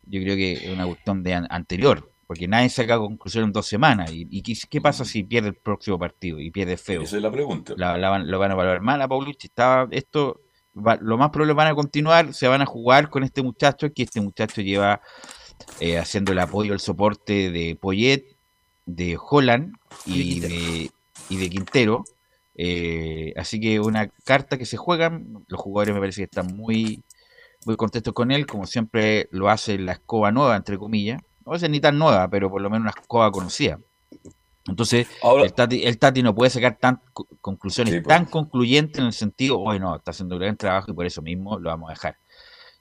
yo 0.06 0.22
creo 0.22 0.35
que 0.35 0.53
es 0.53 0.69
una 0.69 0.85
cuestión 0.85 1.23
de 1.23 1.34
anterior, 1.49 2.11
porque 2.27 2.47
nadie 2.47 2.69
saca 2.69 2.97
conclusiones 2.97 3.47
en 3.47 3.53
dos 3.53 3.68
semanas. 3.68 4.11
¿Y, 4.14 4.41
qué, 4.41 4.81
pasa 4.81 5.06
si 5.06 5.23
pierde 5.23 5.49
el 5.49 5.56
próximo 5.56 5.97
partido 5.97 6.39
y 6.39 6.52
pierde 6.52 6.76
feo? 6.77 7.03
Esa 7.03 7.18
es 7.18 7.23
la 7.23 7.31
pregunta. 7.31 7.73
lo 7.77 8.10
van 8.39 8.52
a 8.52 8.53
evaluar 8.53 8.81
mal 8.81 9.02
a 9.02 9.07
Paulucci. 9.07 9.47
Estaba, 9.47 9.88
esto, 9.91 10.41
lo 10.73 11.18
más 11.18 11.30
probable 11.30 11.53
van 11.53 11.68
a 11.68 11.76
continuar, 11.76 12.34
se 12.34 12.47
van 12.47 12.61
a 12.61 12.65
jugar 12.65 13.10
con 13.10 13.23
este 13.23 13.41
muchacho, 13.41 13.93
que 13.93 14.03
este 14.03 14.19
muchacho 14.19 14.61
lleva 14.61 15.02
eh, 15.80 15.97
haciendo 15.97 16.34
el 16.34 16.39
apoyo, 16.39 16.73
el 16.73 16.80
soporte 16.80 17.52
de 17.52 17.77
Poyet 17.80 18.32
de 18.85 19.18
Holland 19.19 19.76
y 20.05 20.39
de, 20.39 20.91
y 21.30 21.38
de 21.38 21.49
Quintero. 21.49 22.03
Eh, 22.55 23.34
así 23.35 23.60
que 23.60 23.80
una 23.80 24.07
carta 24.26 24.57
que 24.57 24.65
se 24.65 24.77
juegan, 24.77 25.43
los 25.47 25.60
jugadores 25.60 25.93
me 25.93 25.99
parece 25.99 26.22
que 26.22 26.26
están 26.26 26.55
muy, 26.55 27.03
muy 27.65 27.76
contentos 27.76 28.14
con 28.14 28.31
él, 28.31 28.45
como 28.45 28.68
siempre 28.68 29.27
lo 29.31 29.49
hace 29.49 29.77
la 29.77 29.93
escoba 29.93 30.31
nueva, 30.31 30.55
entre 30.55 30.77
comillas. 30.77 31.22
No 31.45 31.55
es 31.55 31.69
ni 31.69 31.80
tan 31.80 31.97
nueva, 31.97 32.30
pero 32.30 32.49
por 32.49 32.61
lo 32.61 32.69
menos 32.69 32.84
una 32.84 33.01
escoba 33.01 33.31
conocida. 33.31 33.80
Entonces, 34.65 35.07
el, 35.22 35.97
tati, 35.97 36.23
no 36.23 36.34
puede 36.34 36.49
sacar 36.49 36.77
tan, 36.77 37.01
conclusiones 37.41 37.95
pues. 37.95 38.07
tan 38.07 38.26
concluyentes 38.26 38.99
en 38.99 39.07
el 39.07 39.14
sentido, 39.14 39.60
bueno, 39.60 39.95
está 39.95 40.11
haciendo 40.11 40.35
un 40.35 40.41
gran 40.41 40.55
trabajo 40.55 40.91
y 40.91 40.93
por 40.93 41.05
eso 41.05 41.22
mismo 41.22 41.60
lo 41.60 41.69
vamos 41.69 41.89
a 41.89 41.93
dejar. 41.93 42.18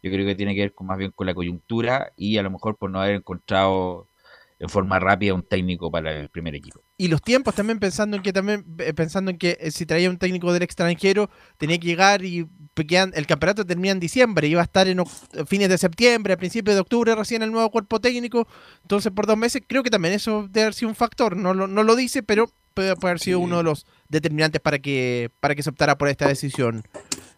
Yo 0.01 0.11
creo 0.11 0.25
que 0.25 0.37
tiene 0.37 0.55
que 0.55 0.61
ver 0.61 0.75
con, 0.75 0.87
más 0.87 0.99
bien 0.99 1.11
con 1.13 1.27
la 1.27 1.35
coyuntura 1.35 2.13
y 2.17 2.39
a 2.39 2.43
lo 2.43 2.51
mejor 2.51 2.77
por 2.77 2.91
no 2.91 3.01
haber 3.01 3.17
encontrado 3.17 4.07
en 4.63 4.69
forma 4.69 5.01
rápida 5.01 5.35
un 5.35 5.43
técnico 5.43 5.91
para 5.91 6.21
el 6.21 6.29
primer 6.29 6.55
equipo. 6.55 6.85
Y 6.97 7.09
los 7.09 7.21
tiempos 7.21 7.53
también 7.57 7.81
pensando 7.81 8.17
en 8.17 8.23
que 8.23 8.33
también 8.33 8.65
eh, 8.79 8.95
pensando 8.95 9.33
en 9.33 9.37
que 9.37 9.59
eh, 9.61 9.73
si 9.73 9.87
traía 9.87 10.09
un 10.09 10.19
técnico 10.19 10.53
del 10.53 10.63
extranjero 10.63 11.31
tenía 11.59 11.79
que 11.79 11.87
llegar 11.89 12.25
y 12.25 12.47
el 12.77 13.27
campeonato 13.27 13.67
termina 13.67 13.91
en 13.91 14.01
diciembre, 14.01 14.47
iba 14.47 14.61
a 14.61 14.65
estar 14.65 14.87
en 14.87 15.05
fines 15.47 15.69
de 15.69 15.77
septiembre, 15.77 16.33
a 16.33 16.37
principios 16.37 16.77
de 16.77 16.81
octubre 16.81 17.15
recién 17.15 17.43
el 17.43 17.51
nuevo 17.51 17.71
cuerpo 17.71 18.01
técnico, 18.01 18.47
entonces 18.83 19.13
por 19.13 19.27
dos 19.27 19.37
meses 19.37 19.63
creo 19.67 19.83
que 19.83 19.91
también 19.91 20.15
eso 20.15 20.49
debe 20.49 20.63
haber 20.63 20.75
sido 20.75 20.89
un 20.89 20.95
factor, 20.95 21.37
no 21.37 21.53
lo, 21.53 21.67
no 21.67 21.83
lo 21.83 21.97
dice, 21.97 22.23
pero 22.23 22.47
puede, 22.73 22.91
haber 22.91 23.19
sido 23.19 23.41
uno 23.41 23.59
de 23.59 23.65
los 23.65 23.85
determinantes 24.09 24.61
para 24.61 24.79
que, 24.79 25.31
para 25.41 25.55
que 25.55 25.63
se 25.63 25.71
optara 25.71 25.99
por 25.99 26.09
esta 26.09 26.29
decisión. 26.29 26.85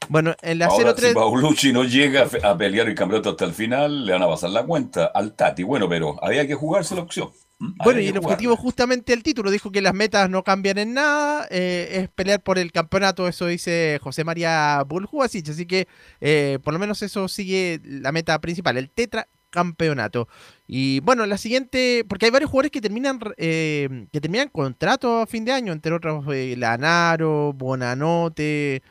Bueno, 0.08 0.34
en 0.42 0.58
la 0.58 0.68
0-3. 0.68 1.08
Si 1.08 1.14
Paulucci 1.14 1.72
no 1.72 1.84
llega 1.84 2.28
a 2.42 2.56
pelear 2.56 2.88
el 2.88 2.94
campeonato 2.94 3.30
hasta 3.30 3.44
el 3.44 3.52
final, 3.52 4.06
le 4.06 4.12
van 4.12 4.22
a 4.22 4.28
pasar 4.28 4.50
la 4.50 4.64
cuenta 4.64 5.06
al 5.06 5.34
Tati. 5.34 5.62
Bueno, 5.62 5.88
pero 5.88 6.22
había 6.22 6.46
que 6.46 6.54
jugarse 6.54 6.94
la 6.94 7.02
opción. 7.02 7.30
Bueno, 7.58 8.00
y 8.00 8.08
el 8.08 8.18
objetivo 8.18 8.56
justamente 8.56 9.12
el 9.12 9.22
título, 9.22 9.50
dijo 9.50 9.70
que 9.70 9.80
las 9.80 9.94
metas 9.94 10.28
no 10.28 10.42
cambian 10.42 10.78
en 10.78 10.94
nada, 10.94 11.46
eh, 11.50 11.88
es 11.92 12.08
pelear 12.08 12.42
por 12.42 12.58
el 12.58 12.72
campeonato, 12.72 13.28
eso 13.28 13.46
dice 13.46 13.98
José 14.02 14.24
María 14.24 14.82
Buljubasic, 14.86 15.48
así 15.48 15.64
que 15.64 15.86
eh, 16.20 16.58
por 16.62 16.74
lo 16.74 16.80
menos 16.80 17.02
eso 17.02 17.28
sigue 17.28 17.80
la 17.84 18.12
meta 18.12 18.38
principal, 18.40 18.76
el 18.76 18.90
tetra 18.90 19.28
campeonato. 19.50 20.28
Y 20.66 21.00
bueno, 21.00 21.24
la 21.26 21.38
siguiente, 21.38 22.04
porque 22.08 22.26
hay 22.26 22.32
varios 22.32 22.50
jugadores 22.50 22.72
que 22.72 22.80
terminan 22.80 23.20
eh, 23.36 24.08
que 24.12 24.20
terminan 24.20 24.48
contrato 24.48 25.20
a 25.20 25.26
fin 25.26 25.44
de 25.44 25.52
año, 25.52 25.72
entre 25.72 25.94
otros 25.94 26.24
Lanaro, 26.56 27.52
Bonanote, 27.52 28.82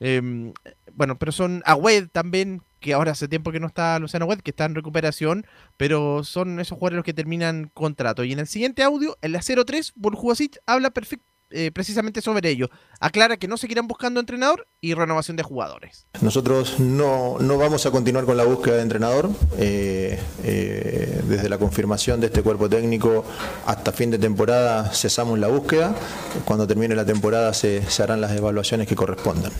em, 0.00 0.52
bueno, 0.92 1.18
pero 1.18 1.32
son 1.32 1.62
Agüed 1.64 2.08
también, 2.10 2.62
que 2.80 2.94
ahora 2.94 3.12
hace 3.12 3.28
tiempo 3.28 3.52
que 3.52 3.60
no 3.60 3.66
está 3.66 3.98
Luciano 3.98 4.26
Webb, 4.26 4.42
que 4.42 4.50
está 4.50 4.64
en 4.66 4.74
recuperación, 4.74 5.46
pero 5.76 6.24
son 6.24 6.60
esos 6.60 6.76
jugadores 6.76 6.96
los 6.96 7.04
que 7.04 7.14
terminan 7.14 7.70
contrato. 7.72 8.24
Y 8.24 8.32
en 8.32 8.38
el 8.38 8.46
siguiente 8.46 8.82
audio, 8.82 9.16
en 9.22 9.32
la 9.32 9.40
03, 9.40 9.92
Burjubasic 9.96 10.58
habla 10.66 10.90
perfecto 10.90 11.33
eh, 11.56 11.70
precisamente 11.72 12.20
sobre 12.20 12.50
ello. 12.50 12.68
Aclara 12.98 13.36
que 13.36 13.46
no 13.46 13.56
seguirán 13.56 13.86
buscando 13.86 14.18
entrenador 14.18 14.66
y 14.80 14.94
renovación 14.94 15.36
de 15.36 15.44
jugadores. 15.44 16.06
Nosotros 16.20 16.80
no, 16.80 17.38
vamos 17.38 17.86
a 17.86 17.92
continuar 17.92 18.24
con 18.24 18.36
la 18.36 18.42
búsqueda 18.42 18.74
de 18.76 18.82
entrenador. 18.82 19.30
Eh, 19.56 20.18
eh, 20.42 21.22
desde 21.28 21.48
la 21.48 21.58
confirmación 21.58 22.20
de 22.20 22.26
este 22.26 22.42
cuerpo 22.42 22.68
técnico 22.68 23.24
hasta 23.66 23.92
fin 23.92 24.10
de 24.10 24.18
temporada 24.18 24.92
cesamos 24.92 25.38
la 25.38 25.46
búsqueda. 25.46 25.94
Cuando 26.44 26.66
termine 26.66 26.96
la 26.96 27.06
temporada 27.06 27.54
se, 27.54 27.84
harán 28.02 28.20
las 28.20 28.32
evaluaciones 28.32 28.88
que 28.88 28.96
correspondan. 28.96 29.52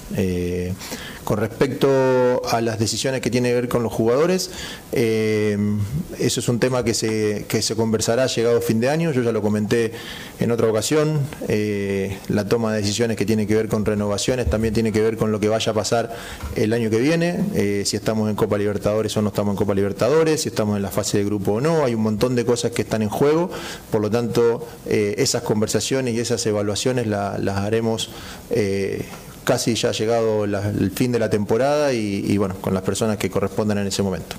Con 1.24 1.38
respecto 1.38 2.42
a 2.50 2.60
las 2.60 2.78
decisiones 2.78 3.20
que 3.20 3.30
tienen 3.30 3.52
que 3.52 3.54
ver 3.54 3.68
con 3.68 3.82
los 3.82 3.92
jugadores, 3.92 4.50
eso 4.92 6.40
es 6.40 6.48
un 6.48 6.58
tema 6.60 6.84
que 6.84 6.94
se, 6.94 7.46
que 7.48 7.62
se 7.62 7.74
conversará 7.74 8.26
llegado 8.26 8.60
fin 8.60 8.80
de 8.80 8.88
año. 8.88 9.12
Yo 9.12 9.22
ya 9.22 9.32
lo 9.32 9.42
comenté 9.42 9.92
en 10.40 10.50
otra 10.50 10.68
ocasión. 10.68 11.20
Eh, 11.48 12.18
la 12.28 12.48
toma 12.48 12.72
de 12.72 12.80
decisiones 12.80 13.16
que 13.16 13.26
tiene 13.26 13.46
que 13.46 13.54
ver 13.54 13.68
con 13.68 13.84
renovaciones 13.84 14.48
también 14.48 14.74
tiene 14.74 14.92
que 14.92 15.00
ver 15.00 15.16
con 15.16 15.32
lo 15.32 15.40
que 15.40 15.48
vaya 15.48 15.72
a 15.72 15.74
pasar 15.74 16.16
el 16.56 16.72
año 16.72 16.90
que 16.90 16.98
viene, 16.98 17.40
eh, 17.54 17.82
si 17.86 17.96
estamos 17.96 18.28
en 18.28 18.36
Copa 18.36 18.58
Libertadores 18.58 19.16
o 19.16 19.22
no 19.22 19.28
estamos 19.28 19.52
en 19.52 19.56
Copa 19.56 19.74
Libertadores, 19.74 20.42
si 20.42 20.48
estamos 20.48 20.76
en 20.76 20.82
la 20.82 20.90
fase 20.90 21.18
de 21.18 21.24
grupo 21.24 21.54
o 21.54 21.60
no, 21.60 21.84
hay 21.84 21.94
un 21.94 22.02
montón 22.02 22.34
de 22.34 22.44
cosas 22.44 22.72
que 22.72 22.82
están 22.82 23.02
en 23.02 23.08
juego, 23.08 23.50
por 23.90 24.00
lo 24.00 24.10
tanto 24.10 24.66
eh, 24.86 25.14
esas 25.18 25.42
conversaciones 25.42 26.14
y 26.14 26.20
esas 26.20 26.44
evaluaciones 26.46 27.06
las 27.06 27.56
haremos 27.58 28.10
casi 29.44 29.74
ya 29.74 29.92
llegado 29.92 30.44
el 30.44 30.90
fin 30.90 31.12
de 31.12 31.18
la 31.18 31.30
temporada 31.30 31.92
y 31.92 32.36
bueno, 32.38 32.56
con 32.56 32.74
las 32.74 32.82
personas 32.82 33.16
que 33.16 33.30
correspondan 33.30 33.78
en 33.78 33.86
ese 33.86 34.02
momento. 34.02 34.36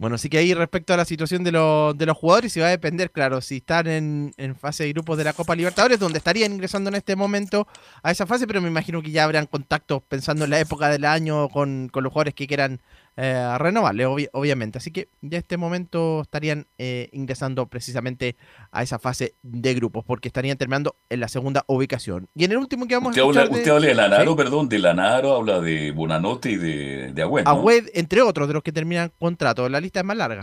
Bueno, 0.00 0.14
así 0.14 0.30
que 0.30 0.38
ahí 0.38 0.54
respecto 0.54 0.94
a 0.94 0.96
la 0.96 1.04
situación 1.04 1.44
de, 1.44 1.50
de 1.50 2.06
los 2.06 2.16
jugadores, 2.16 2.54
se 2.54 2.62
va 2.62 2.68
a 2.68 2.70
depender, 2.70 3.10
claro, 3.10 3.42
si 3.42 3.58
están 3.58 3.86
en, 3.86 4.56
fase 4.58 4.84
de 4.84 4.94
grupos 4.94 5.18
de 5.18 5.24
la 5.24 5.34
Copa 5.34 5.54
Libertadores, 5.54 5.98
donde 5.98 6.16
estarían 6.16 6.52
ingresando 6.52 6.88
en 6.88 6.94
este 6.94 7.16
momento 7.16 7.68
a 8.02 8.10
esa 8.10 8.24
fase, 8.24 8.46
pero 8.46 8.62
me 8.62 8.68
imagino 8.68 9.02
que 9.02 9.10
ya 9.10 9.24
habrán 9.24 9.44
contactos 9.44 10.02
pensando 10.08 10.46
en 10.46 10.52
la 10.52 10.58
época 10.58 10.88
del 10.88 11.04
año 11.04 11.50
con, 11.50 11.90
con 11.92 12.02
los 12.02 12.14
jugadores 12.14 12.32
que 12.32 12.46
quieran 12.46 12.80
eh, 13.22 13.58
renovarle, 13.58 14.06
obviamente. 14.32 14.78
Así 14.78 14.90
que 14.90 15.08
ya 15.20 15.36
este 15.36 15.58
momento 15.58 16.22
estarían 16.22 16.66
eh, 16.78 17.10
ingresando 17.12 17.66
precisamente 17.66 18.34
a 18.72 18.82
esa 18.82 18.98
fase 18.98 19.34
de 19.42 19.74
grupos, 19.74 20.06
porque 20.06 20.28
estarían 20.28 20.56
terminando 20.56 20.96
en 21.10 21.20
la 21.20 21.28
segunda 21.28 21.64
ubicación. 21.66 22.28
Y 22.34 22.44
en 22.44 22.52
el 22.52 22.56
último 22.56 22.86
que 22.86 22.94
vamos 22.94 23.14
a 23.14 23.20
hablar. 23.20 23.50
Usted 23.50 23.72
habla 23.72 23.88
de 23.88 23.94
Lanaro, 23.94 24.36
perdón, 24.36 24.70
de 24.70 24.78
Lanaro, 24.78 25.36
habla 25.36 25.60
de 25.60 25.90
Bonanote 25.90 26.52
y 26.52 26.56
de, 26.56 27.12
de 27.12 27.22
Agüed. 27.22 27.90
entre 27.92 28.22
otros, 28.22 28.48
de 28.48 28.54
los 28.54 28.62
que 28.62 28.72
terminan 28.72 29.12
contrato. 29.18 29.68
La 29.68 29.80
lista 29.80 30.00
es 30.00 30.06
más 30.06 30.16
larga. 30.16 30.42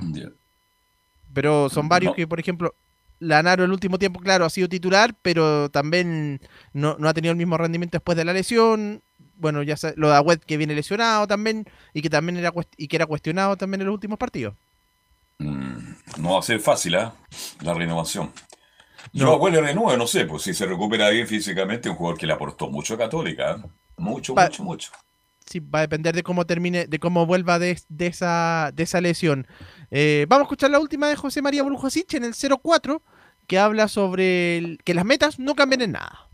Pero 1.33 1.69
son 1.69 1.89
varios 1.89 2.13
que, 2.13 2.27
por 2.27 2.39
ejemplo, 2.39 2.75
Lanaro 3.17 3.63
el 3.63 3.71
último 3.71 3.97
tiempo, 3.97 4.19
claro, 4.19 4.45
ha 4.45 4.51
sido 4.51 4.69
titular, 4.69 5.15
pero 5.23 5.69
también 5.69 6.41
no, 6.73 6.95
no, 6.99 7.09
ha 7.09 7.13
tenido 7.15 7.31
el 7.31 7.37
mismo 7.39 7.57
rendimiento 7.57 7.97
después 7.97 8.15
de 8.15 8.25
la 8.25 8.33
lesión 8.33 9.01
bueno, 9.38 9.64
ya 9.64 9.76
lo 9.95 10.09
de 10.09 10.15
Agüed 10.15 10.39
que 10.39 10.57
viene 10.57 10.76
lesionado 10.76 11.27
también 11.27 11.65
y 11.93 12.01
que 12.01 12.09
también 12.09 12.38
era 12.38 12.51
y 12.77 12.88
que 12.88 12.95
era 12.95 13.05
cuestionado 13.05 13.55
también 13.57 13.81
en 13.81 13.88
los 13.88 13.93
últimos 13.93 14.18
partidos. 14.18 14.55
Mm, 15.39 15.77
no 16.19 16.34
va 16.34 16.39
a 16.39 16.43
ser 16.43 16.59
fácil, 16.59 16.95
¿eh? 16.95 17.09
La 17.61 17.73
renovación. 17.73 18.31
Yo 19.14 19.45
a 19.45 19.49
le 19.49 19.61
renuevo, 19.61 19.95
no 19.95 20.07
sé, 20.07 20.26
pues 20.26 20.43
si 20.43 20.53
se 20.53 20.65
recupera 20.65 21.09
bien 21.09 21.27
físicamente, 21.27 21.89
un 21.89 21.95
jugador 21.95 22.19
que 22.19 22.27
le 22.27 22.34
aportó 22.34 22.69
mucho 22.69 22.95
a 22.95 22.97
Católica, 22.97 23.51
¿eh? 23.51 23.69
mucho, 23.97 24.35
mucho, 24.35 24.64
mucho. 24.64 24.91
Sí, 25.45 25.59
va 25.59 25.80
a 25.80 25.81
depender 25.84 26.14
de 26.14 26.23
cómo 26.23 26.45
termine, 26.45 26.88
de 26.88 26.99
cómo 26.99 27.26
vuelva 27.26 27.57
de, 27.57 27.80
esa, 27.99 28.72
de 28.73 28.84
esa 28.84 28.99
lesión. 28.99 29.47
Eh, 29.91 30.26
vamos 30.27 30.43
a 30.43 30.47
escuchar 30.47 30.72
la 30.72 30.80
última 30.80 31.07
de 31.07 31.15
José 31.15 31.41
María 31.41 31.64
Brujosic 31.64 32.14
en 32.15 32.26
el 32.26 32.34
04, 32.34 33.01
que 33.47 33.57
habla 33.57 33.88
sobre 33.88 34.77
que 34.84 34.93
las 34.93 35.05
metas 35.05 35.39
no 35.39 35.55
cambian 35.55 35.81
en 35.81 35.93
nada. 35.93 36.27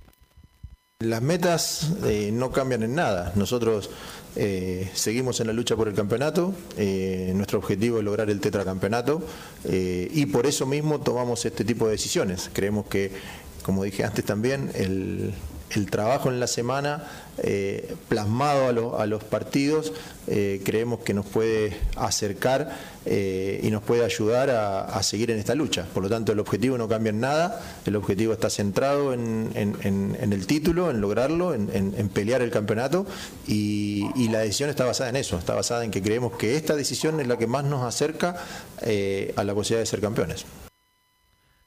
Las 1.00 1.22
metas 1.22 1.92
eh, 2.06 2.30
no 2.32 2.52
cambian 2.52 2.84
en 2.84 2.96
nada. 2.96 3.34
Nosotros 3.36 3.90
eh, 4.36 4.90
seguimos 4.94 5.40
en 5.42 5.48
la 5.48 5.54
lucha 5.54 5.76
por 5.76 5.88
el 5.88 5.94
campeonato. 5.94 6.54
Eh, 6.78 7.34
nuestro 7.36 7.60
objetivo 7.60 7.98
es 7.98 8.06
lograr 8.06 8.30
el 8.30 8.40
tetracampeonato 8.40 9.22
y 9.66 10.26
por 10.28 10.46
eso 10.46 10.66
mismo 10.66 11.02
tomamos 11.02 11.46
este 11.46 11.66
tipo 11.66 11.86
de 11.86 11.92
decisiones. 11.92 12.50
Creemos 12.54 12.86
que, 12.86 13.12
como 13.64 13.84
dije 13.84 14.06
antes 14.06 14.24
también, 14.24 14.72
el 14.76 15.90
trabajo 15.90 16.30
en 16.30 16.40
la 16.40 16.48
semana 16.48 17.04
eh, 17.40 17.96
plasmado 18.10 19.00
a, 19.00 19.06
los 19.08 19.24
partidos, 19.24 19.92
eh, 20.28 20.62
creemos 20.64 21.00
que 21.00 21.16
nos 21.16 21.26
puede 21.26 21.80
acercar 21.96 22.78
eh, 23.08 23.60
y 23.64 23.72
nos 23.72 23.82
puede 23.82 24.06
ayudar 24.06 24.52
a, 24.52 25.02
seguir 25.02 25.32
en 25.32 25.40
esta 25.40 25.56
lucha. 25.56 25.88
Por 25.94 26.04
lo 26.04 26.10
tanto, 26.10 26.32
el 26.32 26.40
objetivo 26.40 26.78
no 26.78 26.88
cambia 26.88 27.10
en 27.10 27.20
nada, 27.20 27.60
el 27.86 27.96
objetivo 27.96 28.34
está 28.34 28.52
centrado 28.52 29.14
en, 29.14 29.52
el 29.56 30.48
título, 30.48 30.92
en 30.92 31.02
lograrlo, 31.02 31.56
en, 31.56 32.10
pelear 32.14 32.42
el 32.44 32.52
campeonato 32.52 33.06
y, 33.48 34.06
y, 34.16 34.30
la 34.30 34.40
decisión 34.40 34.70
está 34.70 34.86
basada 34.86 35.10
en 35.10 35.16
eso, 35.16 35.38
está 35.38 35.56
basada 35.56 35.84
en 35.84 35.92
que 35.92 36.04
creemos 36.04 36.34
que 36.34 36.56
esta 36.56 36.76
decisión 36.76 37.20
es 37.20 37.28
la 37.28 37.38
que 37.38 37.48
más 37.48 37.66
nos 37.66 37.84
acerca 37.84 38.36
a 39.36 39.44
la 39.44 39.54
posibilidad 39.56 39.82
de 39.82 39.86
ser 39.88 40.02
campeones. 40.02 40.46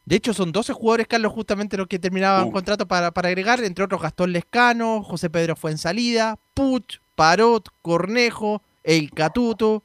De 0.06 0.14
hecho, 0.14 0.32
son 0.32 0.52
12 0.52 0.72
jugadores, 0.72 1.08
Carlos, 1.08 1.32
justamente 1.32 1.76
los 1.76 1.88
que 1.88 1.98
terminaban 1.98 2.46
uh. 2.46 2.52
contrato 2.52 2.86
para, 2.86 3.08
agregar, 3.08 3.62
entre 3.64 3.84
otros 3.84 4.00
Gastón 4.00 4.32
Lescano, 4.32 5.02
José 5.02 5.28
Pedro 5.28 5.56
Fuensalida, 5.56 6.38
Puch, 6.54 7.00
Parot, 7.16 7.68
Cornejo, 7.82 8.62
El 8.84 9.10
Catuto, 9.10 9.82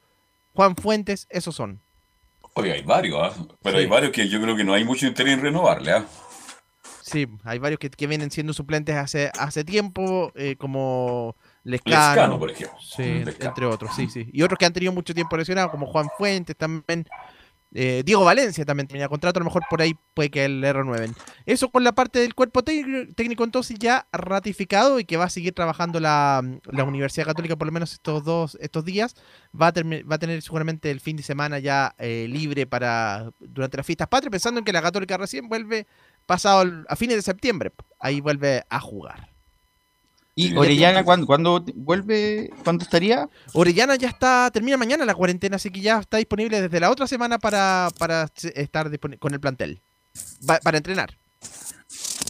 Juan 0.53 0.75
Fuentes, 0.75 1.25
esos 1.31 1.55
son. 1.55 1.79
Oye, 2.53 2.71
hay 2.71 2.83
varios, 2.83 3.19
¿ah? 3.19 3.33
pero 3.63 3.79
hay 3.79 3.87
varios 3.87 4.11
que 4.11 4.27
yo 4.29 4.39
creo 4.39 4.55
que 4.55 4.63
no 4.63 4.75
hay 4.75 4.83
mucho 4.83 5.07
interés 5.07 5.33
en 5.33 5.41
renovarle. 5.41 5.91
¿ah? 5.91 6.05
Sí, 7.01 7.27
hay 7.43 7.57
varios 7.57 7.79
que, 7.79 8.07
vienen 8.07 8.29
siendo 8.29 8.53
suplentes 8.53 8.95
hace, 8.95 9.31
hace 9.39 9.63
tiempo, 9.63 10.31
eh, 10.35 10.55
como 10.55 11.35
Lescano, 11.63 12.37
por 12.37 12.51
ejemplo. 12.51 12.77
Sí, 12.79 13.23
entre 13.39 13.65
otros, 13.65 13.95
sí, 13.95 14.07
sí. 14.07 14.29
Y 14.31 14.43
otros 14.43 14.59
que 14.59 14.65
han 14.65 14.73
tenido 14.73 14.93
mucho 14.93 15.15
tiempo 15.15 15.35
lesionados, 15.35 15.71
como 15.71 15.87
Juan 15.87 16.09
Fuentes 16.15 16.55
también. 16.55 17.07
Eh, 17.73 18.03
Diego 18.05 18.25
Valencia 18.25 18.65
también 18.65 18.87
tenía 18.87 19.07
contrato, 19.07 19.39
a 19.39 19.41
lo 19.41 19.45
mejor 19.45 19.63
por 19.69 19.81
ahí 19.81 19.95
puede 20.13 20.29
que 20.29 20.47
le 20.49 20.73
renueven. 20.73 21.15
Eso 21.45 21.69
con 21.69 21.83
la 21.83 21.93
parte 21.93 22.19
del 22.19 22.35
cuerpo 22.35 22.63
técnico 22.63 23.43
entonces 23.43 23.77
ya 23.79 24.07
ratificado 24.11 24.99
y 24.99 25.05
que 25.05 25.17
va 25.17 25.25
a 25.25 25.29
seguir 25.29 25.53
trabajando 25.53 25.99
la, 25.99 26.43
Universidad 26.85 27.27
Católica 27.27 27.55
por 27.55 27.67
lo 27.67 27.71
menos 27.71 27.93
estos 27.93 28.23
dos 28.23 28.57
estos 28.59 28.83
días. 28.83 29.15
Va 29.59 29.67
a, 29.67 29.73
va 29.73 30.15
a 30.15 30.19
tener 30.19 30.41
seguramente 30.41 30.91
el 30.91 30.99
fin 30.99 31.15
de 31.15 31.23
semana 31.23 31.59
ya 31.59 31.95
eh, 31.97 32.27
libre 32.29 32.67
para 32.67 33.31
durante 33.39 33.77
las 33.77 33.85
fiestas 33.85 34.07
patrias, 34.07 34.31
pensando 34.31 34.59
en 34.59 34.65
que 34.65 34.73
la 34.73 34.81
Católica 34.81 35.17
recién 35.17 35.47
vuelve 35.47 35.87
pasado 36.25 36.69
a 36.87 36.95
fines 36.95 37.15
de 37.15 37.21
septiembre. 37.21 37.71
Ahí 37.99 38.19
vuelve 38.19 38.63
a 38.69 38.79
jugar. 38.79 39.30
¿Y 40.33 40.55
Orellana 40.55 41.03
¿cuándo, 41.03 41.63
vuelve? 41.75 42.49
¿Cuándo 42.63 42.83
estaría? 42.83 43.29
Orellana 43.53 43.95
ya 43.95 44.07
está, 44.07 44.49
termina 44.51 44.77
mañana 44.77 45.03
la 45.05 45.13
cuarentena, 45.13 45.57
así 45.57 45.69
que 45.69 45.81
ya 45.81 45.99
está 45.99 46.17
disponible 46.17 46.61
desde 46.61 46.79
la 46.79 46.89
otra 46.89 47.05
semana 47.05 47.37
para, 47.37 47.89
estar 48.55 48.99
con 49.19 49.33
el 49.33 49.39
plantel, 49.39 49.81
para 50.63 50.77
entrenar. 50.77 51.17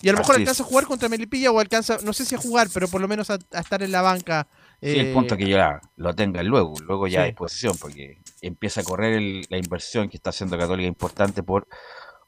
Y 0.02 0.10
a 0.10 0.14
lo 0.14 0.18
mejor 0.18 0.36
alcanza 0.38 0.64
a 0.64 0.66
jugar 0.66 0.86
contra 0.86 1.10
Melipilla 1.10 1.52
o 1.52 1.60
alcanza, 1.60 2.00
no 2.04 2.12
sé 2.12 2.26
si 2.26 2.34
a 2.34 2.40
jugar, 2.40 2.70
pero 2.74 2.88
por 2.88 3.02
lo 3.02 3.08
menos 3.08 3.30
a, 3.30 3.38
estar 3.52 3.84
en 3.84 3.92
la 3.92 4.02
banca 4.02 4.48
Sí, 4.82 4.98
el 4.98 5.14
punto 5.14 5.36
es 5.36 5.38
que 5.38 5.48
ya 5.48 5.80
lo 5.96 6.16
tengan 6.16 6.48
luego, 6.48 6.74
luego 6.84 7.08
ya 7.08 7.22
a 7.22 7.26
disposición, 7.26 7.78
porque 7.80 8.18
empieza 8.42 8.82
a 8.82 8.84
correr 8.84 9.22
la 9.48 9.58
inversión 9.58 10.10
que 10.10 10.18
está 10.18 10.32
haciendo 10.32 10.58
Católica 10.58 10.88
importante 10.88 11.44
por 11.44 11.68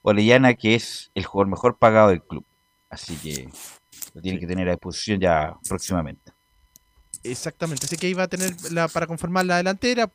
Orellana, 0.04 0.54
que 0.54 0.76
es 0.76 1.10
el 1.16 1.26
jugador 1.26 1.50
mejor 1.50 1.80
pagado 1.80 2.10
del 2.10 2.22
club. 2.22 2.46
Así 2.92 3.16
que 3.16 3.50
lo 4.14 4.22
tiene 4.22 4.40
que 4.40 4.48
tener 4.48 4.68
a 4.68 4.72
disposición 4.72 5.20
ya 5.20 5.54
próximamente. 5.68 6.32
Exactamente, 7.26 7.86
así 7.86 7.96
que 7.96 8.10
iba 8.10 8.24
a 8.24 8.28
tener 8.28 8.52
la, 8.72 8.90
para 8.90 9.08
conformar 9.08 9.46
la 9.46 9.58
delantera 9.58 10.12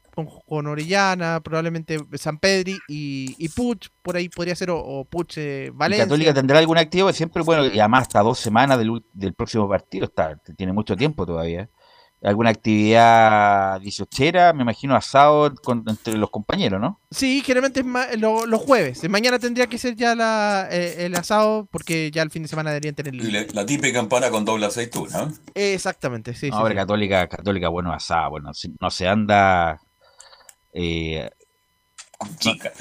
con, 0.47 0.67
Orellana, 0.67 1.41
probablemente 1.41 1.99
San 2.15 2.39
Pedri 2.39 2.79
y, 2.87 3.35
y 3.39 3.49
Puch, 3.49 3.89
por 4.03 4.17
ahí 4.17 4.29
podría 4.29 4.55
ser, 4.55 4.69
o, 4.71 5.07
Puch 5.09 5.39
eh, 5.39 5.71
Valencia. 5.73 6.05
Católica 6.05 6.35
tendrá 6.35 6.59
algún 6.59 6.77
activo, 6.77 7.11
siempre, 7.15 7.43
bueno, 7.43 7.65
y 7.65 7.79
además 7.79 8.03
hasta 8.03 8.21
dos 8.21 8.39
semanas 8.39 8.79
del, 8.79 9.03
del 9.15 9.33
próximo 9.33 9.67
partido, 9.67 10.05
está, 10.05 10.37
tiene 10.57 10.75
mucho 10.75 10.97
tiempo 10.97 11.25
todavía 11.25 11.71
alguna 12.23 12.51
actividad 12.51 13.81
dieciochera, 13.81 14.53
me 14.53 14.63
imagino 14.63 14.97
asado 14.97 15.53
entre 15.87 16.17
los 16.17 16.31
compañeros, 16.31 16.81
¿no? 16.81 17.01
Sí, 17.11 17.43
generalmente 17.45 17.81
es 17.81 18.21
los 18.21 18.61
jueves. 18.61 19.09
Mañana 19.09 19.39
tendría 19.39 19.67
que 19.69 19.79
ser 19.79 19.95
ya 19.95 20.15
la, 20.15 20.69
eh, 20.71 21.07
el 21.07 21.15
asado 21.15 21.69
porque 21.71 22.11
ya 22.11 22.23
el 22.23 22.31
fin 22.31 22.43
de 22.43 22.49
semana 22.49 22.71
deberían 22.71 22.95
tener 22.95 23.15
la, 23.15 23.47
la 23.53 23.67
típica 23.67 24.01
campana 24.01 24.31
con 24.31 24.45
doble 24.45 24.67
aceituna. 24.67 25.33
Exactamente, 25.55 26.35
sí. 26.35 26.51
Ahora 26.53 26.75
católica, 26.75 27.29
católica, 27.29 27.69
bueno, 27.69 27.93
asado, 27.93 28.31
bueno, 28.31 28.51
no 28.81 28.91
se 28.91 29.09
anda... 29.09 29.81
Eh, 30.73 31.29
con 32.19 32.37
chicas. 32.37 32.73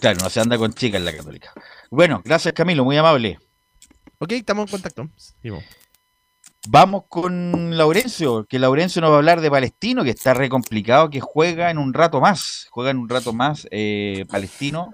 claro, 0.00 0.18
no 0.22 0.30
se 0.30 0.40
anda 0.40 0.56
con 0.58 0.72
chicas 0.72 1.00
en 1.00 1.04
la 1.04 1.16
católica. 1.16 1.52
Bueno, 1.90 2.22
gracias 2.24 2.54
Camilo, 2.54 2.84
muy 2.84 2.96
amable. 2.96 3.38
Ok, 4.18 4.32
estamos 4.32 4.66
en 4.66 4.70
contacto. 4.70 5.10
Vamos 6.68 7.04
con 7.08 7.76
Laurencio, 7.76 8.44
que 8.44 8.58
Laurencio 8.58 9.00
nos 9.00 9.10
va 9.10 9.14
a 9.14 9.18
hablar 9.18 9.40
de 9.40 9.50
Palestino, 9.50 10.02
que 10.02 10.10
está 10.10 10.34
re 10.34 10.48
complicado, 10.48 11.10
que 11.10 11.20
juega 11.20 11.70
en 11.70 11.78
un 11.78 11.94
rato 11.94 12.20
más, 12.20 12.66
juega 12.70 12.90
en 12.90 12.98
un 12.98 13.08
rato 13.08 13.32
más 13.32 13.68
eh, 13.70 14.24
Palestino 14.28 14.92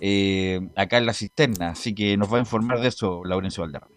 eh, 0.00 0.60
acá 0.74 0.98
en 0.98 1.06
la 1.06 1.12
cisterna, 1.12 1.70
así 1.70 1.94
que 1.94 2.16
nos 2.16 2.32
va 2.32 2.38
a 2.38 2.40
informar 2.40 2.80
de 2.80 2.88
eso 2.88 3.22
Laurencio 3.24 3.62
Valderrama. 3.62 3.94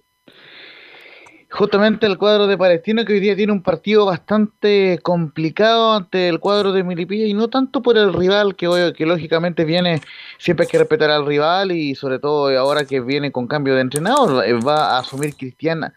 Justamente 1.49 2.06
el 2.06 2.19
cuadro 2.19 2.45
de 2.45 2.57
Palestino 2.60 3.06
que 3.06 3.14
hoy 3.14 3.19
día 3.19 3.35
tiene 3.35 3.53
un 3.53 3.64
partido 3.64 4.06
bastante 4.06 4.99
complicado 5.02 5.93
ante 5.93 6.30
el 6.30 6.39
cuadro 6.39 6.73
de 6.73 6.84
Milipilla 6.84 7.26
y 7.26 7.34
no 7.34 7.49
tanto 7.49 7.81
por 7.81 7.97
el 7.97 8.14
rival 8.14 8.56
que, 8.56 8.93
que 8.95 9.06
lógicamente 9.07 9.65
viene, 9.65 10.02
siempre 10.38 10.65
hay 10.65 10.69
que 10.69 10.77
respetar 10.77 11.10
al 11.10 11.26
rival 11.26 11.72
y 11.72 11.95
sobre 11.95 12.19
todo 12.19 12.56
ahora 12.56 12.85
que 12.85 12.99
viene 12.99 13.31
con 13.31 13.47
cambio 13.47 13.73
de 13.73 13.81
entrenador, 13.81 14.45
eh, 14.45 14.53
va 14.53 14.95
a 14.95 14.99
asumir 14.99 15.35
Cristiana 15.35 15.93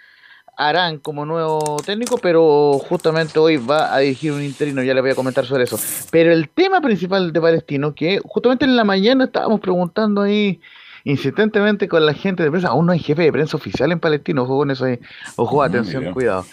Arán 0.58 0.98
como 0.98 1.24
nuevo 1.24 1.76
técnico, 1.86 2.18
pero 2.18 2.72
justamente 2.80 3.38
hoy 3.38 3.58
va 3.58 3.94
a 3.94 4.00
dirigir 4.00 4.32
un 4.32 4.42
interino, 4.42 4.82
ya 4.82 4.92
le 4.92 5.00
voy 5.00 5.12
a 5.12 5.14
comentar 5.14 5.46
sobre 5.46 5.62
eso. 5.62 5.78
Pero 6.10 6.32
el 6.32 6.48
tema 6.48 6.80
principal 6.80 7.32
de 7.32 7.40
Palestino, 7.40 7.94
que 7.94 8.20
justamente 8.24 8.64
en 8.64 8.74
la 8.74 8.82
mañana 8.82 9.26
estábamos 9.26 9.60
preguntando 9.60 10.22
ahí 10.22 10.60
insistentemente 11.04 11.86
con 11.86 12.04
la 12.04 12.12
gente 12.12 12.42
de 12.42 12.50
prensa, 12.50 12.68
aún 12.68 12.86
no 12.86 12.92
hay 12.92 12.98
jefe 12.98 13.22
de 13.22 13.30
prensa 13.30 13.56
oficial 13.56 13.92
en 13.92 14.00
Palestino, 14.00 14.42
ojo 14.42 14.58
con 14.58 14.72
eso 14.72 14.86
ahí, 14.86 14.98
ojo, 15.36 15.62
atención, 15.62 16.12
cuidado. 16.12 16.44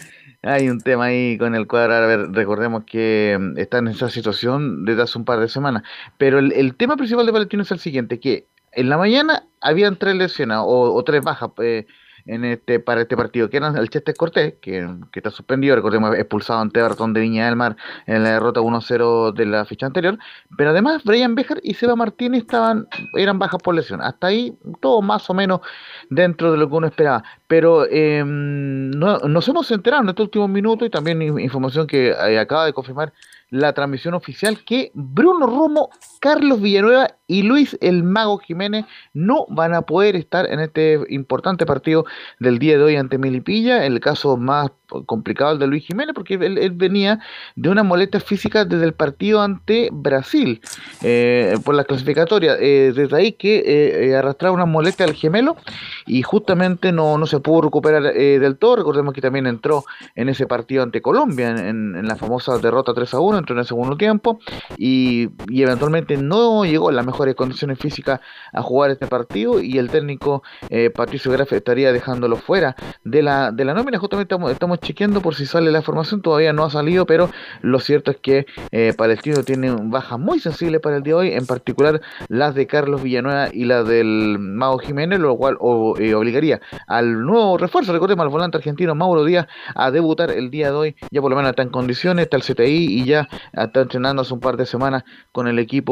Hay 0.43 0.69
un 0.69 0.79
tema 0.79 1.05
ahí 1.05 1.39
con 1.39 1.55
el 1.55 1.65
cuadro, 1.65 1.95
a 1.95 2.01
ver, 2.01 2.31
recordemos 2.31 2.83
que 2.85 3.35
mm, 3.39 3.57
está 3.57 3.79
en 3.79 3.87
esa 3.87 4.11
situación 4.11 4.85
desde 4.85 5.01
hace 5.01 5.17
un 5.17 5.25
par 5.25 5.39
de 5.39 5.49
semanas, 5.49 5.81
pero 6.19 6.37
el, 6.37 6.75
tema 6.75 6.95
principal 6.95 7.25
de 7.25 7.33
Palestino 7.33 7.63
es 7.63 7.71
el 7.71 7.79
siguiente, 7.79 8.19
que 8.19 8.45
en 8.71 8.89
la 8.89 8.99
mañana 8.99 9.47
habían 9.61 9.95
tres 9.95 10.15
lesionados 10.15 10.67
o, 10.67 11.03
tres 11.03 11.23
bajas. 11.23 11.49
Eh, 11.57 11.87
en 12.25 12.43
este 12.43 12.79
para 12.79 13.01
este 13.01 13.15
partido, 13.15 13.49
que 13.49 13.57
eran 13.57 13.77
el 13.77 13.89
Chester 13.89 14.15
Cortés, 14.15 14.55
que, 14.61 14.87
que, 15.11 15.19
está 15.19 15.29
suspendido, 15.29 15.75
recordemos, 15.75 16.15
expulsado 16.15 16.59
ante 16.59 16.79
Everton 16.79 17.13
de 17.13 17.21
Viña 17.21 17.45
del 17.45 17.55
Mar 17.55 17.75
en 18.07 18.23
la 18.23 18.31
derrota 18.31 18.61
1-0 18.61 19.33
de 19.33 19.45
la 19.45 19.65
ficha 19.65 19.85
anterior, 19.85 20.17
pero 20.57 20.71
además 20.71 21.03
Brian 21.03 21.35
Bejar 21.35 21.59
y 21.63 21.75
Seba 21.75 21.95
Martínez 21.95 22.41
estaban, 22.41 22.87
eran 23.13 23.37
bajas 23.37 23.61
por 23.61 23.75
lesión, 23.75 24.01
hasta 24.01 24.27
ahí 24.27 24.57
todo 24.81 25.01
más 25.01 25.29
o 25.29 25.33
menos 25.33 25.61
dentro 26.09 26.51
de 26.51 26.57
lo 26.57 26.67
que 26.67 26.75
uno 26.75 26.87
esperaba, 26.87 27.23
pero 27.47 27.85
eh, 27.89 28.23
no, 28.25 29.19
nos 29.19 29.47
hemos 29.47 29.69
enterado 29.71 30.03
en 30.03 30.09
estos 30.09 30.25
últimos 30.25 30.49
minutos 30.49 30.87
y 30.87 30.91
también 30.91 31.21
información 31.21 31.85
que 31.85 32.09
eh, 32.09 32.39
acaba 32.39 32.65
de 32.65 32.73
confirmar 32.73 33.13
la 33.49 33.73
transmisión 33.73 34.13
oficial 34.13 34.63
que 34.65 34.91
Bruno 34.93 35.45
Romo, 35.45 35.89
Carlos 36.25 36.59
Villanueva 36.59 37.07
y 37.27 37.43
Luis 37.43 37.77
el 37.81 38.03
Mago 38.03 38.39
Jiménez 38.39 38.85
no 39.13 39.45
van 39.47 39.75
a 39.75 39.83
poder 39.83 40.15
estar 40.15 40.51
en 40.51 40.59
este 40.59 40.99
importante 41.09 41.67
partido 41.67 42.05
del 42.39 42.57
día 42.57 42.77
de 42.77 42.83
hoy 42.83 42.95
ante 42.95 43.19
Milipilla. 43.19 43.85
El 43.85 43.99
caso 43.99 44.35
más 44.35 44.71
complicado 45.07 45.53
el 45.53 45.59
de 45.59 45.67
Luis 45.67 45.85
Jiménez 45.85 46.13
porque 46.13 46.35
él, 46.35 46.71
venía 46.75 47.19
de 47.55 47.69
una 47.69 47.83
molestia 47.83 48.19
física 48.19 48.65
desde 48.65 48.85
el 48.85 48.93
partido 48.93 49.41
ante 49.41 49.89
Brasil 49.91 50.61
eh, 51.01 51.57
por 51.63 51.75
la 51.75 51.83
clasificatoria. 51.83 52.55
Eh, 52.59 52.93
desde 52.95 53.15
ahí 53.15 53.31
que 53.33 53.63
eh, 53.65 54.15
arrastraba 54.15 54.55
una 54.55 54.65
molestia 54.65 55.05
al 55.05 55.13
gemelo 55.13 55.57
y 56.05 56.21
justamente 56.21 56.91
no, 56.91 57.17
no 57.17 57.25
se 57.25 57.39
pudo 57.39 57.61
recuperar 57.63 58.01
del 58.03 58.57
todo. 58.57 58.75
Recordemos 58.75 59.13
que 59.13 59.21
también 59.21 59.47
entró 59.47 59.83
en 60.15 60.29
ese 60.29 60.45
partido 60.47 60.83
ante 60.83 61.01
Colombia 61.01 61.49
en, 61.49 62.07
la 62.07 62.15
famosa 62.15 62.57
derrota 62.59 62.93
3 62.93 63.13
a 63.15 63.19
1, 63.19 63.37
entró 63.39 63.55
en 63.55 63.59
el 63.59 63.65
segundo 63.65 63.97
tiempo 63.97 64.39
y 64.77 65.29
eventualmente 65.49 66.14
no 66.17 66.65
llegó 66.65 66.89
a 66.89 66.91
la 66.91 67.01
mejor 67.01 67.15
mejores 67.15 67.35
condiciones 67.35 67.79
físicas 67.79 68.19
a 68.51 68.61
jugar 68.61 68.91
este 68.91 69.07
partido 69.07 69.61
y 69.61 69.77
el 69.77 69.89
técnico 69.89 70.43
eh, 70.69 70.89
Patricio 70.89 71.31
Graf 71.31 71.53
estaría 71.53 71.93
dejándolo 71.93 72.35
fuera 72.35 72.75
de 73.05 73.23
la, 73.23 73.53
de 73.53 73.63
la 73.63 73.73
nómina. 73.73 73.99
Justamente 73.99 74.33
estamos, 74.33 74.51
estamos 74.51 74.79
chequeando 74.81 75.21
por 75.21 75.35
si 75.35 75.45
sale 75.45 75.71
la 75.71 75.81
formación, 75.81 76.21
todavía 76.21 76.51
no 76.51 76.65
ha 76.65 76.69
salido, 76.69 77.05
pero 77.05 77.29
lo 77.61 77.79
cierto 77.79 78.11
es 78.11 78.17
que 78.17 78.45
eh, 78.71 78.93
Palestino 78.97 79.43
tiene 79.43 79.73
bajas 79.83 80.19
muy 80.19 80.39
sensibles 80.39 80.81
para 80.81 80.97
el 80.97 81.03
día 81.03 81.13
de 81.13 81.19
hoy, 81.19 81.31
en 81.31 81.45
particular 81.45 82.01
las 82.27 82.53
de 82.53 82.67
Carlos 82.67 83.01
Villanueva 83.01 83.47
y 83.53 83.63
las 83.63 83.87
del 83.87 84.37
Mago 84.37 84.79
Jiménez, 84.79 85.19
lo 85.19 85.37
cual 85.37 85.57
eh, 85.99 86.15
obligaría 86.15 86.59
al 86.87 87.21
nuevo 87.25 87.57
refuerzo, 87.57 87.93
recordemos 87.93 88.23
al 88.23 88.29
volante 88.29 88.57
argentino 88.57 88.93
Mauro 88.93 89.23
Díaz 89.23 89.47
a 89.73 89.89
debutar 89.89 90.31
el 90.31 90.51
día 90.51 90.71
de 90.71 90.75
hoy, 90.75 90.95
ya 91.11 91.21
por 91.21 91.29
lo 91.29 91.37
menos 91.37 91.51
está 91.51 91.61
en 91.61 91.69
condiciones, 91.69 92.23
está 92.25 92.35
el 92.35 92.43
CTI 92.43 92.99
y 92.99 93.05
ya 93.05 93.29
está 93.53 93.81
entrenando 93.81 94.23
hace 94.23 94.33
un 94.33 94.41
par 94.41 94.57
de 94.57 94.65
semanas 94.65 95.03
con 95.31 95.47
el 95.47 95.59
equipo 95.59 95.85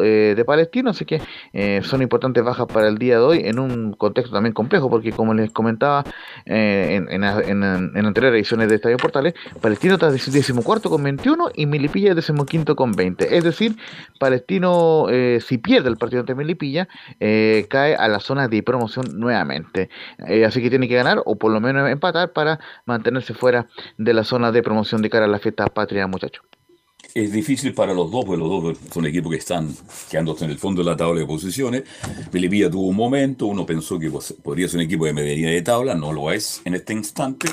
de 0.00 0.44
Palestino 0.44 0.90
así 0.90 1.04
que 1.04 1.20
eh, 1.52 1.80
son 1.82 2.02
importantes 2.02 2.42
bajas 2.42 2.66
para 2.66 2.88
el 2.88 2.98
día 2.98 3.18
de 3.18 3.24
hoy 3.24 3.42
en 3.44 3.58
un 3.58 3.92
contexto 3.92 4.32
también 4.32 4.52
complejo, 4.52 4.90
porque 4.90 5.12
como 5.12 5.34
les 5.34 5.50
comentaba 5.50 6.04
eh, 6.46 7.00
en, 7.08 7.24
en, 7.24 7.62
en, 7.62 8.06
anteriores 8.06 8.38
ediciones 8.38 8.68
de 8.68 8.76
Estadio 8.76 8.96
Portales, 8.96 9.34
Palestino 9.60 9.94
está 9.94 10.10
decimocuarto 10.10 10.90
con 10.90 11.02
21 11.02 11.50
y 11.54 11.66
Milipilla 11.66 12.14
decimoquinto 12.14 12.76
con 12.76 12.92
20. 12.92 13.36
Es 13.36 13.44
decir, 13.44 13.76
Palestino, 14.18 15.06
eh, 15.10 15.38
si 15.40 15.58
pierde 15.58 15.88
el 15.88 15.96
partido 15.96 16.20
ante 16.20 16.34
Milipilla, 16.34 16.88
cae 17.18 17.96
a 17.96 18.08
la 18.08 18.20
zona 18.20 18.48
de 18.48 18.62
promoción 18.62 19.06
nuevamente. 19.18 19.88
así 20.46 20.62
que 20.62 20.70
tiene 20.70 20.88
que 20.88 20.96
ganar 20.96 21.22
o 21.24 21.36
por 21.36 21.52
lo 21.52 21.60
menos 21.60 21.88
empatar 21.88 22.32
para 22.32 22.58
mantenerse 22.86 23.34
fuera 23.34 23.66
de 23.98 24.14
la 24.14 24.24
zona 24.24 24.52
de 24.52 24.62
promoción 24.62 25.02
de 25.02 25.10
cara 25.10 25.26
a 25.26 25.28
la 25.28 25.38
fiesta 25.38 25.66
patria, 25.66 26.06
muchachos. 26.06 26.53
Es 27.14 27.30
difícil 27.30 27.72
para 27.74 27.94
los 27.94 28.10
dos, 28.10 28.24
porque 28.24 28.40
los 28.40 28.50
dos 28.50 28.76
son 28.92 29.06
equipos 29.06 29.30
que 29.30 29.38
están 29.38 29.72
quedándose 30.10 30.46
en 30.46 30.50
el 30.50 30.58
fondo 30.58 30.82
de 30.82 30.90
la 30.90 30.96
tabla 30.96 31.20
de 31.20 31.26
posiciones. 31.26 31.84
Melipilla 32.32 32.68
tuvo 32.68 32.88
un 32.88 32.96
momento, 32.96 33.46
uno 33.46 33.64
pensó 33.64 34.00
que 34.00 34.10
podría 34.42 34.66
ser 34.66 34.78
un 34.78 34.86
equipo 34.86 35.06
de 35.06 35.12
medianía 35.12 35.50
de 35.50 35.62
tabla, 35.62 35.94
no 35.94 36.12
lo 36.12 36.32
es 36.32 36.60
en 36.64 36.74
este 36.74 36.92
instante. 36.92 37.46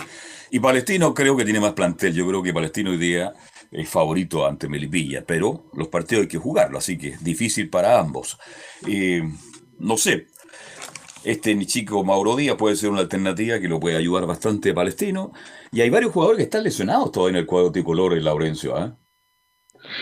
Y 0.50 0.60
Palestino 0.60 1.14
creo 1.14 1.38
que 1.38 1.44
tiene 1.44 1.60
más 1.60 1.74
plantel, 1.74 2.12
yo 2.12 2.28
creo 2.28 2.42
que 2.42 2.52
Palestino 2.52 2.90
hoy 2.90 2.98
día 2.98 3.36
es 3.70 3.88
favorito 3.88 4.48
ante 4.48 4.68
Melipilla, 4.68 5.24
pero 5.28 5.70
los 5.74 5.90
partidos 5.90 6.24
hay 6.24 6.28
que 6.28 6.40
jugarlo, 6.40 6.80
así 6.80 6.98
que 6.98 7.10
es 7.10 7.24
difícil 7.24 7.70
para 7.70 8.00
ambos. 8.00 8.40
Eh, 8.88 9.22
no 9.78 9.96
sé, 9.96 10.26
este 11.24 11.56
chico 11.68 12.04
Mauro 12.04 12.36
Díaz 12.36 12.56
puede 12.56 12.76
ser 12.76 12.90
una 12.90 13.02
alternativa 13.02 13.60
que 13.60 13.68
lo 13.68 13.80
puede 13.80 13.96
ayudar 13.96 14.26
bastante 14.26 14.72
a 14.72 14.74
Palestino. 14.74 15.34
Y 15.72 15.82
hay 15.82 15.92
varios 15.92 16.14
jugadores 16.14 16.38
que 16.38 16.44
están 16.46 16.64
lesionados 16.64 17.12
todavía 17.12 17.38
en 17.38 17.42
el 17.44 17.46
cuadro 17.46 17.72
tricolor 17.72 18.14
en 18.14 18.24
Laurencio. 18.24 18.76
¿eh? 18.84 18.92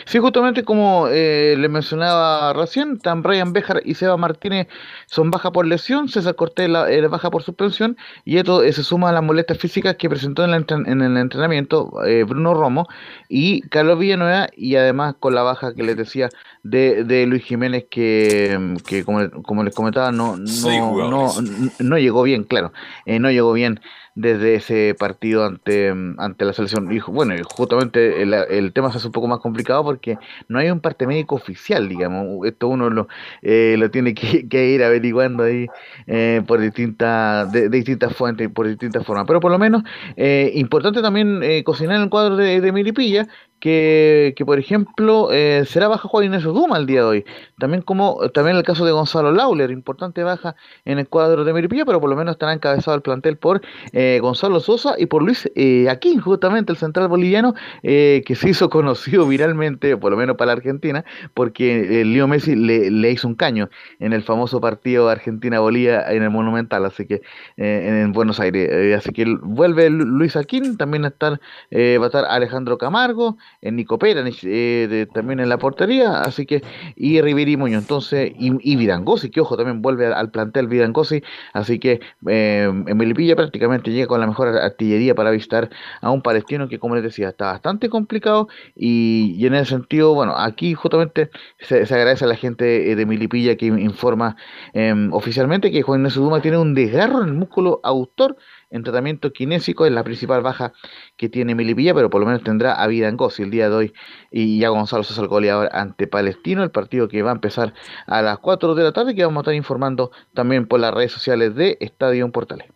Sí, 0.06 0.20
justamente 0.20 0.64
como 0.64 1.08
eh, 1.08 1.56
le 1.58 1.70
mencionaba 1.70 2.54
recién, 2.54 3.00
tan 3.00 3.22
Brian 3.22 3.54
Bejar 3.54 3.82
y 3.86 3.96
Seba 3.96 4.18
Martínez 4.18 4.68
son 5.08 5.32
baja 5.32 5.52
por 5.52 5.66
lesión, 5.66 6.10
César 6.10 6.36
Cortés 6.36 6.70
la, 6.70 6.92
eh, 6.92 7.08
baja 7.08 7.30
por 7.32 7.44
suspensión 7.44 7.98
y 8.26 8.38
esto 8.38 8.64
eh, 8.64 8.74
se 8.74 8.84
suma 8.84 9.10
a 9.10 9.12
las 9.14 9.24
molestias 9.24 9.58
físicas 9.58 9.96
que 9.96 10.10
presentó 10.10 10.44
en, 10.44 11.02
el 11.02 11.18
entrenamiento 11.18 11.92
Bruno 12.28 12.54
Romo 12.54 12.88
y 13.28 13.62
Carlos 13.70 14.00
Villanueva 14.00 14.50
y 14.56 14.76
además 14.76 15.16
con 15.20 15.36
la 15.36 15.44
baja 15.44 15.74
que 15.74 15.84
les 15.84 15.98
decía 15.98 16.30
de, 16.64 17.26
Luis 17.28 17.44
Jiménez 17.44 17.86
que, 17.90 18.58
como, 19.06 19.64
les 19.64 19.76
comentaba 19.76 20.12
no, 20.12 20.38
no, 20.38 21.10
no, 21.10 21.34
no, 21.80 21.98
llegó 21.98 22.24
bien, 22.24 22.44
claro, 22.44 22.74
no 23.06 23.32
llegó 23.32 23.54
bien 23.54 23.80
desde 24.20 24.56
ese 24.56 24.96
partido 25.00 25.46
ante, 25.46 25.90
ante 26.18 26.44
la 26.44 26.52
selección. 26.52 26.92
Y 26.92 27.00
bueno, 27.00 27.34
justamente 27.46 28.22
el, 28.22 28.74
tema 28.74 28.92
se 28.92 28.98
hace 28.98 29.08
un 29.08 29.14
poco 29.14 29.28
más 29.28 29.40
complicado 29.40 29.84
porque 29.84 30.18
no 30.50 30.60
hay 30.60 30.70
un 30.70 30.82
parte 30.82 31.08
médico 31.08 31.36
oficial, 31.36 31.88
digamos. 31.88 32.46
Esto 32.46 32.68
uno 32.68 32.90
lo, 32.90 33.08
eh, 33.42 33.76
lo 33.78 33.90
tiene 33.90 34.14
que, 34.14 34.46
ir 34.74 34.84
averiguando 34.84 35.44
ahí 35.44 35.68
eh, 36.06 36.42
por 36.46 36.60
distintas, 36.60 37.50
de, 37.54 37.70
distintas 37.70 38.14
fuentes, 38.14 38.50
por 38.50 38.68
distintas 38.68 39.06
formas. 39.06 39.26
Pero 39.26 39.40
por 39.40 39.52
lo 39.52 39.58
menos, 39.58 39.84
eh, 40.18 40.52
importante 40.56 41.02
también 41.02 41.42
cocinar 41.64 41.96
en 41.96 42.04
el 42.04 42.10
cuadro 42.10 42.36
de, 42.36 42.60
de 42.60 42.72
Milipilla, 42.74 43.28
que, 43.60 44.34
por 44.46 44.60
ejemplo 44.60 45.32
eh, 45.32 45.64
será 45.66 45.88
baja 45.88 46.08
Juan 46.08 46.26
Inés 46.26 46.44
Duma 46.44 46.78
el 46.78 46.86
día 46.86 47.02
de 47.02 47.06
hoy. 47.06 47.26
También 47.58 47.82
como 47.82 48.30
también 48.30 48.58
el 48.58 48.64
caso 48.64 48.86
de 48.86 48.92
Gonzalo 48.92 49.32
Lauler, 49.32 49.72
importante 49.72 50.24
baja 50.24 50.56
en 50.86 51.00
el 51.00 51.08
cuadro 51.08 51.44
de 51.44 51.54
Meripilla, 51.54 51.86
pero 51.86 52.00
por 52.00 52.10
lo 52.10 52.16
menos 52.16 52.34
estará 52.34 52.54
encabezado 52.54 52.96
el 52.96 53.02
plantel 53.02 53.38
por 53.38 53.62
eh, 53.92 54.20
Gonzalo 54.22 54.60
Sosa 54.60 54.96
y 54.98 55.06
por 55.06 55.24
Luis 55.24 55.50
eh, 55.56 55.90
Aquín, 55.90 56.20
justamente 56.20 56.72
el 56.72 56.78
central 56.78 57.08
boliviano, 57.08 57.54
eh, 57.84 58.24
que 58.26 58.36
se 58.36 58.50
hizo 58.50 58.70
conocido 58.80 59.28
viralmente, 59.28 59.98
por 59.98 60.12
lo 60.12 60.18
menos 60.18 60.38
para 60.38 60.48
la 60.48 60.54
Argentina, 60.54 61.06
porque 61.34 62.04
Leo 62.06 62.28
Messi 62.28 62.56
le, 62.56 62.90
le, 62.92 63.12
hizo 63.12 63.28
un 63.28 63.36
caño 63.36 63.70
en 64.00 64.14
el 64.14 64.24
famoso 64.24 64.62
partido 64.62 65.10
Argentina-Bolivia 65.10 66.12
en 66.12 66.24
el 66.24 66.30
Monumental, 66.30 66.86
así 66.86 67.06
que 67.06 67.22
en 67.58 68.12
Buenos 68.14 68.40
Aires. 68.40 68.96
así 68.96 69.12
que 69.12 69.26
vuelve 69.42 69.90
Luis 69.90 70.36
Aquín, 70.36 70.78
también 70.78 71.04
va 71.04 71.08
a 71.08 72.06
estar 72.06 72.26
Alejandro 72.26 72.78
Camargo 72.78 73.38
Nico 73.62 74.00
Pera, 74.00 74.24
eh, 74.44 75.08
también 75.14 75.40
en 75.40 75.50
la 75.50 75.58
portería, 75.58 76.22
así 76.22 76.46
que, 76.46 76.64
y 76.96 77.22
Riveri 77.22 77.58
Muñoz, 77.58 77.82
entonces, 77.82 78.32
y, 78.38 78.52
y 78.64 78.90
que 79.32 79.42
ojo, 79.42 79.58
también 79.58 79.82
vuelve 79.82 80.08
al 80.08 80.32
plantel 80.32 80.68
Vidangosi, 80.68 81.22
así 81.54 81.80
que 81.80 82.00
eh, 82.28 82.64
en 82.64 82.98
Melipilla 82.98 83.36
prácticamente 83.36 83.92
llega 83.92 84.08
con 84.08 84.20
la 84.20 84.28
mejor 84.28 84.50
artillería 84.50 85.14
para 85.16 85.32
visitar 85.32 85.70
a 86.02 86.10
un 86.10 86.22
palestino 86.22 86.70
que, 86.70 86.80
como 86.80 86.96
les 86.96 87.04
decía, 87.04 87.30
está 87.30 87.52
bastante 87.52 87.90
complicado, 87.90 88.48
y, 88.76 89.46
en 89.46 89.56
ese 89.56 89.72
sentido, 89.72 90.14
bueno, 90.14 90.36
aquí 90.38 90.74
justamente 90.74 91.30
se, 91.60 91.82
agradece 91.82 92.26
a 92.26 92.28
la 92.28 92.36
gente 92.36 92.92
eh, 92.92 92.96
de 92.96 93.06
Melipilla 93.06 93.56
que 93.56 93.66
informa 93.66 94.36
em, 94.74 95.12
oficialmente 95.14 95.72
que 95.72 95.82
Juan 95.82 96.00
Ignacio 96.00 96.40
tiene 96.42 96.58
un 96.58 96.74
desgarro 96.74 97.22
en 97.22 97.30
el 97.30 97.34
músculo 97.34 97.82
autor, 97.84 98.38
en 98.70 98.84
tratamiento 98.84 99.34
kinésico, 99.34 99.86
es 99.86 99.92
la 99.92 100.04
principal 100.04 100.42
baja 100.42 100.74
que 101.18 101.30
tiene 101.30 101.56
Milipilla, 101.56 101.94
pero 101.94 102.10
por 102.10 102.22
lo 102.22 102.28
menos 102.28 102.44
tendrá 102.44 102.74
a 102.74 102.88
vida 102.88 103.08
en 103.08 103.18
Gossi 103.18 103.44
el 103.44 103.52
día 103.52 103.70
de 103.70 103.76
hoy 103.76 103.94
y 104.32 104.60
ya 104.60 104.70
Gonzalo 104.70 105.04
Sosa 105.04 105.22
el 105.22 105.28
goleador 105.28 105.70
ante 105.72 106.08
Palestino, 106.08 106.64
el 106.64 106.72
partido 106.72 107.08
que 107.08 107.22
va 107.22 107.32
a 107.32 107.36
empezar 107.36 107.74
a 108.06 108.22
las 108.22 108.40
4 108.40 108.76
de 108.76 108.84
la 108.84 108.92
tarde, 108.92 109.16
que 109.16 109.26
vamos 109.26 109.42
a 109.42 109.42
estar 109.42 109.56
informando 109.56 110.12
también 110.34 110.68
por 110.68 110.80
las 110.80 110.94
redes 110.94 111.12
sociales 111.12 111.56
de 111.56 111.78
Estadio 111.80 112.32
Portales. 112.32 112.68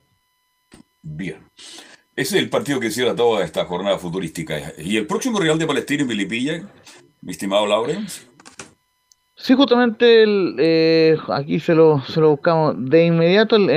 Bien. 1.01 1.49
Ese 2.15 2.37
es 2.37 2.43
el 2.43 2.49
partido 2.49 2.79
que 2.79 2.91
cierra 2.91 3.15
toda 3.15 3.43
esta 3.43 3.65
jornada 3.65 3.97
futurística. 3.97 4.73
¿Y 4.77 4.97
el 4.97 5.07
próximo 5.07 5.39
Real 5.39 5.57
de 5.57 5.65
Palestino 5.65 6.03
en 6.03 6.09
Milipilla, 6.09 6.69
mi 7.21 7.31
estimado 7.31 7.65
Laurens? 7.65 8.27
Sí, 9.43 9.55
justamente 9.55 10.23
el, 10.23 10.55
eh, 10.57 11.17
aquí 11.27 11.59
se 11.59 11.75
lo, 11.75 11.99
se 12.07 12.21
lo 12.21 12.29
buscamos 12.29 12.75
de 12.77 13.07
inmediato 13.07 13.57
el, 13.57 13.69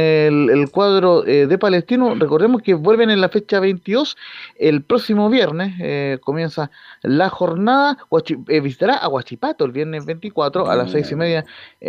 el, 0.48 0.70
cuadro 0.70 1.26
eh, 1.26 1.48
de 1.48 1.58
Palestino. 1.58 2.14
Recordemos 2.14 2.62
que 2.62 2.74
vuelven 2.74 3.10
en 3.10 3.20
la 3.20 3.28
fecha 3.28 3.58
22 3.58 4.16
el 4.60 4.84
próximo 4.84 5.28
viernes. 5.28 5.74
Eh, 5.80 6.18
comienza 6.22 6.70
la 7.02 7.30
jornada. 7.30 7.98
visitará 8.46 8.94
a 8.94 9.08
Huachipato 9.08 9.64
el 9.64 9.72
viernes 9.72 10.06
24 10.06 10.70
a 10.70 10.76
las 10.76 10.92
seis 10.92 11.10
y 11.10 11.16
media. 11.16 11.44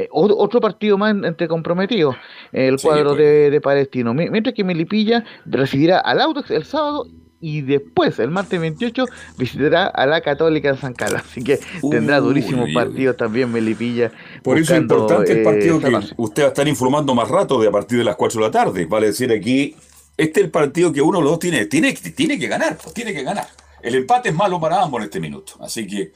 otro 0.10 0.60
partido 0.60 0.98
más 0.98 1.12
entre 1.12 1.48
comprometidos. 1.48 2.16
El 2.54 2.82
cuadro 2.82 3.10
pues. 3.10 3.20
de, 3.20 3.52
de, 3.52 3.62
Palestino. 3.62 4.12
Mientras 4.12 4.56
que 4.56 4.64
Melipilla 4.64 5.24
recibirá 5.46 6.00
al 6.00 6.20
Audax 6.20 6.50
el 6.50 6.64
sábado 6.64 7.06
y 7.40 7.62
después, 7.62 8.18
el 8.20 8.32
martes 8.32 8.60
28, 8.60 9.06
visitará 9.38 9.86
a 9.88 10.06
la 10.08 10.22
Católica 10.22 10.70
en 10.70 10.78
San 10.78 10.94
Carlos. 10.94 11.22
Así 11.24 11.44
que 11.44 11.60
tendrá 11.90 12.20
durísimo 12.20 12.66
partido 12.74 13.16
también 13.16 13.52
Melipilla. 13.52 14.12
Por 14.44 14.58
eso 14.58 14.74
es 14.74 14.82
importante 14.82 15.32
el 15.32 15.44
partido 15.44 15.78
eh, 15.78 15.82
que 15.82 16.14
usted 16.18 16.44
va 16.44 16.48
a 16.48 16.50
estar 16.50 16.68
informando 16.68 17.14
más 17.14 17.30
rato 17.30 17.60
de 17.62 17.68
a 17.68 17.72
partir 17.72 18.00
de 18.00 18.04
las 18.04 18.16
4 18.16 18.42
de 18.42 18.48
la 18.48 18.52
tarde. 18.52 18.86
Vale 18.86 19.08
decir 19.08 19.32
aquí, 19.32 19.76
este 20.18 20.40
es 20.40 20.46
el 20.46 20.52
partido 20.52 20.92
que 20.92 21.02
uno 21.02 21.20
de 21.20 21.24
los 21.26 21.34
dos 21.34 21.40
tiene, 21.40 21.68
tiene, 21.68 21.94
tiene 21.94 22.40
que 22.40 22.48
ganar, 22.48 22.78
pues 22.82 22.94
tiene 22.94 23.14
que 23.14 23.22
ganar. 23.22 23.46
El 23.84 23.94
empate 23.94 24.30
es 24.30 24.36
malo 24.36 24.60
para 24.60 24.82
ambos 24.82 25.00
en 25.02 25.06
este 25.06 25.20
minuto. 25.20 25.54
Así 25.60 25.86
que, 25.86 26.12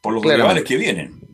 por 0.00 0.14
los 0.14 0.22
rivales 0.22 0.62
que 0.62 0.76
vienen. 0.76 1.26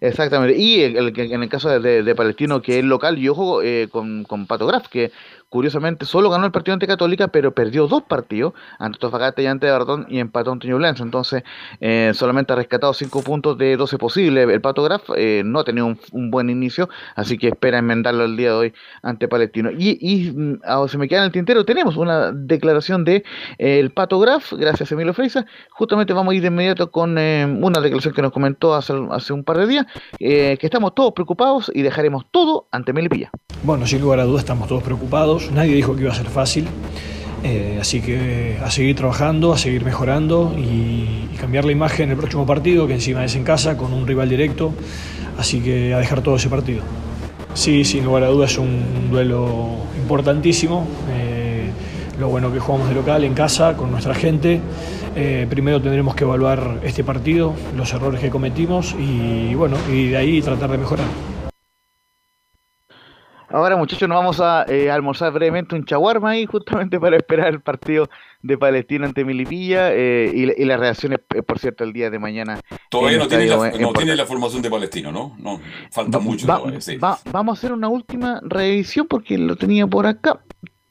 Exactamente. 0.00 0.56
Y 0.56 0.80
el, 0.80 1.12
en 1.18 1.42
el 1.42 1.48
caso 1.48 1.68
de, 1.68 2.14
Palestino, 2.14 2.62
que 2.62 2.78
es 2.78 2.84
local, 2.84 3.16
yo 3.16 3.34
juego 3.34 3.62
eh, 3.62 3.88
con, 3.90 4.24
con 4.24 4.46
Pato 4.46 4.66
Graf, 4.66 4.88
que 4.88 5.12
Curiosamente, 5.50 6.06
solo 6.06 6.30
ganó 6.30 6.46
el 6.46 6.52
partido 6.52 6.74
ante 6.74 6.86
Católica, 6.86 7.26
pero 7.26 7.52
perdió 7.52 7.88
dos 7.88 8.04
partidos, 8.04 8.52
ante 8.78 9.00
Tofagasta 9.00 9.42
y 9.42 9.46
ante 9.46 9.68
Bardón, 9.68 10.06
y 10.08 10.20
empató 10.20 10.52
ante 10.52 10.68
Ñublense. 10.68 11.02
Entonces, 11.02 11.42
eh, 11.80 12.12
solamente 12.14 12.52
ha 12.52 12.56
rescatado 12.56 12.94
cinco 12.94 13.20
puntos 13.22 13.58
de 13.58 13.76
12 13.76 13.98
posibles. 13.98 14.48
El 14.48 14.60
Pato 14.60 14.84
Graf 14.84 15.02
eh, 15.16 15.42
no 15.44 15.58
ha 15.58 15.64
tenido 15.64 15.86
un, 16.12 16.30
buen 16.30 16.50
inicio, 16.50 16.88
así 17.16 17.36
que 17.36 17.48
espera 17.48 17.78
enmendarlo 17.78 18.26
el 18.26 18.36
día 18.36 18.50
de 18.50 18.54
hoy 18.54 18.74
ante 19.02 19.26
Palestino. 19.26 19.70
Y, 19.76 20.30
mm, 20.32 20.60
se 20.86 20.98
me 20.98 21.08
queda 21.08 21.18
en 21.18 21.24
el 21.24 21.32
tintero, 21.32 21.64
tenemos 21.64 21.96
una 21.96 22.30
declaración 22.30 23.04
de 23.04 23.24
eh, 23.58 23.80
el 23.80 23.90
Pato 23.90 24.20
Graf, 24.20 24.52
gracias 24.52 24.92
a 24.92 24.94
Emilio 24.94 25.14
Freisa. 25.14 25.46
Justamente 25.70 26.12
vamos 26.12 26.30
a 26.30 26.34
ir 26.36 26.42
de 26.42 26.48
inmediato 26.48 26.92
con 26.92 27.10
una 27.10 27.80
declaración 27.80 28.14
que 28.14 28.22
nos 28.22 28.30
comentó 28.30 28.72
hace, 28.76 28.92
hace 29.10 29.32
un 29.32 29.42
par 29.42 29.58
de 29.58 29.66
días, 29.66 29.86
que 30.16 30.58
estamos 30.62 30.94
todos 30.94 31.12
preocupados 31.12 31.72
y 31.74 31.82
dejaremos 31.82 32.26
todo 32.30 32.68
ante 32.70 32.92
Melipilla. 32.92 33.32
Bueno, 33.64 33.84
sin 33.84 34.00
lugar 34.00 34.20
a 34.20 34.24
dudas 34.24 34.42
estamos 34.42 34.68
todos 34.68 34.84
preocupados 34.84 35.39
nadie 35.52 35.74
dijo 35.74 35.94
que 35.94 36.02
iba 36.02 36.12
a 36.12 36.14
ser 36.14 36.26
fácil. 36.26 36.66
Eh, 37.42 37.78
así 37.80 38.00
que 38.02 38.58
a 38.62 38.70
seguir 38.70 38.96
trabajando, 38.96 39.52
a 39.52 39.58
seguir 39.58 39.84
mejorando 39.84 40.54
y, 40.58 41.28
cambiar 41.40 41.64
la 41.64 41.72
imagen 41.72 42.04
en 42.04 42.10
el 42.10 42.16
próximo 42.18 42.44
partido, 42.44 42.86
que 42.86 42.92
encima 42.92 43.24
es 43.24 43.34
en 43.34 43.44
casa, 43.44 43.78
con 43.78 43.94
un 43.94 44.06
rival 44.06 44.28
directo. 44.28 44.74
Así 45.38 45.60
que 45.60 45.94
a 45.94 45.98
dejar 45.98 46.20
todo 46.20 46.36
ese 46.36 46.50
partido. 46.50 46.82
Sí, 47.54 47.82
sin 47.84 48.04
lugar 48.04 48.24
a 48.24 48.26
dudas 48.26 48.52
es 48.52 48.58
un, 48.58 49.10
duelo 49.10 49.78
importantísimo. 49.96 50.86
Eh, 51.10 51.70
lo 52.18 52.28
bueno 52.28 52.52
que 52.52 52.60
jugamos 52.60 52.90
de 52.90 52.94
local, 52.94 53.24
en 53.24 53.32
casa, 53.32 53.74
con 53.74 53.90
nuestra 53.90 54.14
gente. 54.14 54.60
Eh, 55.16 55.46
primero 55.48 55.80
tendremos 55.80 56.14
que 56.14 56.24
evaluar 56.24 56.80
este 56.84 57.02
partido, 57.02 57.54
los 57.74 57.90
errores 57.94 58.20
que 58.20 58.28
cometimos 58.28 58.94
y 58.98 59.54
bueno, 59.54 59.76
y 59.90 60.08
de 60.08 60.16
ahí 60.18 60.42
tratar 60.42 60.70
de 60.70 60.78
mejorar. 60.78 61.06
Ahora, 63.52 63.76
muchachos, 63.76 64.08
nos 64.08 64.16
vamos 64.16 64.40
a 64.40 64.64
eh, 64.68 64.92
almorzar 64.92 65.32
brevemente 65.32 65.74
un 65.74 65.84
chaguarma 65.84 66.30
ahí, 66.30 66.46
justamente 66.46 67.00
para 67.00 67.16
esperar 67.16 67.48
el 67.48 67.60
partido 67.60 68.08
de 68.42 68.56
Palestina 68.56 69.06
ante 69.06 69.24
Milipilla 69.24 69.92
eh, 69.92 70.30
y, 70.32 70.64
las 70.64 70.78
reacciones, 70.78 71.18
eh, 71.34 71.42
por 71.42 71.58
cierto, 71.58 71.82
el 71.82 71.92
día 71.92 72.10
de 72.10 72.20
mañana. 72.20 72.60
Todavía 72.88 73.18
no, 73.18 73.26
tiene 73.26 73.46
la, 73.46 73.56
no 73.56 73.92
tiene 73.92 74.14
la, 74.14 74.24
formación 74.24 74.62
de 74.62 74.70
Palestino, 74.70 75.10
¿no? 75.10 75.34
no 75.38 75.60
falta 75.90 76.20
mucho. 76.20 76.46
vamos 76.46 77.58
a 77.58 77.58
hacer 77.58 77.72
una 77.72 77.88
última 77.88 78.40
revisión 78.44 79.08
porque 79.08 79.36
lo 79.36 79.56
tenía 79.56 79.84
por 79.84 80.06
acá. 80.06 80.40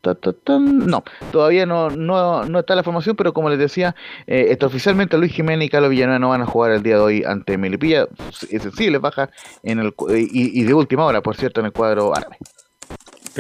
No, 0.02 1.04
todavía 1.32 1.66
no, 1.66 1.90
no, 1.90 2.60
está 2.60 2.76
la 2.76 2.84
formación, 2.84 3.16
pero 3.16 3.34
como 3.34 3.50
les 3.50 3.60
decía, 3.60 3.96
eh, 4.28 4.58
oficialmente 4.62 5.18
Luis 5.18 5.34
Jiménez 5.34 5.68
y 5.68 5.70
Carlos 5.70 5.90
Villanueva 5.90 6.20
no 6.20 6.30
van 6.30 6.42
a 6.42 6.46
jugar 6.46 6.72
el 6.72 6.84
día 6.84 6.96
de 6.96 7.02
hoy 7.02 7.24
ante 7.26 7.58
Melipilla. 7.58 8.08
Es 8.50 8.64
sensible, 8.64 8.98
baja 9.00 9.30
en 9.64 9.80
el 9.80 9.94
y, 10.10 10.64
de 10.64 10.74
última 10.74 11.06
hora, 11.06 11.22
por 11.22 11.36
cierto, 11.36 11.60
en 11.60 11.68
el 11.68 11.74
cuadro 11.74 12.16
árabe. 12.16 12.38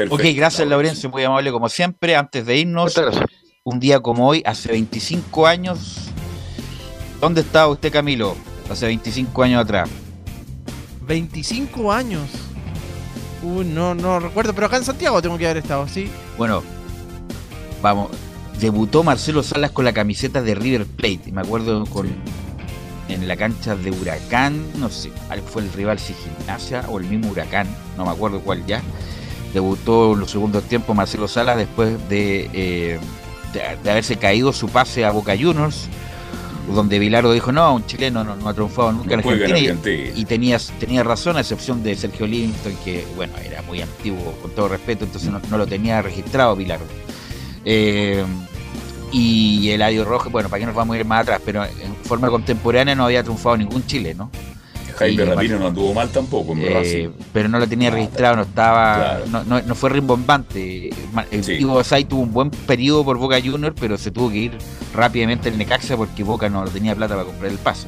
Ok, 0.09 0.21
gracias 0.35 0.67
Laurencio, 0.67 1.09
muy 1.09 1.23
amable 1.23 1.51
como 1.51 1.69
siempre. 1.69 2.15
Antes 2.15 2.45
de 2.45 2.57
irnos, 2.57 3.01
un 3.63 3.79
día 3.79 3.99
como 3.99 4.27
hoy, 4.27 4.43
hace 4.45 4.71
25 4.71 5.47
años, 5.47 6.09
¿dónde 7.21 7.41
estaba 7.41 7.67
usted 7.69 7.91
Camilo? 7.91 8.35
Hace 8.69 8.85
25 8.85 9.43
años 9.43 9.63
atrás. 9.63 9.89
25 11.01 11.91
años. 11.91 12.48
Uy, 13.43 13.65
no, 13.65 13.95
no 13.95 14.19
recuerdo, 14.19 14.53
pero 14.53 14.67
acá 14.67 14.77
en 14.77 14.83
Santiago 14.83 15.21
tengo 15.21 15.37
que 15.37 15.45
haber 15.45 15.57
estado, 15.57 15.87
¿sí? 15.87 16.09
Bueno, 16.37 16.63
vamos, 17.81 18.09
debutó 18.59 19.03
Marcelo 19.03 19.43
Salas 19.43 19.71
con 19.71 19.85
la 19.85 19.93
camiseta 19.93 20.41
de 20.41 20.55
River 20.55 20.85
Plate, 20.85 21.31
me 21.31 21.41
acuerdo 21.41 21.85
con 21.85 22.07
en 23.07 23.27
la 23.27 23.35
cancha 23.35 23.75
de 23.75 23.89
Huracán, 23.91 24.63
no 24.77 24.89
sé, 24.89 25.11
fue 25.47 25.63
el 25.63 25.73
rival 25.73 25.97
si 25.97 26.13
Gimnasia 26.13 26.85
o 26.89 26.99
el 26.99 27.05
mismo 27.05 27.31
Huracán, 27.31 27.67
no 27.97 28.05
me 28.05 28.11
acuerdo 28.11 28.39
cuál 28.41 28.65
ya. 28.65 28.81
Debutó 29.53 30.13
en 30.13 30.19
los 30.19 30.29
segundos 30.29 30.63
tiempos 30.65 30.95
Marcelo 30.95 31.27
Salas 31.27 31.57
después 31.57 31.97
de, 32.07 32.49
eh, 32.53 32.99
de 33.83 33.89
haberse 33.89 34.17
caído 34.17 34.53
su 34.53 34.69
pase 34.69 35.05
a 35.05 35.11
Boca 35.11 35.35
Juniors 35.35 35.89
donde 36.67 36.99
Vilardo 36.99 37.31
dijo, 37.33 37.51
no, 37.51 37.75
un 37.75 37.85
chileno 37.85 38.23
no, 38.23 38.47
ha 38.47 38.53
triunfado 38.53 38.91
nunca 38.91 39.15
en, 39.15 39.19
Argentina, 39.19 39.75
Y, 40.15 40.25
tenías, 40.25 40.71
tenía 40.79 41.03
razón, 41.03 41.37
a 41.37 41.41
excepción 41.41 41.83
de 41.83 41.95
Sergio 41.95 42.27
Livingston, 42.27 42.75
que 42.83 43.05
bueno, 43.15 43.33
era 43.43 43.61
muy 43.63 43.81
antiguo, 43.81 44.33
con 44.41 44.51
todo 44.51 44.67
respeto, 44.67 45.05
entonces 45.05 45.31
no, 45.31 45.57
lo 45.57 45.67
tenía 45.67 46.01
registrado 46.01 46.55
Vilardo. 46.55 46.85
Eh, 47.65 48.23
y 49.11 49.71
Eladio 49.71 50.05
Rojas, 50.05 50.31
bueno, 50.31 50.49
para 50.49 50.59
qué 50.59 50.65
nos 50.67 50.75
vamos 50.75 50.95
a 50.95 50.99
ir 50.99 51.05
más 51.05 51.21
atrás, 51.21 51.41
pero 51.43 51.65
en 51.65 51.95
forma 52.03 52.29
contemporánea 52.29 52.93
no 52.95 53.05
había 53.05 53.23
triunfado 53.23 53.57
ningún 53.57 53.85
chileno. 53.85 54.29
Jaime 54.99 55.25
Ramírez 55.25 55.59
no 55.59 55.67
anduvo 55.67 55.93
mal 55.93 56.09
tampoco, 56.09 56.53
en 56.53 56.59
Eh, 56.61 56.69
Racing. 56.73 57.09
pero 57.33 57.49
no 57.49 57.57
lo 57.59 57.67
tenía 57.67 57.89
registrado, 57.89 58.35
no 58.35 58.41
estaba, 58.43 58.95
Claro. 58.95 59.25
no, 59.31 59.43
no, 59.45 59.61
no 59.61 59.75
fue 59.75 59.89
rimbombante. 59.89 60.89
El 61.31 61.43
Sí. 61.43 61.63
Basay 61.63 62.05
tuvo 62.05 62.21
un 62.21 62.31
buen 62.33 62.49
periodo 62.51 63.03
por 63.05 63.17
Boca 63.17 63.39
Junior, 63.43 63.73
pero 63.79 63.97
se 63.97 64.11
tuvo 64.11 64.29
que 64.29 64.37
ir 64.37 64.57
rápidamente 64.93 65.49
al 65.49 65.57
Necaxa 65.57 65.95
porque 65.97 66.23
Boca 66.23 66.49
no 66.49 66.63
tenía 66.65 66.95
plata 66.95 67.15
para 67.15 67.25
comprar 67.25 67.51
el 67.51 67.57
pase. 67.57 67.87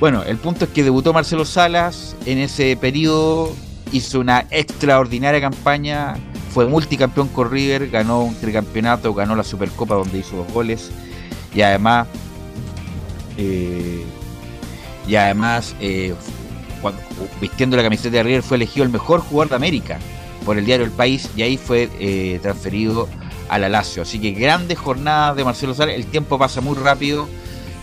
Bueno, 0.00 0.22
el 0.22 0.38
punto 0.38 0.64
es 0.64 0.70
que 0.70 0.82
debutó 0.82 1.12
Marcelo 1.12 1.44
Salas 1.44 2.16
en 2.24 2.38
ese 2.38 2.76
periodo, 2.76 3.54
hizo 3.92 4.20
una 4.20 4.46
extraordinaria 4.50 5.40
campaña, 5.40 6.16
fue 6.54 6.66
multicampeón 6.66 7.28
con 7.28 7.50
River, 7.50 7.90
ganó 7.90 8.22
un 8.22 8.34
tricampeonato, 8.34 9.12
ganó 9.12 9.36
la 9.36 9.44
Supercopa 9.44 9.94
donde 9.96 10.18
hizo 10.18 10.36
dos 10.36 10.50
goles 10.52 10.90
y 11.54 11.60
además 11.60 12.06
eh, 13.36 14.04
y 15.10 15.16
además 15.16 15.74
eh, 15.80 16.14
cuando- 16.80 17.00
vistiendo 17.40 17.76
la 17.76 17.82
camiseta 17.82 18.16
de 18.16 18.22
River 18.22 18.42
fue 18.42 18.56
elegido 18.56 18.84
el 18.84 18.92
mejor 18.92 19.20
jugador 19.20 19.50
de 19.50 19.56
América 19.56 19.98
por 20.44 20.56
el 20.56 20.64
diario 20.64 20.86
El 20.86 20.92
País 20.92 21.28
y 21.36 21.42
ahí 21.42 21.56
fue 21.56 21.90
eh, 21.98 22.38
transferido 22.40 23.08
a 23.48 23.58
la 23.58 23.68
Lazio. 23.68 24.02
Así 24.02 24.20
que 24.20 24.30
grandes 24.30 24.78
jornadas 24.78 25.36
de 25.36 25.44
Marcelo 25.44 25.74
Salas, 25.74 25.96
el 25.96 26.06
tiempo 26.06 26.38
pasa 26.38 26.60
muy 26.60 26.76
rápido. 26.76 27.28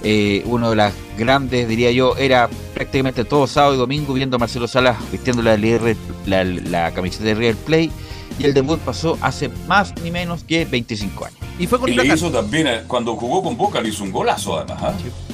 Eh, 0.03 0.41
uno 0.45 0.69
de 0.69 0.77
las 0.77 0.93
grandes, 1.17 1.67
diría 1.67 1.91
yo, 1.91 2.15
era 2.17 2.49
prácticamente 2.73 3.25
todo 3.25 3.45
sábado 3.45 3.73
y 3.73 3.77
domingo 3.77 4.13
viendo 4.13 4.37
a 4.37 4.39
Marcelo 4.39 4.67
Salas 4.67 4.95
vistiendo 5.11 5.41
la, 5.41 5.57
la, 5.57 6.91
camiseta 6.93 7.25
de 7.25 7.35
River 7.35 7.55
Play 7.57 7.91
y 8.39 8.45
el 8.45 8.53
debut 8.53 8.79
pasó 8.79 9.17
hace 9.21 9.49
más 9.67 9.93
ni 10.03 10.11
menos 10.11 10.43
que 10.43 10.65
25 10.65 11.25
años. 11.25 11.37
Y 11.59 11.67
fue 11.67 11.79
con 11.79 11.89
Y 11.89 11.93
le 11.93 12.01
Huracán. 12.01 12.17
hizo 12.17 12.31
también, 12.31 12.67
eh, 12.67 12.83
cuando 12.87 13.15
jugó 13.15 13.41
con 13.43 13.57
Boca, 13.57 13.81
le 13.81 13.89
hizo 13.89 14.03
un 14.03 14.11
golazo 14.11 14.57
además, 14.59 14.83
¿ah? 14.83 14.93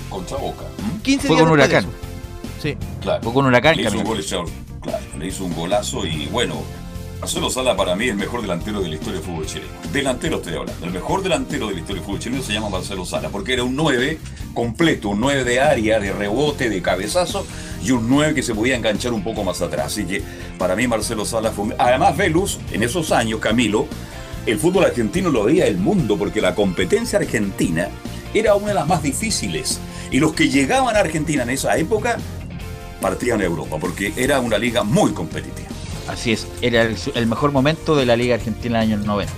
contra 0.09 0.38
Boca. 0.38 0.63
¿Mm? 0.77 1.01
15 1.01 1.27
Fue 1.27 1.35
días 1.35 1.43
con 1.43 1.53
Huracán. 1.53 1.85
Sí. 2.61 2.77
Claro. 3.01 3.23
Fue 3.23 3.34
con 3.34 3.45
Huracán. 3.45 3.75
Le 3.75 3.84
hizo, 3.84 3.97
un 3.97 4.03
gol, 4.03 4.23
claro, 4.81 5.05
le 5.19 5.27
hizo 5.27 5.43
un 5.43 5.53
golazo 5.53 6.05
y 6.05 6.27
bueno, 6.27 6.55
Marcelo 7.23 7.49
Sala 7.49 7.73
para 7.77 7.95
mí 7.95 8.03
es 8.03 8.11
el 8.11 8.17
mejor 8.17 8.41
delantero 8.41 8.81
de 8.81 8.89
la 8.89 8.95
historia 8.95 9.21
del 9.21 9.23
fútbol 9.23 9.45
chileno. 9.45 9.71
Delantero 9.93 10.35
estoy 10.35 10.55
hablando. 10.55 10.85
El 10.85 10.91
mejor 10.91 11.23
delantero 11.23 11.67
de 11.69 11.75
la 11.75 11.79
historia 11.79 12.01
del 12.01 12.05
fútbol 12.05 12.19
chileno 12.19 12.43
se 12.43 12.51
llama 12.51 12.67
Marcelo 12.67 13.05
Sala 13.05 13.29
porque 13.29 13.53
era 13.53 13.63
un 13.63 13.77
9 13.77 14.17
completo, 14.53 15.07
un 15.07 15.21
9 15.21 15.45
de 15.45 15.61
área, 15.61 16.01
de 16.01 16.11
rebote, 16.11 16.67
de 16.69 16.81
cabezazo 16.81 17.47
y 17.81 17.91
un 17.91 18.09
9 18.09 18.33
que 18.35 18.43
se 18.43 18.53
podía 18.53 18.75
enganchar 18.75 19.13
un 19.13 19.23
poco 19.23 19.45
más 19.45 19.61
atrás. 19.61 19.85
Así 19.85 20.03
que 20.03 20.21
para 20.57 20.75
mí 20.75 20.85
Marcelo 20.85 21.23
Sala 21.23 21.51
fue... 21.51 21.63
un- 21.63 21.75
Además 21.77 22.17
Velus, 22.17 22.59
en 22.73 22.83
esos 22.83 23.13
años, 23.13 23.39
Camilo, 23.39 23.87
el 24.45 24.59
fútbol 24.59 24.83
argentino 24.83 25.29
lo 25.29 25.45
veía 25.45 25.65
el 25.65 25.77
mundo 25.77 26.17
porque 26.17 26.41
la 26.41 26.53
competencia 26.53 27.19
argentina 27.19 27.87
era 28.33 28.55
una 28.55 28.67
de 28.67 28.73
las 28.73 28.87
más 28.87 29.01
difíciles. 29.01 29.79
Y 30.11 30.19
los 30.19 30.33
que 30.33 30.49
llegaban 30.49 30.97
a 30.97 30.99
Argentina 30.99 31.43
en 31.43 31.51
esa 31.51 31.77
época 31.77 32.17
partían 32.99 33.39
a 33.39 33.45
Europa 33.45 33.77
porque 33.79 34.11
era 34.17 34.41
una 34.41 34.57
liga 34.57 34.83
muy 34.83 35.13
competitiva. 35.13 35.69
Así 36.07 36.34
es, 36.34 36.47
era 36.61 36.84
el, 36.84 37.27
mejor 37.27 37.51
momento 37.51 37.95
de 37.95 38.05
la 38.05 38.15
Liga 38.15 38.35
Argentina 38.35 38.80
del 38.80 38.93
año 38.93 39.05
90. 39.05 39.34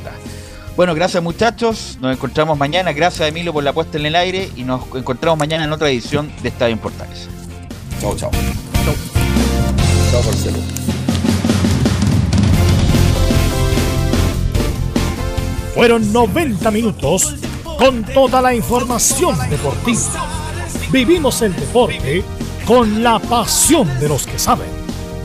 Bueno, 0.76 0.94
gracias 0.94 1.24
muchachos, 1.24 1.98
nos 2.02 2.14
encontramos 2.16 2.58
mañana, 2.58 2.92
gracias 2.92 3.30
Emilio 3.30 3.54
por 3.54 3.64
la 3.64 3.72
puesta 3.72 3.98
en 3.98 4.08
el 4.08 4.16
aire 4.16 4.50
y 4.56 4.64
nos 4.64 4.84
encontramos 4.94 5.40
mañana 5.40 5.64
en 5.64 5.72
otra 5.72 5.90
edición 5.90 6.32
de 6.42 6.50
Estadio 6.50 6.74
en 6.74 6.80
Portales. 6.80 7.30
Chao, 8.02 8.16
chao. 8.16 8.32
Chao, 10.12 10.24
Marcelo. 10.24 10.58
Fueron 15.74 16.14
90 16.14 16.72
minutos 16.72 17.36
con 17.78 18.04
toda 18.06 18.42
la 18.42 18.56
información 18.56 19.38
deportiva. 19.50 20.26
Vivimos 20.92 21.42
el 21.42 21.56
deporte 21.56 22.24
con 22.66 23.04
la 23.04 23.20
pasión 23.20 23.88
de 24.00 24.08
los 24.08 24.26
que 24.26 24.40
saben. 24.40 24.85